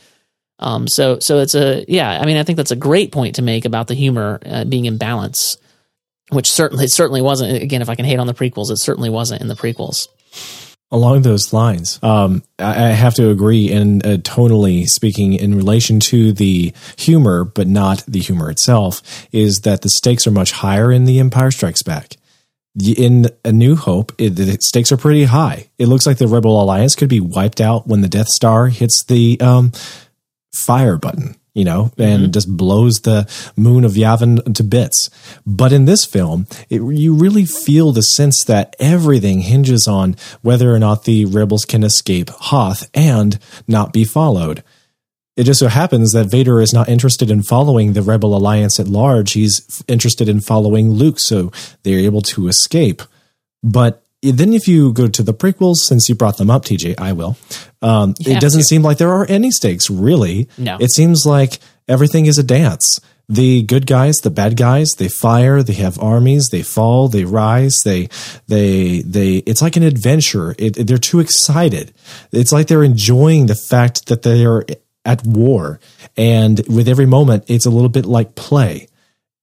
Um, 0.58 0.88
so, 0.88 1.18
so 1.20 1.38
it's 1.38 1.54
a 1.54 1.84
yeah. 1.88 2.10
I 2.20 2.26
mean, 2.26 2.36
I 2.36 2.44
think 2.44 2.56
that's 2.56 2.70
a 2.70 2.76
great 2.76 3.12
point 3.12 3.36
to 3.36 3.42
make 3.42 3.64
about 3.64 3.88
the 3.88 3.94
humor 3.94 4.40
uh, 4.44 4.64
being 4.64 4.84
in 4.84 4.96
balance, 4.96 5.56
which 6.30 6.50
certainly 6.50 6.84
it 6.84 6.92
certainly 6.92 7.22
wasn't. 7.22 7.62
Again, 7.62 7.82
if 7.82 7.88
I 7.88 7.94
can 7.94 8.04
hate 8.04 8.18
on 8.18 8.26
the 8.26 8.34
prequels, 8.34 8.70
it 8.70 8.76
certainly 8.76 9.10
wasn't 9.10 9.40
in 9.40 9.48
the 9.48 9.54
prequels 9.54 10.08
along 10.92 11.22
those 11.22 11.52
lines. 11.52 11.98
Um, 12.02 12.44
I, 12.58 12.70
I, 12.70 12.88
have 12.90 13.14
to 13.14 13.30
agree, 13.30 13.72
and 13.72 14.06
uh, 14.06 14.18
tonally 14.18 14.86
speaking, 14.86 15.32
in 15.32 15.56
relation 15.56 15.98
to 16.00 16.32
the 16.32 16.72
humor, 16.96 17.44
but 17.44 17.66
not 17.66 18.04
the 18.06 18.20
humor 18.20 18.50
itself, 18.50 19.26
is 19.32 19.62
that 19.64 19.80
the 19.80 19.88
stakes 19.88 20.26
are 20.26 20.30
much 20.30 20.52
higher 20.52 20.92
in 20.92 21.06
The 21.06 21.18
Empire 21.18 21.50
Strikes 21.50 21.82
Back. 21.82 22.16
In 22.78 23.26
A 23.44 23.52
New 23.52 23.74
Hope, 23.74 24.12
it, 24.18 24.30
the 24.30 24.56
stakes 24.60 24.92
are 24.92 24.96
pretty 24.96 25.24
high. 25.24 25.68
It 25.78 25.88
looks 25.88 26.06
like 26.06 26.18
the 26.18 26.28
Rebel 26.28 26.62
Alliance 26.62 26.94
could 26.94 27.08
be 27.08 27.20
wiped 27.20 27.60
out 27.60 27.86
when 27.86 28.02
the 28.02 28.08
Death 28.08 28.28
Star 28.28 28.68
hits 28.68 29.04
the 29.04 29.38
um, 29.40 29.72
fire 30.54 30.96
button 30.96 31.36
you 31.54 31.64
know, 31.64 31.92
and 31.98 32.22
mm-hmm. 32.22 32.30
just 32.30 32.56
blows 32.56 33.00
the 33.02 33.28
moon 33.56 33.84
of 33.84 33.92
Yavin 33.92 34.54
to 34.54 34.64
bits. 34.64 35.10
But 35.46 35.72
in 35.72 35.84
this 35.84 36.04
film, 36.04 36.46
it, 36.70 36.80
you 36.80 37.14
really 37.14 37.44
feel 37.44 37.92
the 37.92 38.02
sense 38.02 38.44
that 38.44 38.74
everything 38.78 39.40
hinges 39.40 39.86
on 39.86 40.16
whether 40.40 40.74
or 40.74 40.78
not 40.78 41.04
the 41.04 41.26
rebels 41.26 41.64
can 41.64 41.84
escape 41.84 42.30
Hoth 42.30 42.88
and 42.94 43.38
not 43.68 43.92
be 43.92 44.04
followed. 44.04 44.62
It 45.36 45.44
just 45.44 45.60
so 45.60 45.68
happens 45.68 46.12
that 46.12 46.30
Vader 46.30 46.60
is 46.60 46.74
not 46.74 46.90
interested 46.90 47.30
in 47.30 47.42
following 47.42 47.92
the 47.94 48.02
Rebel 48.02 48.36
Alliance 48.36 48.78
at 48.78 48.86
large. 48.86 49.32
He's 49.32 49.82
interested 49.88 50.28
in 50.28 50.40
following 50.40 50.90
Luke, 50.90 51.18
so 51.18 51.50
they're 51.82 51.98
able 51.98 52.20
to 52.22 52.48
escape. 52.48 53.00
But 53.62 54.01
then 54.22 54.52
if 54.52 54.68
you 54.68 54.92
go 54.92 55.08
to 55.08 55.22
the 55.22 55.34
prequels, 55.34 55.76
since 55.76 56.08
you 56.08 56.14
brought 56.14 56.38
them 56.38 56.50
up, 56.50 56.64
TJ, 56.64 56.94
I 56.98 57.12
will. 57.12 57.36
Um, 57.82 58.14
it 58.20 58.40
doesn't 58.40 58.60
to. 58.60 58.64
seem 58.64 58.82
like 58.82 58.98
there 58.98 59.12
are 59.12 59.26
any 59.28 59.50
stakes, 59.50 59.90
really. 59.90 60.48
No. 60.56 60.76
It 60.80 60.92
seems 60.92 61.24
like 61.26 61.58
everything 61.88 62.26
is 62.26 62.38
a 62.38 62.44
dance. 62.44 63.00
The 63.28 63.62
good 63.62 63.86
guys, 63.86 64.16
the 64.16 64.30
bad 64.30 64.56
guys, 64.56 64.90
they 64.98 65.08
fire, 65.08 65.62
they 65.62 65.72
have 65.74 65.98
armies, 66.00 66.48
they 66.50 66.62
fall, 66.62 67.08
they 67.08 67.24
rise, 67.24 67.74
they, 67.84 68.08
they, 68.46 69.02
they, 69.02 69.36
it's 69.38 69.62
like 69.62 69.76
an 69.76 69.82
adventure. 69.82 70.54
It, 70.58 70.86
they're 70.86 70.98
too 70.98 71.20
excited. 71.20 71.92
It's 72.30 72.52
like 72.52 72.66
they're 72.66 72.84
enjoying 72.84 73.46
the 73.46 73.54
fact 73.54 74.06
that 74.06 74.22
they 74.22 74.44
are 74.44 74.64
at 75.04 75.24
war. 75.24 75.80
And 76.16 76.60
with 76.68 76.88
every 76.88 77.06
moment, 77.06 77.44
it's 77.48 77.66
a 77.66 77.70
little 77.70 77.88
bit 77.88 78.04
like 78.04 78.34
play 78.34 78.88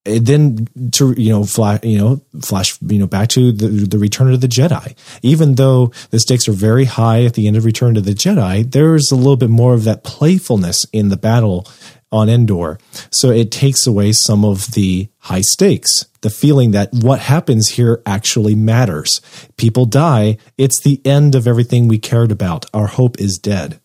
then 0.06 0.68
to 0.92 1.14
you 1.18 1.30
know 1.30 1.44
flash 1.44 1.84
you 1.84 1.98
know 1.98 2.22
flash 2.42 2.78
you 2.82 3.00
know 3.00 3.08
back 3.08 3.30
to 3.30 3.52
the 3.52 3.68
the 3.68 4.00
return 4.00 4.34
of 4.34 4.42
the 4.42 4.48
jedi. 4.48 4.96
Even 5.22 5.56
though 5.56 5.92
the 6.10 6.20
stakes 6.20 6.48
are 6.48 6.54
very 6.54 6.86
high 6.86 7.24
at 7.24 7.34
the 7.34 7.48
end 7.48 7.58
of 7.58 7.66
return 7.66 7.94
to 7.94 8.02
the 8.02 8.12
jedi 8.12 8.70
there's 8.72 9.12
a 9.12 9.16
little 9.16 9.38
bit 9.38 9.50
more 9.50 9.74
of 9.74 9.84
that 9.84 10.04
playfulness 10.04 10.86
in 10.94 11.10
the 11.10 11.18
battle 11.18 11.68
on 12.12 12.30
endor. 12.30 12.80
So 13.12 13.30
it 13.30 13.52
takes 13.52 13.86
away 13.86 14.14
some 14.14 14.44
of 14.44 14.72
the 14.72 15.10
high 15.20 15.42
stakes. 15.42 16.06
The 16.22 16.30
feeling 16.30 16.72
that 16.72 16.90
what 16.92 17.20
happens 17.20 17.70
here 17.70 18.02
actually 18.06 18.56
matters. 18.56 19.22
People 19.58 19.86
die. 19.86 20.38
It's 20.58 20.82
the 20.82 21.02
end 21.06 21.36
of 21.36 21.48
everything 21.48 21.88
we 21.88 22.00
cared 22.00 22.32
about. 22.32 22.66
Our 22.74 22.88
hope 22.88 23.20
is 23.20 23.38
dead. 23.38 23.80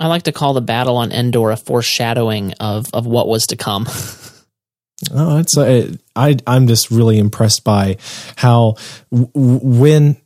I 0.00 0.08
like 0.08 0.24
to 0.24 0.32
call 0.32 0.54
the 0.54 0.60
battle 0.60 0.96
on 0.96 1.12
endor 1.12 1.52
a 1.52 1.56
foreshadowing 1.56 2.54
of 2.54 2.86
of 2.92 3.06
what 3.06 3.28
was 3.28 3.46
to 3.46 3.56
come 3.56 3.84
Oh, 5.12 5.38
it's 5.38 5.56
uh, 5.56 5.94
I 6.14 6.36
I'm 6.46 6.66
just 6.66 6.90
really 6.90 7.18
impressed 7.18 7.64
by 7.64 7.96
how 8.36 8.76
w- 9.12 9.30
when 9.34 10.16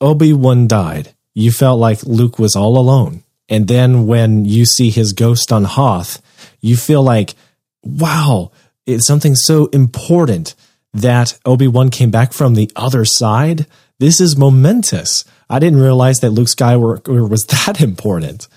Obi 0.00 0.32
Wan 0.32 0.66
died, 0.68 1.14
you 1.34 1.50
felt 1.50 1.80
like 1.80 2.02
Luke 2.04 2.38
was 2.38 2.54
all 2.54 2.78
alone, 2.78 3.22
and 3.48 3.66
then 3.66 4.06
when 4.06 4.44
you 4.44 4.66
see 4.66 4.90
his 4.90 5.12
ghost 5.12 5.52
on 5.52 5.64
Hoth, 5.64 6.22
you 6.60 6.76
feel 6.76 7.02
like, 7.02 7.34
wow, 7.82 8.52
it's 8.86 9.06
something 9.06 9.34
so 9.34 9.66
important 9.66 10.54
that 10.92 11.38
Obi 11.44 11.66
Wan 11.66 11.90
came 11.90 12.10
back 12.10 12.32
from 12.32 12.54
the 12.54 12.70
other 12.76 13.04
side. 13.04 13.66
This 14.04 14.20
is 14.20 14.36
momentous. 14.36 15.24
I 15.48 15.58
didn't 15.58 15.80
realize 15.80 16.18
that 16.18 16.28
Luke 16.28 16.48
Skywalker 16.48 17.26
was 17.26 17.42
that 17.64 17.80
important. 17.80 18.48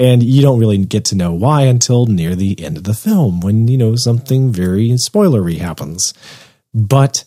And 0.00 0.20
you 0.20 0.42
don't 0.42 0.58
really 0.58 0.78
get 0.78 1.04
to 1.04 1.14
know 1.14 1.32
why 1.32 1.62
until 1.62 2.06
near 2.06 2.34
the 2.34 2.60
end 2.60 2.76
of 2.76 2.82
the 2.82 2.92
film 2.92 3.40
when, 3.40 3.68
you 3.68 3.78
know, 3.78 3.94
something 3.94 4.50
very 4.50 4.88
spoilery 5.08 5.58
happens. 5.58 6.12
But 6.74 7.22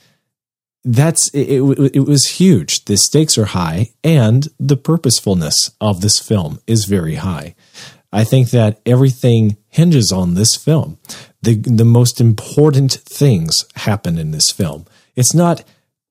that's 0.84 1.30
it, 1.34 1.62
it, 1.62 1.96
it 1.96 2.00
was 2.02 2.26
huge. 2.26 2.84
The 2.84 2.98
stakes 2.98 3.38
are 3.38 3.46
high 3.46 3.92
and 4.04 4.50
the 4.60 4.76
purposefulness 4.76 5.72
of 5.80 6.02
this 6.02 6.20
film 6.20 6.60
is 6.68 6.84
very 6.84 7.16
high. 7.16 7.56
I 8.12 8.26
think 8.26 8.50
that 8.50 8.82
everything 8.86 9.56
hinges 9.70 10.12
on 10.12 10.34
this 10.34 10.58
film. 10.58 10.98
The 11.44 11.56
the 11.56 11.86
most 11.86 12.20
important 12.20 12.92
things 12.92 13.64
happen 13.76 14.18
in 14.18 14.32
this 14.32 14.52
film. 14.52 14.86
It's 15.16 15.34
not 15.34 15.64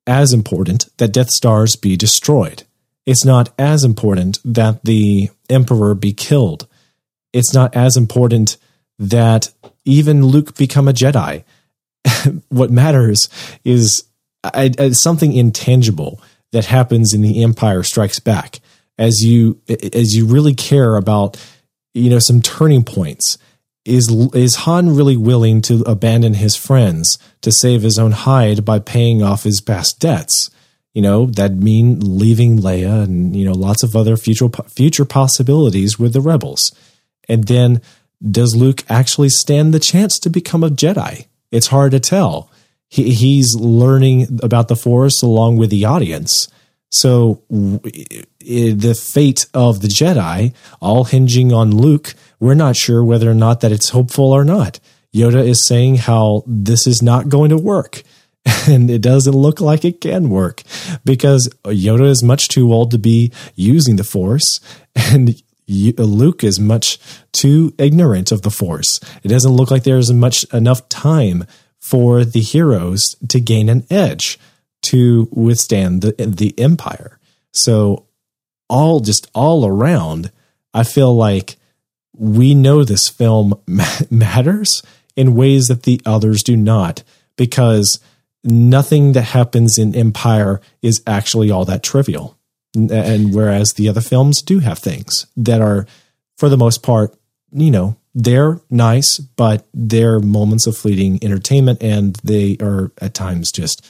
as 0.08 0.32
important 0.32 0.88
that 0.96 1.12
Death 1.12 1.30
Stars 1.30 1.76
be 1.76 1.96
destroyed. 1.96 2.64
It's 3.06 3.24
not 3.24 3.52
as 3.58 3.84
important 3.84 4.38
that 4.44 4.84
the 4.84 5.30
Emperor 5.48 5.94
be 5.94 6.12
killed. 6.12 6.66
It's 7.32 7.54
not 7.54 7.76
as 7.76 7.96
important 7.96 8.56
that 8.98 9.50
even 9.84 10.26
Luke 10.26 10.56
become 10.56 10.88
a 10.88 10.92
Jedi. 10.92 11.44
what 12.48 12.70
matters 12.70 13.28
is 13.64 14.04
I, 14.42 14.72
I, 14.78 14.90
something 14.90 15.32
intangible 15.32 16.20
that 16.52 16.66
happens 16.66 17.12
in 17.12 17.22
the 17.22 17.42
Empire 17.42 17.82
Strikes 17.82 18.20
Back 18.20 18.60
as 18.98 19.22
you 19.22 19.60
as 19.92 20.16
you 20.16 20.26
really 20.26 20.54
care 20.54 20.96
about 20.96 21.36
you 21.94 22.10
know 22.10 22.18
some 22.18 22.42
turning 22.42 22.84
points 22.84 23.38
is 23.84 24.10
is 24.34 24.56
Han 24.56 24.94
really 24.94 25.16
willing 25.16 25.62
to 25.62 25.82
abandon 25.86 26.34
his 26.34 26.56
friends 26.56 27.18
to 27.40 27.52
save 27.52 27.82
his 27.82 27.98
own 27.98 28.12
hide 28.12 28.64
by 28.64 28.78
paying 28.78 29.22
off 29.22 29.44
his 29.44 29.60
past 29.60 29.98
debts? 29.98 30.50
You 30.94 31.02
know, 31.02 31.26
that 31.26 31.54
mean 31.54 32.00
leaving 32.00 32.58
Leia 32.58 33.04
and 33.04 33.36
you 33.36 33.44
know 33.44 33.52
lots 33.52 33.82
of 33.82 33.94
other 33.94 34.16
future 34.16 34.48
future 34.68 35.04
possibilities 35.04 35.98
with 35.98 36.12
the 36.12 36.20
rebels. 36.20 36.72
And 37.28 37.44
then 37.44 37.80
does 38.22 38.56
Luke 38.56 38.84
actually 38.88 39.28
stand 39.28 39.72
the 39.72 39.80
chance 39.80 40.18
to 40.20 40.30
become 40.30 40.64
a 40.64 40.70
Jedi? 40.70 41.26
It's 41.50 41.68
hard 41.68 41.92
to 41.92 42.00
tell. 42.00 42.50
He, 42.88 43.14
he's 43.14 43.54
learning 43.54 44.40
about 44.42 44.68
the 44.68 44.76
Force 44.76 45.22
along 45.22 45.58
with 45.58 45.70
the 45.70 45.84
audience. 45.84 46.48
So 46.90 47.42
the 47.50 48.98
fate 49.00 49.46
of 49.52 49.82
the 49.82 49.88
Jedi, 49.88 50.54
all 50.80 51.04
hinging 51.04 51.52
on 51.52 51.70
Luke, 51.70 52.14
we're 52.40 52.54
not 52.54 52.76
sure 52.76 53.04
whether 53.04 53.30
or 53.30 53.34
not 53.34 53.60
that 53.60 53.72
it's 53.72 53.90
hopeful 53.90 54.32
or 54.32 54.44
not. 54.44 54.80
Yoda 55.14 55.46
is 55.46 55.66
saying 55.66 55.96
how 55.96 56.42
this 56.46 56.86
is 56.86 57.02
not 57.02 57.28
going 57.28 57.50
to 57.50 57.58
work. 57.58 58.02
And 58.66 58.90
it 58.90 59.02
doesn't 59.02 59.34
look 59.34 59.60
like 59.60 59.84
it 59.84 60.00
can 60.00 60.30
work 60.30 60.62
because 61.04 61.50
Yoda 61.64 62.08
is 62.08 62.22
much 62.22 62.48
too 62.48 62.72
old 62.72 62.90
to 62.92 62.98
be 62.98 63.30
using 63.54 63.96
the 63.96 64.04
Force, 64.04 64.60
and 64.94 65.42
Luke 65.68 66.42
is 66.42 66.58
much 66.58 66.98
too 67.32 67.74
ignorant 67.78 68.32
of 68.32 68.42
the 68.42 68.50
Force. 68.50 69.00
It 69.22 69.28
doesn't 69.28 69.52
look 69.52 69.70
like 69.70 69.82
there's 69.82 70.12
much 70.12 70.44
enough 70.52 70.88
time 70.88 71.44
for 71.78 72.24
the 72.24 72.40
heroes 72.40 73.16
to 73.28 73.40
gain 73.40 73.68
an 73.68 73.84
edge 73.90 74.38
to 74.82 75.28
withstand 75.32 76.02
the 76.02 76.12
the 76.18 76.54
empire. 76.58 77.18
So 77.52 78.06
all 78.68 79.00
just 79.00 79.28
all 79.34 79.66
around, 79.66 80.30
I 80.74 80.84
feel 80.84 81.14
like 81.14 81.56
we 82.16 82.54
know 82.54 82.84
this 82.84 83.08
film 83.08 83.54
matters 84.10 84.82
in 85.16 85.34
ways 85.34 85.66
that 85.66 85.84
the 85.84 86.00
others 86.04 86.42
do 86.42 86.56
not 86.56 87.02
because 87.36 88.00
nothing 88.44 89.12
that 89.12 89.22
happens 89.22 89.78
in 89.78 89.94
Empire 89.94 90.60
is 90.82 91.02
actually 91.06 91.50
all 91.50 91.64
that 91.64 91.82
trivial. 91.82 92.36
And 92.74 93.34
whereas 93.34 93.72
the 93.72 93.88
other 93.88 94.00
films 94.00 94.42
do 94.42 94.58
have 94.58 94.78
things 94.78 95.26
that 95.36 95.60
are, 95.60 95.86
for 96.36 96.48
the 96.48 96.56
most 96.56 96.82
part, 96.82 97.14
you 97.50 97.70
know, 97.70 97.96
they're 98.14 98.60
nice, 98.70 99.18
but 99.18 99.66
they're 99.72 100.20
moments 100.20 100.66
of 100.66 100.76
fleeting 100.76 101.18
entertainment 101.22 101.82
and 101.82 102.16
they 102.16 102.56
are 102.60 102.92
at 103.00 103.14
times 103.14 103.50
just 103.50 103.86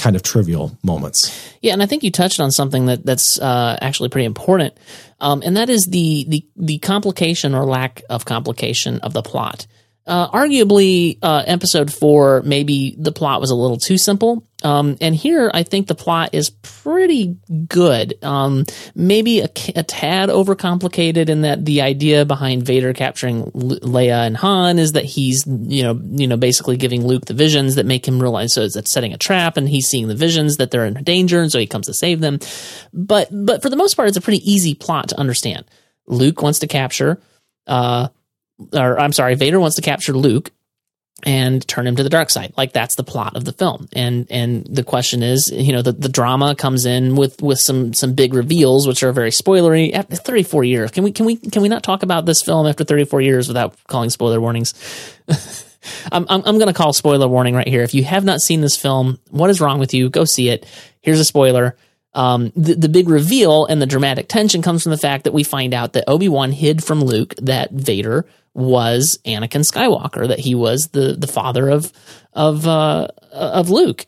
kind 0.00 0.16
of 0.16 0.22
trivial 0.22 0.76
moments. 0.82 1.54
Yeah, 1.60 1.72
and 1.74 1.82
I 1.82 1.86
think 1.86 2.02
you 2.02 2.10
touched 2.10 2.40
on 2.40 2.50
something 2.50 2.86
that 2.86 3.04
that's 3.04 3.38
uh, 3.38 3.78
actually 3.80 4.08
pretty 4.08 4.26
important, 4.26 4.74
um, 5.20 5.42
and 5.44 5.56
that 5.56 5.68
is 5.68 5.84
the 5.84 6.24
the 6.28 6.46
the 6.56 6.78
complication 6.78 7.54
or 7.54 7.64
lack 7.64 8.02
of 8.08 8.24
complication 8.24 9.00
of 9.00 9.12
the 9.12 9.22
plot. 9.22 9.66
Uh, 10.06 10.28
arguably, 10.30 11.18
uh, 11.22 11.44
episode 11.46 11.92
four, 11.92 12.42
maybe 12.42 12.96
the 12.98 13.12
plot 13.12 13.40
was 13.40 13.50
a 13.50 13.54
little 13.54 13.76
too 13.76 13.98
simple. 13.98 14.44
Um, 14.62 14.96
and 15.00 15.14
here, 15.14 15.50
I 15.52 15.62
think 15.62 15.86
the 15.86 15.94
plot 15.94 16.30
is 16.32 16.50
pretty 16.50 17.38
good. 17.66 18.22
Um, 18.22 18.64
maybe 18.94 19.40
a, 19.40 19.48
a, 19.74 19.82
tad 19.82 20.28
overcomplicated 20.28 21.28
in 21.28 21.42
that 21.42 21.64
the 21.64 21.80
idea 21.80 22.24
behind 22.24 22.64
Vader 22.64 22.92
capturing 22.92 23.44
Leia 23.52 24.26
and 24.26 24.36
Han 24.36 24.78
is 24.78 24.92
that 24.92 25.04
he's, 25.04 25.46
you 25.46 25.82
know, 25.82 25.98
you 26.02 26.26
know, 26.26 26.36
basically 26.36 26.76
giving 26.76 27.06
Luke 27.06 27.24
the 27.24 27.34
visions 27.34 27.76
that 27.76 27.86
make 27.86 28.06
him 28.06 28.20
realize 28.20 28.54
so 28.54 28.62
it's 28.62 28.92
setting 28.92 29.14
a 29.14 29.18
trap, 29.18 29.56
and 29.56 29.68
he's 29.68 29.86
seeing 29.86 30.08
the 30.08 30.14
visions 30.14 30.58
that 30.58 30.70
they're 30.70 30.86
in 30.86 31.02
danger, 31.04 31.40
and 31.40 31.50
so 31.50 31.58
he 31.58 31.66
comes 31.66 31.86
to 31.86 31.94
save 31.94 32.20
them. 32.20 32.38
But, 32.92 33.28
but 33.32 33.62
for 33.62 33.70
the 33.70 33.76
most 33.76 33.94
part, 33.94 34.08
it's 34.08 34.18
a 34.18 34.22
pretty 34.22 34.50
easy 34.50 34.74
plot 34.74 35.08
to 35.08 35.18
understand. 35.18 35.64
Luke 36.06 36.42
wants 36.42 36.58
to 36.58 36.66
capture, 36.66 37.20
uh, 37.66 38.08
or 38.74 39.00
I'm 39.00 39.12
sorry, 39.12 39.36
Vader 39.36 39.60
wants 39.60 39.76
to 39.76 39.82
capture 39.82 40.12
Luke 40.12 40.50
and 41.24 41.66
turn 41.66 41.86
him 41.86 41.96
to 41.96 42.02
the 42.02 42.08
dark 42.08 42.30
side. 42.30 42.52
Like 42.56 42.72
that's 42.72 42.96
the 42.96 43.04
plot 43.04 43.36
of 43.36 43.44
the 43.44 43.52
film. 43.52 43.88
And 43.92 44.26
and 44.30 44.66
the 44.66 44.84
question 44.84 45.22
is, 45.22 45.50
you 45.52 45.72
know, 45.72 45.82
the, 45.82 45.92
the 45.92 46.08
drama 46.08 46.54
comes 46.54 46.86
in 46.86 47.16
with 47.16 47.40
with 47.42 47.58
some 47.58 47.94
some 47.94 48.14
big 48.14 48.34
reveals, 48.34 48.86
which 48.86 49.02
are 49.02 49.12
very 49.12 49.30
spoilery. 49.30 49.92
After 49.92 50.16
34 50.16 50.64
years, 50.64 50.90
can 50.90 51.04
we 51.04 51.12
can 51.12 51.26
we 51.26 51.36
can 51.36 51.62
we 51.62 51.68
not 51.68 51.82
talk 51.82 52.02
about 52.02 52.26
this 52.26 52.42
film 52.42 52.66
after 52.66 52.84
34 52.84 53.20
years 53.20 53.48
without 53.48 53.74
calling 53.86 54.10
spoiler 54.10 54.40
warnings? 54.40 54.74
I'm 56.12 56.26
I'm, 56.28 56.42
I'm 56.44 56.58
going 56.58 56.68
to 56.68 56.74
call 56.74 56.92
spoiler 56.92 57.28
warning 57.28 57.54
right 57.54 57.68
here. 57.68 57.82
If 57.82 57.94
you 57.94 58.04
have 58.04 58.24
not 58.24 58.40
seen 58.40 58.60
this 58.60 58.76
film, 58.76 59.18
what 59.30 59.50
is 59.50 59.60
wrong 59.60 59.78
with 59.78 59.94
you? 59.94 60.10
Go 60.10 60.24
see 60.24 60.48
it. 60.48 60.66
Here's 61.00 61.20
a 61.20 61.24
spoiler. 61.24 61.76
Um, 62.12 62.52
the, 62.56 62.74
the 62.74 62.88
big 62.88 63.08
reveal 63.08 63.66
and 63.66 63.80
the 63.80 63.86
dramatic 63.86 64.28
tension 64.28 64.62
comes 64.62 64.82
from 64.82 64.90
the 64.90 64.98
fact 64.98 65.24
that 65.24 65.32
we 65.32 65.44
find 65.44 65.72
out 65.72 65.92
that 65.92 66.04
Obi 66.08 66.28
Wan 66.28 66.50
hid 66.50 66.82
from 66.82 67.02
Luke 67.02 67.34
that 67.36 67.70
Vader 67.70 68.26
was 68.52 69.18
Anakin 69.24 69.64
Skywalker, 69.64 70.26
that 70.26 70.40
he 70.40 70.54
was 70.54 70.88
the 70.92 71.14
the 71.14 71.28
father 71.28 71.68
of 71.68 71.92
of 72.32 72.66
uh, 72.66 73.08
of 73.32 73.70
Luke. 73.70 74.06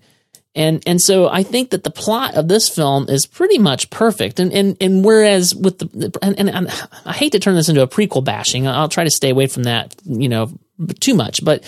And 0.54 0.82
and 0.86 1.00
so 1.00 1.28
I 1.28 1.42
think 1.44 1.70
that 1.70 1.82
the 1.82 1.90
plot 1.90 2.34
of 2.34 2.48
this 2.48 2.68
film 2.68 3.08
is 3.08 3.24
pretty 3.24 3.58
much 3.58 3.88
perfect. 3.88 4.38
And 4.38 4.52
and 4.52 4.76
and 4.80 5.04
whereas 5.04 5.54
with 5.54 5.78
the 5.78 6.18
and, 6.20 6.50
and 6.50 6.68
I 7.06 7.12
hate 7.12 7.32
to 7.32 7.38
turn 7.38 7.54
this 7.54 7.68
into 7.68 7.82
a 7.82 7.88
prequel 7.88 8.24
bashing, 8.24 8.66
I'll 8.68 8.88
try 8.88 9.04
to 9.04 9.10
stay 9.10 9.30
away 9.30 9.46
from 9.46 9.62
that, 9.62 9.94
you 10.04 10.28
know, 10.28 10.50
too 11.00 11.14
much. 11.14 11.42
But 11.42 11.64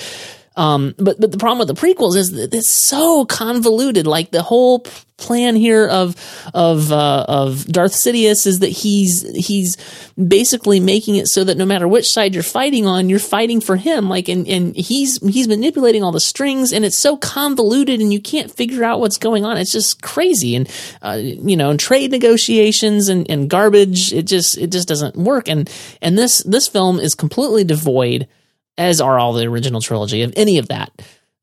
um, 0.57 0.95
but 0.99 1.21
but 1.21 1.33
the 1.33 1.39
problem 1.39 1.59
with 1.59 1.69
the 1.69 1.75
prequels 1.75 2.17
is 2.17 2.33
that 2.33 2.55
it's 2.55 2.71
so 2.71 3.25
convoluted. 3.25 4.07
Like 4.07 4.31
the 4.31 4.43
whole 4.43 4.87
plan 5.17 5.57
here 5.57 5.87
of 5.89 6.15
of 6.55 6.93
uh, 6.93 7.25
of 7.29 7.65
Darth 7.67 7.93
Sidious 7.93 8.47
is 8.47 8.61
that 8.61 8.69
he's 8.69 9.23
he's 9.35 9.77
basically 10.17 10.79
making 10.79 11.17
it 11.17 11.27
so 11.27 11.43
that 11.43 11.57
no 11.57 11.67
matter 11.67 11.89
which 11.89 12.07
side 12.07 12.35
you're 12.35 12.45
fighting 12.45 12.87
on, 12.87 13.09
you're 13.09 13.19
fighting 13.19 13.61
for 13.61 13.77
him. 13.77 14.09
Like 14.09 14.29
and 14.29 14.47
and 14.47 14.77
he's 14.77 15.19
he's 15.27 15.49
manipulating 15.49 16.05
all 16.05 16.13
the 16.13 16.21
strings, 16.21 16.73
and 16.73 16.85
it's 16.85 16.99
so 16.99 17.17
convoluted, 17.17 18.01
and 18.01 18.13
you 18.13 18.21
can't 18.21 18.51
figure 18.51 18.85
out 18.85 19.01
what's 19.01 19.19
going 19.19 19.45
on. 19.45 19.57
It's 19.57 19.73
just 19.73 20.03
crazy, 20.03 20.55
and 20.55 20.71
uh, 21.03 21.19
you 21.21 21.57
know, 21.57 21.71
and 21.71 21.81
trade 21.81 22.13
negotiations 22.13 23.09
and, 23.09 23.29
and 23.29 23.51
garbage. 23.51 24.13
It 24.13 24.29
just 24.29 24.57
it 24.57 24.71
just 24.71 24.87
doesn't 24.87 25.17
work. 25.17 25.49
And 25.49 25.69
and 26.01 26.17
this 26.17 26.45
this 26.45 26.69
film 26.69 27.01
is 27.01 27.17
completely 27.17 27.65
devoid 27.65 28.29
as 28.77 29.01
are 29.01 29.19
all 29.19 29.33
the 29.33 29.47
original 29.47 29.81
trilogy 29.81 30.23
of 30.23 30.33
any 30.37 30.59
of 30.59 30.69
that. 30.69 30.91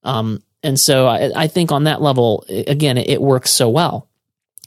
Um, 0.04 0.42
and 0.64 0.80
so 0.80 1.08
I, 1.08 1.32
I, 1.36 1.48
think 1.48 1.72
on 1.72 1.86
that 1.86 2.02
level, 2.02 2.46
again, 2.50 2.98
it, 2.98 3.10
it, 3.10 3.22
works 3.22 3.52
so 3.52 3.70
well 3.70 4.08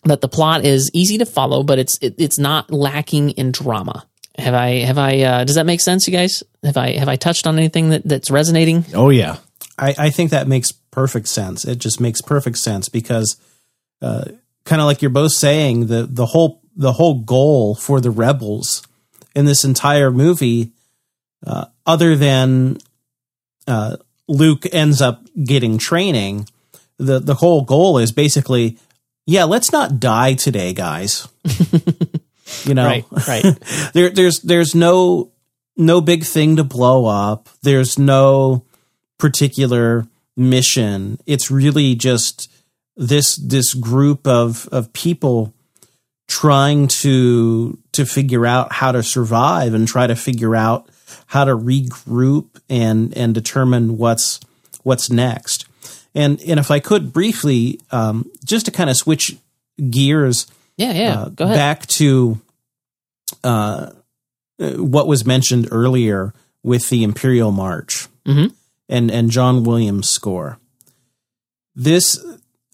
that 0.05 0.21
the 0.21 0.29
plot 0.29 0.65
is 0.65 0.91
easy 0.93 1.19
to 1.19 1.27
follow, 1.27 1.63
but 1.63 1.79
it's 1.79 1.99
it, 2.01 2.15
it's 2.19 2.39
not 2.39 2.71
lacking 2.71 3.31
in 3.31 3.53
drama. 3.53 4.07
Have 4.39 4.55
I 4.55 4.81
have 4.81 4.99
I 4.99 5.21
uh, 5.21 5.45
does 5.45 5.55
that 5.55 5.67
make 5.67 5.81
sense, 5.81 6.07
you 6.09 6.13
guys? 6.13 6.43
Have 6.65 6.77
I 6.77 6.93
have 6.93 7.09
I 7.09 7.17
touched 7.17 7.47
on 7.47 7.57
anything 7.57 7.91
that, 7.91 8.03
that's 8.05 8.31
resonating? 8.31 8.85
Oh 8.93 9.11
yeah, 9.11 9.37
I, 9.79 9.95
I 9.97 10.11
think 10.11 10.31
that 10.31 10.49
makes 10.49 10.73
perfect 10.73 11.29
sense. 11.29 11.65
It 11.65 11.79
just 11.79 12.01
makes 12.01 12.21
perfect 12.21 12.59
sense 12.59 12.89
because, 12.89 13.37
uh, 14.03 14.25
kind 14.65 14.81
of 14.83 14.87
like 14.87 15.03
you're 15.03 15.11
both 15.11 15.33
saying, 15.33 15.87
the 15.87 16.09
the 16.11 16.27
whole 16.27 16.63
the 16.75 16.93
whole 16.93 17.21
goal 17.21 17.77
for 17.77 18.01
the 18.01 18.11
rebels 18.11 18.87
in 19.35 19.45
this 19.45 19.65
entire 19.65 20.11
movie 20.11 20.73
uh, 21.47 21.67
other 21.87 22.17
than 22.17 22.79
uh, 23.67 23.97
Luke 24.29 24.65
ends 24.73 25.01
up 25.01 25.27
getting 25.43 25.79
training, 25.79 26.49
the 26.99 27.19
the 27.19 27.35
whole 27.35 27.63
goal 27.63 27.99
is 27.99 28.13
basically, 28.13 28.79
yeah, 29.27 29.45
let's 29.45 29.73
not 29.73 30.01
die 30.01 30.35
today, 30.35 30.73
guys. 30.73 31.29
you 32.65 32.75
know, 32.75 32.87
right? 32.87 33.05
Right. 33.27 33.45
there, 33.93 34.11
there's 34.11 34.41
there's 34.41 34.75
no 34.75 35.33
no 35.77 36.01
big 36.01 36.25
thing 36.25 36.57
to 36.57 36.65
blow 36.65 37.07
up. 37.07 37.49
There's 37.63 37.99
no 37.99 38.65
particular 39.19 40.07
mission. 40.37 41.19
It's 41.27 41.51
really 41.51 41.95
just 41.95 42.51
this 42.97 43.37
this 43.37 43.75
group 43.75 44.27
of 44.27 44.69
of 44.71 44.93
people 44.93 45.53
trying 46.27 46.89
to 46.89 47.79
to 47.93 48.07
figure 48.07 48.47
out 48.47 48.73
how 48.73 48.93
to 48.93 49.03
survive 49.03 49.75
and 49.75 49.87
try 49.87 50.07
to 50.07 50.17
figure 50.17 50.57
out 50.57 50.89
how 51.27 51.45
to 51.45 51.53
regroup 51.57 52.47
and 52.69 53.17
and 53.17 53.35
determine 53.35 53.97
what's 53.99 54.41
what's 54.83 55.11
next. 55.11 55.67
And 56.15 56.41
and 56.43 56.61
if 56.61 56.71
I 56.71 56.79
could 56.81 57.13
briefly, 57.13 57.81
um, 57.91 58.31
just 58.45 58.67
to 58.67 58.73
kind 58.73 58.89
of 58.91 58.97
switch 58.97 59.37
gears, 59.91 60.47
yeah, 60.77 60.93
yeah, 60.93 61.21
uh, 61.23 61.29
go 61.31 61.45
ahead. 61.45 61.57
back 61.57 61.87
to 61.87 62.41
uh, 63.43 63.91
what 64.59 65.07
was 65.09 65.25
mentioned 65.27 65.69
earlier 65.71 66.33
with 66.63 66.89
the 66.89 67.03
Imperial 67.03 67.51
March 67.53 68.07
Mhm. 68.27 68.53
and 68.89 69.11
and 69.11 69.31
John 69.31 69.65
Williams' 69.65 70.09
score. 70.09 70.59
This 71.75 72.25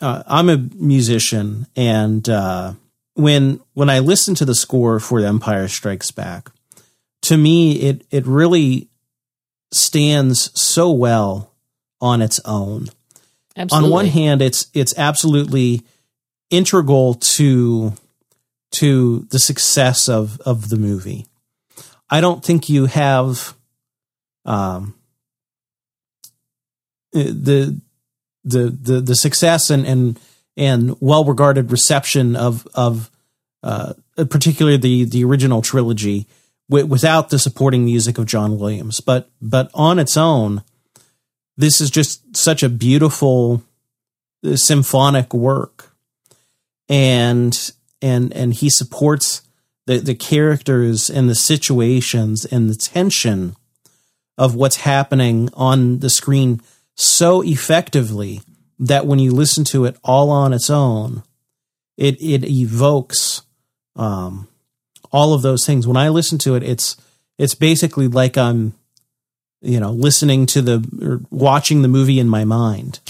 uh, 0.01 0.23
I'm 0.27 0.49
a 0.49 0.59
musician, 0.77 1.67
and 1.77 2.29
uh, 2.29 2.75
when 3.15 3.61
when 3.75 3.89
I 3.91 3.99
listen 4.01 4.35
to 4.37 4.45
the 4.45 4.55
score 4.55 5.01
for 5.01 5.21
The 5.23 5.29
Empire 5.29 5.69
Strikes 5.69 6.11
Back, 6.11 6.51
to 7.23 7.37
me 7.37 7.81
it 7.81 8.07
it 8.11 8.27
really 8.27 8.89
stands 9.73 10.51
so 10.61 10.91
well 10.91 11.53
on 12.01 12.23
its 12.23 12.41
own. 12.45 12.89
Absolutely. 13.57 13.87
On 13.87 13.93
one 13.93 14.07
hand, 14.07 14.43
it's 14.43 14.67
it's 14.75 14.97
absolutely 14.97 15.83
integral 16.51 17.15
to 17.15 17.93
to 18.73 19.27
the 19.31 19.39
success 19.39 20.09
of 20.09 20.41
of 20.41 20.69
the 20.69 20.77
movie. 20.77 21.27
I 22.09 22.21
don't 22.21 22.45
think 22.45 22.69
you 22.69 22.87
have 22.87 23.55
um 24.45 24.95
the 27.13 27.81
the 28.45 28.71
the 28.71 29.01
the 29.01 29.17
success 29.17 29.71
and 29.71 29.87
and 29.87 30.19
and 30.57 30.97
well 31.01 31.25
regarded 31.25 31.71
reception 31.71 32.37
of 32.37 32.67
of 32.75 33.11
uh, 33.63 33.95
particularly 34.17 34.77
the 34.77 35.05
the 35.05 35.25
original 35.25 35.61
trilogy 35.63 36.27
wi- 36.71 36.87
without 36.87 37.29
the 37.29 37.39
supporting 37.39 37.85
music 37.85 38.17
of 38.17 38.27
John 38.27 38.59
Williams. 38.59 39.01
But 39.01 39.29
but 39.43 39.71
on 39.75 39.99
its 39.99 40.17
own, 40.17 40.63
this 41.57 41.81
is 41.81 41.91
just 41.91 42.37
such 42.37 42.63
a 42.63 42.69
beautiful 42.69 43.63
uh, 44.45 44.57
symphonic 44.57 45.35
work, 45.35 45.95
and 46.89 47.73
and 48.01 48.33
and 48.33 48.55
he 48.55 48.71
supports 48.71 49.43
the 49.87 49.99
the 49.99 50.15
characters 50.15 51.11
and 51.11 51.29
the 51.29 51.35
situations 51.35 52.45
and 52.45 52.71
the 52.71 52.77
tension 52.77 53.57
of 54.39 54.55
what's 54.55 54.77
happening 54.77 55.51
on 55.53 55.99
the 55.99 56.09
screen 56.09 56.63
so 56.95 57.43
effectively 57.43 58.41
that 58.79 59.07
when 59.07 59.19
you 59.19 59.33
listen 59.33 59.65
to 59.65 59.85
it 59.85 59.97
all 60.03 60.31
on 60.31 60.53
its 60.53 60.71
own, 60.71 61.23
it 61.97 62.21
it 62.21 62.45
evokes 62.45 63.43
um, 63.97 64.49
all 65.13 65.35
of 65.35 65.43
those 65.43 65.67
things. 65.67 65.87
When 65.87 65.97
I 65.97 66.09
listen 66.09 66.39
to 66.39 66.55
it, 66.55 66.63
it's 66.63 66.97
it's 67.39 67.55
basically 67.55 68.09
like 68.09 68.37
I'm, 68.37 68.75
you 69.61 69.81
know, 69.81 69.91
listening 69.91 70.47
to 70.47 70.63
the 70.63 70.85
or 71.03 71.21
watching 71.31 71.83
the 71.83 71.89
movie 71.89 72.19
in 72.19 72.29
my 72.29 72.45
mind. 72.45 73.01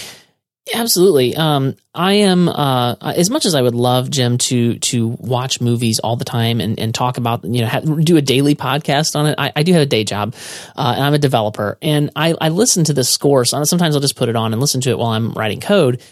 Absolutely. 0.73 1.35
Um, 1.37 1.75
I 1.95 2.13
am 2.15 2.49
uh, 2.49 2.95
as 3.01 3.29
much 3.31 3.45
as 3.45 3.55
I 3.55 3.63
would 3.63 3.75
love 3.75 4.11
Jim 4.11 4.39
to 4.39 4.79
to 4.79 5.09
watch 5.19 5.61
movies 5.61 5.99
all 5.99 6.17
the 6.17 6.25
time 6.25 6.61
and, 6.61 6.79
and 6.79 6.95
talk 6.95 7.19
about 7.19 7.45
you 7.45 7.63
know 7.63 7.97
do 7.97 8.17
a 8.17 8.23
daily 8.23 8.55
podcast 8.55 9.17
on 9.17 9.27
it. 9.27 9.35
I, 9.37 9.53
I 9.57 9.63
do 9.63 9.73
have 9.73 9.83
a 9.83 9.87
day 9.87 10.05
job, 10.05 10.35
uh, 10.77 10.93
and 10.95 11.05
I'm 11.05 11.15
a 11.15 11.19
developer, 11.19 11.79
and 11.83 12.11
I, 12.15 12.35
I 12.41 12.51
listen 12.51 12.85
to 12.85 12.93
this 12.93 13.09
score. 13.09 13.45
So 13.45 13.65
sometimes 13.65 13.95
I'll 13.97 14.01
just 14.01 14.17
put 14.17 14.29
it 14.29 14.37
on 14.37 14.53
and 14.53 14.61
listen 14.61 14.81
to 14.83 14.91
it 14.91 14.99
while 14.99 15.11
I'm 15.11 15.33
writing 15.33 15.61
code, 15.61 16.03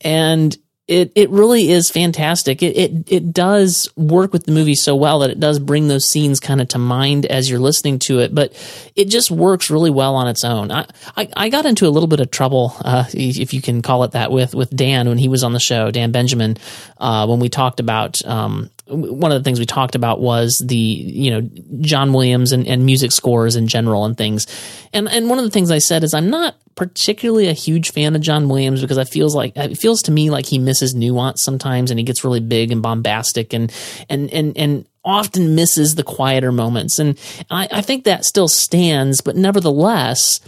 and 0.00 0.56
it 0.88 1.12
it 1.14 1.28
really 1.28 1.70
is 1.70 1.90
fantastic. 1.90 2.62
It 2.62 2.76
it 2.76 3.12
it 3.12 3.32
does 3.32 3.90
work 3.94 4.32
with 4.32 4.44
the 4.44 4.52
movie 4.52 4.74
so 4.74 4.96
well 4.96 5.18
that 5.18 5.30
it 5.30 5.38
does 5.38 5.58
bring 5.58 5.86
those 5.86 6.08
scenes 6.08 6.40
kind 6.40 6.62
of 6.62 6.68
to 6.68 6.78
mind 6.78 7.26
as 7.26 7.48
you're 7.48 7.60
listening 7.60 7.98
to 8.00 8.20
it, 8.20 8.34
but 8.34 8.52
it 8.96 9.04
just 9.10 9.30
works 9.30 9.70
really 9.70 9.90
well 9.90 10.16
on 10.16 10.28
its 10.28 10.44
own. 10.44 10.72
I 10.72 10.86
I, 11.14 11.28
I 11.36 11.48
got 11.50 11.66
into 11.66 11.86
a 11.86 11.90
little 11.90 12.08
bit 12.08 12.20
of 12.20 12.30
trouble, 12.30 12.74
uh, 12.80 13.04
if 13.12 13.52
you 13.52 13.60
can 13.60 13.82
call 13.82 14.02
it 14.04 14.12
that, 14.12 14.32
with 14.32 14.54
with 14.54 14.70
Dan 14.74 15.08
when 15.08 15.18
he 15.18 15.28
was 15.28 15.44
on 15.44 15.52
the 15.52 15.60
show, 15.60 15.90
Dan 15.90 16.10
Benjamin, 16.10 16.56
uh, 16.96 17.26
when 17.26 17.38
we 17.38 17.50
talked 17.50 17.80
about. 17.80 18.24
Um, 18.24 18.70
one 18.88 19.32
of 19.32 19.38
the 19.38 19.44
things 19.44 19.58
we 19.58 19.66
talked 19.66 19.94
about 19.94 20.20
was 20.20 20.62
the 20.64 20.76
you 20.76 21.30
know 21.30 21.48
John 21.80 22.12
Williams 22.12 22.52
and, 22.52 22.66
and 22.66 22.84
music 22.84 23.12
scores 23.12 23.56
in 23.56 23.68
general 23.68 24.04
and 24.04 24.16
things, 24.16 24.46
and 24.92 25.08
and 25.08 25.28
one 25.28 25.38
of 25.38 25.44
the 25.44 25.50
things 25.50 25.70
I 25.70 25.78
said 25.78 26.04
is 26.04 26.14
I'm 26.14 26.30
not 26.30 26.56
particularly 26.74 27.48
a 27.48 27.52
huge 27.52 27.90
fan 27.92 28.14
of 28.14 28.22
John 28.22 28.48
Williams 28.48 28.80
because 28.80 28.98
I 28.98 29.04
feels 29.04 29.34
like 29.34 29.56
it 29.56 29.76
feels 29.76 30.02
to 30.02 30.12
me 30.12 30.30
like 30.30 30.46
he 30.46 30.58
misses 30.58 30.94
nuance 30.94 31.42
sometimes 31.42 31.90
and 31.90 31.98
he 31.98 32.04
gets 32.04 32.24
really 32.24 32.40
big 32.40 32.70
and 32.70 32.82
bombastic 32.82 33.52
and 33.52 33.72
and 34.08 34.32
and 34.32 34.56
and 34.56 34.86
often 35.04 35.54
misses 35.54 35.94
the 35.94 36.02
quieter 36.02 36.52
moments 36.52 36.98
and 36.98 37.18
I, 37.50 37.68
I 37.70 37.80
think 37.80 38.04
that 38.04 38.24
still 38.24 38.48
stands, 38.48 39.20
but 39.20 39.36
nevertheless. 39.36 40.40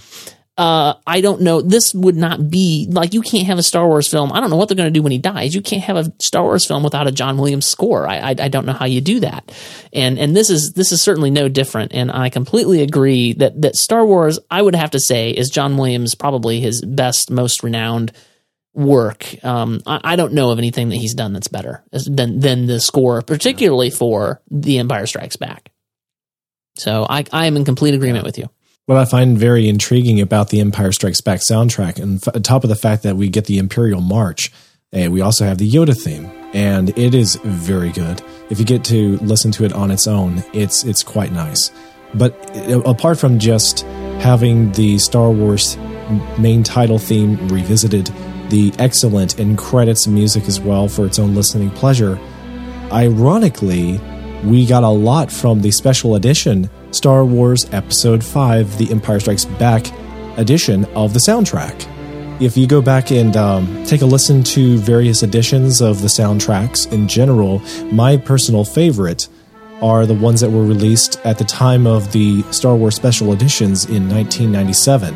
Uh, 0.61 0.93
I 1.07 1.23
don't 1.23 1.41
know. 1.41 1.63
This 1.63 1.95
would 1.95 2.17
not 2.17 2.51
be 2.51 2.87
like 2.91 3.15
you 3.15 3.23
can't 3.23 3.47
have 3.47 3.57
a 3.57 3.63
Star 3.63 3.89
Wars 3.89 4.07
film. 4.07 4.31
I 4.31 4.41
don't 4.41 4.51
know 4.51 4.57
what 4.57 4.69
they're 4.69 4.77
going 4.77 4.93
to 4.93 4.99
do 4.99 5.03
when 5.03 5.11
he 5.11 5.17
dies. 5.17 5.55
You 5.55 5.63
can't 5.63 5.85
have 5.85 5.97
a 5.97 6.13
Star 6.19 6.43
Wars 6.43 6.67
film 6.67 6.83
without 6.83 7.07
a 7.07 7.13
John 7.13 7.39
Williams 7.39 7.65
score. 7.65 8.07
I, 8.07 8.19
I, 8.19 8.35
I 8.39 8.49
don't 8.49 8.67
know 8.67 8.75
how 8.75 8.85
you 8.85 9.01
do 9.01 9.21
that. 9.21 9.51
And 9.91 10.19
and 10.19 10.37
this 10.37 10.51
is 10.51 10.75
this 10.75 10.93
is 10.93 11.01
certainly 11.01 11.31
no 11.31 11.49
different. 11.49 11.95
And 11.95 12.13
I 12.13 12.29
completely 12.29 12.83
agree 12.83 13.33
that 13.33 13.63
that 13.63 13.75
Star 13.75 14.05
Wars, 14.05 14.39
I 14.51 14.61
would 14.61 14.75
have 14.75 14.91
to 14.91 15.01
say, 15.01 15.31
is 15.31 15.49
John 15.49 15.79
Williams 15.79 16.15
probably 16.15 16.61
his 16.61 16.85
best, 16.85 17.31
most 17.31 17.63
renowned 17.63 18.13
work. 18.75 19.43
Um, 19.43 19.81
I, 19.87 20.01
I 20.05 20.17
don't 20.17 20.35
know 20.35 20.51
of 20.51 20.59
anything 20.59 20.91
that 20.91 20.97
he's 20.97 21.15
done 21.15 21.33
that's 21.33 21.49
better 21.49 21.83
than 21.91 22.39
than 22.39 22.67
the 22.67 22.81
score, 22.81 23.23
particularly 23.23 23.89
for 23.89 24.43
The 24.51 24.77
Empire 24.77 25.07
Strikes 25.07 25.37
Back. 25.37 25.71
So 26.77 27.07
I 27.09 27.25
I 27.33 27.47
am 27.47 27.57
in 27.57 27.65
complete 27.65 27.95
agreement 27.95 28.27
with 28.27 28.37
you. 28.37 28.51
What 28.91 28.99
I 28.99 29.05
find 29.05 29.39
very 29.39 29.69
intriguing 29.69 30.21
about 30.21 30.49
the 30.49 30.59
Empire 30.59 30.91
Strikes 30.91 31.21
Back 31.21 31.43
soundtrack, 31.49 32.03
and 32.03 32.17
f- 32.17 32.35
on 32.35 32.43
top 32.43 32.65
of 32.65 32.71
the 32.71 32.75
fact 32.75 33.05
that 33.05 33.15
we 33.15 33.29
get 33.29 33.45
the 33.45 33.59
Imperial 33.59 34.01
March, 34.01 34.51
and 34.93 35.13
we 35.13 35.21
also 35.21 35.45
have 35.45 35.59
the 35.59 35.71
Yoda 35.71 35.97
theme, 35.97 36.29
and 36.53 36.89
it 36.99 37.15
is 37.15 37.37
very 37.37 37.93
good. 37.93 38.21
If 38.51 38.59
you 38.59 38.65
get 38.65 38.83
to 38.87 39.17
listen 39.19 39.53
to 39.53 39.65
it 39.65 39.73
on 39.75 39.93
its 39.93 40.09
own, 40.09 40.43
it's 40.53 40.83
it's 40.83 41.05
quite 41.05 41.31
nice. 41.31 41.71
But 42.15 42.35
uh, 42.57 42.81
apart 42.81 43.17
from 43.17 43.39
just 43.39 43.83
having 44.23 44.73
the 44.73 44.99
Star 44.99 45.31
Wars 45.31 45.77
main 46.37 46.65
title 46.65 46.99
theme 46.99 47.47
revisited, 47.47 48.07
the 48.49 48.73
excellent 48.81 49.39
in 49.39 49.57
credits 49.57 50.09
music 50.09 50.49
as 50.49 50.61
well 50.61 50.89
for 50.89 51.07
its 51.07 51.21
own 51.21 51.37
listening 51.37 51.71
pleasure, 51.71 52.19
ironically, 52.91 54.01
we 54.43 54.67
got 54.67 54.83
a 54.83 54.89
lot 54.89 55.31
from 55.31 55.61
the 55.61 55.71
special 55.71 56.17
edition 56.17 56.69
Star 56.93 57.25
Wars 57.25 57.73
Episode 57.73 58.25
5 58.25 58.79
The 58.79 58.91
Empire 58.91 59.21
Strikes 59.21 59.45
Back 59.45 59.87
edition 60.39 60.85
of 60.97 61.13
the 61.13 61.21
soundtrack. 61.21 61.87
If 62.41 62.57
you 62.57 62.67
go 62.67 62.81
back 62.81 63.11
and 63.13 63.37
um, 63.37 63.85
take 63.85 64.01
a 64.01 64.07
listen 64.07 64.43
to 64.45 64.79
various 64.79 65.23
editions 65.23 65.81
of 65.81 66.01
the 66.01 66.09
soundtracks 66.09 66.91
in 66.91 67.07
general, 67.07 67.61
my 67.93 68.17
personal 68.17 68.65
favorite 68.65 69.29
are 69.83 70.07
the 70.07 70.15
ones 70.15 70.41
that 70.41 70.51
were 70.51 70.65
released 70.65 71.21
at 71.25 71.39
the 71.39 71.45
time 71.45 71.87
of 71.87 72.13
the 72.13 72.43
Star 72.53 72.75
Wars 72.75 72.95
special 72.95 73.33
editions 73.33 73.85
in 73.85 74.09
1997 74.09 75.15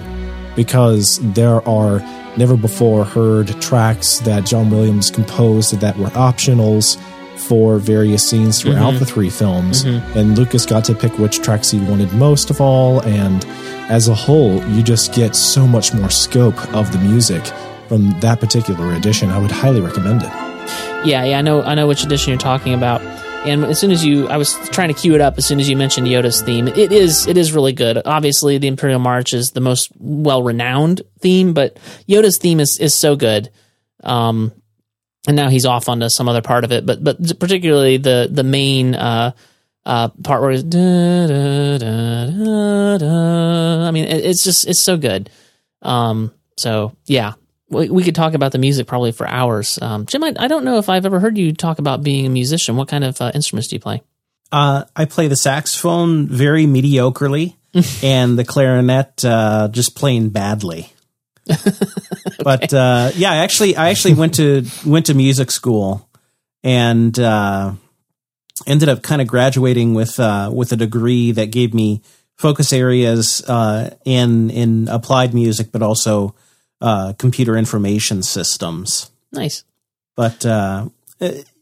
because 0.55 1.19
there 1.35 1.67
are 1.69 2.01
never 2.37 2.57
before 2.57 3.05
heard 3.05 3.49
tracks 3.61 4.19
that 4.21 4.45
John 4.47 4.71
Williams 4.71 5.11
composed 5.11 5.81
that 5.81 5.97
were 5.97 6.09
optionals 6.09 7.01
for 7.49 7.79
various 7.79 8.29
scenes 8.29 8.61
throughout 8.61 8.95
Mhm. 8.95 8.99
the 9.01 9.05
three 9.07 9.31
films. 9.31 9.85
Mhm. 9.85 10.03
And 10.17 10.39
Lucas 10.39 10.65
got 10.67 10.85
to 10.85 10.95
pick 10.95 11.19
which 11.19 11.41
tracks 11.41 11.71
he 11.71 11.79
wanted 11.79 12.13
most 12.13 12.51
of 12.51 12.61
all. 12.61 13.01
And 13.01 13.45
as 13.89 14.09
a 14.09 14.15
whole, 14.15 14.63
you 14.71 14.83
just 14.83 15.13
get 15.13 15.37
so 15.37 15.67
much 15.67 15.93
more 15.95 16.11
scope 16.11 16.59
of 16.75 16.91
the 16.93 16.99
music 16.99 17.43
from 17.89 18.17
that 18.21 18.41
particular 18.41 18.93
edition. 18.95 19.31
I 19.31 19.39
would 19.39 19.51
highly 19.51 19.81
recommend 19.81 20.23
it. 20.23 20.31
Yeah, 21.05 21.25
yeah, 21.25 21.39
I 21.39 21.43
know, 21.43 21.63
I 21.63 21.75
know 21.75 21.87
which 21.87 22.03
edition 22.05 22.31
you're 22.31 22.39
talking 22.39 22.73
about. 22.75 23.03
And 23.47 23.63
as 23.67 23.79
soon 23.79 23.91
as 23.91 24.03
you, 24.03 24.27
I 24.29 24.39
was 24.39 24.55
trying 24.73 24.89
to 24.89 24.95
cue 24.95 25.15
it 25.15 25.21
up. 25.21 25.37
As 25.37 25.45
soon 25.45 25.61
as 25.61 25.69
you 25.69 25.77
mentioned 25.77 26.07
Yoda's 26.07 26.41
theme, 26.41 26.67
it 26.67 26.91
is, 26.91 27.27
it 27.27 27.37
is 27.37 27.53
really 27.53 27.75
good. 27.75 28.01
Obviously, 28.07 28.57
the 28.57 28.69
Imperial 28.69 28.99
March 29.01 29.35
is 29.35 29.51
the 29.53 29.61
most 29.61 29.91
well-renowned 29.99 31.03
theme, 31.21 31.53
but 31.53 31.77
Yoda's 32.09 32.39
theme 32.39 32.59
is 32.59 32.79
is 32.81 32.95
so 32.95 33.17
good. 33.17 33.51
Um, 34.03 34.53
and 35.27 35.37
now 35.37 35.49
he's 35.49 35.67
off 35.67 35.89
onto 35.89 36.09
some 36.09 36.29
other 36.29 36.43
part 36.43 36.65
of 36.65 36.73
it, 36.73 36.85
but 36.85 37.03
but 37.03 37.39
particularly 37.39 37.97
the 37.97 38.29
the 38.31 38.45
main 38.45 38.95
uh, 38.95 39.33
uh, 39.87 40.09
part 40.23 40.43
where 40.43 40.51
it's 40.51 40.63
da, 40.63 41.27
da, 41.79 42.99
da. 42.99 43.87
I 43.87 43.91
mean, 43.91 44.05
it, 44.05 44.25
it's 44.25 44.45
just 44.45 44.67
it's 44.69 44.83
so 44.83 44.97
good. 44.97 45.31
Um, 45.83 46.33
so 46.57 46.97
yeah, 47.07 47.35
we, 47.69 47.89
we 47.89 48.05
could 48.05 48.15
talk 48.15 48.35
about 48.35 48.53
the 48.53 48.59
music 48.59 48.87
probably 48.87 49.13
for 49.13 49.27
hours. 49.27 49.79
Um, 49.81 50.07
Jim, 50.07 50.25
I, 50.25 50.35
I 50.39 50.49
don't 50.49 50.65
know 50.65 50.79
if 50.79 50.89
I've 50.89 51.07
ever 51.07 51.21
heard 51.21 51.37
you 51.39 51.53
talk 51.53 51.79
about 51.79 52.03
being 52.03 52.27
a 52.27 52.31
musician. 52.31 52.77
What 52.77 52.89
kind 52.89 53.05
of 53.05 53.21
uh, 53.21 53.33
instruments 53.35 53.69
do 53.69 53.77
you 53.77 53.81
play? 53.81 54.03
Uh, 54.53 54.85
I 54.95 55.07
play 55.07 55.29
the 55.29 55.37
saxophone 55.37 56.29
very 56.29 56.65
mediocrely, 56.65 57.57
and 58.03 58.39
the 58.39 58.45
clarinet 58.45 59.25
uh, 59.25 59.69
just 59.69 59.97
plain 59.97 60.29
badly. 60.29 60.94
But 62.45 62.75
uh, 62.75 63.11
yeah, 63.17 63.33
I 63.33 63.37
actually 63.37 63.75
I 63.75 63.89
actually 63.89 64.15
went 64.15 64.35
to 64.35 64.65
went 64.85 65.07
to 65.07 65.15
music 65.15 65.51
school 65.51 66.09
and 66.63 67.19
uh, 67.19 67.73
ended 68.67 68.89
up 68.89 69.03
kind 69.03 69.23
of 69.23 69.29
graduating 69.29 69.95
with 69.95 70.21
uh, 70.21 70.51
with 70.53 70.73
a 70.73 70.77
degree 70.77 71.33
that 71.33 71.51
gave 71.51 71.73
me 71.73 72.03
focus 72.37 72.73
areas 72.73 73.43
uh, 73.49 73.97
in 74.05 74.51
in 74.51 74.89
applied 74.89 75.33
music, 75.33 75.73
but 75.73 75.83
also 75.83 76.35
uh, 76.83 77.15
computer 77.15 77.57
information 77.57 78.23
systems. 78.23 79.11
Nice. 79.33 79.65
But 80.15 80.45
uh, 80.45 80.89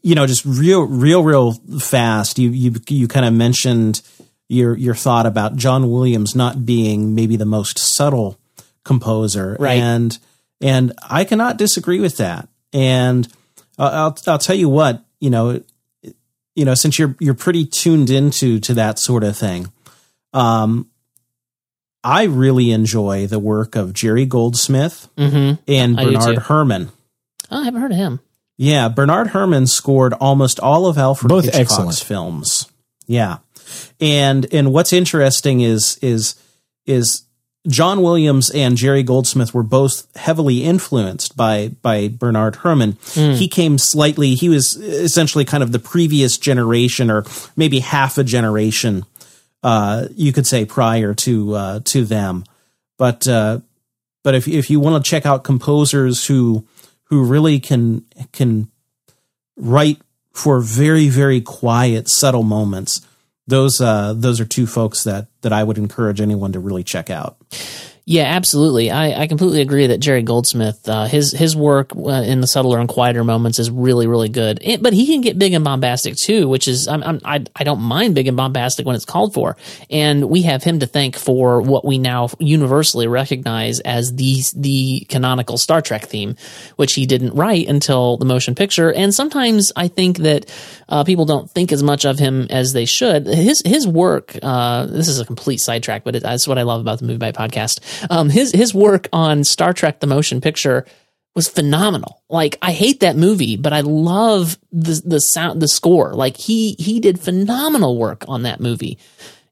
you 0.01 0.15
know, 0.15 0.27
just 0.27 0.45
real, 0.45 0.81
real, 0.81 1.23
real 1.23 1.53
fast. 1.79 2.39
You 2.39 2.49
you 2.49 2.73
you 2.89 3.07
kind 3.07 3.25
of 3.25 3.33
mentioned 3.33 4.01
your 4.49 4.75
your 4.77 4.95
thought 4.95 5.25
about 5.25 5.55
John 5.55 5.89
Williams 5.89 6.35
not 6.35 6.65
being 6.65 7.15
maybe 7.15 7.37
the 7.37 7.45
most 7.45 7.79
subtle 7.79 8.37
composer, 8.83 9.57
Right. 9.59 9.79
And 9.79 10.17
and 10.61 10.93
I 11.09 11.23
cannot 11.25 11.57
disagree 11.57 11.99
with 11.99 12.17
that. 12.17 12.47
And 12.71 13.27
I'll 13.77 13.87
I'll, 13.89 14.17
I'll 14.27 14.37
tell 14.39 14.55
you 14.55 14.69
what, 14.69 15.03
you 15.19 15.29
know, 15.29 15.61
you 16.55 16.65
know, 16.65 16.73
since 16.75 16.97
you're 16.99 17.15
you're 17.19 17.33
pretty 17.33 17.65
tuned 17.65 18.09
into 18.09 18.59
to 18.61 18.73
that 18.75 18.99
sort 18.99 19.23
of 19.23 19.35
thing, 19.37 19.71
um, 20.33 20.87
I 22.03 22.23
really 22.23 22.71
enjoy 22.71 23.27
the 23.27 23.39
work 23.39 23.75
of 23.75 23.93
Jerry 23.93 24.25
Goldsmith 24.25 25.09
Mm-hmm. 25.17 25.61
and 25.67 25.99
I 25.99 26.03
Bernard 26.05 26.37
Herrmann. 26.43 26.91
Oh, 27.51 27.61
I 27.61 27.65
haven't 27.65 27.81
heard 27.81 27.91
of 27.91 27.97
him. 27.97 28.19
Yeah, 28.57 28.87
Bernard 28.89 29.27
Herrmann 29.27 29.67
scored 29.67 30.13
almost 30.13 30.59
all 30.59 30.85
of 30.85 30.97
Alfred 30.97 31.29
Both 31.29 31.45
Hitchcock's 31.45 31.71
excellent. 31.71 31.95
films. 31.97 32.67
Yeah, 33.07 33.37
and 33.99 34.45
and 34.53 34.71
what's 34.71 34.93
interesting 34.93 35.61
is 35.61 35.97
is 36.01 36.35
is 36.85 37.23
John 37.67 38.01
Williams 38.01 38.49
and 38.49 38.75
Jerry 38.75 39.03
Goldsmith 39.03 39.53
were 39.53 39.63
both 39.63 40.13
heavily 40.17 40.63
influenced 40.63 41.37
by 41.37 41.69
by 41.81 42.09
Bernard 42.09 42.57
Herrmann. 42.57 42.97
He 43.35 43.47
came 43.47 43.77
slightly. 43.77 44.35
He 44.35 44.49
was 44.49 44.75
essentially 44.75 45.45
kind 45.45 45.63
of 45.63 45.71
the 45.71 45.79
previous 45.79 46.37
generation, 46.37 47.09
or 47.09 47.25
maybe 47.55 47.79
half 47.79 48.17
a 48.17 48.23
generation, 48.23 49.05
uh, 49.63 50.07
you 50.13 50.33
could 50.33 50.45
say, 50.45 50.65
prior 50.65 51.13
to 51.13 51.53
uh, 51.53 51.79
to 51.85 52.03
them. 52.03 52.43
But 52.97 53.27
uh, 53.27 53.59
but 54.23 54.35
if 54.35 54.47
if 54.47 54.69
you 54.69 54.79
want 54.79 55.03
to 55.03 55.09
check 55.09 55.25
out 55.25 55.43
composers 55.43 56.25
who 56.25 56.67
who 57.05 57.23
really 57.23 57.59
can 57.59 58.03
can 58.31 58.69
write 59.55 60.01
for 60.33 60.59
very 60.59 61.07
very 61.09 61.39
quiet 61.39 62.09
subtle 62.09 62.43
moments 62.43 63.01
those 63.45 63.79
uh 63.79 64.13
those 64.15 64.39
are 64.39 64.45
two 64.45 64.65
folks 64.65 65.03
that 65.03 65.27
that 65.43 65.53
I 65.53 65.63
would 65.63 65.77
encourage 65.77 66.19
anyone 66.19 66.51
to 66.53 66.59
really 66.59 66.83
check 66.83 67.09
out 67.09 67.37
Yeah, 68.05 68.23
absolutely. 68.25 68.91
I, 68.91 69.21
I 69.21 69.27
completely 69.27 69.61
agree 69.61 69.87
that 69.87 69.99
Jerry 69.99 70.23
Goldsmith, 70.23 70.89
uh, 70.89 71.05
his 71.05 71.31
his 71.31 71.55
work 71.55 71.95
uh, 71.95 72.09
in 72.09 72.41
the 72.41 72.47
subtler 72.47 72.79
and 72.79 72.89
quieter 72.89 73.23
moments 73.23 73.59
is 73.59 73.71
really 73.71 74.07
really 74.07 74.27
good. 74.27 74.59
It- 74.61 74.83
but 74.83 74.91
he 74.91 75.05
can 75.07 75.21
get 75.21 75.39
big 75.39 75.53
and 75.53 75.63
bombastic 75.63 76.17
too, 76.17 76.49
which 76.49 76.67
is 76.67 76.89
I'm, 76.89 77.01
I'm, 77.01 77.21
I 77.23 77.45
I 77.55 77.63
don't 77.63 77.79
mind 77.79 78.13
big 78.13 78.27
and 78.27 78.35
bombastic 78.35 78.85
when 78.85 78.97
it's 78.97 79.05
called 79.05 79.33
for. 79.33 79.55
And 79.89 80.29
we 80.29 80.41
have 80.41 80.63
him 80.63 80.79
to 80.79 80.85
thank 80.85 81.15
for 81.15 81.61
what 81.61 81.85
we 81.85 81.97
now 81.97 82.27
universally 82.39 83.07
recognize 83.07 83.79
as 83.79 84.13
the 84.13 84.41
the 84.53 85.05
canonical 85.07 85.57
Star 85.57 85.81
Trek 85.81 86.03
theme, 86.03 86.35
which 86.75 86.95
he 86.95 87.05
didn't 87.05 87.35
write 87.35 87.69
until 87.69 88.17
the 88.17 88.25
motion 88.25 88.53
picture. 88.53 88.91
And 88.91 89.13
sometimes 89.13 89.71
I 89.77 89.87
think 89.87 90.17
that 90.17 90.53
uh, 90.89 91.05
people 91.05 91.23
don't 91.23 91.49
think 91.49 91.71
as 91.71 91.81
much 91.81 92.03
of 92.03 92.19
him 92.19 92.47
as 92.49 92.73
they 92.73 92.83
should. 92.83 93.27
His 93.27 93.61
his 93.65 93.87
work. 93.87 94.37
Uh, 94.43 94.87
this 94.87 95.07
is 95.07 95.21
a 95.21 95.25
complete 95.25 95.61
sidetrack, 95.61 96.03
but 96.03 96.17
it, 96.17 96.23
that's 96.23 96.49
what 96.49 96.57
I 96.57 96.63
love 96.63 96.81
about 96.81 96.99
the 96.99 97.05
MovieByte 97.05 97.33
podcast. 97.35 97.79
Um, 98.09 98.29
his 98.29 98.51
his 98.51 98.73
work 98.73 99.07
on 99.13 99.43
Star 99.43 99.73
Trek: 99.73 99.99
The 99.99 100.07
Motion 100.07 100.41
Picture 100.41 100.85
was 101.35 101.47
phenomenal. 101.47 102.21
Like 102.29 102.57
I 102.61 102.71
hate 102.71 102.99
that 102.99 103.15
movie, 103.15 103.55
but 103.57 103.73
I 103.73 103.81
love 103.81 104.57
the 104.71 105.01
the 105.03 105.19
sound, 105.19 105.61
the 105.61 105.67
score. 105.67 106.13
Like 106.13 106.37
he 106.37 106.75
he 106.79 106.99
did 106.99 107.19
phenomenal 107.19 107.97
work 107.97 108.25
on 108.27 108.43
that 108.43 108.59
movie, 108.59 108.97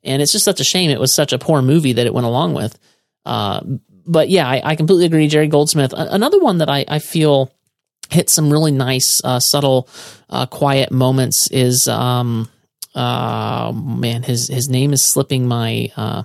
and 0.03 0.21
it's 0.21 0.31
just 0.31 0.45
such 0.45 0.59
a 0.59 0.65
shame 0.65 0.91
it 0.91 0.99
was 0.99 1.13
such 1.13 1.33
a 1.33 1.39
poor 1.39 1.61
movie 1.61 1.93
that 1.93 2.05
it 2.05 2.13
went 2.13 2.27
along 2.27 2.53
with. 2.53 2.77
Uh, 3.25 3.61
but 4.05 4.29
yeah, 4.29 4.47
I, 4.47 4.61
I 4.63 4.75
completely 4.75 5.05
agree. 5.05 5.27
Jerry 5.27 5.47
Goldsmith. 5.47 5.93
Another 5.95 6.39
one 6.39 6.59
that 6.59 6.69
I 6.69 6.85
I 6.87 6.99
feel 6.99 7.51
hit 8.11 8.29
some 8.29 8.51
really 8.51 8.71
nice, 8.71 9.21
uh, 9.23 9.39
subtle, 9.39 9.87
uh, 10.29 10.45
quiet 10.45 10.91
moments 10.91 11.49
is 11.51 11.87
um 11.87 12.49
uh 12.93 13.71
man 13.73 14.21
his 14.21 14.49
his 14.49 14.67
name 14.67 14.91
is 14.91 15.07
slipping 15.13 15.47
my 15.47 15.89
uh 15.95 16.23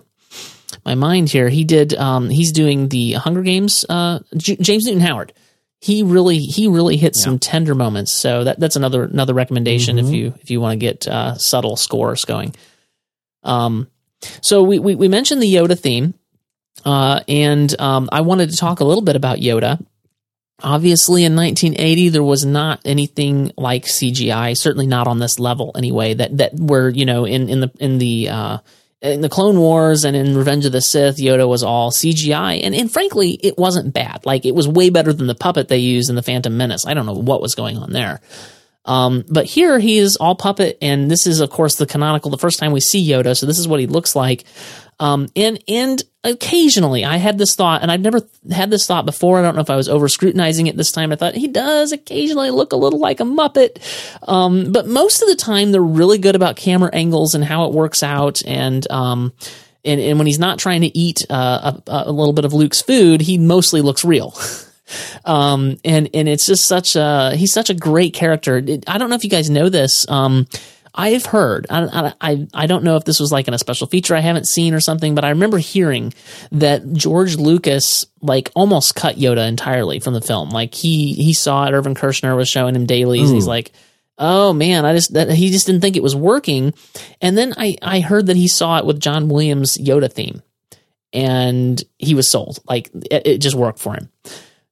my 0.86 0.94
mind 0.94 1.28
here. 1.28 1.50
He 1.50 1.64
did 1.64 1.94
um 1.94 2.30
he's 2.30 2.52
doing 2.52 2.88
the 2.88 3.12
Hunger 3.12 3.42
Games 3.42 3.84
uh 3.88 4.20
J- 4.36 4.56
James 4.56 4.86
Newton 4.86 5.00
Howard. 5.00 5.34
He 5.80 6.02
really 6.02 6.38
he 6.38 6.68
really 6.68 6.96
hit 6.96 7.14
some 7.14 7.38
tender 7.38 7.74
moments. 7.74 8.12
So 8.12 8.44
that 8.44 8.58
that's 8.58 8.76
another 8.76 9.02
another 9.04 9.34
recommendation 9.34 9.98
if 9.98 10.06
you 10.06 10.32
if 10.40 10.50
you 10.50 10.60
want 10.60 10.72
to 10.72 10.78
get 10.78 11.06
uh 11.06 11.34
subtle 11.34 11.76
scores 11.76 12.24
going. 12.24 12.54
Um 13.42 13.88
so 14.40 14.62
we 14.62 14.78
we, 14.78 14.94
we 14.94 15.08
mentioned 15.08 15.42
the 15.42 15.54
Yoda 15.54 15.78
theme. 15.78 16.14
Uh, 16.84 17.20
and 17.26 17.78
um, 17.80 18.08
I 18.12 18.20
wanted 18.20 18.50
to 18.50 18.56
talk 18.56 18.80
a 18.80 18.84
little 18.84 19.02
bit 19.02 19.16
about 19.16 19.38
Yoda. 19.38 19.84
Obviously, 20.62 21.24
in 21.24 21.34
1980, 21.34 22.10
there 22.10 22.22
was 22.22 22.44
not 22.44 22.80
anything 22.84 23.52
like 23.56 23.84
CGI. 23.84 24.56
Certainly 24.56 24.86
not 24.86 25.06
on 25.06 25.18
this 25.18 25.38
level, 25.38 25.72
anyway. 25.76 26.14
That 26.14 26.36
that 26.38 26.54
were 26.54 26.88
you 26.88 27.04
know 27.04 27.24
in 27.24 27.48
in 27.48 27.60
the 27.60 27.70
in 27.78 27.98
the 27.98 28.28
uh, 28.28 28.58
in 29.02 29.20
the 29.20 29.28
Clone 29.28 29.58
Wars 29.58 30.04
and 30.04 30.16
in 30.16 30.36
Revenge 30.36 30.64
of 30.64 30.72
the 30.72 30.80
Sith, 30.80 31.18
Yoda 31.18 31.48
was 31.48 31.62
all 31.62 31.90
CGI, 31.90 32.62
and 32.62 32.74
and 32.74 32.90
frankly, 32.90 33.32
it 33.42 33.58
wasn't 33.58 33.92
bad. 33.92 34.24
Like 34.24 34.46
it 34.46 34.54
was 34.54 34.66
way 34.66 34.90
better 34.90 35.12
than 35.12 35.26
the 35.26 35.34
puppet 35.34 35.68
they 35.68 35.78
used 35.78 36.08
in 36.08 36.16
the 36.16 36.22
Phantom 36.22 36.56
Menace. 36.56 36.86
I 36.86 36.94
don't 36.94 37.06
know 37.06 37.14
what 37.14 37.42
was 37.42 37.54
going 37.54 37.76
on 37.78 37.92
there. 37.92 38.20
Um, 38.86 39.24
but 39.28 39.46
here 39.46 39.78
he 39.80 39.98
is 39.98 40.16
all 40.16 40.36
puppet, 40.36 40.78
and 40.80 41.10
this 41.10 41.26
is 41.26 41.40
of 41.40 41.50
course 41.50 41.74
the 41.74 41.86
canonical, 41.86 42.30
the 42.30 42.38
first 42.38 42.58
time 42.58 42.72
we 42.72 42.80
see 42.80 43.06
Yoda. 43.06 43.36
So 43.36 43.44
this 43.44 43.58
is 43.58 43.68
what 43.68 43.80
he 43.80 43.86
looks 43.86 44.16
like. 44.16 44.44
Um, 44.98 45.28
and 45.36 45.62
and 45.68 46.02
occasionally 46.24 47.04
I 47.04 47.18
had 47.18 47.36
this 47.38 47.54
thought, 47.54 47.82
and 47.82 47.92
I've 47.92 48.00
never 48.00 48.20
had 48.50 48.70
this 48.70 48.86
thought 48.86 49.04
before. 49.06 49.38
I 49.38 49.42
don't 49.42 49.54
know 49.54 49.60
if 49.60 49.70
I 49.70 49.76
was 49.76 49.88
over 49.88 50.08
scrutinizing 50.08 50.66
it 50.66 50.76
this 50.76 50.90
time. 50.90 51.12
I 51.12 51.16
thought 51.16 51.34
he 51.34 51.48
does 51.48 51.92
occasionally 51.92 52.50
look 52.50 52.72
a 52.72 52.76
little 52.76 52.98
like 52.98 53.20
a 53.20 53.24
Muppet, 53.24 53.78
um, 54.26 54.72
but 54.72 54.86
most 54.86 55.22
of 55.22 55.28
the 55.28 55.36
time 55.36 55.70
they're 55.72 55.82
really 55.82 56.18
good 56.18 56.34
about 56.34 56.56
camera 56.56 56.90
angles 56.94 57.34
and 57.34 57.44
how 57.44 57.66
it 57.66 57.72
works 57.72 58.02
out, 58.02 58.42
and 58.46 58.90
um, 58.90 59.32
and, 59.84 60.00
and 60.00 60.18
when 60.18 60.26
he's 60.26 60.38
not 60.38 60.58
trying 60.58 60.80
to 60.80 60.98
eat 60.98 61.24
uh, 61.30 61.78
a, 61.86 62.04
a 62.06 62.12
little 62.12 62.32
bit 62.32 62.44
of 62.44 62.52
Luke's 62.54 62.80
food, 62.80 63.20
he 63.20 63.38
mostly 63.38 63.82
looks 63.82 64.04
real. 64.04 64.34
um, 65.24 65.76
and 65.84 66.08
and 66.14 66.28
it's 66.28 66.46
just 66.46 66.66
such 66.66 66.96
a 66.96 67.36
he's 67.36 67.52
such 67.52 67.70
a 67.70 67.74
great 67.74 68.14
character. 68.14 68.56
It- 68.58 68.84
I 68.88 68.98
don't 68.98 69.10
know 69.10 69.16
if 69.16 69.24
you 69.24 69.30
guys 69.30 69.50
know 69.50 69.68
this. 69.68 70.08
Um, 70.08 70.46
I've 70.96 71.26
heard. 71.26 71.66
I, 71.68 72.14
I 72.20 72.46
I 72.54 72.66
don't 72.66 72.82
know 72.82 72.96
if 72.96 73.04
this 73.04 73.20
was 73.20 73.30
like 73.30 73.48
in 73.48 73.54
a 73.54 73.58
special 73.58 73.86
feature 73.86 74.16
I 74.16 74.20
haven't 74.20 74.46
seen 74.46 74.72
or 74.72 74.80
something, 74.80 75.14
but 75.14 75.24
I 75.24 75.30
remember 75.30 75.58
hearing 75.58 76.14
that 76.52 76.90
George 76.94 77.36
Lucas 77.36 78.06
like 78.22 78.50
almost 78.54 78.94
cut 78.94 79.16
Yoda 79.16 79.46
entirely 79.46 80.00
from 80.00 80.14
the 80.14 80.20
film. 80.22 80.50
Like 80.50 80.74
he 80.74 81.12
he 81.12 81.34
saw 81.34 81.66
it. 81.66 81.72
Irvin 81.72 81.94
Kershner 81.94 82.36
was 82.36 82.48
showing 82.48 82.74
him 82.74 82.86
dailies. 82.86 83.28
And 83.28 83.34
he's 83.36 83.46
like, 83.46 83.72
oh 84.18 84.52
man, 84.52 84.84
I 84.84 84.94
just 84.94 85.12
that 85.14 85.30
he 85.30 85.50
just 85.50 85.66
didn't 85.66 85.82
think 85.82 85.96
it 85.96 86.02
was 86.02 86.16
working. 86.16 86.72
And 87.20 87.36
then 87.36 87.54
I 87.56 87.76
I 87.82 88.00
heard 88.00 88.26
that 88.26 88.36
he 88.36 88.48
saw 88.48 88.78
it 88.78 88.86
with 88.86 89.00
John 89.00 89.28
Williams 89.28 89.76
Yoda 89.76 90.10
theme, 90.10 90.42
and 91.12 91.82
he 91.98 92.14
was 92.14 92.30
sold. 92.30 92.58
Like 92.68 92.90
it, 93.10 93.26
it 93.26 93.38
just 93.38 93.56
worked 93.56 93.78
for 93.80 93.94
him. 93.94 94.08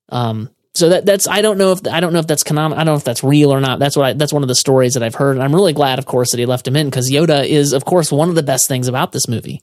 Um, 0.08 0.50
so 0.74 0.88
that 0.88 1.06
that's 1.06 1.28
I 1.28 1.40
don't 1.40 1.56
know 1.56 1.70
if 1.70 1.86
I 1.86 2.00
don't 2.00 2.12
know 2.12 2.18
if 2.18 2.26
that's 2.26 2.42
canon. 2.42 2.72
I 2.72 2.78
don't 2.78 2.86
know 2.86 2.94
if 2.96 3.04
that's 3.04 3.22
real 3.22 3.52
or 3.52 3.60
not. 3.60 3.78
That's 3.78 3.96
what 3.96 4.06
I, 4.06 4.12
that's 4.12 4.32
one 4.32 4.42
of 4.42 4.48
the 4.48 4.56
stories 4.56 4.94
that 4.94 5.04
I've 5.04 5.14
heard, 5.14 5.36
and 5.36 5.42
I'm 5.42 5.54
really 5.54 5.72
glad, 5.72 6.00
of 6.00 6.06
course, 6.06 6.32
that 6.32 6.40
he 6.40 6.46
left 6.46 6.66
him 6.66 6.74
in 6.74 6.88
because 6.88 7.10
Yoda 7.10 7.46
is, 7.46 7.72
of 7.72 7.84
course, 7.84 8.10
one 8.10 8.28
of 8.28 8.34
the 8.34 8.42
best 8.42 8.66
things 8.66 8.88
about 8.88 9.12
this 9.12 9.28
movie. 9.28 9.62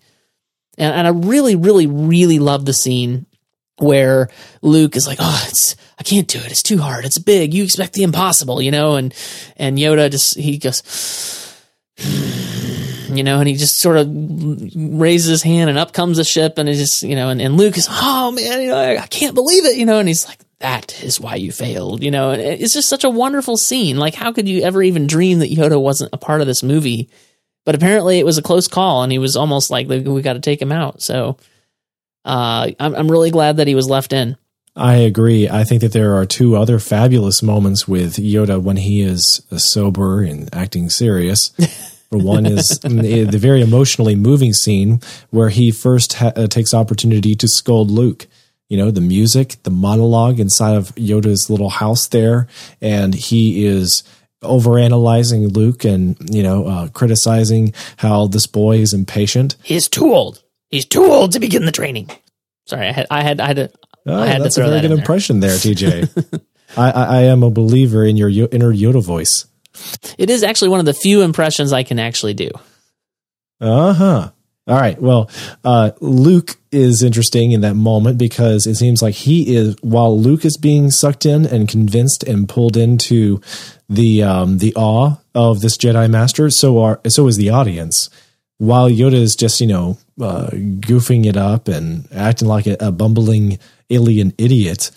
And, 0.77 0.95
and 0.95 1.07
I 1.07 1.09
really, 1.09 1.57
really, 1.57 1.85
really 1.85 2.39
love 2.39 2.63
the 2.63 2.73
scene 2.73 3.25
where 3.77 4.29
Luke 4.61 4.95
is 4.95 5.05
like, 5.05 5.17
"Oh, 5.19 5.45
it's 5.49 5.75
I 5.99 6.03
can't 6.03 6.29
do 6.29 6.39
it. 6.39 6.49
It's 6.49 6.63
too 6.63 6.77
hard. 6.77 7.03
It's 7.03 7.19
big. 7.19 7.53
You 7.53 7.65
expect 7.65 7.91
the 7.93 8.03
impossible, 8.03 8.61
you 8.61 8.71
know." 8.71 8.95
And 8.95 9.13
and 9.57 9.77
Yoda 9.77 10.09
just 10.09 10.37
he 10.37 10.59
goes, 10.59 10.81
you 11.97 13.23
know, 13.23 13.39
and 13.39 13.49
he 13.49 13.55
just 13.55 13.79
sort 13.79 13.97
of 13.97 14.07
raises 14.09 15.29
his 15.29 15.43
hand, 15.43 15.69
and 15.69 15.77
up 15.77 15.91
comes 15.91 16.15
the 16.15 16.23
ship, 16.23 16.57
and 16.57 16.69
it 16.69 16.75
just 16.75 17.03
you 17.03 17.17
know, 17.17 17.27
and, 17.27 17.41
and 17.41 17.57
Luke 17.57 17.77
is, 17.77 17.89
"Oh 17.91 18.31
man, 18.31 18.61
you 18.61 18.69
know, 18.69 18.77
I, 18.77 18.97
I 18.97 19.07
can't 19.07 19.35
believe 19.35 19.65
it," 19.65 19.75
you 19.75 19.85
know, 19.85 19.99
and 19.99 20.07
he's 20.07 20.25
like, 20.25 20.39
"That 20.61 21.03
is 21.03 21.19
why 21.19 21.35
you 21.35 21.51
failed," 21.51 22.03
you 22.03 22.11
know, 22.11 22.31
and 22.31 22.41
it's 22.41 22.73
just 22.73 22.89
such 22.89 23.03
a 23.03 23.09
wonderful 23.09 23.57
scene. 23.57 23.97
Like, 23.97 24.15
how 24.15 24.31
could 24.31 24.47
you 24.47 24.61
ever 24.61 24.81
even 24.81 25.07
dream 25.07 25.39
that 25.39 25.51
Yoda 25.51 25.81
wasn't 25.81 26.13
a 26.13 26.17
part 26.17 26.41
of 26.41 26.47
this 26.47 26.63
movie? 26.63 27.09
But 27.65 27.75
apparently, 27.75 28.19
it 28.19 28.25
was 28.25 28.37
a 28.37 28.41
close 28.41 28.67
call, 28.67 29.03
and 29.03 29.11
he 29.11 29.19
was 29.19 29.35
almost 29.35 29.69
like, 29.69 29.87
"We 29.87 30.21
got 30.21 30.33
to 30.33 30.39
take 30.39 30.61
him 30.61 30.71
out." 30.71 31.01
So. 31.01 31.37
Uh, 32.23 32.69
I'm, 32.79 32.93
I'm 32.93 33.09
really 33.09 33.31
glad 33.31 33.57
that 33.57 33.65
he 33.65 33.73
was 33.73 33.89
left 33.89 34.13
in. 34.13 34.37
I 34.75 34.95
agree. 34.95 35.49
I 35.49 35.63
think 35.63 35.81
that 35.81 35.91
there 35.91 36.15
are 36.15 36.25
two 36.25 36.55
other 36.55 36.79
fabulous 36.79 37.43
moments 37.43 37.87
with 37.87 38.15
Yoda 38.15 38.61
when 38.61 38.77
he 38.77 39.01
is 39.01 39.41
sober 39.57 40.21
and 40.21 40.53
acting 40.53 40.89
serious. 40.89 41.49
For 42.09 42.17
one 42.17 42.45
is 42.45 42.79
the 42.79 43.37
very 43.37 43.61
emotionally 43.61 44.15
moving 44.15 44.51
scene 44.51 44.99
where 45.29 45.47
he 45.47 45.71
first 45.71 46.13
ha- 46.13 46.33
uh, 46.35 46.47
takes 46.47 46.73
opportunity 46.73 47.35
to 47.35 47.47
scold 47.47 47.89
Luke. 47.89 48.27
You 48.71 48.77
know, 48.77 48.89
the 48.89 49.01
music, 49.01 49.57
the 49.63 49.69
monologue 49.69 50.39
inside 50.39 50.77
of 50.77 50.95
Yoda's 50.95 51.49
little 51.49 51.69
house 51.69 52.07
there, 52.07 52.47
and 52.79 53.13
he 53.13 53.65
is 53.65 54.01
overanalyzing 54.41 55.53
Luke 55.53 55.83
and 55.83 56.15
you 56.33 56.41
know 56.41 56.65
uh, 56.65 56.87
criticizing 56.87 57.73
how 57.97 58.27
this 58.27 58.47
boy 58.47 58.77
is 58.77 58.93
impatient. 58.93 59.57
He's 59.61 59.89
too 59.89 60.13
old. 60.13 60.41
He's 60.69 60.85
too 60.85 61.03
old 61.03 61.33
to 61.33 61.41
begin 61.41 61.65
the 61.65 61.73
training. 61.73 62.11
Sorry, 62.65 62.87
I 62.87 62.93
had 62.93 63.07
I 63.11 63.23
had 63.23 63.41
I 63.41 63.47
had 63.47 63.55
to. 63.57 63.71
Oh, 64.05 64.21
I 64.21 64.27
had 64.27 64.41
that's 64.41 64.55
a 64.55 64.63
very 64.63 64.79
good 64.79 64.97
impression 64.97 65.41
there, 65.41 65.57
TJ. 65.57 66.41
I, 66.77 66.91
I, 66.91 67.03
I 67.03 67.21
am 67.23 67.43
a 67.43 67.49
believer 67.49 68.05
in 68.05 68.15
your 68.15 68.29
inner 68.29 68.71
Yoda 68.71 69.03
voice. 69.03 69.47
It 70.17 70.29
is 70.29 70.43
actually 70.43 70.69
one 70.69 70.79
of 70.79 70.85
the 70.85 70.93
few 70.93 71.23
impressions 71.23 71.73
I 71.73 71.83
can 71.83 71.99
actually 71.99 72.35
do. 72.35 72.51
Uh 73.59 73.93
huh. 73.93 74.31
All 74.71 74.79
right. 74.79 74.99
Well, 75.01 75.29
uh, 75.65 75.91
Luke 75.99 76.55
is 76.71 77.03
interesting 77.03 77.51
in 77.51 77.59
that 77.59 77.75
moment 77.75 78.17
because 78.17 78.65
it 78.65 78.75
seems 78.75 79.01
like 79.01 79.15
he 79.15 79.53
is, 79.53 79.75
while 79.81 80.17
Luke 80.17 80.45
is 80.45 80.55
being 80.55 80.91
sucked 80.91 81.25
in 81.25 81.45
and 81.45 81.67
convinced 81.67 82.23
and 82.23 82.47
pulled 82.47 82.77
into 82.77 83.41
the 83.89 84.23
um, 84.23 84.59
the 84.59 84.73
awe 84.77 85.17
of 85.35 85.59
this 85.59 85.75
Jedi 85.75 86.09
Master, 86.09 86.49
so 86.49 86.81
are 86.81 87.01
so 87.09 87.27
is 87.27 87.35
the 87.35 87.49
audience. 87.49 88.09
While 88.59 88.89
Yoda 88.89 89.15
is 89.15 89.35
just 89.37 89.59
you 89.59 89.67
know 89.67 89.97
uh, 90.21 90.51
goofing 90.53 91.25
it 91.25 91.35
up 91.35 91.67
and 91.67 92.07
acting 92.13 92.47
like 92.47 92.65
a, 92.65 92.77
a 92.79 92.93
bumbling 92.93 93.59
alien 93.89 94.33
idiot 94.37 94.89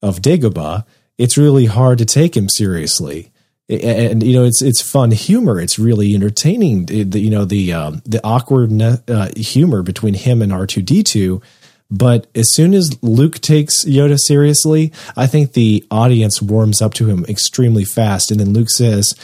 of 0.00 0.22
Dagobah, 0.22 0.86
it's 1.18 1.36
really 1.36 1.66
hard 1.66 1.98
to 1.98 2.06
take 2.06 2.34
him 2.34 2.48
seriously 2.48 3.30
and 3.68 4.22
you 4.22 4.32
know 4.32 4.44
it's 4.44 4.62
it's 4.62 4.80
fun 4.80 5.10
humor. 5.10 5.60
It's 5.60 5.78
really 5.78 6.14
entertaining. 6.14 6.86
The, 6.86 7.20
you 7.20 7.30
know 7.30 7.44
the 7.44 7.72
um, 7.72 8.02
the 8.06 8.20
awkward 8.24 8.70
uh, 8.80 9.28
humor 9.36 9.82
between 9.82 10.14
him 10.14 10.40
and 10.40 10.52
R 10.52 10.66
two 10.66 10.82
D 10.82 11.02
two. 11.02 11.42
But 11.90 12.26
as 12.34 12.54
soon 12.54 12.74
as 12.74 13.02
Luke 13.02 13.40
takes 13.40 13.84
Yoda 13.84 14.18
seriously, 14.18 14.92
I 15.16 15.26
think 15.26 15.52
the 15.52 15.86
audience 15.90 16.42
warms 16.42 16.82
up 16.82 16.92
to 16.94 17.08
him 17.08 17.24
extremely 17.26 17.84
fast. 17.84 18.30
And 18.30 18.40
then 18.40 18.52
Luke 18.52 18.70
says, 18.70 19.14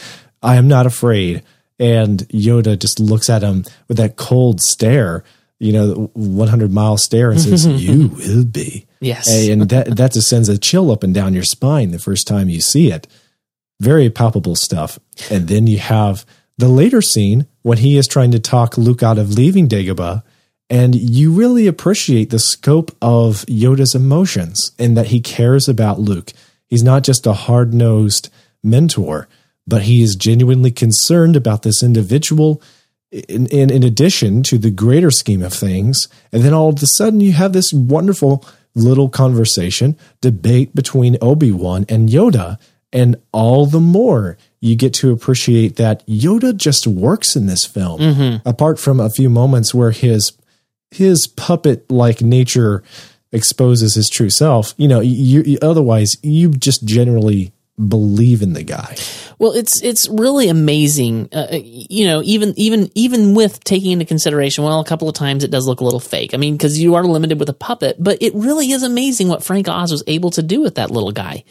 "I 0.41 0.55
am 0.55 0.67
not 0.67 0.85
afraid," 0.85 1.43
and 1.79 2.19
Yoda 2.29 2.77
just 2.77 2.99
looks 2.99 3.29
at 3.29 3.41
him 3.41 3.65
with 3.87 3.97
that 3.97 4.15
cold 4.15 4.61
stare. 4.61 5.23
You 5.57 5.73
know, 5.73 6.11
one 6.13 6.49
hundred 6.49 6.71
mile 6.71 6.97
stare, 6.97 7.31
and 7.31 7.41
says, 7.41 7.65
"You 7.67 8.09
will 8.09 8.45
be." 8.45 8.85
Yes. 8.99 9.27
and 9.49 9.69
that 9.69 9.95
that 9.97 10.13
just 10.13 10.27
sends 10.27 10.49
a 10.49 10.57
chill 10.57 10.91
up 10.91 11.03
and 11.03 11.13
down 11.13 11.33
your 11.33 11.43
spine 11.43 11.91
the 11.91 11.99
first 11.99 12.27
time 12.27 12.49
you 12.49 12.61
see 12.61 12.91
it 12.91 13.07
very 13.79 14.09
palpable 14.09 14.55
stuff. 14.55 14.99
And 15.29 15.47
then 15.47 15.67
you 15.67 15.79
have 15.79 16.25
the 16.57 16.69
later 16.69 17.01
scene 17.01 17.47
when 17.61 17.79
he 17.79 17.97
is 17.97 18.07
trying 18.07 18.31
to 18.31 18.39
talk 18.39 18.77
Luke 18.77 19.03
out 19.03 19.17
of 19.17 19.33
leaving 19.33 19.67
Dagobah. 19.67 20.23
And 20.69 20.95
you 20.95 21.31
really 21.31 21.67
appreciate 21.67 22.29
the 22.29 22.39
scope 22.39 22.95
of 23.01 23.45
Yoda's 23.47 23.93
emotions 23.93 24.71
and 24.79 24.97
that 24.97 25.07
he 25.07 25.19
cares 25.19 25.67
about 25.67 25.99
Luke. 25.99 26.31
He's 26.67 26.83
not 26.83 27.03
just 27.03 27.27
a 27.27 27.33
hard 27.33 27.73
nosed 27.73 28.29
mentor, 28.63 29.27
but 29.67 29.83
he 29.83 30.01
is 30.01 30.15
genuinely 30.15 30.71
concerned 30.71 31.35
about 31.35 31.61
this 31.61 31.83
individual 31.83 32.61
in, 33.11 33.45
in, 33.47 33.69
in 33.69 33.83
addition 33.83 34.41
to 34.43 34.57
the 34.57 34.71
greater 34.71 35.11
scheme 35.11 35.43
of 35.43 35.53
things. 35.53 36.07
And 36.31 36.43
then 36.43 36.53
all 36.53 36.69
of 36.69 36.81
a 36.81 36.87
sudden 36.87 37.19
you 37.19 37.33
have 37.33 37.53
this 37.53 37.71
wonderful 37.71 38.43
little 38.73 39.09
conversation, 39.09 39.97
debate 40.21 40.75
between 40.75 41.17
Obi 41.21 41.51
Wan 41.51 41.85
and 41.87 42.09
Yoda 42.09 42.59
and 42.95 43.17
all 43.33 43.65
the 43.65 43.81
more 43.81 44.37
you 44.61 44.75
get 44.75 44.93
to 44.95 45.11
appreciate 45.11 45.75
that 45.75 46.07
Yoda 46.07 46.55
just 46.55 46.87
works 46.87 47.35
in 47.35 47.45
this 47.45 47.65
film. 47.65 47.99
Mm-hmm. 47.99 48.47
Apart 48.47 48.79
from 48.79 49.01
a 49.01 49.09
few 49.09 49.29
moments 49.29 49.75
where 49.75 49.91
his 49.91 50.31
his 50.91 51.27
puppet 51.27 51.91
like 51.91 52.21
nature 52.21 52.81
exposes 53.33 53.95
his 53.95 54.09
true 54.09 54.29
self, 54.29 54.73
you 54.77 54.87
know, 54.87 55.01
you, 55.01 55.43
you 55.43 55.57
otherwise 55.61 56.15
you 56.23 56.49
just 56.51 56.85
generally 56.85 57.51
believe 57.77 58.41
in 58.41 58.53
the 58.53 58.63
guy. 58.63 58.95
Well, 59.37 59.51
it's 59.51 59.81
it's 59.81 60.07
really 60.07 60.47
amazing. 60.47 61.29
Uh, 61.33 61.47
you 61.51 62.05
know, 62.05 62.21
even 62.23 62.53
even 62.57 62.89
even 62.95 63.35
with 63.35 63.63
taking 63.63 63.91
into 63.91 64.05
consideration, 64.05 64.63
well, 64.63 64.79
a 64.79 64.85
couple 64.85 65.09
of 65.09 65.15
times 65.15 65.43
it 65.43 65.51
does 65.51 65.67
look 65.67 65.81
a 65.81 65.83
little 65.83 65.99
fake. 65.99 66.33
I 66.33 66.37
mean, 66.37 66.55
because 66.55 66.79
you 66.79 66.95
are 66.95 67.03
limited 67.03 67.39
with 67.39 67.49
a 67.49 67.53
puppet, 67.53 67.97
but 67.99 68.17
it 68.21 68.33
really 68.33 68.71
is 68.71 68.83
amazing 68.83 69.27
what 69.27 69.43
Frank 69.43 69.67
Oz 69.67 69.91
was 69.91 70.03
able 70.07 70.31
to 70.31 70.43
do 70.43 70.61
with 70.61 70.75
that 70.75 70.91
little 70.91 71.11
guy. 71.11 71.43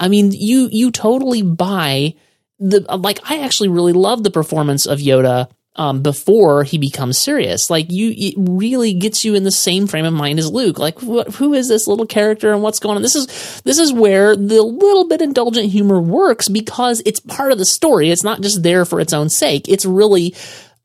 I 0.00 0.08
mean, 0.08 0.32
you 0.32 0.68
you 0.72 0.90
totally 0.90 1.42
buy 1.42 2.14
the 2.58 2.80
like. 2.96 3.18
I 3.30 3.42
actually 3.42 3.68
really 3.68 3.92
love 3.92 4.22
the 4.22 4.30
performance 4.30 4.86
of 4.86 4.98
Yoda 4.98 5.50
um, 5.76 6.02
before 6.02 6.64
he 6.64 6.78
becomes 6.78 7.18
serious. 7.18 7.70
Like 7.70 7.90
you, 7.90 8.12
it 8.16 8.34
really 8.36 8.94
gets 8.94 9.24
you 9.24 9.34
in 9.34 9.44
the 9.44 9.50
same 9.50 9.86
frame 9.86 10.04
of 10.04 10.12
mind 10.12 10.38
as 10.38 10.50
Luke. 10.50 10.78
Like, 10.78 10.98
wh- 10.98 11.30
who 11.36 11.54
is 11.54 11.68
this 11.68 11.86
little 11.86 12.06
character 12.06 12.52
and 12.52 12.62
what's 12.62 12.80
going 12.80 12.96
on? 12.96 13.02
This 13.02 13.14
is 13.14 13.60
this 13.62 13.78
is 13.78 13.92
where 13.92 14.34
the 14.34 14.62
little 14.62 15.06
bit 15.06 15.22
indulgent 15.22 15.70
humor 15.70 16.00
works 16.00 16.48
because 16.48 17.02
it's 17.06 17.20
part 17.20 17.52
of 17.52 17.58
the 17.58 17.64
story. 17.64 18.10
It's 18.10 18.24
not 18.24 18.40
just 18.40 18.62
there 18.62 18.84
for 18.84 19.00
its 19.00 19.12
own 19.12 19.28
sake. 19.28 19.68
It's 19.68 19.84
really 19.84 20.34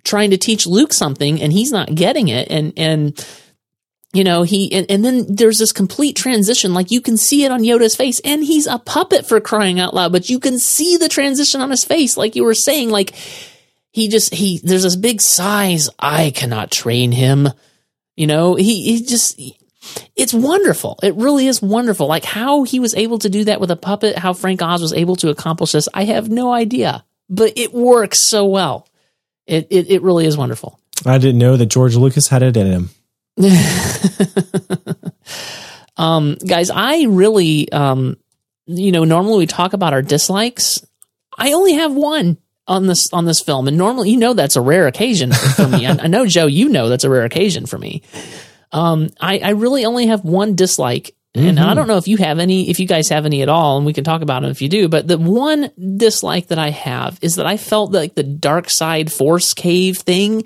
trying 0.04 0.32
to 0.32 0.38
teach 0.38 0.68
Luke 0.68 0.94
something, 0.94 1.42
and 1.42 1.54
he's 1.54 1.72
not 1.72 1.94
getting 1.96 2.28
it. 2.28 2.50
And 2.52 2.74
and 2.78 3.26
you 4.14 4.24
know 4.24 4.44
he 4.44 4.72
and, 4.74 4.86
and 4.90 5.06
then 5.06 5.26
there's 5.30 5.58
this 5.58 5.72
complete 5.72 6.18
transition 6.18 6.74
like 6.74 6.92
you 6.92 7.00
can 7.00 7.16
see 7.16 7.46
it 7.46 7.52
on 7.52 7.64
yoda's 7.64 7.96
face 7.96 8.20
and 8.26 8.44
he's 8.44 8.68
a 8.68 8.78
puppet 8.78 9.26
for 9.26 9.40
crying 9.40 9.80
out 9.80 9.94
loud 9.94 10.12
but 10.12 10.30
you 10.30 10.38
can 10.38 10.60
see 10.60 10.98
the 10.98 11.08
transition 11.08 11.62
on 11.62 11.70
his 11.70 11.86
face 11.86 12.18
like 12.18 12.36
you 12.36 12.44
were 12.44 12.54
saying 12.54 12.90
like 12.90 13.14
he 13.92 14.08
just 14.08 14.34
he 14.34 14.60
there's 14.64 14.84
this 14.84 14.96
big 14.96 15.22
sighs 15.22 15.90
i 16.00 16.32
cannot 16.32 16.72
train 16.72 17.12
him. 17.12 17.48
You 18.16 18.28
know 18.28 18.56
he 18.56 18.84
he 18.84 19.04
just 19.04 19.40
it's 20.16 20.34
wonderful. 20.34 21.00
It 21.02 21.16
really 21.16 21.48
is 21.48 21.62
wonderful. 21.62 22.08
Like 22.08 22.24
how 22.24 22.64
he 22.64 22.80
was 22.80 22.94
able 22.94 23.18
to 23.20 23.30
do 23.30 23.46
that 23.46 23.60
with 23.60 23.72
a 23.72 23.76
puppet 23.76 24.18
how 24.18 24.34
frank 24.34 24.62
oz 24.62 24.82
was 24.82 24.94
able 24.94 25.16
to 25.18 25.30
accomplish 25.30 25.72
this 25.72 25.90
i 25.94 26.04
have 26.06 26.30
no 26.30 26.52
idea. 26.52 27.04
But 27.30 27.58
it 27.58 27.74
works 27.74 28.20
so 28.20 28.46
well. 28.46 28.88
It 29.48 29.68
it, 29.70 29.90
it 29.90 30.02
really 30.02 30.26
is 30.26 30.38
wonderful. 30.38 30.80
I 31.06 31.18
didn't 31.18 31.40
know 31.40 31.58
that 31.58 31.66
George 31.68 31.96
Lucas 31.96 32.28
had 32.28 32.44
it 32.44 32.58
in 32.58 32.68
him. 32.68 32.90
um 35.98 36.36
guys 36.46 36.70
i 36.70 37.04
really 37.04 37.72
um 37.72 38.18
you 38.66 38.92
know 38.92 39.06
normally 39.06 39.40
we 39.40 39.48
talk 39.48 39.74
about 39.74 39.94
our 39.94 40.02
dislikes. 40.02 40.86
I 41.38 41.54
only 41.54 41.74
have 41.74 41.94
one 41.94 42.38
on 42.68 42.88
this 42.88 43.12
on 43.12 43.26
this 43.26 43.42
film 43.42 43.68
and 43.68 43.78
normally 43.78 44.12
you 44.12 44.18
know 44.18 44.34
that's 44.34 44.56
a 44.56 44.62
rare 44.62 44.88
occasion 44.88 45.32
for 45.32 45.68
me 45.68 45.86
I, 45.86 45.92
I 46.04 46.08
know 46.08 46.26
joe 46.26 46.46
you 46.46 46.70
know 46.70 46.90
that's 46.90 47.04
a 47.04 47.10
rare 47.10 47.26
occasion 47.26 47.66
for 47.66 47.78
me 47.78 48.04
um 48.72 49.10
i 49.20 49.40
i 49.40 49.50
really 49.52 49.86
only 49.86 50.08
have 50.08 50.24
one 50.24 50.56
dislike 50.56 51.16
and 51.34 51.60
I 51.62 51.74
don't 51.74 51.88
know 51.88 51.96
if 51.96 52.10
you 52.10 52.18
have 52.18 52.40
any, 52.40 52.70
if 52.70 52.80
you 52.80 52.88
guys 52.88 53.08
have 53.08 53.26
any 53.26 53.42
at 53.42 53.48
all, 53.48 53.78
and 53.78 53.86
we 53.86 53.94
can 53.94 54.04
talk 54.04 54.22
about 54.22 54.42
them 54.42 54.52
if 54.52 54.62
you 54.62 54.68
do. 54.68 54.90
But 54.90 55.08
the 55.08 55.18
one 55.18 55.72
dislike 55.98 56.48
that 56.48 56.60
I 56.60 56.72
have 56.72 57.18
is 57.22 57.36
that 57.36 57.46
I 57.46 57.56
felt 57.56 57.94
like 57.94 58.16
the 58.16 58.24
dark 58.24 58.70
side 58.70 59.12
force 59.12 59.54
cave 59.54 60.00
thing 60.00 60.44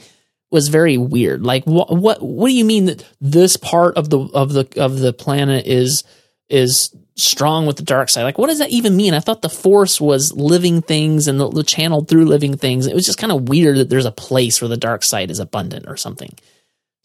was 0.51 0.67
very 0.67 0.97
weird. 0.97 1.43
Like 1.43 1.63
what 1.65 1.95
what 1.95 2.21
what 2.21 2.49
do 2.49 2.53
you 2.53 2.65
mean 2.65 2.85
that 2.85 3.03
this 3.19 3.57
part 3.57 3.97
of 3.97 4.11
the 4.11 4.19
of 4.19 4.53
the 4.53 4.67
of 4.77 4.99
the 4.99 5.11
planet 5.11 5.65
is 5.65 6.03
is 6.49 6.95
strong 7.15 7.65
with 7.65 7.77
the 7.77 7.83
dark 7.83 8.09
side? 8.09 8.23
Like 8.23 8.37
what 8.37 8.47
does 8.47 8.59
that 8.59 8.69
even 8.69 8.95
mean? 8.95 9.13
I 9.13 9.19
thought 9.19 9.41
the 9.41 9.49
force 9.49 9.99
was 9.99 10.33
living 10.33 10.81
things 10.81 11.27
and 11.27 11.39
the, 11.39 11.49
the 11.49 11.63
channeled 11.63 12.07
through 12.07 12.25
living 12.25 12.57
things. 12.57 12.87
It 12.87 12.95
was 12.95 13.05
just 13.05 13.17
kind 13.17 13.31
of 13.31 13.49
weird 13.49 13.77
that 13.77 13.89
there's 13.89 14.05
a 14.05 14.11
place 14.11 14.61
where 14.61 14.69
the 14.69 14.77
dark 14.77 15.03
side 15.03 15.31
is 15.31 15.39
abundant 15.39 15.85
or 15.87 15.97
something. 15.97 16.35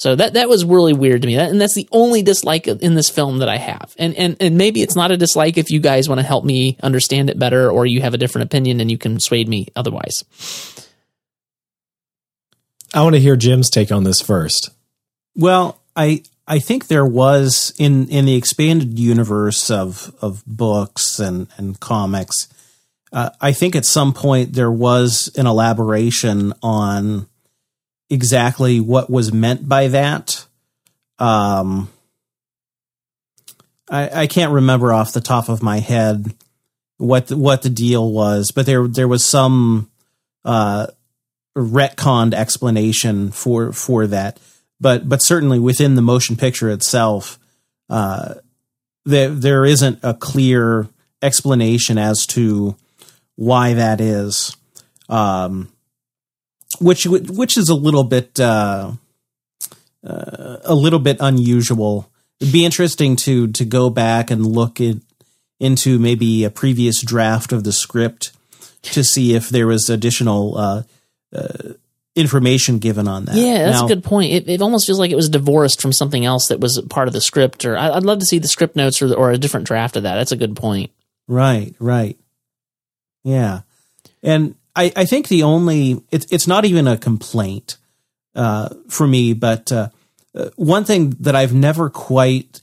So 0.00 0.16
that 0.16 0.32
that 0.32 0.48
was 0.48 0.64
really 0.64 0.94
weird 0.94 1.20
to 1.20 1.28
me. 1.28 1.36
That, 1.36 1.50
and 1.50 1.60
that's 1.60 1.74
the 1.74 1.88
only 1.92 2.22
dislike 2.22 2.66
in 2.66 2.94
this 2.94 3.10
film 3.10 3.40
that 3.40 3.50
I 3.50 3.58
have. 3.58 3.94
And 3.98 4.14
and 4.14 4.34
and 4.40 4.56
maybe 4.56 4.80
it's 4.80 4.96
not 4.96 5.10
a 5.10 5.16
dislike 5.18 5.58
if 5.58 5.70
you 5.70 5.78
guys 5.78 6.08
want 6.08 6.22
to 6.22 6.26
help 6.26 6.42
me 6.42 6.78
understand 6.82 7.28
it 7.28 7.38
better 7.38 7.70
or 7.70 7.84
you 7.84 8.00
have 8.00 8.14
a 8.14 8.18
different 8.18 8.46
opinion 8.46 8.80
and 8.80 8.90
you 8.90 8.96
can 8.96 9.20
sway 9.20 9.44
me 9.44 9.66
otherwise. 9.76 10.24
I 12.94 13.02
want 13.02 13.14
to 13.14 13.20
hear 13.20 13.36
Jim's 13.36 13.68
take 13.68 13.92
on 13.92 14.04
this 14.04 14.22
first. 14.22 14.70
Well, 15.36 15.82
I 15.94 16.22
I 16.51 16.59
think 16.59 16.89
there 16.89 17.06
was 17.06 17.72
in 17.78 18.09
in 18.09 18.24
the 18.24 18.35
expanded 18.35 18.98
universe 18.98 19.70
of 19.70 20.12
of 20.20 20.43
books 20.44 21.20
and 21.20 21.47
and 21.56 21.78
comics. 21.78 22.48
Uh, 23.12 23.31
I 23.40 23.52
think 23.52 23.77
at 23.77 23.85
some 23.85 24.12
point 24.12 24.52
there 24.52 24.70
was 24.70 25.31
an 25.36 25.47
elaboration 25.47 26.52
on 26.60 27.28
exactly 28.09 28.81
what 28.81 29.09
was 29.09 29.32
meant 29.32 29.68
by 29.68 29.86
that. 29.89 30.44
Um, 31.20 31.89
I, 33.89 34.22
I 34.22 34.27
can't 34.27 34.52
remember 34.52 34.93
off 34.93 35.12
the 35.12 35.20
top 35.20 35.48
of 35.48 35.62
my 35.62 35.78
head 35.78 36.35
what 36.97 37.28
the, 37.28 37.36
what 37.36 37.62
the 37.62 37.70
deal 37.70 38.10
was, 38.10 38.51
but 38.51 38.66
there 38.66 38.89
there 38.89 39.09
was 39.09 39.24
some 39.24 39.89
uh, 40.44 40.89
retconned 41.56 42.35
explanation 42.35 43.31
for 43.31 43.72
for 43.72 44.09
that. 44.09 44.40
But 44.81 45.09
but 45.09 45.23
certainly 45.23 45.59
within 45.59 45.94
the 45.94 46.02
motion 46.02 46.36
picture 46.36 46.70
itself, 46.70 47.39
uh, 47.89 48.35
there 49.05 49.28
there 49.31 49.65
isn't 49.65 49.98
a 50.02 50.15
clear 50.15 50.89
explanation 51.23 51.98
as 51.98 52.27
to 52.28 52.77
why 53.36 53.74
that 53.74 54.01
is. 54.01 54.57
Um, 55.09 55.73
which 56.81 57.07
which 57.07 57.57
is 57.59 57.69
a 57.69 57.74
little 57.74 58.05
bit 58.05 58.39
uh, 58.40 58.93
uh, 60.07 60.57
a 60.65 60.74
little 60.74 60.98
bit 61.01 61.19
unusual 61.20 62.11
it'd 62.40 62.52
be 62.52 62.65
interesting 62.65 63.16
to 63.16 63.48
to 63.48 63.65
go 63.65 63.90
back 63.90 64.31
and 64.31 64.47
look 64.47 64.81
at 64.81 64.97
into 65.59 65.98
maybe 65.98 66.43
a 66.43 66.51
previous 66.51 67.02
draft 67.02 67.52
of 67.52 67.65
the 67.65 67.73
script 67.73 68.32
to 68.82 69.05
see 69.05 69.35
if 69.35 69.51
there 69.51 69.66
was 69.66 69.90
additional 69.90 70.57
uh, 70.57 70.82
uh, 71.35 71.74
information 72.20 72.78
given 72.78 73.09
on 73.09 73.24
that. 73.24 73.34
Yeah, 73.34 73.64
that's 73.64 73.80
Now- 73.80 73.86
a 73.86 73.88
good 73.88 74.05
point. 74.05 74.32
It, 74.32 74.48
it 74.48 74.62
almost 74.62 74.86
feels 74.86 74.98
like 74.98 75.10
it 75.10 75.16
was 75.16 75.28
divorced 75.28 75.80
from 75.82 75.92
something 75.92 76.24
else 76.24 76.48
that 76.48 76.60
was 76.60 76.80
part 76.88 77.09
of 77.09 77.14
the 77.14 77.20
script. 77.20 77.64
Or 77.64 77.76
I, 77.76 77.90
I'd 77.90 78.05
love 78.05 78.18
to 78.20 78.26
see 78.26 78.38
the 78.38 78.48
script 78.48 78.76
notes 78.76 79.01
or 79.02 79.09
the, 79.09 79.16
or 79.16 79.30
a 79.32 79.38
different 79.38 79.66
draft 79.66 79.97
of 79.97 80.05
that. 80.05 80.14
That's 80.16 80.32
a 80.32 80.36
good 80.36 80.55
point. 80.55 80.90
Right, 81.26 81.74
right. 81.78 82.16
Yeah. 83.24 83.62
And 84.22 84.55
I, 84.76 84.92
I 84.94 85.05
think 85.06 85.28
the 85.28 85.42
only, 85.42 86.02
it's 86.10 86.26
it's 86.30 86.47
not 86.47 86.64
even 86.64 86.86
a 86.86 86.97
complaint 86.97 87.76
uh, 88.34 88.68
for 88.88 89.06
me, 89.06 89.32
but 89.32 89.72
uh, 89.72 89.88
uh, 90.34 90.51
one 90.56 90.84
thing 90.84 91.10
that 91.20 91.34
I've 91.34 91.55
never 91.55 91.90
quite 91.90 92.60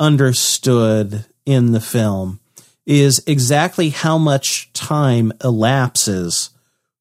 understood 0.00 1.24
in 1.44 1.72
the 1.72 1.80
film 1.80 2.40
is 2.86 3.22
exactly 3.26 3.90
how 3.90 4.16
much 4.18 4.72
time 4.72 5.32
elapses 5.42 6.50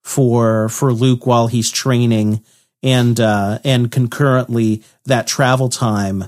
for 0.05 0.69
for 0.69 0.93
Luke 0.93 1.25
while 1.25 1.47
he's 1.47 1.71
training 1.71 2.43
and 2.83 3.19
uh, 3.19 3.57
and 3.63 3.91
concurrently 3.91 4.83
that 5.05 5.25
travel 5.25 5.67
time 5.67 6.25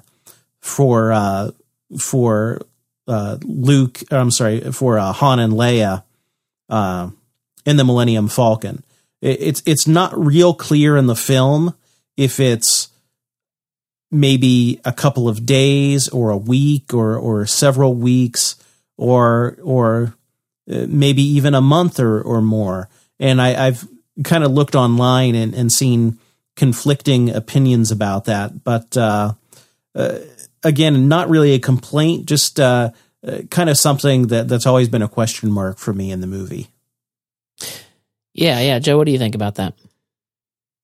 for 0.60 1.12
uh, 1.12 1.52
for 2.00 2.60
uh, 3.08 3.38
Luke. 3.44 4.02
I'm 4.10 4.32
sorry 4.32 4.72
for 4.72 4.98
uh, 4.98 5.14
Han 5.14 5.40
and 5.40 5.54
Leia 5.54 6.04
uh, 6.70 7.12
in 7.68 7.78
the 7.78 7.84
Millennium 7.84 8.28
Falcon. 8.30 8.84
It, 9.22 9.40
it's 9.40 9.64
it's 9.68 9.88
not 9.88 10.18
real 10.18 10.56
clear 10.56 10.98
in 10.98 11.06
the 11.06 11.16
film 11.16 11.76
if 12.18 12.40
it's 12.40 12.90
maybe 14.10 14.82
a 14.86 14.92
couple 14.92 15.30
of 15.30 15.46
days 15.46 16.10
or 16.10 16.32
a 16.32 16.38
week 16.38 16.96
or 16.96 17.16
or 17.16 17.46
several 17.46 17.94
weeks 17.94 18.56
or 18.98 19.56
or 19.62 20.16
uh, 20.68 20.88
maybe 20.88 21.22
even 21.22 21.54
a 21.54 21.62
month 21.62 22.00
or 22.00 22.20
or 22.20 22.42
more. 22.42 22.90
And 23.20 23.42
I, 23.42 23.68
I've 23.68 23.88
kind 24.24 24.44
of 24.44 24.52
looked 24.52 24.76
online 24.76 25.36
and, 25.36 25.54
and 25.54 25.72
seen 25.72 26.20
conflicting 26.56 27.30
opinions 27.30 27.92
about 27.92 28.26
that, 28.26 28.64
but 28.64 28.98
uh, 28.98 29.34
uh, 29.96 30.20
again, 30.64 31.08
not 31.08 31.30
really 31.30 31.54
a 31.54 31.60
complaint, 31.60 32.26
just 32.26 32.60
uh, 32.60 32.92
uh, 33.26 33.40
kind 33.50 33.70
of 33.70 33.78
something 33.78 34.28
that 34.28 34.48
that's 34.48 34.66
always 34.66 34.90
been 34.90 35.02
a 35.02 35.08
question 35.08 35.52
mark 35.52 35.78
for 35.78 35.94
me 35.94 36.12
in 36.12 36.20
the 36.22 36.28
movie. 36.28 36.68
Yeah, 38.34 38.60
yeah. 38.60 38.80
Joe, 38.80 38.98
what 38.98 39.06
do 39.06 39.12
you 39.12 39.18
think 39.18 39.36
about 39.36 39.56
that? 39.56 39.74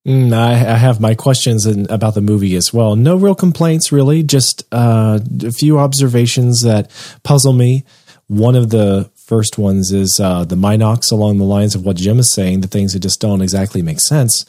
Mm, 0.06 0.34
I, 0.34 0.52
I 0.52 0.76
have 0.76 1.00
my 1.00 1.14
questions 1.14 1.64
in, 1.66 1.90
about 1.90 2.14
the 2.14 2.20
movie 2.20 2.56
as 2.56 2.72
well. 2.74 2.94
No 2.94 3.16
real 3.16 3.34
complaints, 3.34 3.90
really. 3.90 4.22
Just 4.22 4.64
uh, 4.70 5.18
a 5.42 5.50
few 5.50 5.78
observations 5.78 6.62
that 6.62 6.90
puzzle 7.22 7.52
me. 7.52 7.84
One 8.26 8.54
of 8.54 8.70
the 8.70 9.10
first 9.24 9.58
ones 9.58 9.92
is 9.92 10.20
uh, 10.20 10.44
the 10.44 10.56
mynocks, 10.56 11.10
along 11.10 11.38
the 11.38 11.44
lines 11.44 11.74
of 11.74 11.84
what 11.84 11.96
Jim 11.96 12.18
is 12.18 12.32
saying, 12.32 12.60
the 12.60 12.68
things 12.68 12.92
that 12.92 13.00
just 13.00 13.20
don't 13.20 13.42
exactly 13.42 13.82
make 13.82 14.00
sense. 14.00 14.44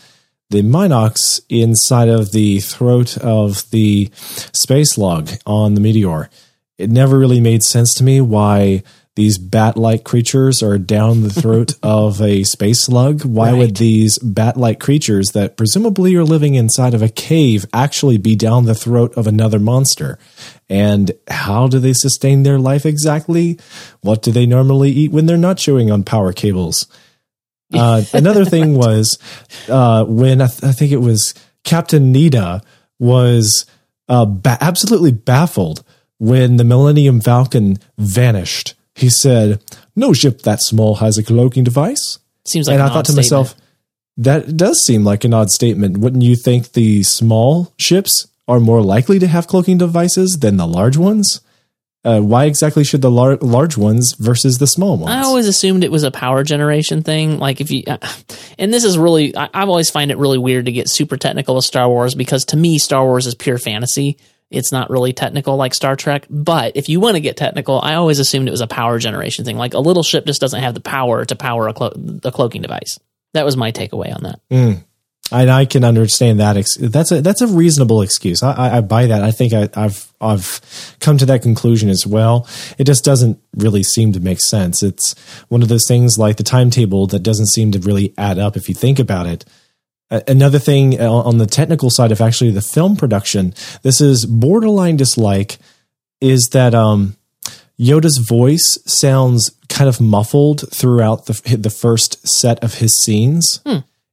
The 0.50 0.62
mynocks 0.62 1.42
inside 1.50 2.10
of 2.10 2.32
the 2.32 2.60
throat 2.60 3.18
of 3.18 3.70
the 3.72 4.12
space 4.14 4.94
slug 4.94 5.32
on 5.46 5.74
the 5.74 5.82
meteor. 5.82 6.30
It 6.78 6.90
never 6.90 7.18
really 7.18 7.40
made 7.40 7.64
sense 7.64 7.94
to 7.96 8.04
me 8.04 8.22
why 8.22 8.84
these 9.16 9.38
bat-like 9.38 10.04
creatures 10.04 10.62
are 10.62 10.78
down 10.78 11.22
the 11.22 11.30
throat 11.30 11.76
of 11.84 12.22
a 12.22 12.44
space 12.44 12.84
slug. 12.84 13.24
Why 13.24 13.54
would 13.54 13.78
these 13.78 14.20
bat-like 14.20 14.80
creatures 14.80 15.28
that 15.34 15.56
presumably 15.56 16.16
are 16.16 16.24
living 16.26 16.56
inside 16.56 16.94
of 16.94 17.02
a 17.02 17.08
cave 17.10 17.66
actually 17.74 18.18
be 18.18 18.36
down 18.36 18.66
the 18.66 18.76
throat 18.76 19.14
of 19.16 19.26
another 19.26 19.60
monster? 19.60 20.20
And 20.70 21.12
how 21.30 21.68
do 21.68 21.80
they 21.80 21.94
sustain 21.94 22.44
their 22.44 22.60
life 22.60 22.86
exactly? 22.86 23.58
What 24.02 24.22
do 24.22 24.32
they 24.32 24.46
normally 24.46 24.92
eat 24.92 25.12
when 25.12 25.28
they're 25.28 25.38
not 25.38 25.58
chewing 25.58 25.90
on 25.92 26.04
power 26.04 26.34
cables? 26.34 26.88
Uh, 27.74 28.04
another 28.14 28.46
thing 28.46 28.76
was 28.76 29.18
uh, 29.68 30.06
when 30.06 30.40
I, 30.40 30.48
th- 30.48 30.64
I 30.64 30.72
think 30.72 30.92
it 30.92 31.02
was 31.02 31.34
Captain 31.64 32.14
Needa 32.14 32.62
was 33.00 33.66
uh, 34.08 34.26
ba- 34.26 34.60
absolutely 34.62 35.12
baffled 35.12 35.84
when 36.20 36.58
the 36.58 36.64
Millennium 36.64 37.20
Falcon 37.20 37.78
vanished. 37.98 38.76
He 38.96 39.10
said, 39.10 39.62
"No 39.96 40.14
ship 40.14 40.42
that 40.44 40.62
small 40.62 40.96
has 40.96 41.18
a 41.18 41.24
cloaking 41.24 41.66
device." 41.66 42.20
Seems 42.46 42.68
like 42.68 42.76
and 42.76 42.84
an 42.84 42.90
I 42.90 42.94
thought 42.94 43.06
to 43.06 43.16
myself, 43.16 43.56
that 44.18 44.56
does 44.56 44.84
seem 44.86 45.04
like 45.04 45.24
an 45.24 45.34
odd 45.34 45.50
statement. 45.50 45.98
Wouldn't 45.98 46.24
you 46.24 46.36
think 46.36 46.72
the 46.72 47.04
small 47.04 47.74
ships 47.78 48.28
are 48.48 48.60
more 48.60 48.82
likely 48.82 49.20
to 49.20 49.28
have 49.28 49.48
cloaking 49.48 49.78
devices 49.78 50.38
than 50.40 50.58
the 50.58 50.68
large 50.68 50.98
ones? 50.98 51.42
Uh, 52.06 52.22
why 52.22 52.46
exactly 52.46 52.84
should 52.84 53.02
the 53.02 53.10
lar- 53.10 53.38
large 53.38 53.78
ones 53.78 54.16
versus 54.20 54.60
the 54.60 54.68
small 54.68 54.96
ones? 54.96 55.10
I 55.10 55.24
always 55.24 55.48
assumed 55.48 55.84
it 55.84 55.92
was 55.92 56.04
a 56.04 56.12
power 56.12 56.44
generation 56.44 57.02
thing. 57.02 57.40
Like 57.40 57.62
if 57.62 57.72
you, 57.72 57.82
uh, 57.88 57.98
and 58.60 58.72
this 58.72 58.84
is 58.84 58.96
really, 58.96 59.36
I, 59.36 59.50
I've 59.52 59.70
always 59.70 59.90
find 59.90 60.12
it 60.12 60.20
really 60.20 60.38
weird 60.38 60.68
to 60.68 60.72
get 60.72 60.88
super 60.88 61.18
technical 61.18 61.56
with 61.56 61.66
Star 61.66 61.90
Wars 61.90 62.14
because 62.14 62.46
to 62.46 62.58
me, 62.58 62.78
Star 62.78 63.04
Wars 63.04 63.26
is 63.26 63.34
pure 63.34 63.58
fantasy. 63.58 64.18
It's 64.56 64.72
not 64.72 64.90
really 64.90 65.14
technical 65.14 65.58
like 65.58 65.74
Star 65.74 65.96
Trek. 65.96 66.26
But 66.30 66.76
if 66.76 66.90
you 66.90 67.00
want 67.00 67.16
to 67.16 67.22
get 67.22 67.38
technical, 67.38 67.80
I 67.82 67.96
always 67.96 68.20
assumed 68.20 68.48
it 68.48 68.52
was 68.52 68.62
a 68.62 68.68
power 68.68 69.00
generation 69.00 69.46
thing. 69.46 69.58
Like 69.58 69.74
a 69.74 69.80
little 69.80 70.04
ship 70.04 70.26
just 70.26 70.42
doesn't 70.42 70.62
have 70.62 70.74
the 70.74 70.82
power 70.82 71.26
to 71.26 71.36
power 71.36 71.68
a, 71.68 71.74
clo- 71.74 71.94
a 72.24 72.32
cloaking 72.32 72.62
device. 72.62 73.00
That 73.34 73.46
was 73.46 73.58
my 73.58 73.72
takeaway 73.72 74.16
on 74.16 74.24
that. 74.24 74.40
Mm. 74.50 74.84
And 75.32 75.50
I 75.50 75.66
can 75.66 75.84
understand 75.84 76.40
that. 76.40 76.54
That's 76.80 77.12
a 77.12 77.20
that's 77.20 77.42
a 77.42 77.48
reasonable 77.48 78.04
excuse. 78.04 78.44
I, 78.44 78.52
I, 78.52 78.78
I 78.78 78.82
buy 78.82 79.08
that. 79.08 79.24
I 79.24 79.32
think 79.32 79.54
I, 79.54 79.68
I've 79.74 80.14
I've 80.22 80.98
come 81.00 81.18
to 81.18 81.26
that 81.26 81.42
conclusion 81.42 81.90
as 81.90 82.06
well. 82.06 82.48
It 82.78 82.84
just 82.84 83.04
doesn't 83.04 83.42
really 83.58 83.82
seem 83.82 84.14
to 84.14 84.20
make 84.20 84.40
sense. 84.40 84.84
It's 84.84 85.16
one 85.50 85.64
of 85.64 85.68
those 85.68 85.88
things 85.88 86.20
like 86.20 86.38
the 86.38 86.44
timetable 86.44 87.08
that 87.08 87.24
doesn't 87.24 87.48
seem 87.48 87.72
to 87.72 87.80
really 87.80 88.14
add 88.20 88.38
up 88.38 88.56
if 88.56 88.70
you 88.70 88.76
think 88.76 89.00
about 89.00 89.26
it. 89.26 89.46
Another 90.10 90.60
thing 90.60 91.00
uh, 91.02 91.12
on 91.12 91.40
the 91.40 91.48
technical 91.48 91.90
side 91.90 92.12
of 92.12 92.22
actually 92.22 92.52
the 92.52 92.62
film 92.62 92.96
production, 92.96 93.54
this 93.82 94.00
is 94.02 94.26
borderline 94.26 94.98
dislike, 94.98 95.58
is 96.22 96.50
that 96.54 96.76
um, 96.76 97.16
Yoda's 97.80 98.18
voice 98.18 98.78
sounds 98.86 99.52
kind 99.68 99.90
of 99.90 100.00
muffled 100.00 100.70
throughout 100.72 101.26
the 101.26 101.58
the 101.58 101.70
first 101.70 102.28
set 102.28 102.64
of 102.64 102.76
his 102.76 102.94
scenes. 103.04 103.62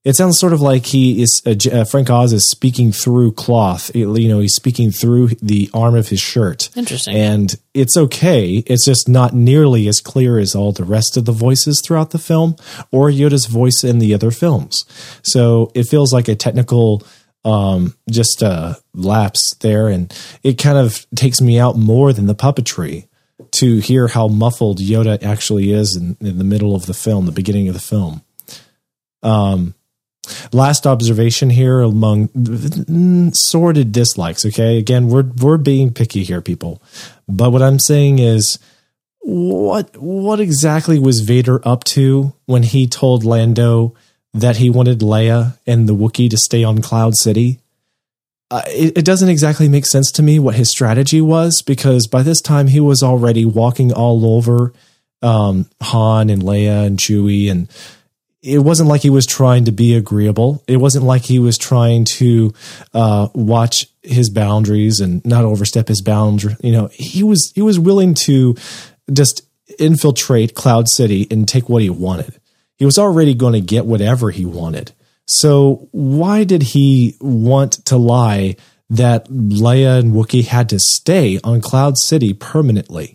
It 0.05 0.17
sounds 0.17 0.41
sort 0.41 0.53
of 0.53 0.61
like 0.61 0.87
he 0.87 1.23
is 1.23 1.43
uh, 1.47 1.55
uh, 1.71 1.85
Frank 1.85 2.11
Oz 2.11 2.33
is 2.33 2.51
speaking 2.51 2.91
through 2.91 3.33
cloth. 3.33 3.95
You 3.95 4.29
know, 4.29 4.41
he's 4.41 4.55
speaking 4.55 4.91
through 4.91 5.29
the 5.41 5.71
arm 5.73 5.95
of 5.95 6.09
his 6.09 6.21
shirt. 6.21 6.71
Interesting. 6.77 7.15
And 7.15 7.55
it's 7.73 7.97
okay. 7.97 8.65
It's 8.67 8.85
just 8.85 9.09
not 9.09 9.33
nearly 9.33 9.87
as 9.87 10.01
clear 10.01 10.39
as 10.39 10.57
all 10.57 10.73
the 10.73 10.85
rest 10.85 11.17
of 11.17 11.25
the 11.25 11.33
voices 11.33 11.81
throughout 11.85 12.11
the 12.11 12.19
film 12.19 12.57
or 12.91 13.11
Yoda's 13.11 13.47
voice 13.47 13.85
in 13.85 14.01
the 14.01 14.13
other 14.13 14.33
films. 14.33 14.85
So 15.23 15.71
it 15.75 15.85
feels 15.85 16.13
like 16.13 16.29
a 16.29 16.35
technical 16.35 17.05
um 17.45 17.97
just 18.09 18.41
a 18.41 18.79
lapse 18.95 19.57
there 19.63 19.89
and 19.89 20.17
it 20.45 20.59
kind 20.59 20.79
of 20.79 21.05
takes 21.17 21.41
me 21.41 21.59
out 21.59 21.77
more 21.77 22.13
than 22.13 22.27
the 22.27 22.37
puppetry 22.37 23.09
to 23.51 23.79
hear 23.79 24.09
how 24.09 24.29
muffled 24.29 24.79
Yoda 24.79 25.23
actually 25.23 25.73
is 25.73 25.97
in, 25.97 26.17
in 26.21 26.39
the 26.39 26.45
middle 26.45 26.75
of 26.75 26.87
the 26.87 26.95
film, 26.95 27.27
the 27.27 27.33
beginning 27.33 27.69
of 27.69 27.75
the 27.75 27.81
film. 27.81 28.23
Um, 29.23 29.75
last 30.53 30.87
observation 30.87 31.51
here 31.51 31.81
among 31.81 33.33
sordid 33.35 33.93
dislikes. 33.93 34.45
Okay, 34.47 34.79
again, 34.79 35.09
we're 35.09 35.31
we're 35.41 35.59
being 35.59 35.93
picky 35.93 36.23
here, 36.25 36.41
people. 36.41 36.83
But 37.29 37.51
what 37.51 37.63
I'm 37.63 37.79
saying 37.79 38.19
is, 38.19 38.59
what 39.21 39.97
what 39.97 40.41
exactly 40.41 40.99
was 40.99 41.21
Vader 41.21 41.67
up 41.67 41.85
to 41.85 42.35
when 42.47 42.63
he 42.63 42.87
told 42.87 43.25
Lando 43.25 43.95
that 44.35 44.57
he 44.57 44.71
wanted 44.71 45.01
Leia 45.01 45.59
and 45.67 45.89
the 45.89 45.95
Wookiee 45.95 46.31
to 46.31 46.39
stay 46.39 46.65
on 46.65 46.81
Cloud 46.81 47.17
City? 47.17 47.61
Uh, 48.51 48.63
it, 48.67 48.99
it 48.99 49.05
doesn't 49.05 49.31
exactly 49.31 49.67
make 49.67 49.87
sense 49.87 50.13
to 50.13 50.23
me 50.23 50.39
what 50.39 50.55
his 50.55 50.71
strategy 50.71 51.23
was 51.23 51.63
because 51.67 52.07
by 52.07 52.23
this 52.23 52.41
time 52.41 52.67
he 52.67 52.81
was 52.81 53.03
already 53.03 53.47
walking 53.47 53.93
all 53.93 54.27
over 54.27 54.75
um, 55.23 55.67
Han 55.81 56.29
and 56.29 56.43
Leia 56.43 56.87
and 56.87 56.99
Chewie 56.99 57.51
and 57.51 57.67
it 58.43 58.59
wasn't 58.59 58.89
like 58.89 59.03
he 59.03 59.11
was 59.11 59.25
trying 59.25 59.67
to 59.67 59.73
be 59.73 59.95
agreeable. 59.95 60.65
It 60.67 60.79
wasn't 60.79 61.05
like 61.05 61.23
he 61.23 61.39
was 61.39 61.57
trying 61.57 62.05
to 62.17 62.53
uh, 62.93 63.29
watch 63.35 63.87
his 64.03 64.31
boundaries 64.31 64.99
and 64.99 65.25
not 65.25 65.45
overstep 65.45 65.87
his 65.87 66.03
boundary. 66.03 66.57
You 66.61 66.73
know, 66.73 66.91
he 66.93 67.23
was 67.23 67.53
he 67.55 67.63
was 67.63 67.79
willing 67.79 68.15
to 68.27 68.57
just 69.13 69.43
infiltrate 69.79 70.55
Cloud 70.55 70.89
City 70.89 71.27
and 71.31 71.47
take 71.49 71.69
what 71.69 71.83
he 71.83 71.91
wanted. 71.91 72.41
He 72.77 72.85
was 72.85 72.99
already 72.99 73.35
going 73.35 73.53
to 73.53 73.61
get 73.61 73.87
whatever 73.87 74.31
he 74.31 74.45
wanted. 74.45 74.93
So 75.27 75.89
why 75.93 76.43
did 76.43 76.63
he 76.63 77.17
want 77.21 77.85
to 77.87 77.97
lie 77.97 78.57
that 78.91 79.29
Leia 79.29 80.01
and 80.01 80.13
Wookiee 80.13 80.47
had 80.47 80.69
to 80.71 80.81
stay 80.81 81.39
on 81.45 81.61
Cloud 81.61 81.97
City 81.97 82.35
permanently? 82.35 83.15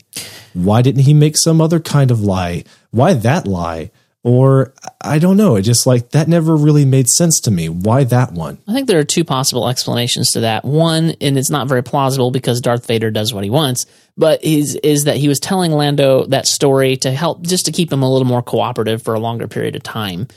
Why 0.54 0.82
didn't 0.82 1.04
he 1.04 1.14
make 1.14 1.38
some 1.38 1.60
other 1.60 1.82
kind 1.82 2.12
of 2.12 2.22
lie? 2.22 2.64
Why 2.92 3.14
that 3.14 3.46
lie? 3.46 3.92
Or 4.28 4.74
I 5.00 5.20
don't 5.20 5.38
know. 5.38 5.56
It 5.56 5.62
just 5.62 5.88
like 5.88 6.10
that 6.10 6.28
never 6.28 6.54
really 6.54 6.84
made 6.84 7.08
sense 7.08 7.40
to 7.40 7.50
me. 7.50 7.70
Why 7.70 8.04
that 8.04 8.34
one? 8.34 8.58
I 8.68 8.74
think 8.74 8.90
there 8.90 9.00
are 9.00 9.06
two 9.06 9.24
possible 9.24 9.70
explanations 9.70 10.34
to 10.34 10.42
that. 10.42 10.66
One, 10.66 11.14
and 11.22 11.38
it's 11.38 11.50
not 11.50 11.70
very 11.70 11.82
plausible 11.82 12.30
because 12.30 12.60
Darth 12.60 12.86
Vader 12.86 13.10
does 13.10 13.34
what 13.34 13.46
he 13.46 13.50
wants, 13.50 13.86
but 14.18 14.44
is 14.44 14.76
is 14.84 15.06
that 15.06 15.16
he 15.16 15.30
was 15.30 15.40
telling 15.40 15.72
Lando 15.72 16.26
that 16.26 16.46
story 16.46 16.98
to 16.98 17.12
help 17.12 17.44
just 17.44 17.68
to 17.68 17.72
keep 17.72 17.90
him 17.90 18.04
a 18.04 18.12
little 18.12 18.28
more 18.28 18.44
cooperative 18.44 19.02
for 19.02 19.14
a 19.14 19.20
longer 19.20 19.48
period 19.48 19.78
of 19.78 19.84
time. 19.84 20.28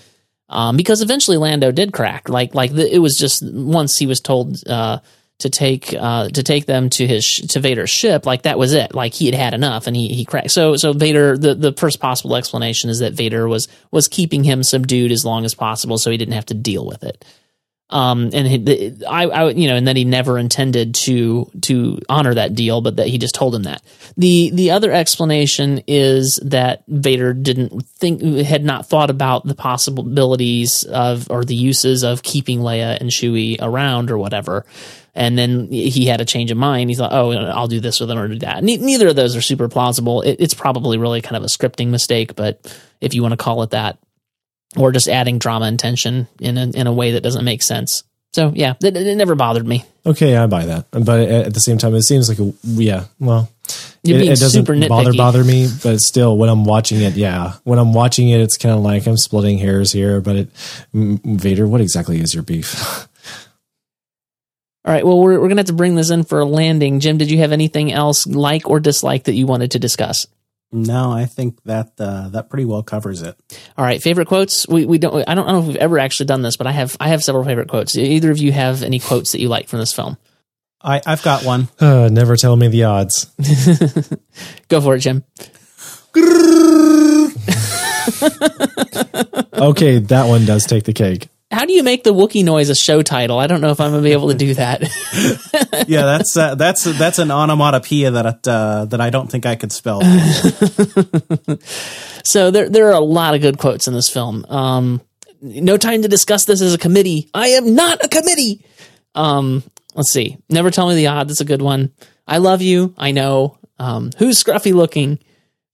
Um, 0.48 0.76
because 0.76 1.02
eventually 1.02 1.36
Lando 1.36 1.72
did 1.72 1.92
crack. 1.92 2.28
Like 2.28 2.54
like 2.54 2.72
the, 2.72 2.94
it 2.94 3.00
was 3.00 3.16
just 3.16 3.42
once 3.44 3.98
he 3.98 4.06
was 4.06 4.20
told 4.20 4.56
uh, 4.68 5.00
to 5.40 5.50
take 5.50 5.94
uh, 5.94 6.28
to 6.28 6.42
take 6.42 6.66
them 6.66 6.90
to 6.90 7.06
his 7.06 7.26
to 7.50 7.60
Vader's 7.60 7.90
ship, 7.90 8.26
like 8.26 8.42
that 8.42 8.58
was 8.58 8.72
it. 8.72 8.94
Like 8.94 9.14
he 9.14 9.26
had 9.26 9.34
had 9.34 9.54
enough, 9.54 9.86
and 9.86 9.96
he 9.96 10.08
he 10.08 10.24
cracked. 10.24 10.50
So 10.50 10.76
so 10.76 10.92
Vader. 10.92 11.36
The 11.36 11.54
the 11.54 11.72
first 11.72 12.00
possible 12.00 12.36
explanation 12.36 12.90
is 12.90 13.00
that 13.00 13.14
Vader 13.14 13.48
was 13.48 13.68
was 13.90 14.08
keeping 14.08 14.44
him 14.44 14.62
subdued 14.62 15.12
as 15.12 15.24
long 15.24 15.44
as 15.44 15.54
possible, 15.54 15.98
so 15.98 16.10
he 16.10 16.16
didn't 16.16 16.34
have 16.34 16.46
to 16.46 16.54
deal 16.54 16.86
with 16.86 17.02
it. 17.02 17.24
Um, 17.90 18.30
and 18.32 18.46
he, 18.46 19.04
I, 19.08 19.26
I, 19.26 19.50
you 19.50 19.68
know, 19.68 19.74
and 19.74 19.88
that 19.88 19.96
he 19.96 20.04
never 20.04 20.38
intended 20.38 20.94
to 20.94 21.50
to 21.62 21.98
honor 22.08 22.34
that 22.34 22.54
deal, 22.54 22.80
but 22.80 22.96
that 22.96 23.08
he 23.08 23.18
just 23.18 23.34
told 23.34 23.54
him 23.54 23.64
that. 23.64 23.82
the 24.16 24.50
The 24.50 24.70
other 24.70 24.92
explanation 24.92 25.82
is 25.88 26.40
that 26.44 26.84
Vader 26.86 27.34
didn't 27.34 27.84
think, 27.84 28.22
had 28.22 28.64
not 28.64 28.86
thought 28.86 29.10
about 29.10 29.44
the 29.44 29.56
possibilities 29.56 30.84
of 30.84 31.28
or 31.30 31.44
the 31.44 31.56
uses 31.56 32.04
of 32.04 32.22
keeping 32.22 32.60
Leia 32.60 32.96
and 33.00 33.10
Chewie 33.10 33.56
around 33.60 34.10
or 34.10 34.18
whatever. 34.18 34.64
And 35.14 35.36
then 35.36 35.66
he 35.68 36.06
had 36.06 36.20
a 36.20 36.24
change 36.24 36.50
of 36.50 36.56
mind. 36.56 36.90
He 36.90 36.96
thought, 36.96 37.12
"Oh, 37.12 37.32
I'll 37.32 37.66
do 37.66 37.80
this 37.80 37.98
with 37.98 38.08
them 38.08 38.18
or 38.18 38.28
do 38.28 38.38
that." 38.40 38.62
Ne- 38.62 38.76
neither 38.76 39.08
of 39.08 39.16
those 39.16 39.34
are 39.34 39.42
super 39.42 39.68
plausible. 39.68 40.22
It, 40.22 40.36
it's 40.38 40.54
probably 40.54 40.98
really 40.98 41.20
kind 41.20 41.36
of 41.36 41.42
a 41.42 41.46
scripting 41.46 41.88
mistake, 41.88 42.36
but 42.36 42.72
if 43.00 43.14
you 43.14 43.22
want 43.22 43.32
to 43.32 43.36
call 43.36 43.62
it 43.62 43.70
that, 43.70 43.98
or 44.76 44.92
just 44.92 45.08
adding 45.08 45.38
drama 45.38 45.66
and 45.66 45.78
tension 45.78 46.28
in 46.40 46.56
a, 46.56 46.70
in 46.70 46.86
a 46.86 46.92
way 46.92 47.12
that 47.12 47.22
doesn't 47.22 47.44
make 47.44 47.62
sense. 47.62 48.04
So 48.32 48.52
yeah, 48.54 48.74
it, 48.80 48.96
it 48.96 49.16
never 49.16 49.34
bothered 49.34 49.66
me. 49.66 49.84
Okay, 50.06 50.36
I 50.36 50.46
buy 50.46 50.66
that, 50.66 50.86
but 50.92 51.28
at 51.28 51.52
the 51.52 51.60
same 51.60 51.78
time, 51.78 51.94
it 51.94 52.02
seems 52.02 52.28
like 52.28 52.38
a 52.38 52.52
yeah. 52.62 53.06
Well, 53.18 53.50
it, 54.04 54.16
it 54.16 54.38
doesn't 54.38 54.88
bother 54.88 55.12
bother 55.12 55.42
me, 55.42 55.68
but 55.82 56.00
still, 56.00 56.38
when 56.38 56.48
I'm 56.48 56.64
watching 56.64 57.00
it, 57.00 57.14
yeah, 57.14 57.54
when 57.64 57.78
I'm 57.78 57.92
watching 57.92 58.28
it, 58.28 58.40
it's 58.40 58.56
kind 58.56 58.74
of 58.74 58.82
like 58.82 59.06
I'm 59.06 59.16
splitting 59.16 59.58
hairs 59.58 59.90
here. 59.90 60.20
But 60.20 60.36
it, 60.36 60.48
Vader, 60.94 61.66
what 61.66 61.80
exactly 61.80 62.20
is 62.20 62.32
your 62.32 62.44
beef? 62.44 63.08
All 64.84 64.94
right, 64.94 65.04
well, 65.04 65.20
we're, 65.20 65.32
we're 65.34 65.48
going 65.48 65.56
to 65.56 65.60
have 65.60 65.66
to 65.66 65.72
bring 65.74 65.94
this 65.94 66.10
in 66.10 66.24
for 66.24 66.40
a 66.40 66.44
landing. 66.44 67.00
Jim, 67.00 67.18
did 67.18 67.30
you 67.30 67.38
have 67.38 67.52
anything 67.52 67.92
else 67.92 68.26
like 68.26 68.68
or 68.68 68.80
dislike 68.80 69.24
that 69.24 69.34
you 69.34 69.46
wanted 69.46 69.72
to 69.72 69.78
discuss? 69.78 70.26
No, 70.72 71.10
I 71.10 71.26
think 71.26 71.62
that 71.64 71.92
uh, 71.98 72.28
that 72.28 72.48
pretty 72.48 72.64
well 72.64 72.82
covers 72.82 73.22
it. 73.22 73.36
All 73.76 73.84
right, 73.84 74.00
favorite 74.00 74.28
quotes. 74.28 74.68
We 74.68 74.86
we 74.86 74.98
don't. 74.98 75.28
I 75.28 75.34
don't 75.34 75.46
know 75.48 75.58
if 75.60 75.66
we've 75.66 75.76
ever 75.76 75.98
actually 75.98 76.26
done 76.26 76.42
this, 76.42 76.56
but 76.56 76.68
I 76.68 76.72
have. 76.72 76.96
I 77.00 77.08
have 77.08 77.24
several 77.24 77.44
favorite 77.44 77.68
quotes. 77.68 77.96
Either 77.96 78.30
of 78.30 78.38
you 78.38 78.52
have 78.52 78.84
any 78.84 79.00
quotes 79.00 79.32
that 79.32 79.40
you 79.40 79.48
like 79.48 79.68
from 79.68 79.80
this 79.80 79.92
film? 79.92 80.16
I, 80.80 81.02
I've 81.04 81.22
got 81.22 81.44
one. 81.44 81.68
uh, 81.80 82.08
never 82.10 82.36
tell 82.36 82.56
me 82.56 82.68
the 82.68 82.84
odds. 82.84 83.26
Go 84.68 84.80
for 84.80 84.94
it, 84.94 85.00
Jim. 85.00 85.24
Okay, 89.60 89.98
that 89.98 90.26
one 90.26 90.46
does 90.46 90.64
take 90.64 90.84
the 90.84 90.94
cake. 90.94 91.28
How 91.50 91.64
do 91.64 91.72
you 91.72 91.82
make 91.82 92.04
the 92.04 92.14
Wookiee 92.14 92.44
noise 92.44 92.68
a 92.68 92.76
show 92.76 93.02
title? 93.02 93.38
I 93.38 93.48
don't 93.48 93.60
know 93.60 93.70
if 93.70 93.80
I'm 93.80 93.90
gonna 93.90 94.02
be 94.02 94.12
able 94.12 94.28
to 94.28 94.34
do 94.36 94.54
that. 94.54 94.82
Yeah, 95.86 96.02
that's 96.02 96.36
uh, 96.36 96.54
that's 96.56 96.84
that's 96.84 97.18
an 97.18 97.30
onomatopoeia 97.30 98.10
that 98.12 98.46
uh, 98.46 98.84
that 98.86 99.00
I 99.00 99.10
don't 99.10 99.30
think 99.30 99.46
I 99.46 99.56
could 99.56 99.72
spell. 99.72 100.00
So 102.24 102.50
there 102.50 102.68
there 102.68 102.88
are 102.88 102.94
a 102.94 103.00
lot 103.00 103.34
of 103.34 103.40
good 103.40 103.58
quotes 103.58 103.88
in 103.88 103.94
this 103.94 104.08
film. 104.08 104.44
Um, 104.48 105.00
no 105.40 105.76
time 105.76 106.02
to 106.02 106.08
discuss 106.08 106.44
this 106.44 106.60
as 106.60 106.74
a 106.74 106.78
committee. 106.78 107.30
I 107.32 107.48
am 107.48 107.74
not 107.74 108.04
a 108.04 108.08
committee. 108.08 108.64
Um, 109.14 109.62
let's 109.94 110.12
see. 110.12 110.36
Never 110.48 110.70
tell 110.70 110.88
me 110.88 110.94
the 110.94 111.06
odd. 111.08 111.28
That's 111.28 111.40
a 111.40 111.46
good 111.46 111.62
one. 111.62 111.92
I 112.26 112.38
love 112.38 112.62
you. 112.62 112.94
I 112.98 113.12
know. 113.12 113.58
Um, 113.78 114.10
who's 114.18 114.42
scruffy 114.42 114.74
looking? 114.74 115.18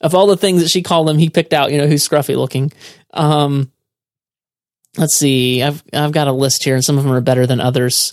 Of 0.00 0.14
all 0.14 0.26
the 0.26 0.36
things 0.36 0.62
that 0.62 0.68
she 0.68 0.82
called 0.82 1.10
him, 1.10 1.18
he 1.18 1.30
picked 1.30 1.52
out. 1.52 1.72
You 1.72 1.78
know 1.78 1.86
who's 1.88 2.08
scruffy 2.08 2.36
looking. 2.36 2.72
Um, 3.12 3.72
let's 4.96 5.16
see. 5.16 5.62
I've 5.62 5.82
I've 5.92 6.12
got 6.12 6.28
a 6.28 6.32
list 6.32 6.64
here, 6.64 6.74
and 6.74 6.84
some 6.84 6.96
of 6.98 7.04
them 7.04 7.12
are 7.12 7.20
better 7.20 7.46
than 7.46 7.60
others. 7.60 8.12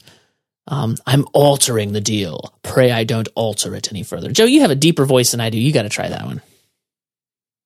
Um, 0.67 0.95
I'm 1.05 1.25
altering 1.33 1.91
the 1.91 2.01
deal. 2.01 2.53
Pray 2.63 2.91
I 2.91 3.03
don't 3.03 3.27
alter 3.35 3.75
it 3.75 3.91
any 3.91 4.03
further. 4.03 4.31
Joe, 4.31 4.45
you 4.45 4.61
have 4.61 4.71
a 4.71 4.75
deeper 4.75 5.05
voice 5.05 5.31
than 5.31 5.41
I 5.41 5.49
do. 5.49 5.59
You 5.59 5.73
got 5.73 5.83
to 5.83 5.89
try 5.89 6.07
that 6.09 6.25
one. 6.25 6.41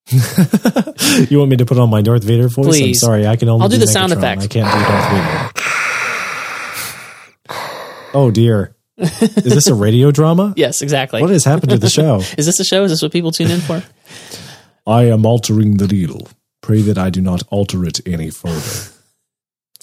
You 1.29 1.39
want 1.39 1.49
me 1.51 1.57
to 1.57 1.65
put 1.65 1.77
on 1.79 1.89
my 1.89 2.01
Darth 2.01 2.23
Vader 2.23 2.47
voice? 2.47 2.65
I'm 2.65 2.71
Please. 2.71 2.99
sorry, 2.99 3.25
I 3.27 3.35
can 3.37 3.49
only. 3.49 3.63
I'll 3.63 3.69
do 3.69 3.77
the 3.77 3.85
Megatron. 3.85 3.89
sound 3.89 4.13
effects. 4.13 4.43
I 4.45 4.47
can't 4.47 4.71
do 4.71 4.79
Darth 4.79 5.09
Vader. 5.11 5.51
Oh 8.13 8.31
dear, 8.31 8.75
is 8.97 9.43
this 9.43 9.67
a 9.67 9.75
radio 9.75 10.11
drama? 10.11 10.53
Yes, 10.57 10.81
exactly. 10.81 11.21
What 11.21 11.29
has 11.29 11.45
happened 11.45 11.71
to 11.71 11.77
the 11.77 11.89
show? 11.89 12.17
Is 12.37 12.45
this 12.45 12.59
a 12.59 12.63
show? 12.63 12.83
Is 12.83 12.91
this 12.91 13.01
what 13.01 13.11
people 13.11 13.31
tune 13.31 13.51
in 13.51 13.59
for? 13.61 13.83
I 14.85 15.03
am 15.03 15.25
altering 15.25 15.77
the 15.77 15.87
deal. 15.87 16.27
Pray 16.61 16.81
that 16.81 16.97
I 16.97 17.09
do 17.09 17.21
not 17.21 17.43
alter 17.49 17.85
it 17.85 17.99
any 18.07 18.29
further. 18.31 18.91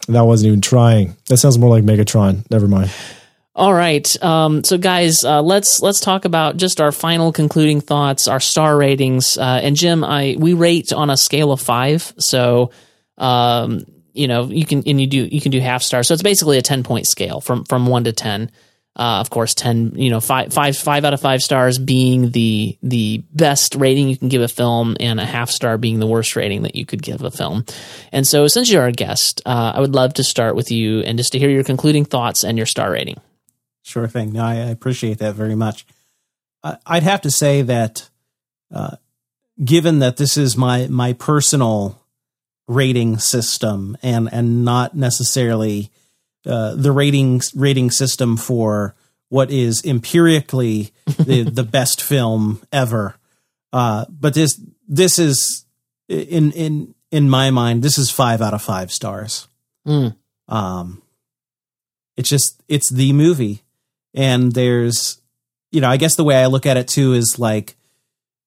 That 0.09 0.23
wasn't 0.23 0.49
even 0.49 0.61
trying. 0.61 1.17
That 1.29 1.39
sounds 1.39 1.59
more 1.59 1.71
like 1.71 1.85
Megatron. 1.85 2.49
Never 2.51 2.69
mind. 2.69 2.91
All 3.57 3.73
right. 3.73 4.23
Um, 4.23 4.65
so, 4.65 4.79
guys, 4.79 5.23
uh, 5.25 5.41
let's 5.41 5.81
let's 5.81 6.01
talk 6.01 6.25
about 6.25 6.57
just 6.57 6.81
our 6.81 6.91
final 6.91 7.33
concluding 7.33 7.81
thoughts, 7.81 8.27
our 8.27 8.41
star 8.41 8.77
ratings. 8.77 9.39
Uh, 9.39 9.61
and 9.63 9.77
Jim, 9.77 10.03
I 10.03 10.37
we 10.39 10.55
rate 10.55 10.93
on 10.93 11.09
a 11.09 11.17
scale 11.17 11.53
of 11.53 11.61
five. 11.61 12.13
So, 12.19 12.73
um, 13.17 13.87
you 14.13 14.27
know, 14.27 14.47
you 14.47 14.67
can 14.67 14.83
and 14.87 15.01
you 15.01 15.07
do 15.07 15.25
you 15.25 15.41
can 15.41 15.53
do 15.53 15.61
half 15.61 15.83
stars. 15.83 16.09
So 16.09 16.15
it's 16.15 16.23
basically 16.23 16.59
a 16.59 16.63
ten 16.63 16.83
point 16.83 17.07
scale 17.07 17.41
from 17.41 17.65
from 17.65 17.87
one 17.87 18.05
to 18.05 18.13
ten. 18.13 18.51
Uh, 18.97 19.19
of 19.21 19.29
course, 19.29 19.55
ten. 19.55 19.93
You 19.97 20.11
know, 20.11 20.21
five 20.21 20.53
five 20.53 20.77
five 20.77 21.05
out 21.05 21.15
of 21.15 21.21
five 21.21 21.41
stars 21.41 21.79
being 21.79 22.31
the 22.31 22.79
the 22.83 23.25
best 23.33 23.75
rating 23.75 24.09
you 24.09 24.17
can 24.17 24.29
give 24.29 24.43
a 24.43 24.49
film, 24.49 24.97
and 25.01 25.19
a 25.19 25.25
half 25.25 25.51
star 25.51 25.79
being 25.79 25.99
the 25.99 26.07
worst 26.07 26.37
rating 26.37 26.63
that 26.63 26.77
you 26.77 26.87
could 26.87 27.03
give 27.03 27.23
a 27.23 27.31
film. 27.31 27.65
And 28.13 28.25
so, 28.25 28.47
since 28.47 28.71
you're 28.71 28.83
our 28.83 28.93
guest, 28.93 29.43
uh, 29.45 29.73
I 29.75 29.81
would 29.81 29.95
love 29.95 30.15
to 30.15 30.25
start 30.25 30.55
with 30.55 30.71
you 30.71 31.01
and 31.01 31.19
just 31.19 31.33
to 31.33 31.41
hear 31.41 31.51
your 31.51 31.65
concluding 31.65 32.05
thoughts 32.05 32.45
and 32.45 32.57
your 32.57 32.67
star 32.67 32.93
rating. 32.93 33.21
Sure 33.83 34.07
thing. 34.07 34.33
No, 34.33 34.45
I, 34.45 34.55
appreciate 34.55 35.19
that 35.19 35.35
very 35.35 35.55
much. 35.55 35.85
I, 36.63 36.79
I'd 36.87 37.03
have 37.03 37.21
to 37.23 37.31
say 37.31 37.63
that, 37.63 38.09
uh, 38.73 38.97
given 39.63 39.99
that 39.99 40.17
this 40.17 40.37
is 40.37 40.57
my 40.57 40.87
my 40.87 41.15
personal 41.15 42.01
rating 42.69 43.19
system 43.19 43.97
and 44.03 44.33
and 44.33 44.65
not 44.65 44.97
necessarily 44.97 45.91
uh, 46.47 46.75
the 46.75 46.93
rating 46.93 47.41
rating 47.55 47.91
system 47.91 48.37
for 48.37 48.95
what 49.29 49.51
is 49.51 49.85
empirically 49.85 50.93
the 51.19 51.43
the 51.43 51.65
best 51.71 52.03
film 52.03 52.63
ever, 52.73 53.17
uh, 53.73 54.05
but 54.09 54.35
this 54.35 54.61
this 54.89 55.19
is 55.19 55.65
in 56.09 56.53
in 56.53 56.95
in 57.11 57.31
my 57.31 57.51
mind 57.51 57.83
this 57.83 57.99
is 57.99 58.11
five 58.11 58.43
out 58.43 58.55
of 58.55 58.63
five 58.63 58.93
stars. 58.93 59.49
Mm. 59.87 60.17
Um, 60.49 61.03
it's 62.17 62.29
just 62.29 62.63
it's 62.69 62.93
the 62.93 63.13
movie 63.13 63.63
and 64.15 64.53
there's 64.53 65.21
you 65.71 65.81
know 65.81 65.89
i 65.89 65.97
guess 65.97 66.17
the 66.17 66.25
way 66.25 66.37
i 66.37 66.47
look 66.47 66.67
at 66.67 66.77
it 66.77 66.89
too 66.89 67.13
is 67.13 67.39
like 67.39 67.77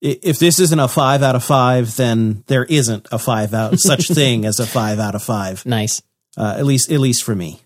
if 0.00 0.38
this 0.38 0.60
isn't 0.60 0.78
a 0.78 0.88
five 0.88 1.22
out 1.22 1.34
of 1.34 1.44
five 1.44 1.96
then 1.96 2.42
there 2.46 2.64
isn't 2.64 3.06
a 3.12 3.18
five 3.18 3.52
out 3.52 3.78
such 3.78 4.08
thing 4.14 4.44
as 4.44 4.58
a 4.60 4.66
five 4.66 4.98
out 4.98 5.14
of 5.14 5.22
five 5.22 5.64
Nice. 5.66 6.02
uh, 6.36 6.54
at 6.56 6.64
least 6.64 6.90
at 6.90 7.00
least 7.00 7.22
for 7.22 7.34
me 7.34 7.60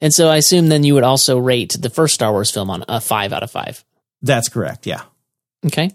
And 0.00 0.12
so 0.12 0.28
I 0.28 0.36
assume 0.36 0.68
then 0.68 0.84
you 0.84 0.94
would 0.94 1.04
also 1.04 1.38
rate 1.38 1.74
the 1.78 1.90
first 1.90 2.14
Star 2.14 2.32
Wars 2.32 2.50
film 2.50 2.70
on 2.70 2.84
a 2.88 3.00
five 3.00 3.32
out 3.32 3.42
of 3.42 3.50
five. 3.50 3.84
that's 4.22 4.48
correct 4.48 4.86
yeah 4.86 5.02
Okay. 5.64 5.90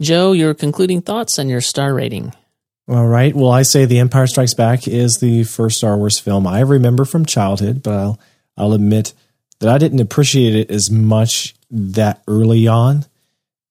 Joe, 0.00 0.32
your 0.32 0.54
concluding 0.54 1.02
thoughts 1.02 1.38
and 1.38 1.50
your 1.50 1.60
star 1.60 1.92
rating. 1.92 2.32
All 2.88 3.06
right. 3.06 3.34
Well, 3.34 3.50
I 3.50 3.62
say 3.62 3.84
The 3.84 3.98
Empire 3.98 4.26
Strikes 4.26 4.54
Back 4.54 4.86
is 4.86 5.18
the 5.20 5.44
first 5.44 5.78
Star 5.78 5.96
Wars 5.96 6.20
film 6.20 6.46
I 6.46 6.60
remember 6.60 7.04
from 7.04 7.24
childhood, 7.26 7.82
but 7.82 7.94
I'll 7.94 8.20
I'll 8.56 8.72
admit 8.74 9.12
that 9.60 9.68
I 9.68 9.78
didn't 9.78 10.00
appreciate 10.00 10.54
it 10.54 10.70
as 10.70 10.90
much 10.90 11.54
that 11.70 12.22
early 12.28 12.68
on, 12.68 13.06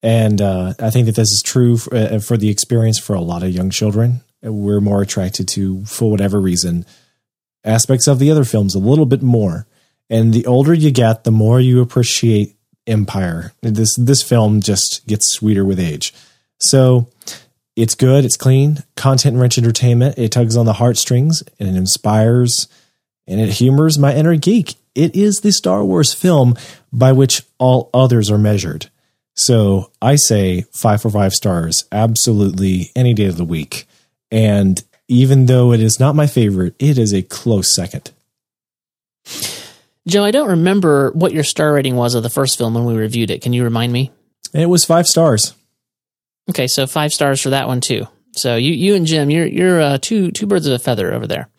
and 0.01 0.41
uh, 0.41 0.73
I 0.79 0.89
think 0.89 1.05
that 1.05 1.15
this 1.15 1.29
is 1.31 1.41
true 1.45 1.77
for, 1.77 1.95
uh, 1.95 2.19
for 2.19 2.35
the 2.37 2.49
experience 2.49 2.97
for 2.99 3.13
a 3.13 3.21
lot 3.21 3.43
of 3.43 3.51
young 3.51 3.69
children. 3.69 4.21
We're 4.41 4.81
more 4.81 5.01
attracted 5.01 5.47
to, 5.49 5.85
for 5.85 6.09
whatever 6.09 6.39
reason, 6.41 6.85
aspects 7.63 8.07
of 8.07 8.19
the 8.19 8.31
other 8.31 8.43
films 8.43 8.75
a 8.75 8.79
little 8.79 9.05
bit 9.05 9.21
more. 9.21 9.67
And 10.09 10.33
the 10.33 10.45
older 10.45 10.73
you 10.73 10.91
get, 10.91 11.23
the 11.23 11.31
more 11.31 11.59
you 11.59 11.81
appreciate 11.81 12.55
Empire. 12.87 13.53
This 13.61 13.95
this 13.95 14.23
film 14.23 14.61
just 14.61 15.05
gets 15.07 15.31
sweeter 15.31 15.63
with 15.63 15.79
age. 15.79 16.13
So 16.59 17.07
it's 17.75 17.95
good, 17.95 18.25
it's 18.25 18.37
clean, 18.37 18.83
content 18.95 19.37
rich 19.37 19.57
entertainment. 19.57 20.17
It 20.17 20.31
tugs 20.31 20.57
on 20.57 20.65
the 20.65 20.73
heartstrings 20.73 21.43
and 21.59 21.69
it 21.69 21.75
inspires 21.75 22.67
and 23.27 23.39
it 23.39 23.53
humors 23.53 23.97
my 23.97 24.15
inner 24.15 24.35
geek. 24.35 24.75
It 24.93 25.15
is 25.15 25.37
the 25.37 25.51
Star 25.51 25.85
Wars 25.85 26.13
film 26.13 26.55
by 26.91 27.11
which 27.13 27.43
all 27.59 27.89
others 27.93 28.29
are 28.29 28.37
measured. 28.37 28.89
So 29.35 29.91
I 30.01 30.17
say 30.17 30.65
five 30.73 31.01
for 31.01 31.09
five 31.09 31.31
stars, 31.31 31.85
absolutely 31.91 32.91
any 32.95 33.13
day 33.13 33.25
of 33.25 33.37
the 33.37 33.45
week. 33.45 33.87
And 34.29 34.83
even 35.11 35.45
though 35.45 35.73
it 35.73 35.81
is 35.81 35.99
not 35.99 36.15
my 36.15 36.25
favorite, 36.25 36.73
it 36.79 36.97
is 36.97 37.13
a 37.13 37.21
close 37.21 37.75
second. 37.75 38.11
Joe, 40.07 40.23
I 40.23 40.31
don't 40.31 40.47
remember 40.47 41.11
what 41.11 41.33
your 41.33 41.43
star 41.43 41.73
rating 41.73 41.97
was 41.97 42.15
of 42.15 42.23
the 42.23 42.29
first 42.29 42.57
film 42.57 42.73
when 42.73 42.85
we 42.85 42.95
reviewed 42.95 43.29
it. 43.29 43.41
Can 43.41 43.51
you 43.51 43.65
remind 43.65 43.91
me? 43.91 44.11
It 44.53 44.67
was 44.67 44.85
five 44.85 45.05
stars. 45.05 45.53
Okay, 46.49 46.67
so 46.67 46.87
five 46.87 47.11
stars 47.11 47.41
for 47.41 47.49
that 47.49 47.67
one 47.67 47.81
too. 47.81 48.07
So 48.33 48.55
you 48.55 48.71
you 48.71 48.95
and 48.95 49.05
Jim, 49.05 49.29
you're 49.29 49.45
you're 49.45 49.81
uh, 49.81 49.97
two 50.01 50.31
two 50.31 50.47
birds 50.47 50.65
of 50.65 50.73
a 50.73 50.79
feather 50.79 51.13
over 51.13 51.27
there. 51.27 51.49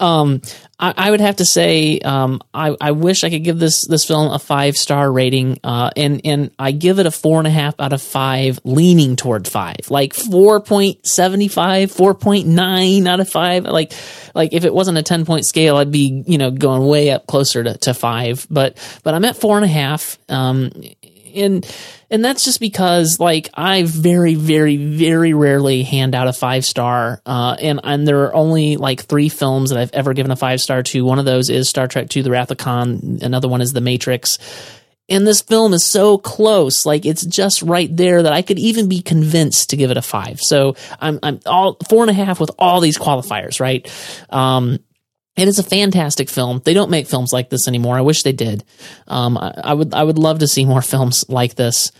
Um, 0.00 0.42
I, 0.80 0.94
I, 0.96 1.10
would 1.10 1.20
have 1.20 1.36
to 1.36 1.44
say, 1.44 1.98
um, 2.00 2.40
I, 2.54 2.76
I 2.80 2.92
wish 2.92 3.24
I 3.24 3.30
could 3.30 3.42
give 3.42 3.58
this 3.58 3.86
this 3.88 4.04
film 4.04 4.30
a 4.30 4.38
five 4.38 4.76
star 4.76 5.10
rating, 5.10 5.58
uh, 5.64 5.90
and 5.96 6.20
and 6.24 6.52
I 6.58 6.70
give 6.70 7.00
it 7.00 7.06
a 7.06 7.10
four 7.10 7.38
and 7.38 7.46
a 7.46 7.50
half 7.50 7.74
out 7.80 7.92
of 7.92 8.00
five, 8.00 8.60
leaning 8.64 9.16
toward 9.16 9.48
five, 9.48 9.90
like 9.90 10.12
4.75, 10.12 11.02
4.9 11.02 13.08
out 13.08 13.20
of 13.20 13.28
five. 13.28 13.64
Like 13.64 13.92
like 14.34 14.52
if 14.52 14.64
it 14.64 14.72
wasn't 14.72 14.98
a 14.98 15.02
ten 15.02 15.24
point 15.24 15.46
scale, 15.46 15.76
I'd 15.76 15.90
be 15.90 16.22
you 16.26 16.38
know 16.38 16.52
going 16.52 16.86
way 16.86 17.10
up 17.10 17.26
closer 17.26 17.64
to, 17.64 17.76
to 17.78 17.94
five, 17.94 18.46
but 18.48 18.78
but 19.02 19.14
I'm 19.14 19.24
at 19.24 19.36
four 19.36 19.56
and 19.56 19.64
a 19.64 19.68
half. 19.68 20.16
Um, 20.28 20.70
and 21.34 21.66
and 22.10 22.24
that's 22.24 22.44
just 22.44 22.60
because 22.60 23.18
like 23.20 23.48
I 23.54 23.82
very 23.84 24.34
very 24.34 24.76
very 24.76 25.34
rarely 25.34 25.82
hand 25.82 26.14
out 26.14 26.28
a 26.28 26.32
five 26.32 26.64
star, 26.64 27.20
uh, 27.26 27.56
and 27.60 27.80
and 27.84 28.06
there 28.06 28.24
are 28.24 28.34
only 28.34 28.76
like 28.76 29.04
three 29.04 29.28
films 29.28 29.70
that 29.70 29.78
I've 29.78 29.92
ever 29.92 30.14
given 30.14 30.30
a 30.30 30.36
five 30.36 30.60
star 30.60 30.82
to. 30.84 31.04
One 31.04 31.18
of 31.18 31.24
those 31.24 31.50
is 31.50 31.68
Star 31.68 31.88
Trek 31.88 32.14
II: 32.14 32.22
The 32.22 32.30
Wrath 32.30 32.50
of 32.50 32.58
Khan. 32.58 33.18
Another 33.22 33.48
one 33.48 33.60
is 33.60 33.72
The 33.72 33.80
Matrix. 33.80 34.38
And 35.10 35.26
this 35.26 35.40
film 35.40 35.72
is 35.72 35.86
so 35.86 36.18
close, 36.18 36.84
like 36.84 37.06
it's 37.06 37.24
just 37.24 37.62
right 37.62 37.88
there 37.96 38.22
that 38.24 38.32
I 38.34 38.42
could 38.42 38.58
even 38.58 38.90
be 38.90 39.00
convinced 39.00 39.70
to 39.70 39.76
give 39.78 39.90
it 39.90 39.96
a 39.96 40.02
five. 40.02 40.38
So 40.38 40.76
I'm 41.00 41.18
I'm 41.22 41.40
all 41.46 41.78
four 41.88 42.02
and 42.02 42.10
a 42.10 42.12
half 42.12 42.38
with 42.38 42.50
all 42.58 42.80
these 42.80 42.98
qualifiers, 42.98 43.58
right? 43.58 43.90
Um, 44.28 44.80
it 45.38 45.46
is 45.46 45.60
a 45.60 45.62
fantastic 45.62 46.28
film. 46.28 46.60
They 46.64 46.74
don't 46.74 46.90
make 46.90 47.06
films 47.06 47.32
like 47.32 47.48
this 47.48 47.68
anymore. 47.68 47.96
I 47.96 48.00
wish 48.00 48.24
they 48.24 48.32
did. 48.32 48.64
Um, 49.06 49.38
I, 49.38 49.54
I, 49.62 49.72
would 49.72 49.94
I 49.94 50.02
would 50.02 50.18
love 50.18 50.40
to 50.40 50.48
see 50.48 50.64
more 50.64 50.82
films 50.92 51.24
like 51.28 51.54
this. 51.54 51.92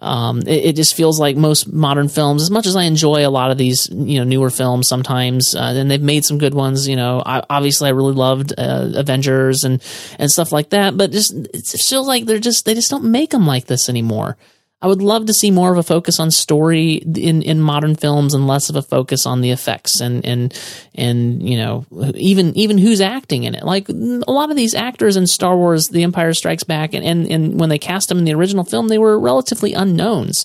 Um, 0.00 0.40
it, 0.40 0.64
it, 0.64 0.76
just 0.76 0.94
feels 0.94 1.20
like 1.20 1.36
most 1.36 1.70
modern 1.70 2.08
films, 2.08 2.40
as 2.40 2.50
much 2.50 2.66
as 2.66 2.74
I 2.74 2.84
enjoy 2.84 3.26
a 3.26 3.28
lot 3.28 3.50
of 3.50 3.58
these, 3.58 3.90
you 3.90 4.18
know, 4.18 4.24
newer 4.24 4.48
films 4.48 4.88
sometimes, 4.88 5.54
uh, 5.54 5.74
and 5.76 5.90
they've 5.90 6.00
made 6.00 6.24
some 6.24 6.38
good 6.38 6.54
ones. 6.54 6.88
You 6.88 6.96
know, 6.96 7.22
I, 7.24 7.42
obviously 7.50 7.88
I 7.88 7.92
really 7.92 8.14
loved 8.14 8.54
uh, 8.56 8.92
Avengers 8.94 9.64
and 9.64 9.82
and 10.18 10.30
stuff 10.30 10.50
like 10.50 10.70
that, 10.70 10.96
but 10.96 11.12
just 11.12 11.34
it 11.34 11.66
feels 11.66 12.08
like 12.08 12.24
they're 12.24 12.38
just 12.38 12.64
they 12.64 12.72
just 12.72 12.90
don't 12.90 13.04
make 13.04 13.28
them 13.28 13.46
like 13.46 13.66
this 13.66 13.90
anymore. 13.90 14.38
I 14.86 14.88
would 14.88 15.02
love 15.02 15.26
to 15.26 15.34
see 15.34 15.50
more 15.50 15.72
of 15.72 15.78
a 15.78 15.82
focus 15.82 16.20
on 16.20 16.30
story 16.30 16.92
in, 16.92 17.42
in 17.42 17.60
modern 17.60 17.96
films 17.96 18.34
and 18.34 18.46
less 18.46 18.70
of 18.70 18.76
a 18.76 18.82
focus 18.82 19.26
on 19.26 19.40
the 19.40 19.50
effects 19.50 20.00
and 20.00 20.24
and 20.24 20.56
and 20.94 21.42
you 21.42 21.56
know 21.56 21.84
even 22.14 22.56
even 22.56 22.78
who's 22.78 23.00
acting 23.00 23.42
in 23.42 23.56
it. 23.56 23.64
Like 23.64 23.88
a 23.88 23.92
lot 23.92 24.50
of 24.50 24.56
these 24.56 24.76
actors 24.76 25.16
in 25.16 25.26
Star 25.26 25.56
Wars: 25.56 25.88
The 25.88 26.04
Empire 26.04 26.32
Strikes 26.34 26.62
Back 26.62 26.94
and 26.94 27.04
and, 27.04 27.26
and 27.26 27.58
when 27.58 27.68
they 27.68 27.80
cast 27.80 28.08
them 28.08 28.18
in 28.18 28.24
the 28.24 28.34
original 28.34 28.62
film, 28.62 28.86
they 28.86 28.98
were 28.98 29.18
relatively 29.18 29.72
unknowns. 29.72 30.44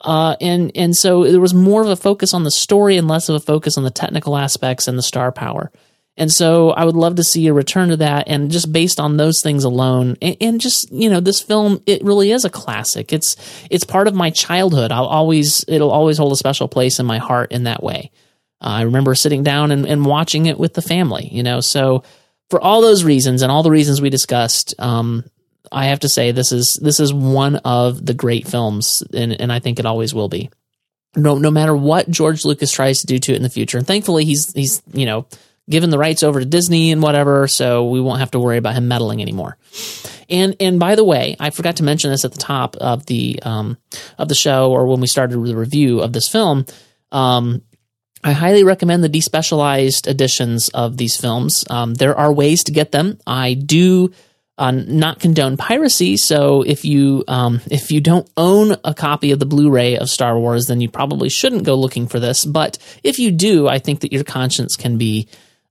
Uh, 0.00 0.34
and 0.40 0.72
and 0.74 0.96
so 0.96 1.30
there 1.30 1.40
was 1.40 1.54
more 1.54 1.80
of 1.80 1.88
a 1.88 1.94
focus 1.94 2.34
on 2.34 2.42
the 2.42 2.50
story 2.50 2.96
and 2.96 3.06
less 3.06 3.28
of 3.28 3.36
a 3.36 3.40
focus 3.40 3.78
on 3.78 3.84
the 3.84 3.92
technical 3.92 4.36
aspects 4.36 4.88
and 4.88 4.98
the 4.98 5.02
star 5.04 5.30
power. 5.30 5.70
And 6.18 6.32
so 6.32 6.70
I 6.70 6.84
would 6.84 6.96
love 6.96 7.14
to 7.14 7.22
see 7.22 7.46
a 7.46 7.52
return 7.52 7.90
to 7.90 7.96
that. 7.98 8.26
And 8.26 8.50
just 8.50 8.72
based 8.72 8.98
on 8.98 9.16
those 9.16 9.40
things 9.40 9.62
alone, 9.62 10.16
and, 10.20 10.36
and, 10.40 10.60
just, 10.60 10.90
you 10.92 11.08
know, 11.08 11.20
this 11.20 11.40
film, 11.40 11.80
it 11.86 12.02
really 12.02 12.32
is 12.32 12.44
a 12.44 12.50
classic. 12.50 13.12
It's, 13.12 13.36
it's 13.70 13.84
part 13.84 14.08
of 14.08 14.14
my 14.16 14.30
childhood. 14.30 14.90
I'll 14.90 15.06
always, 15.06 15.64
it'll 15.68 15.92
always 15.92 16.18
hold 16.18 16.32
a 16.32 16.36
special 16.36 16.66
place 16.66 16.98
in 16.98 17.06
my 17.06 17.18
heart 17.18 17.52
in 17.52 17.64
that 17.64 17.84
way. 17.84 18.10
Uh, 18.60 18.66
I 18.66 18.82
remember 18.82 19.14
sitting 19.14 19.44
down 19.44 19.70
and, 19.70 19.86
and 19.86 20.04
watching 20.04 20.46
it 20.46 20.58
with 20.58 20.74
the 20.74 20.82
family, 20.82 21.28
you 21.30 21.44
know, 21.44 21.60
so 21.60 22.02
for 22.50 22.60
all 22.60 22.80
those 22.80 23.04
reasons 23.04 23.42
and 23.42 23.52
all 23.52 23.62
the 23.62 23.70
reasons 23.70 24.00
we 24.00 24.10
discussed, 24.10 24.74
um, 24.80 25.24
I 25.70 25.86
have 25.86 26.00
to 26.00 26.08
say 26.08 26.32
this 26.32 26.50
is, 26.50 26.80
this 26.82 26.98
is 26.98 27.14
one 27.14 27.56
of 27.56 28.04
the 28.04 28.14
great 28.14 28.48
films 28.48 29.04
and, 29.14 29.40
and 29.40 29.52
I 29.52 29.60
think 29.60 29.78
it 29.78 29.86
always 29.86 30.12
will 30.12 30.28
be. 30.28 30.50
No, 31.14 31.38
no 31.38 31.52
matter 31.52 31.76
what 31.76 32.10
George 32.10 32.44
Lucas 32.44 32.72
tries 32.72 32.98
to 32.98 33.06
do 33.06 33.18
to 33.18 33.32
it 33.32 33.36
in 33.36 33.42
the 33.42 33.48
future. 33.48 33.78
And 33.78 33.86
thankfully 33.86 34.24
he's, 34.24 34.52
he's, 34.52 34.82
you 34.92 35.06
know, 35.06 35.26
given 35.68 35.90
the 35.90 35.98
rights 35.98 36.22
over 36.22 36.40
to 36.40 36.46
Disney 36.46 36.92
and 36.92 37.02
whatever, 37.02 37.46
so 37.48 37.88
we 37.88 38.00
won't 38.00 38.20
have 38.20 38.30
to 38.32 38.40
worry 38.40 38.56
about 38.56 38.74
him 38.74 38.88
meddling 38.88 39.20
anymore. 39.20 39.56
And 40.28 40.56
and 40.60 40.78
by 40.78 40.94
the 40.94 41.04
way, 41.04 41.36
I 41.40 41.50
forgot 41.50 41.76
to 41.76 41.82
mention 41.82 42.10
this 42.10 42.24
at 42.24 42.32
the 42.32 42.38
top 42.38 42.76
of 42.76 43.06
the 43.06 43.40
um, 43.42 43.78
of 44.18 44.28
the 44.28 44.34
show 44.34 44.70
or 44.70 44.86
when 44.86 45.00
we 45.00 45.06
started 45.06 45.42
the 45.42 45.56
review 45.56 46.00
of 46.00 46.12
this 46.12 46.28
film. 46.28 46.66
Um, 47.12 47.62
I 48.22 48.32
highly 48.32 48.64
recommend 48.64 49.04
the 49.04 49.08
despecialized 49.08 50.08
editions 50.08 50.68
of 50.70 50.96
these 50.96 51.16
films. 51.16 51.64
Um, 51.70 51.94
there 51.94 52.16
are 52.16 52.32
ways 52.32 52.64
to 52.64 52.72
get 52.72 52.90
them. 52.90 53.18
I 53.26 53.54
do 53.54 54.10
uh, 54.58 54.72
not 54.72 55.20
condone 55.20 55.56
piracy, 55.56 56.16
so 56.16 56.62
if 56.62 56.84
you 56.84 57.24
um, 57.28 57.60
if 57.70 57.92
you 57.92 58.00
don't 58.00 58.28
own 58.36 58.76
a 58.84 58.92
copy 58.92 59.30
of 59.30 59.38
the 59.38 59.46
Blu-ray 59.46 59.96
of 59.96 60.10
Star 60.10 60.38
Wars, 60.38 60.66
then 60.66 60.80
you 60.80 60.90
probably 60.90 61.28
shouldn't 61.28 61.64
go 61.64 61.76
looking 61.76 62.08
for 62.08 62.18
this. 62.18 62.44
But 62.44 62.76
if 63.04 63.20
you 63.20 63.30
do, 63.30 63.68
I 63.68 63.78
think 63.78 64.00
that 64.00 64.12
your 64.12 64.24
conscience 64.24 64.74
can 64.74 64.98
be 64.98 65.28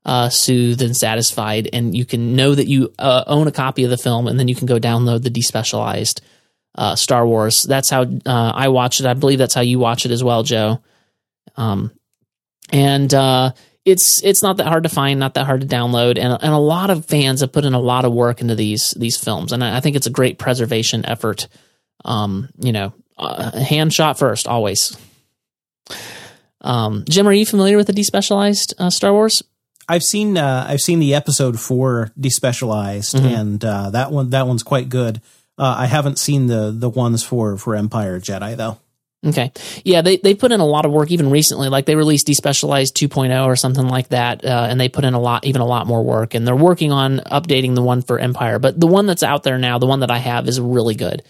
uh, 0.08 0.30
soothed 0.30 0.82
and 0.82 0.96
satisfied, 0.96 1.70
and 1.74 1.96
you 1.96 2.06
can 2.06 2.36
know 2.36 2.56
that 2.56 2.68
you 2.68 2.94
uh, 2.98 3.26
own 3.28 3.48
a 3.48 3.52
copy 3.52 3.84
of 3.84 3.90
the 3.90 3.98
film, 3.98 4.28
and 4.28 4.40
then 4.40 4.48
you 4.48 4.56
can 4.56 4.66
go 4.66 4.80
download 4.80 5.22
the 5.22 5.30
despecialized 5.30 6.22
uh, 6.76 6.96
Star 6.96 7.28
Wars. 7.28 7.64
That's 7.64 7.90
how 7.90 8.04
uh, 8.04 8.52
I 8.56 8.70
watch 8.70 9.02
it. 9.02 9.06
I 9.06 9.14
believe 9.16 9.38
that's 9.38 9.54
how 9.54 9.62
you 9.62 9.80
watch 9.80 10.06
it 10.06 10.12
as 10.12 10.24
well, 10.24 10.44
Joe. 10.44 10.82
Um, 11.58 11.92
and 12.72 13.14
uh, 13.14 13.52
it's 13.84 14.22
it's 14.24 14.42
not 14.42 14.58
that 14.58 14.68
hard 14.68 14.84
to 14.84 14.90
find, 14.90 15.20
not 15.20 15.34
that 15.34 15.46
hard 15.46 15.60
to 15.60 15.68
download, 15.68 16.18
and 16.18 16.38
and 16.42 16.54
a 16.54 16.58
lot 16.58 16.90
of 16.90 17.06
fans 17.06 17.42
have 17.42 17.52
put 17.52 17.66
in 17.66 17.74
a 17.74 17.80
lot 17.80 18.06
of 18.06 18.14
work 18.14 18.40
into 18.40 18.56
these 18.56 18.92
these 18.92 19.18
films, 19.18 19.52
and 19.52 19.62
I, 19.62 19.82
think 19.82 19.98
it's 19.98 20.08
a 20.08 20.12
great 20.12 20.40
preservation 20.40 21.06
effort. 21.06 21.50
Um, 22.06 22.50
you 22.60 22.72
know, 22.72 22.94
uh, 23.18 23.52
Han 23.62 23.90
shot 23.90 24.18
first, 24.18 24.48
always. 24.48 24.98
Um, 26.62 27.04
Jim, 27.10 27.28
are 27.28 27.34
you 27.34 27.46
familiar 27.46 27.76
with 27.76 27.88
the 27.88 27.94
despecialized 27.94 28.92
Star 28.94 29.12
Wars? 29.12 29.44
I've 29.90 30.04
seen 30.04 30.38
uh, 30.38 30.66
I've 30.68 30.82
seen 30.82 31.00
the 31.00 31.16
episode 31.16 31.60
for 31.60 32.12
despecialized, 32.20 33.16
mm-hmm. 33.16 33.26
and 33.26 33.66
uh, 33.66 33.90
that 33.92 34.12
one 34.12 34.30
that 34.32 34.48
one's 34.48 34.64
quite 34.64 34.90
good. 34.90 35.22
Uh, 35.58 35.76
I 35.80 35.86
haven't 35.86 36.20
seen 36.20 36.48
the 36.48 36.72
the 36.72 36.90
ones 36.90 37.24
for 37.24 37.58
for 37.58 37.76
Empire 37.76 38.20
Jedi 38.20 38.56
though. 38.56 38.80
Okay, 39.26 39.52
yeah, 39.84 40.02
they 40.02 40.18
they 40.18 40.36
put 40.36 40.52
in 40.52 40.60
a 40.60 40.66
lot 40.66 40.86
of 40.86 40.92
work 40.92 41.10
even 41.10 41.32
recently. 41.32 41.70
Like 41.70 41.86
they 41.86 41.96
released 41.96 42.28
despecialized 42.28 42.94
2.0 42.94 43.46
or 43.46 43.56
something 43.56 43.88
like 43.88 44.10
that, 44.10 44.46
uh, 44.46 44.68
and 44.70 44.80
they 44.80 44.90
put 44.90 45.06
in 45.06 45.16
a 45.16 45.20
lot 45.20 45.46
even 45.46 45.62
a 45.62 45.66
lot 45.66 45.88
more 45.88 46.04
work. 46.04 46.36
And 46.36 46.48
they're 46.48 46.56
working 46.56 46.92
on 46.92 47.20
updating 47.20 47.74
the 47.74 47.82
one 47.82 48.04
for 48.04 48.20
Empire, 48.20 48.60
but 48.60 48.80
the 48.80 48.88
one 48.88 49.08
that's 49.08 49.24
out 49.24 49.44
there 49.44 49.58
now, 49.58 49.80
the 49.80 49.88
one 49.88 50.02
that 50.02 50.12
I 50.12 50.20
have, 50.20 50.48
is 50.48 50.62
really 50.62 50.96
good. 50.96 51.24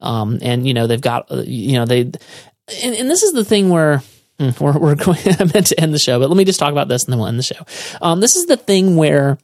Um, 0.00 0.38
and 0.40 0.66
you 0.66 0.72
know 0.72 0.86
they've 0.86 1.00
got 1.00 1.30
uh, 1.30 1.42
you 1.44 1.74
know 1.74 1.84
they, 1.84 2.00
and, 2.00 2.94
and 2.94 3.10
this 3.10 3.22
is 3.22 3.32
the 3.32 3.44
thing 3.44 3.68
where 3.68 4.02
Mm, 4.38 4.58
we're, 4.60 4.78
we're 4.78 4.94
going. 4.94 5.18
I 5.38 5.44
meant 5.44 5.68
to 5.68 5.80
end 5.80 5.94
the 5.94 5.98
show, 5.98 6.18
but 6.18 6.28
let 6.28 6.36
me 6.36 6.44
just 6.44 6.58
talk 6.58 6.72
about 6.72 6.88
this, 6.88 7.04
and 7.04 7.12
then 7.12 7.18
we'll 7.18 7.28
end 7.28 7.38
the 7.38 7.42
show. 7.42 7.64
Um, 8.02 8.20
this 8.20 8.36
is 8.36 8.46
the 8.46 8.56
thing 8.56 8.96
where 8.96 9.38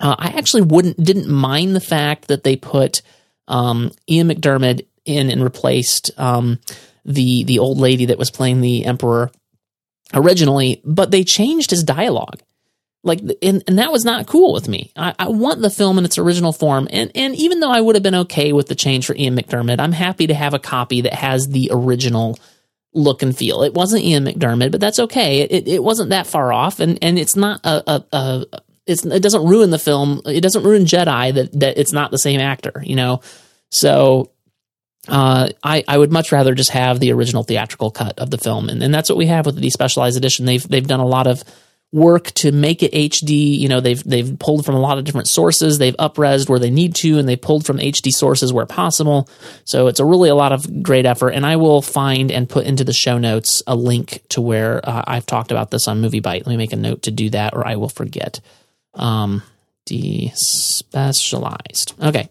uh, 0.00 0.16
I 0.18 0.28
actually 0.38 0.62
wouldn't 0.62 1.02
didn't 1.02 1.28
mind 1.28 1.74
the 1.74 1.80
fact 1.80 2.28
that 2.28 2.44
they 2.44 2.56
put 2.56 3.02
um, 3.48 3.92
Ian 4.08 4.28
McDiarmid 4.28 4.86
in 5.04 5.30
and 5.30 5.42
replaced 5.42 6.10
um, 6.18 6.58
the 7.04 7.44
the 7.44 7.58
old 7.58 7.78
lady 7.78 8.06
that 8.06 8.18
was 8.18 8.30
playing 8.30 8.60
the 8.60 8.84
Emperor 8.84 9.30
originally, 10.14 10.80
but 10.84 11.10
they 11.10 11.24
changed 11.24 11.70
his 11.70 11.84
dialogue. 11.84 12.42
Like, 13.04 13.20
and, 13.42 13.64
and 13.66 13.80
that 13.80 13.90
was 13.90 14.04
not 14.04 14.28
cool 14.28 14.52
with 14.52 14.68
me. 14.68 14.92
I, 14.94 15.12
I 15.18 15.28
want 15.28 15.60
the 15.60 15.70
film 15.70 15.98
in 15.98 16.04
its 16.04 16.18
original 16.18 16.52
form, 16.52 16.86
and 16.90 17.10
and 17.14 17.34
even 17.34 17.58
though 17.60 17.70
I 17.70 17.80
would 17.80 17.96
have 17.96 18.02
been 18.02 18.14
okay 18.14 18.52
with 18.52 18.68
the 18.68 18.76
change 18.76 19.06
for 19.06 19.16
Ian 19.16 19.36
McDiarmid, 19.36 19.80
I'm 19.80 19.92
happy 19.92 20.28
to 20.28 20.34
have 20.34 20.54
a 20.54 20.60
copy 20.60 21.00
that 21.00 21.14
has 21.14 21.48
the 21.48 21.70
original 21.72 22.38
look 22.94 23.22
and 23.22 23.36
feel. 23.36 23.62
It 23.62 23.74
wasn't 23.74 24.04
Ian 24.04 24.24
McDiarmid, 24.24 24.70
but 24.70 24.80
that's 24.80 24.98
okay. 24.98 25.40
It, 25.40 25.68
it 25.68 25.82
wasn't 25.82 26.10
that 26.10 26.26
far 26.26 26.52
off, 26.52 26.80
and, 26.80 26.98
and 27.02 27.18
it's 27.18 27.36
not 27.36 27.60
a, 27.64 27.90
a, 27.90 28.04
a 28.12 28.62
it 28.86 29.22
doesn't 29.22 29.46
ruin 29.46 29.70
the 29.70 29.78
film. 29.78 30.22
It 30.26 30.40
doesn't 30.40 30.64
ruin 30.64 30.84
Jedi 30.84 31.34
that, 31.34 31.60
that 31.60 31.78
it's 31.78 31.92
not 31.92 32.10
the 32.10 32.18
same 32.18 32.40
actor, 32.40 32.82
you 32.84 32.96
know? 32.96 33.20
So, 33.70 34.32
uh, 35.08 35.48
I, 35.62 35.84
I 35.86 35.98
would 35.98 36.12
much 36.12 36.32
rather 36.32 36.54
just 36.54 36.70
have 36.70 37.00
the 37.00 37.12
original 37.12 37.42
theatrical 37.42 37.90
cut 37.90 38.18
of 38.18 38.30
the 38.30 38.38
film. 38.38 38.68
And, 38.68 38.82
and 38.82 38.94
that's 38.94 39.08
what 39.08 39.18
we 39.18 39.26
have 39.26 39.46
with 39.46 39.60
despecialized 39.60 40.16
edition. 40.16 40.46
They've, 40.46 40.66
they've 40.66 40.86
done 40.86 41.00
a 41.00 41.06
lot 41.06 41.26
of 41.26 41.42
work 41.92 42.30
to 42.32 42.50
make 42.52 42.82
it 42.82 42.92
HD. 42.92 43.58
You 43.58 43.68
know, 43.68 43.80
they've 43.80 44.02
they've 44.02 44.38
pulled 44.38 44.64
from 44.64 44.74
a 44.74 44.80
lot 44.80 44.96
of 44.98 45.04
different 45.04 45.28
sources. 45.28 45.78
They've 45.78 45.94
upresed 45.96 46.48
where 46.48 46.58
they 46.58 46.70
need 46.70 46.94
to, 46.96 47.18
and 47.18 47.28
they 47.28 47.36
pulled 47.36 47.64
from 47.66 47.78
HD 47.78 48.10
sources 48.10 48.52
where 48.52 48.66
possible. 48.66 49.28
So 49.64 49.86
it's 49.86 50.00
a 50.00 50.04
really 50.04 50.30
a 50.30 50.34
lot 50.34 50.50
of 50.52 50.82
great 50.82 51.06
effort. 51.06 51.30
And 51.30 51.46
I 51.46 51.54
will 51.56 51.82
find 51.82 52.32
and 52.32 52.48
put 52.48 52.66
into 52.66 52.84
the 52.84 52.94
show 52.94 53.18
notes 53.18 53.62
a 53.66 53.76
link 53.76 54.22
to 54.30 54.40
where 54.40 54.80
uh, 54.88 55.04
I've 55.06 55.26
talked 55.26 55.52
about 55.52 55.70
this 55.70 55.86
on 55.86 56.00
MovieByte. 56.02 56.24
Let 56.24 56.46
me 56.46 56.56
make 56.56 56.72
a 56.72 56.76
note 56.76 57.02
to 57.02 57.10
do 57.10 57.28
that, 57.30 57.54
or 57.54 57.66
I 57.66 57.76
will 57.76 57.90
forget. 57.90 58.40
Um, 58.94 59.42
despecialized. 59.86 62.08
Okay. 62.08 62.28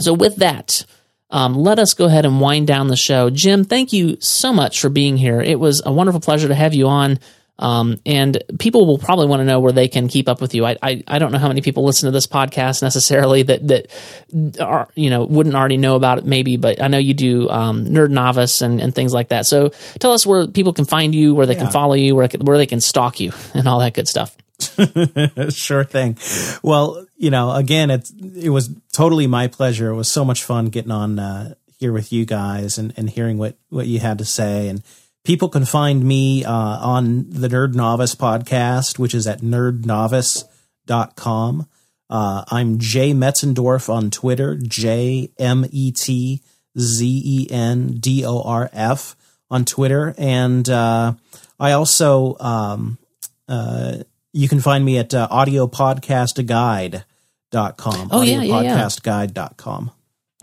So 0.00 0.14
with 0.14 0.36
that. 0.36 0.86
Um, 1.34 1.54
let 1.54 1.78
us 1.78 1.94
go 1.94 2.04
ahead 2.04 2.26
and 2.26 2.42
wind 2.42 2.66
down 2.66 2.88
the 2.88 2.96
show. 2.96 3.30
Jim, 3.30 3.64
thank 3.64 3.94
you 3.94 4.18
so 4.20 4.52
much 4.52 4.82
for 4.82 4.90
being 4.90 5.16
here. 5.16 5.40
It 5.40 5.58
was 5.58 5.80
a 5.82 5.90
wonderful 5.90 6.20
pleasure 6.20 6.48
to 6.48 6.54
have 6.54 6.74
you 6.74 6.88
on. 6.88 7.18
Um, 7.62 8.00
and 8.04 8.42
people 8.58 8.86
will 8.86 8.98
probably 8.98 9.28
want 9.28 9.38
to 9.38 9.44
know 9.44 9.60
where 9.60 9.70
they 9.70 9.86
can 9.86 10.08
keep 10.08 10.28
up 10.28 10.40
with 10.40 10.52
you. 10.52 10.66
I, 10.66 10.76
I, 10.82 11.04
I 11.06 11.18
don't 11.20 11.30
know 11.30 11.38
how 11.38 11.46
many 11.46 11.60
people 11.60 11.84
listen 11.84 12.08
to 12.08 12.10
this 12.10 12.26
podcast 12.26 12.82
necessarily 12.82 13.44
that, 13.44 13.68
that 13.68 14.60
are, 14.60 14.88
you 14.96 15.10
know, 15.10 15.24
wouldn't 15.24 15.54
already 15.54 15.76
know 15.76 15.94
about 15.94 16.18
it 16.18 16.24
maybe, 16.24 16.56
but 16.56 16.82
I 16.82 16.88
know 16.88 16.98
you 16.98 17.14
do, 17.14 17.48
um, 17.48 17.84
Nerd 17.84 18.10
Novice 18.10 18.62
and, 18.62 18.80
and 18.80 18.92
things 18.92 19.14
like 19.14 19.28
that. 19.28 19.46
So 19.46 19.68
tell 20.00 20.10
us 20.10 20.26
where 20.26 20.48
people 20.48 20.72
can 20.72 20.86
find 20.86 21.14
you, 21.14 21.36
where 21.36 21.46
they 21.46 21.54
can 21.54 21.70
follow 21.70 21.94
you, 21.94 22.16
where, 22.16 22.26
where 22.40 22.58
they 22.58 22.66
can 22.66 22.80
stalk 22.80 23.20
you 23.20 23.30
and 23.54 23.68
all 23.68 23.78
that 23.78 23.94
good 23.94 24.08
stuff. 24.08 24.36
sure 25.54 25.84
thing. 25.84 26.18
Well, 26.64 27.06
you 27.16 27.30
know, 27.30 27.52
again, 27.52 27.92
it's, 27.92 28.10
it 28.10 28.50
was 28.50 28.74
totally 28.92 29.28
my 29.28 29.46
pleasure. 29.46 29.90
It 29.90 29.96
was 29.96 30.10
so 30.10 30.24
much 30.24 30.42
fun 30.42 30.66
getting 30.66 30.90
on, 30.90 31.20
uh, 31.20 31.54
here 31.78 31.92
with 31.92 32.12
you 32.12 32.24
guys 32.24 32.76
and, 32.76 32.92
and 32.96 33.08
hearing 33.08 33.38
what, 33.38 33.56
what 33.68 33.86
you 33.86 34.00
had 34.00 34.18
to 34.18 34.24
say 34.24 34.68
and, 34.68 34.82
People 35.24 35.48
can 35.48 35.64
find 35.64 36.02
me 36.02 36.44
uh, 36.44 36.52
on 36.52 37.30
the 37.30 37.46
Nerd 37.46 37.74
Novice 37.74 38.16
podcast, 38.16 38.98
which 38.98 39.14
is 39.14 39.28
at 39.28 39.40
nerdnovice.com. 39.40 41.68
Uh, 42.10 42.44
I'm 42.48 42.78
Jay 42.78 43.12
Metzendorf 43.12 43.88
on 43.88 44.10
Twitter, 44.10 44.56
J 44.56 45.30
M 45.38 45.64
E 45.70 45.92
T 45.92 46.42
Z 46.76 47.22
E 47.24 47.46
N 47.50 47.98
D 48.00 48.24
O 48.26 48.42
R 48.42 48.68
F 48.72 49.14
on 49.48 49.64
Twitter. 49.64 50.12
And 50.18 50.68
uh, 50.68 51.12
I 51.60 51.70
also, 51.72 52.36
um, 52.40 52.98
uh, 53.48 53.98
you 54.32 54.48
can 54.48 54.58
find 54.60 54.84
me 54.84 54.98
at 54.98 55.14
uh, 55.14 55.28
audiopodcastguide.com. 55.30 58.08
Oh, 58.10 58.22
yeah, 58.22 58.42
yeah, 58.42 58.60
yeah. 58.60 58.76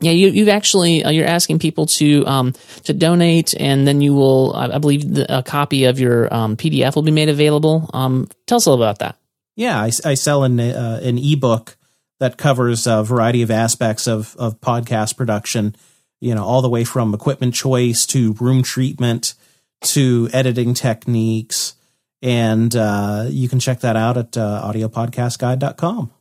Yeah, 0.02 0.12
you, 0.12 0.30
you've 0.30 0.50
actually 0.50 1.04
uh, 1.04 1.10
you're 1.10 1.28
asking 1.28 1.60
people 1.60 1.86
to 1.88 2.26
um, 2.26 2.54
to 2.86 2.94
donate, 2.94 3.54
and 3.60 3.88
then 3.88 4.02
you 4.02 4.14
will, 4.14 4.56
I, 4.56 4.68
I 4.68 4.78
believe, 4.78 5.14
the, 5.14 5.40
a 5.40 5.44
copy 5.44 5.86
of 5.86 6.00
your 6.00 6.34
um, 6.34 6.56
PDF 6.56 6.96
will 6.96 7.04
be 7.04 7.12
made 7.12 7.30
available. 7.30 7.90
Um, 7.94 8.30
tell 8.48 8.58
us 8.58 8.66
a 8.66 8.70
little 8.70 8.84
about 8.84 9.00
that. 9.00 9.18
Yeah, 9.56 9.80
I, 9.82 9.92
I 10.06 10.14
sell 10.14 10.44
an 10.44 10.60
uh, 10.60 11.02
an 11.04 11.18
ebook 11.18 11.76
that 12.20 12.38
covers 12.38 12.88
a 12.88 13.04
variety 13.04 13.42
of 13.42 13.52
aspects 13.52 14.08
of 14.08 14.36
of 14.38 14.62
podcast 14.62 15.18
production. 15.18 15.76
You 16.22 16.36
know, 16.36 16.44
all 16.44 16.62
the 16.62 16.70
way 16.70 16.84
from 16.84 17.14
equipment 17.14 17.54
choice 17.54 18.06
to 18.08 18.34
room 18.34 18.64
treatment 18.64 19.34
to 19.82 20.30
editing 20.32 20.74
techniques, 20.74 21.76
and 22.22 22.74
uh, 22.76 23.26
you 23.28 23.50
can 23.50 23.60
check 23.60 23.82
that 23.82 23.96
out 23.98 24.18
at 24.18 24.38
uh, 24.38 24.62
audiopodcastguide.com. 24.66 26.12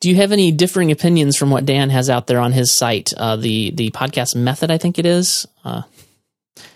Do 0.00 0.10
you 0.10 0.16
have 0.16 0.32
any 0.32 0.52
differing 0.52 0.92
opinions 0.92 1.36
from 1.36 1.50
what 1.50 1.64
Dan 1.64 1.90
has 1.90 2.10
out 2.10 2.26
there 2.26 2.38
on 2.38 2.52
his 2.52 2.74
site? 2.74 3.12
Uh, 3.16 3.36
the 3.36 3.70
the 3.70 3.90
podcast 3.90 4.36
method, 4.36 4.70
I 4.70 4.78
think 4.78 4.98
it 4.98 5.06
is. 5.06 5.46
Uh, 5.64 5.82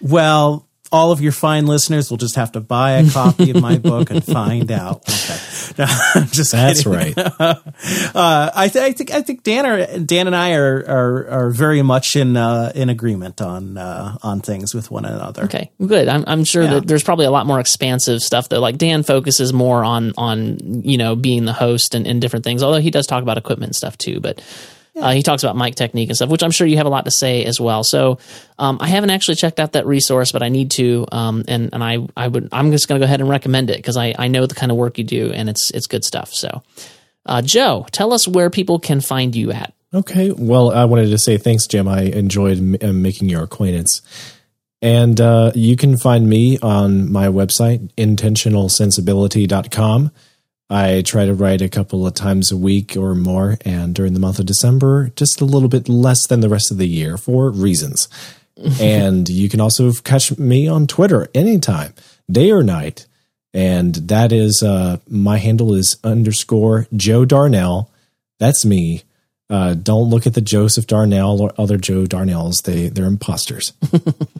well, 0.00 0.66
all 0.92 1.12
of 1.12 1.20
your 1.20 1.30
fine 1.32 1.66
listeners 1.66 2.10
will 2.10 2.16
just 2.18 2.34
have 2.34 2.50
to 2.52 2.60
buy 2.60 2.92
a 2.92 3.08
copy 3.10 3.50
of 3.50 3.60
my 3.62 3.78
book 3.78 4.10
and 4.10 4.24
find 4.24 4.70
out. 4.82 5.08
Okay. 5.08 5.38
No, 5.78 5.86
just 6.32 6.50
that's 6.52 6.82
kidding. 6.82 6.92
right. 6.92 7.14
uh, 8.14 8.50
I, 8.54 8.68
th- 8.68 8.84
I, 8.84 8.92
think 8.92 9.12
I 9.12 9.22
think 9.22 9.44
Dan 9.44 9.64
are, 9.66 9.98
Dan 9.98 10.26
and 10.26 10.34
I 10.34 10.54
are 10.54 10.84
are, 10.86 11.28
are 11.30 11.50
very 11.50 11.80
much 11.82 12.16
in 12.16 12.36
uh, 12.36 12.72
in 12.74 12.88
agreement 12.88 13.40
on 13.40 13.78
uh, 13.78 14.16
on 14.22 14.40
things 14.40 14.74
with 14.74 14.90
one 14.90 15.04
another. 15.04 15.44
Okay, 15.44 15.70
good. 15.86 16.08
I'm 16.08 16.24
I'm 16.26 16.44
sure 16.44 16.64
Yeah. 16.64 16.74
that 16.74 16.88
there's 16.88 17.04
probably 17.04 17.26
a 17.26 17.30
lot 17.30 17.46
more 17.46 17.60
expansive 17.60 18.20
stuff 18.20 18.48
though. 18.48 18.60
like 18.60 18.78
Dan 18.78 19.04
focuses 19.04 19.52
more 19.52 19.84
on 19.84 20.12
on 20.18 20.58
you 20.82 20.98
know 20.98 21.14
being 21.14 21.44
the 21.44 21.52
host 21.52 21.94
and, 21.94 22.06
and 22.06 22.20
different 22.20 22.44
things. 22.44 22.62
Although 22.64 22.80
he 22.80 22.90
does 22.90 23.06
talk 23.06 23.22
about 23.22 23.38
equipment 23.38 23.76
stuff 23.76 23.96
too, 23.96 24.20
but. 24.20 24.42
Uh, 25.00 25.12
he 25.12 25.22
talks 25.22 25.42
about 25.42 25.56
mic 25.56 25.74
technique 25.74 26.08
and 26.08 26.16
stuff, 26.16 26.28
which 26.28 26.42
I'm 26.42 26.50
sure 26.50 26.66
you 26.66 26.76
have 26.76 26.86
a 26.86 26.90
lot 26.90 27.04
to 27.06 27.10
say 27.10 27.44
as 27.44 27.60
well. 27.60 27.82
So 27.82 28.18
um, 28.58 28.78
I 28.80 28.88
haven't 28.88 29.10
actually 29.10 29.36
checked 29.36 29.58
out 29.58 29.72
that 29.72 29.86
resource, 29.86 30.32
but 30.32 30.42
I 30.42 30.48
need 30.48 30.70
to, 30.72 31.06
um, 31.10 31.44
and 31.48 31.70
and 31.72 31.82
I 31.82 32.06
I 32.16 32.28
would 32.28 32.48
I'm 32.52 32.70
just 32.70 32.88
going 32.88 33.00
to 33.00 33.04
go 33.04 33.08
ahead 33.08 33.20
and 33.20 33.28
recommend 33.28 33.70
it 33.70 33.76
because 33.76 33.96
I 33.96 34.14
I 34.18 34.28
know 34.28 34.46
the 34.46 34.54
kind 34.54 34.70
of 34.70 34.78
work 34.78 34.98
you 34.98 35.04
do 35.04 35.32
and 35.32 35.48
it's 35.48 35.70
it's 35.70 35.86
good 35.86 36.04
stuff. 36.04 36.32
So, 36.32 36.62
uh, 37.26 37.42
Joe, 37.42 37.86
tell 37.92 38.12
us 38.12 38.28
where 38.28 38.50
people 38.50 38.78
can 38.78 39.00
find 39.00 39.34
you 39.34 39.52
at. 39.52 39.72
Okay. 39.92 40.30
Well, 40.30 40.70
I 40.70 40.84
wanted 40.84 41.10
to 41.10 41.18
say 41.18 41.36
thanks, 41.36 41.66
Jim. 41.66 41.88
I 41.88 42.02
enjoyed 42.02 42.58
m- 42.58 42.76
uh, 42.80 42.92
making 42.92 43.28
your 43.28 43.42
acquaintance. 43.42 44.02
And 44.82 45.20
uh, 45.20 45.52
you 45.54 45.76
can 45.76 45.98
find 45.98 46.26
me 46.28 46.58
on 46.60 47.12
my 47.12 47.26
website, 47.26 47.92
intentionalsensibility.com. 47.96 50.10
I 50.70 51.02
try 51.02 51.26
to 51.26 51.34
write 51.34 51.60
a 51.60 51.68
couple 51.68 52.06
of 52.06 52.14
times 52.14 52.52
a 52.52 52.56
week 52.56 52.96
or 52.96 53.16
more, 53.16 53.58
and 53.64 53.92
during 53.92 54.14
the 54.14 54.20
month 54.20 54.38
of 54.38 54.46
December, 54.46 55.10
just 55.16 55.40
a 55.40 55.44
little 55.44 55.68
bit 55.68 55.88
less 55.88 56.24
than 56.28 56.40
the 56.40 56.48
rest 56.48 56.70
of 56.70 56.78
the 56.78 56.86
year 56.86 57.16
for 57.16 57.50
reasons. 57.50 58.08
and 58.80 59.28
you 59.28 59.48
can 59.48 59.60
also 59.60 59.92
catch 59.92 60.36
me 60.38 60.68
on 60.68 60.86
Twitter 60.86 61.28
anytime, 61.34 61.92
day 62.30 62.50
or 62.50 62.62
night. 62.62 63.06
And 63.52 63.94
that 63.96 64.32
is 64.32 64.62
uh, 64.62 64.98
my 65.08 65.38
handle 65.38 65.74
is 65.74 65.98
underscore 66.04 66.86
Joe 66.94 67.24
Darnell. 67.24 67.90
That's 68.38 68.64
me. 68.64 69.02
Uh, 69.48 69.74
don't 69.74 70.08
look 70.08 70.26
at 70.26 70.34
the 70.34 70.40
Joseph 70.40 70.86
Darnell 70.86 71.40
or 71.40 71.52
other 71.58 71.76
Joe 71.76 72.04
Darnells. 72.04 72.62
They 72.62 72.88
they're 72.88 73.06
imposters. 73.06 73.72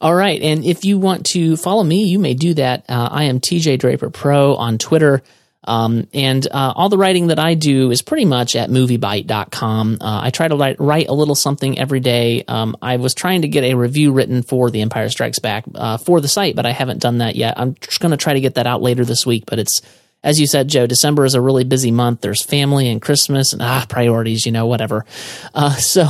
All 0.00 0.14
right. 0.14 0.40
And 0.42 0.64
if 0.64 0.84
you 0.84 0.98
want 0.98 1.26
to 1.26 1.56
follow 1.56 1.82
me, 1.82 2.04
you 2.04 2.18
may 2.18 2.34
do 2.34 2.54
that. 2.54 2.84
Uh, 2.88 3.08
I 3.10 3.24
am 3.24 3.40
TJ 3.40 3.78
Draper 3.78 4.10
Pro 4.10 4.54
on 4.56 4.78
Twitter. 4.78 5.22
Um, 5.64 6.06
and 6.14 6.46
uh, 6.46 6.72
all 6.76 6.88
the 6.88 6.98
writing 6.98 7.28
that 7.28 7.38
I 7.38 7.54
do 7.54 7.90
is 7.90 8.02
pretty 8.02 8.24
much 8.24 8.54
at 8.54 8.70
moviebyte.com. 8.70 9.98
Uh, 10.00 10.20
I 10.22 10.30
try 10.30 10.46
to 10.46 10.56
write, 10.56 10.78
write 10.78 11.08
a 11.08 11.12
little 11.12 11.34
something 11.34 11.78
every 11.78 12.00
day. 12.00 12.44
Um, 12.46 12.76
I 12.80 12.96
was 12.98 13.14
trying 13.14 13.42
to 13.42 13.48
get 13.48 13.64
a 13.64 13.74
review 13.74 14.12
written 14.12 14.42
for 14.42 14.70
The 14.70 14.82
Empire 14.82 15.08
Strikes 15.08 15.40
Back 15.40 15.64
uh, 15.74 15.96
for 15.96 16.20
the 16.20 16.28
site, 16.28 16.54
but 16.54 16.66
I 16.66 16.70
haven't 16.70 17.00
done 17.00 17.18
that 17.18 17.34
yet. 17.34 17.54
I'm 17.58 17.74
just 17.80 18.00
going 18.00 18.12
to 18.12 18.16
try 18.16 18.34
to 18.34 18.40
get 18.40 18.54
that 18.54 18.66
out 18.66 18.80
later 18.80 19.04
this 19.04 19.26
week, 19.26 19.44
but 19.46 19.58
it's 19.58 19.80
as 20.26 20.40
you 20.40 20.48
said, 20.48 20.66
Joe, 20.66 20.88
December 20.88 21.24
is 21.24 21.36
a 21.36 21.40
really 21.40 21.62
busy 21.62 21.92
month. 21.92 22.20
There's 22.20 22.42
family 22.42 22.88
and 22.88 23.00
Christmas 23.00 23.52
and 23.52 23.62
ah, 23.62 23.86
priorities, 23.88 24.44
you 24.44 24.50
know, 24.50 24.66
whatever. 24.66 25.06
Uh, 25.54 25.76
so, 25.76 26.08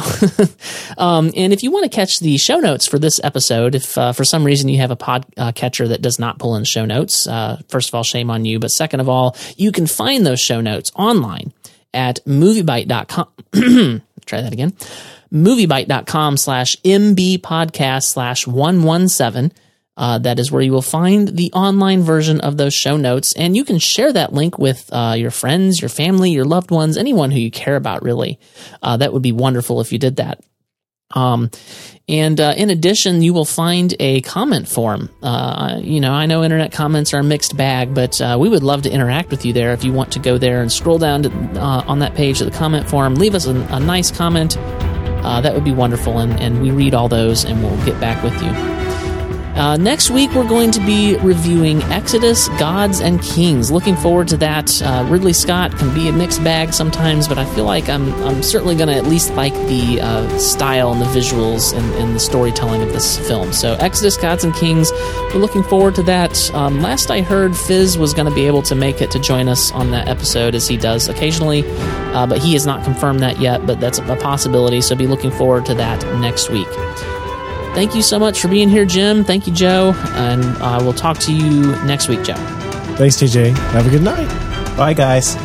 um, 0.98 1.30
and 1.36 1.52
if 1.52 1.62
you 1.62 1.70
want 1.70 1.84
to 1.84 1.94
catch 1.94 2.18
the 2.20 2.38
show 2.38 2.58
notes 2.58 2.86
for 2.86 2.98
this 2.98 3.20
episode, 3.22 3.74
if 3.74 3.98
uh, 3.98 4.14
for 4.14 4.24
some 4.24 4.42
reason 4.42 4.70
you 4.70 4.78
have 4.78 4.90
a 4.90 4.96
pod 4.96 5.26
uh, 5.36 5.52
catcher 5.52 5.86
that 5.88 6.00
does 6.00 6.18
not 6.18 6.38
pull 6.38 6.56
in 6.56 6.64
show 6.64 6.86
notes, 6.86 7.28
uh, 7.28 7.60
first 7.68 7.90
of 7.90 7.94
all, 7.94 8.02
shame 8.02 8.30
on 8.30 8.46
you. 8.46 8.58
But 8.58 8.68
second 8.68 9.00
of 9.00 9.08
all, 9.10 9.36
you 9.58 9.70
can 9.70 9.86
find 9.86 10.26
those 10.26 10.40
show 10.40 10.62
notes 10.62 10.90
online 10.96 11.52
at 11.92 12.24
moviebyte.com. 12.24 13.28
Try 14.24 14.40
that 14.40 14.52
again. 14.54 14.72
Moviebyte.com 15.30 16.38
slash 16.38 16.76
MB 16.76 17.38
podcast 17.42 18.04
slash 18.04 18.46
117. 18.46 19.52
Uh, 19.98 20.18
that 20.18 20.38
is 20.38 20.52
where 20.52 20.60
you 20.60 20.72
will 20.72 20.82
find 20.82 21.28
the 21.28 21.50
online 21.54 22.02
version 22.02 22.38
of 22.42 22.58
those 22.58 22.74
show 22.74 22.98
notes, 22.98 23.34
and 23.34 23.56
you 23.56 23.64
can 23.64 23.78
share 23.78 24.12
that 24.12 24.32
link 24.32 24.58
with 24.58 24.90
uh, 24.92 25.14
your 25.16 25.30
friends, 25.30 25.80
your 25.80 25.88
family, 25.88 26.30
your 26.32 26.44
loved 26.44 26.70
ones, 26.70 26.98
anyone 26.98 27.30
who 27.30 27.40
you 27.40 27.50
care 27.50 27.76
about. 27.76 28.02
Really, 28.02 28.38
uh, 28.82 28.98
that 28.98 29.14
would 29.14 29.22
be 29.22 29.32
wonderful 29.32 29.80
if 29.80 29.92
you 29.92 29.98
did 29.98 30.16
that. 30.16 30.44
Um, 31.14 31.50
and 32.08 32.38
uh, 32.38 32.52
in 32.56 32.68
addition, 32.68 33.22
you 33.22 33.32
will 33.32 33.46
find 33.46 33.94
a 33.98 34.20
comment 34.20 34.68
form. 34.68 35.08
Uh, 35.22 35.78
you 35.80 36.00
know, 36.00 36.12
I 36.12 36.26
know 36.26 36.44
internet 36.44 36.72
comments 36.72 37.14
are 37.14 37.20
a 37.20 37.24
mixed 37.24 37.56
bag, 37.56 37.94
but 37.94 38.20
uh, 38.20 38.36
we 38.38 38.50
would 38.50 38.62
love 38.62 38.82
to 38.82 38.90
interact 38.90 39.30
with 39.30 39.46
you 39.46 39.54
there. 39.54 39.72
If 39.72 39.82
you 39.82 39.94
want 39.94 40.12
to 40.12 40.18
go 40.18 40.36
there 40.36 40.60
and 40.60 40.70
scroll 40.70 40.98
down 40.98 41.22
to, 41.22 41.30
on 41.58 42.00
that 42.00 42.14
page 42.14 42.38
to 42.38 42.44
the 42.44 42.50
comment 42.50 42.86
form, 42.86 43.14
leave 43.14 43.34
us 43.34 43.46
a, 43.46 43.54
a 43.70 43.80
nice 43.80 44.10
comment. 44.10 44.56
That 44.56 45.54
would 45.54 45.64
be 45.64 45.72
wonderful, 45.72 46.18
and, 46.18 46.38
and 46.38 46.60
we 46.60 46.70
read 46.70 46.92
all 46.92 47.08
those, 47.08 47.44
and 47.44 47.62
we'll 47.62 47.84
get 47.86 47.98
back 47.98 48.22
with 48.22 48.34
you. 48.42 48.85
Uh, 49.56 49.74
next 49.78 50.10
week, 50.10 50.30
we're 50.32 50.46
going 50.46 50.70
to 50.70 50.80
be 50.80 51.16
reviewing 51.16 51.82
Exodus, 51.84 52.48
Gods, 52.58 53.00
and 53.00 53.22
Kings. 53.22 53.70
Looking 53.70 53.96
forward 53.96 54.28
to 54.28 54.36
that. 54.36 54.82
Uh, 54.82 55.06
Ridley 55.08 55.32
Scott 55.32 55.74
can 55.78 55.94
be 55.94 56.08
a 56.08 56.12
mixed 56.12 56.44
bag 56.44 56.74
sometimes, 56.74 57.26
but 57.26 57.38
I 57.38 57.46
feel 57.54 57.64
like 57.64 57.88
I'm, 57.88 58.12
I'm 58.22 58.42
certainly 58.42 58.76
going 58.76 58.88
to 58.88 58.94
at 58.94 59.06
least 59.06 59.32
like 59.32 59.54
the 59.66 59.98
uh, 60.02 60.38
style 60.38 60.92
and 60.92 61.00
the 61.00 61.06
visuals 61.06 61.74
and, 61.74 61.94
and 61.94 62.14
the 62.14 62.20
storytelling 62.20 62.82
of 62.82 62.92
this 62.92 63.18
film. 63.26 63.50
So, 63.54 63.72
Exodus, 63.80 64.18
Gods, 64.18 64.44
and 64.44 64.54
Kings, 64.54 64.92
we're 65.32 65.40
looking 65.40 65.62
forward 65.62 65.94
to 65.94 66.02
that. 66.02 66.52
Um, 66.52 66.82
last 66.82 67.10
I 67.10 67.22
heard, 67.22 67.56
Fizz 67.56 67.96
was 67.96 68.12
going 68.12 68.28
to 68.28 68.34
be 68.34 68.46
able 68.46 68.62
to 68.64 68.74
make 68.74 69.00
it 69.00 69.10
to 69.12 69.18
join 69.18 69.48
us 69.48 69.72
on 69.72 69.90
that 69.92 70.06
episode, 70.06 70.54
as 70.54 70.68
he 70.68 70.76
does 70.76 71.08
occasionally, 71.08 71.64
uh, 72.12 72.26
but 72.26 72.40
he 72.42 72.52
has 72.52 72.66
not 72.66 72.84
confirmed 72.84 73.20
that 73.20 73.40
yet, 73.40 73.66
but 73.66 73.80
that's 73.80 74.00
a 74.00 74.16
possibility, 74.16 74.82
so 74.82 74.94
be 74.94 75.06
looking 75.06 75.30
forward 75.30 75.64
to 75.64 75.74
that 75.74 76.04
next 76.20 76.50
week. 76.50 76.68
Thank 77.76 77.94
you 77.94 78.00
so 78.00 78.18
much 78.18 78.40
for 78.40 78.48
being 78.48 78.70
here, 78.70 78.86
Jim. 78.86 79.22
Thank 79.22 79.46
you, 79.46 79.52
Joe. 79.52 79.92
And 80.14 80.42
I 80.62 80.82
will 80.82 80.94
talk 80.94 81.18
to 81.18 81.32
you 81.32 81.72
next 81.84 82.08
week, 82.08 82.22
Joe. 82.24 82.32
Thanks, 82.96 83.16
TJ. 83.16 83.54
Have 83.72 83.86
a 83.86 83.90
good 83.90 84.00
night. 84.02 84.26
Bye, 84.78 84.94
guys. 84.94 85.36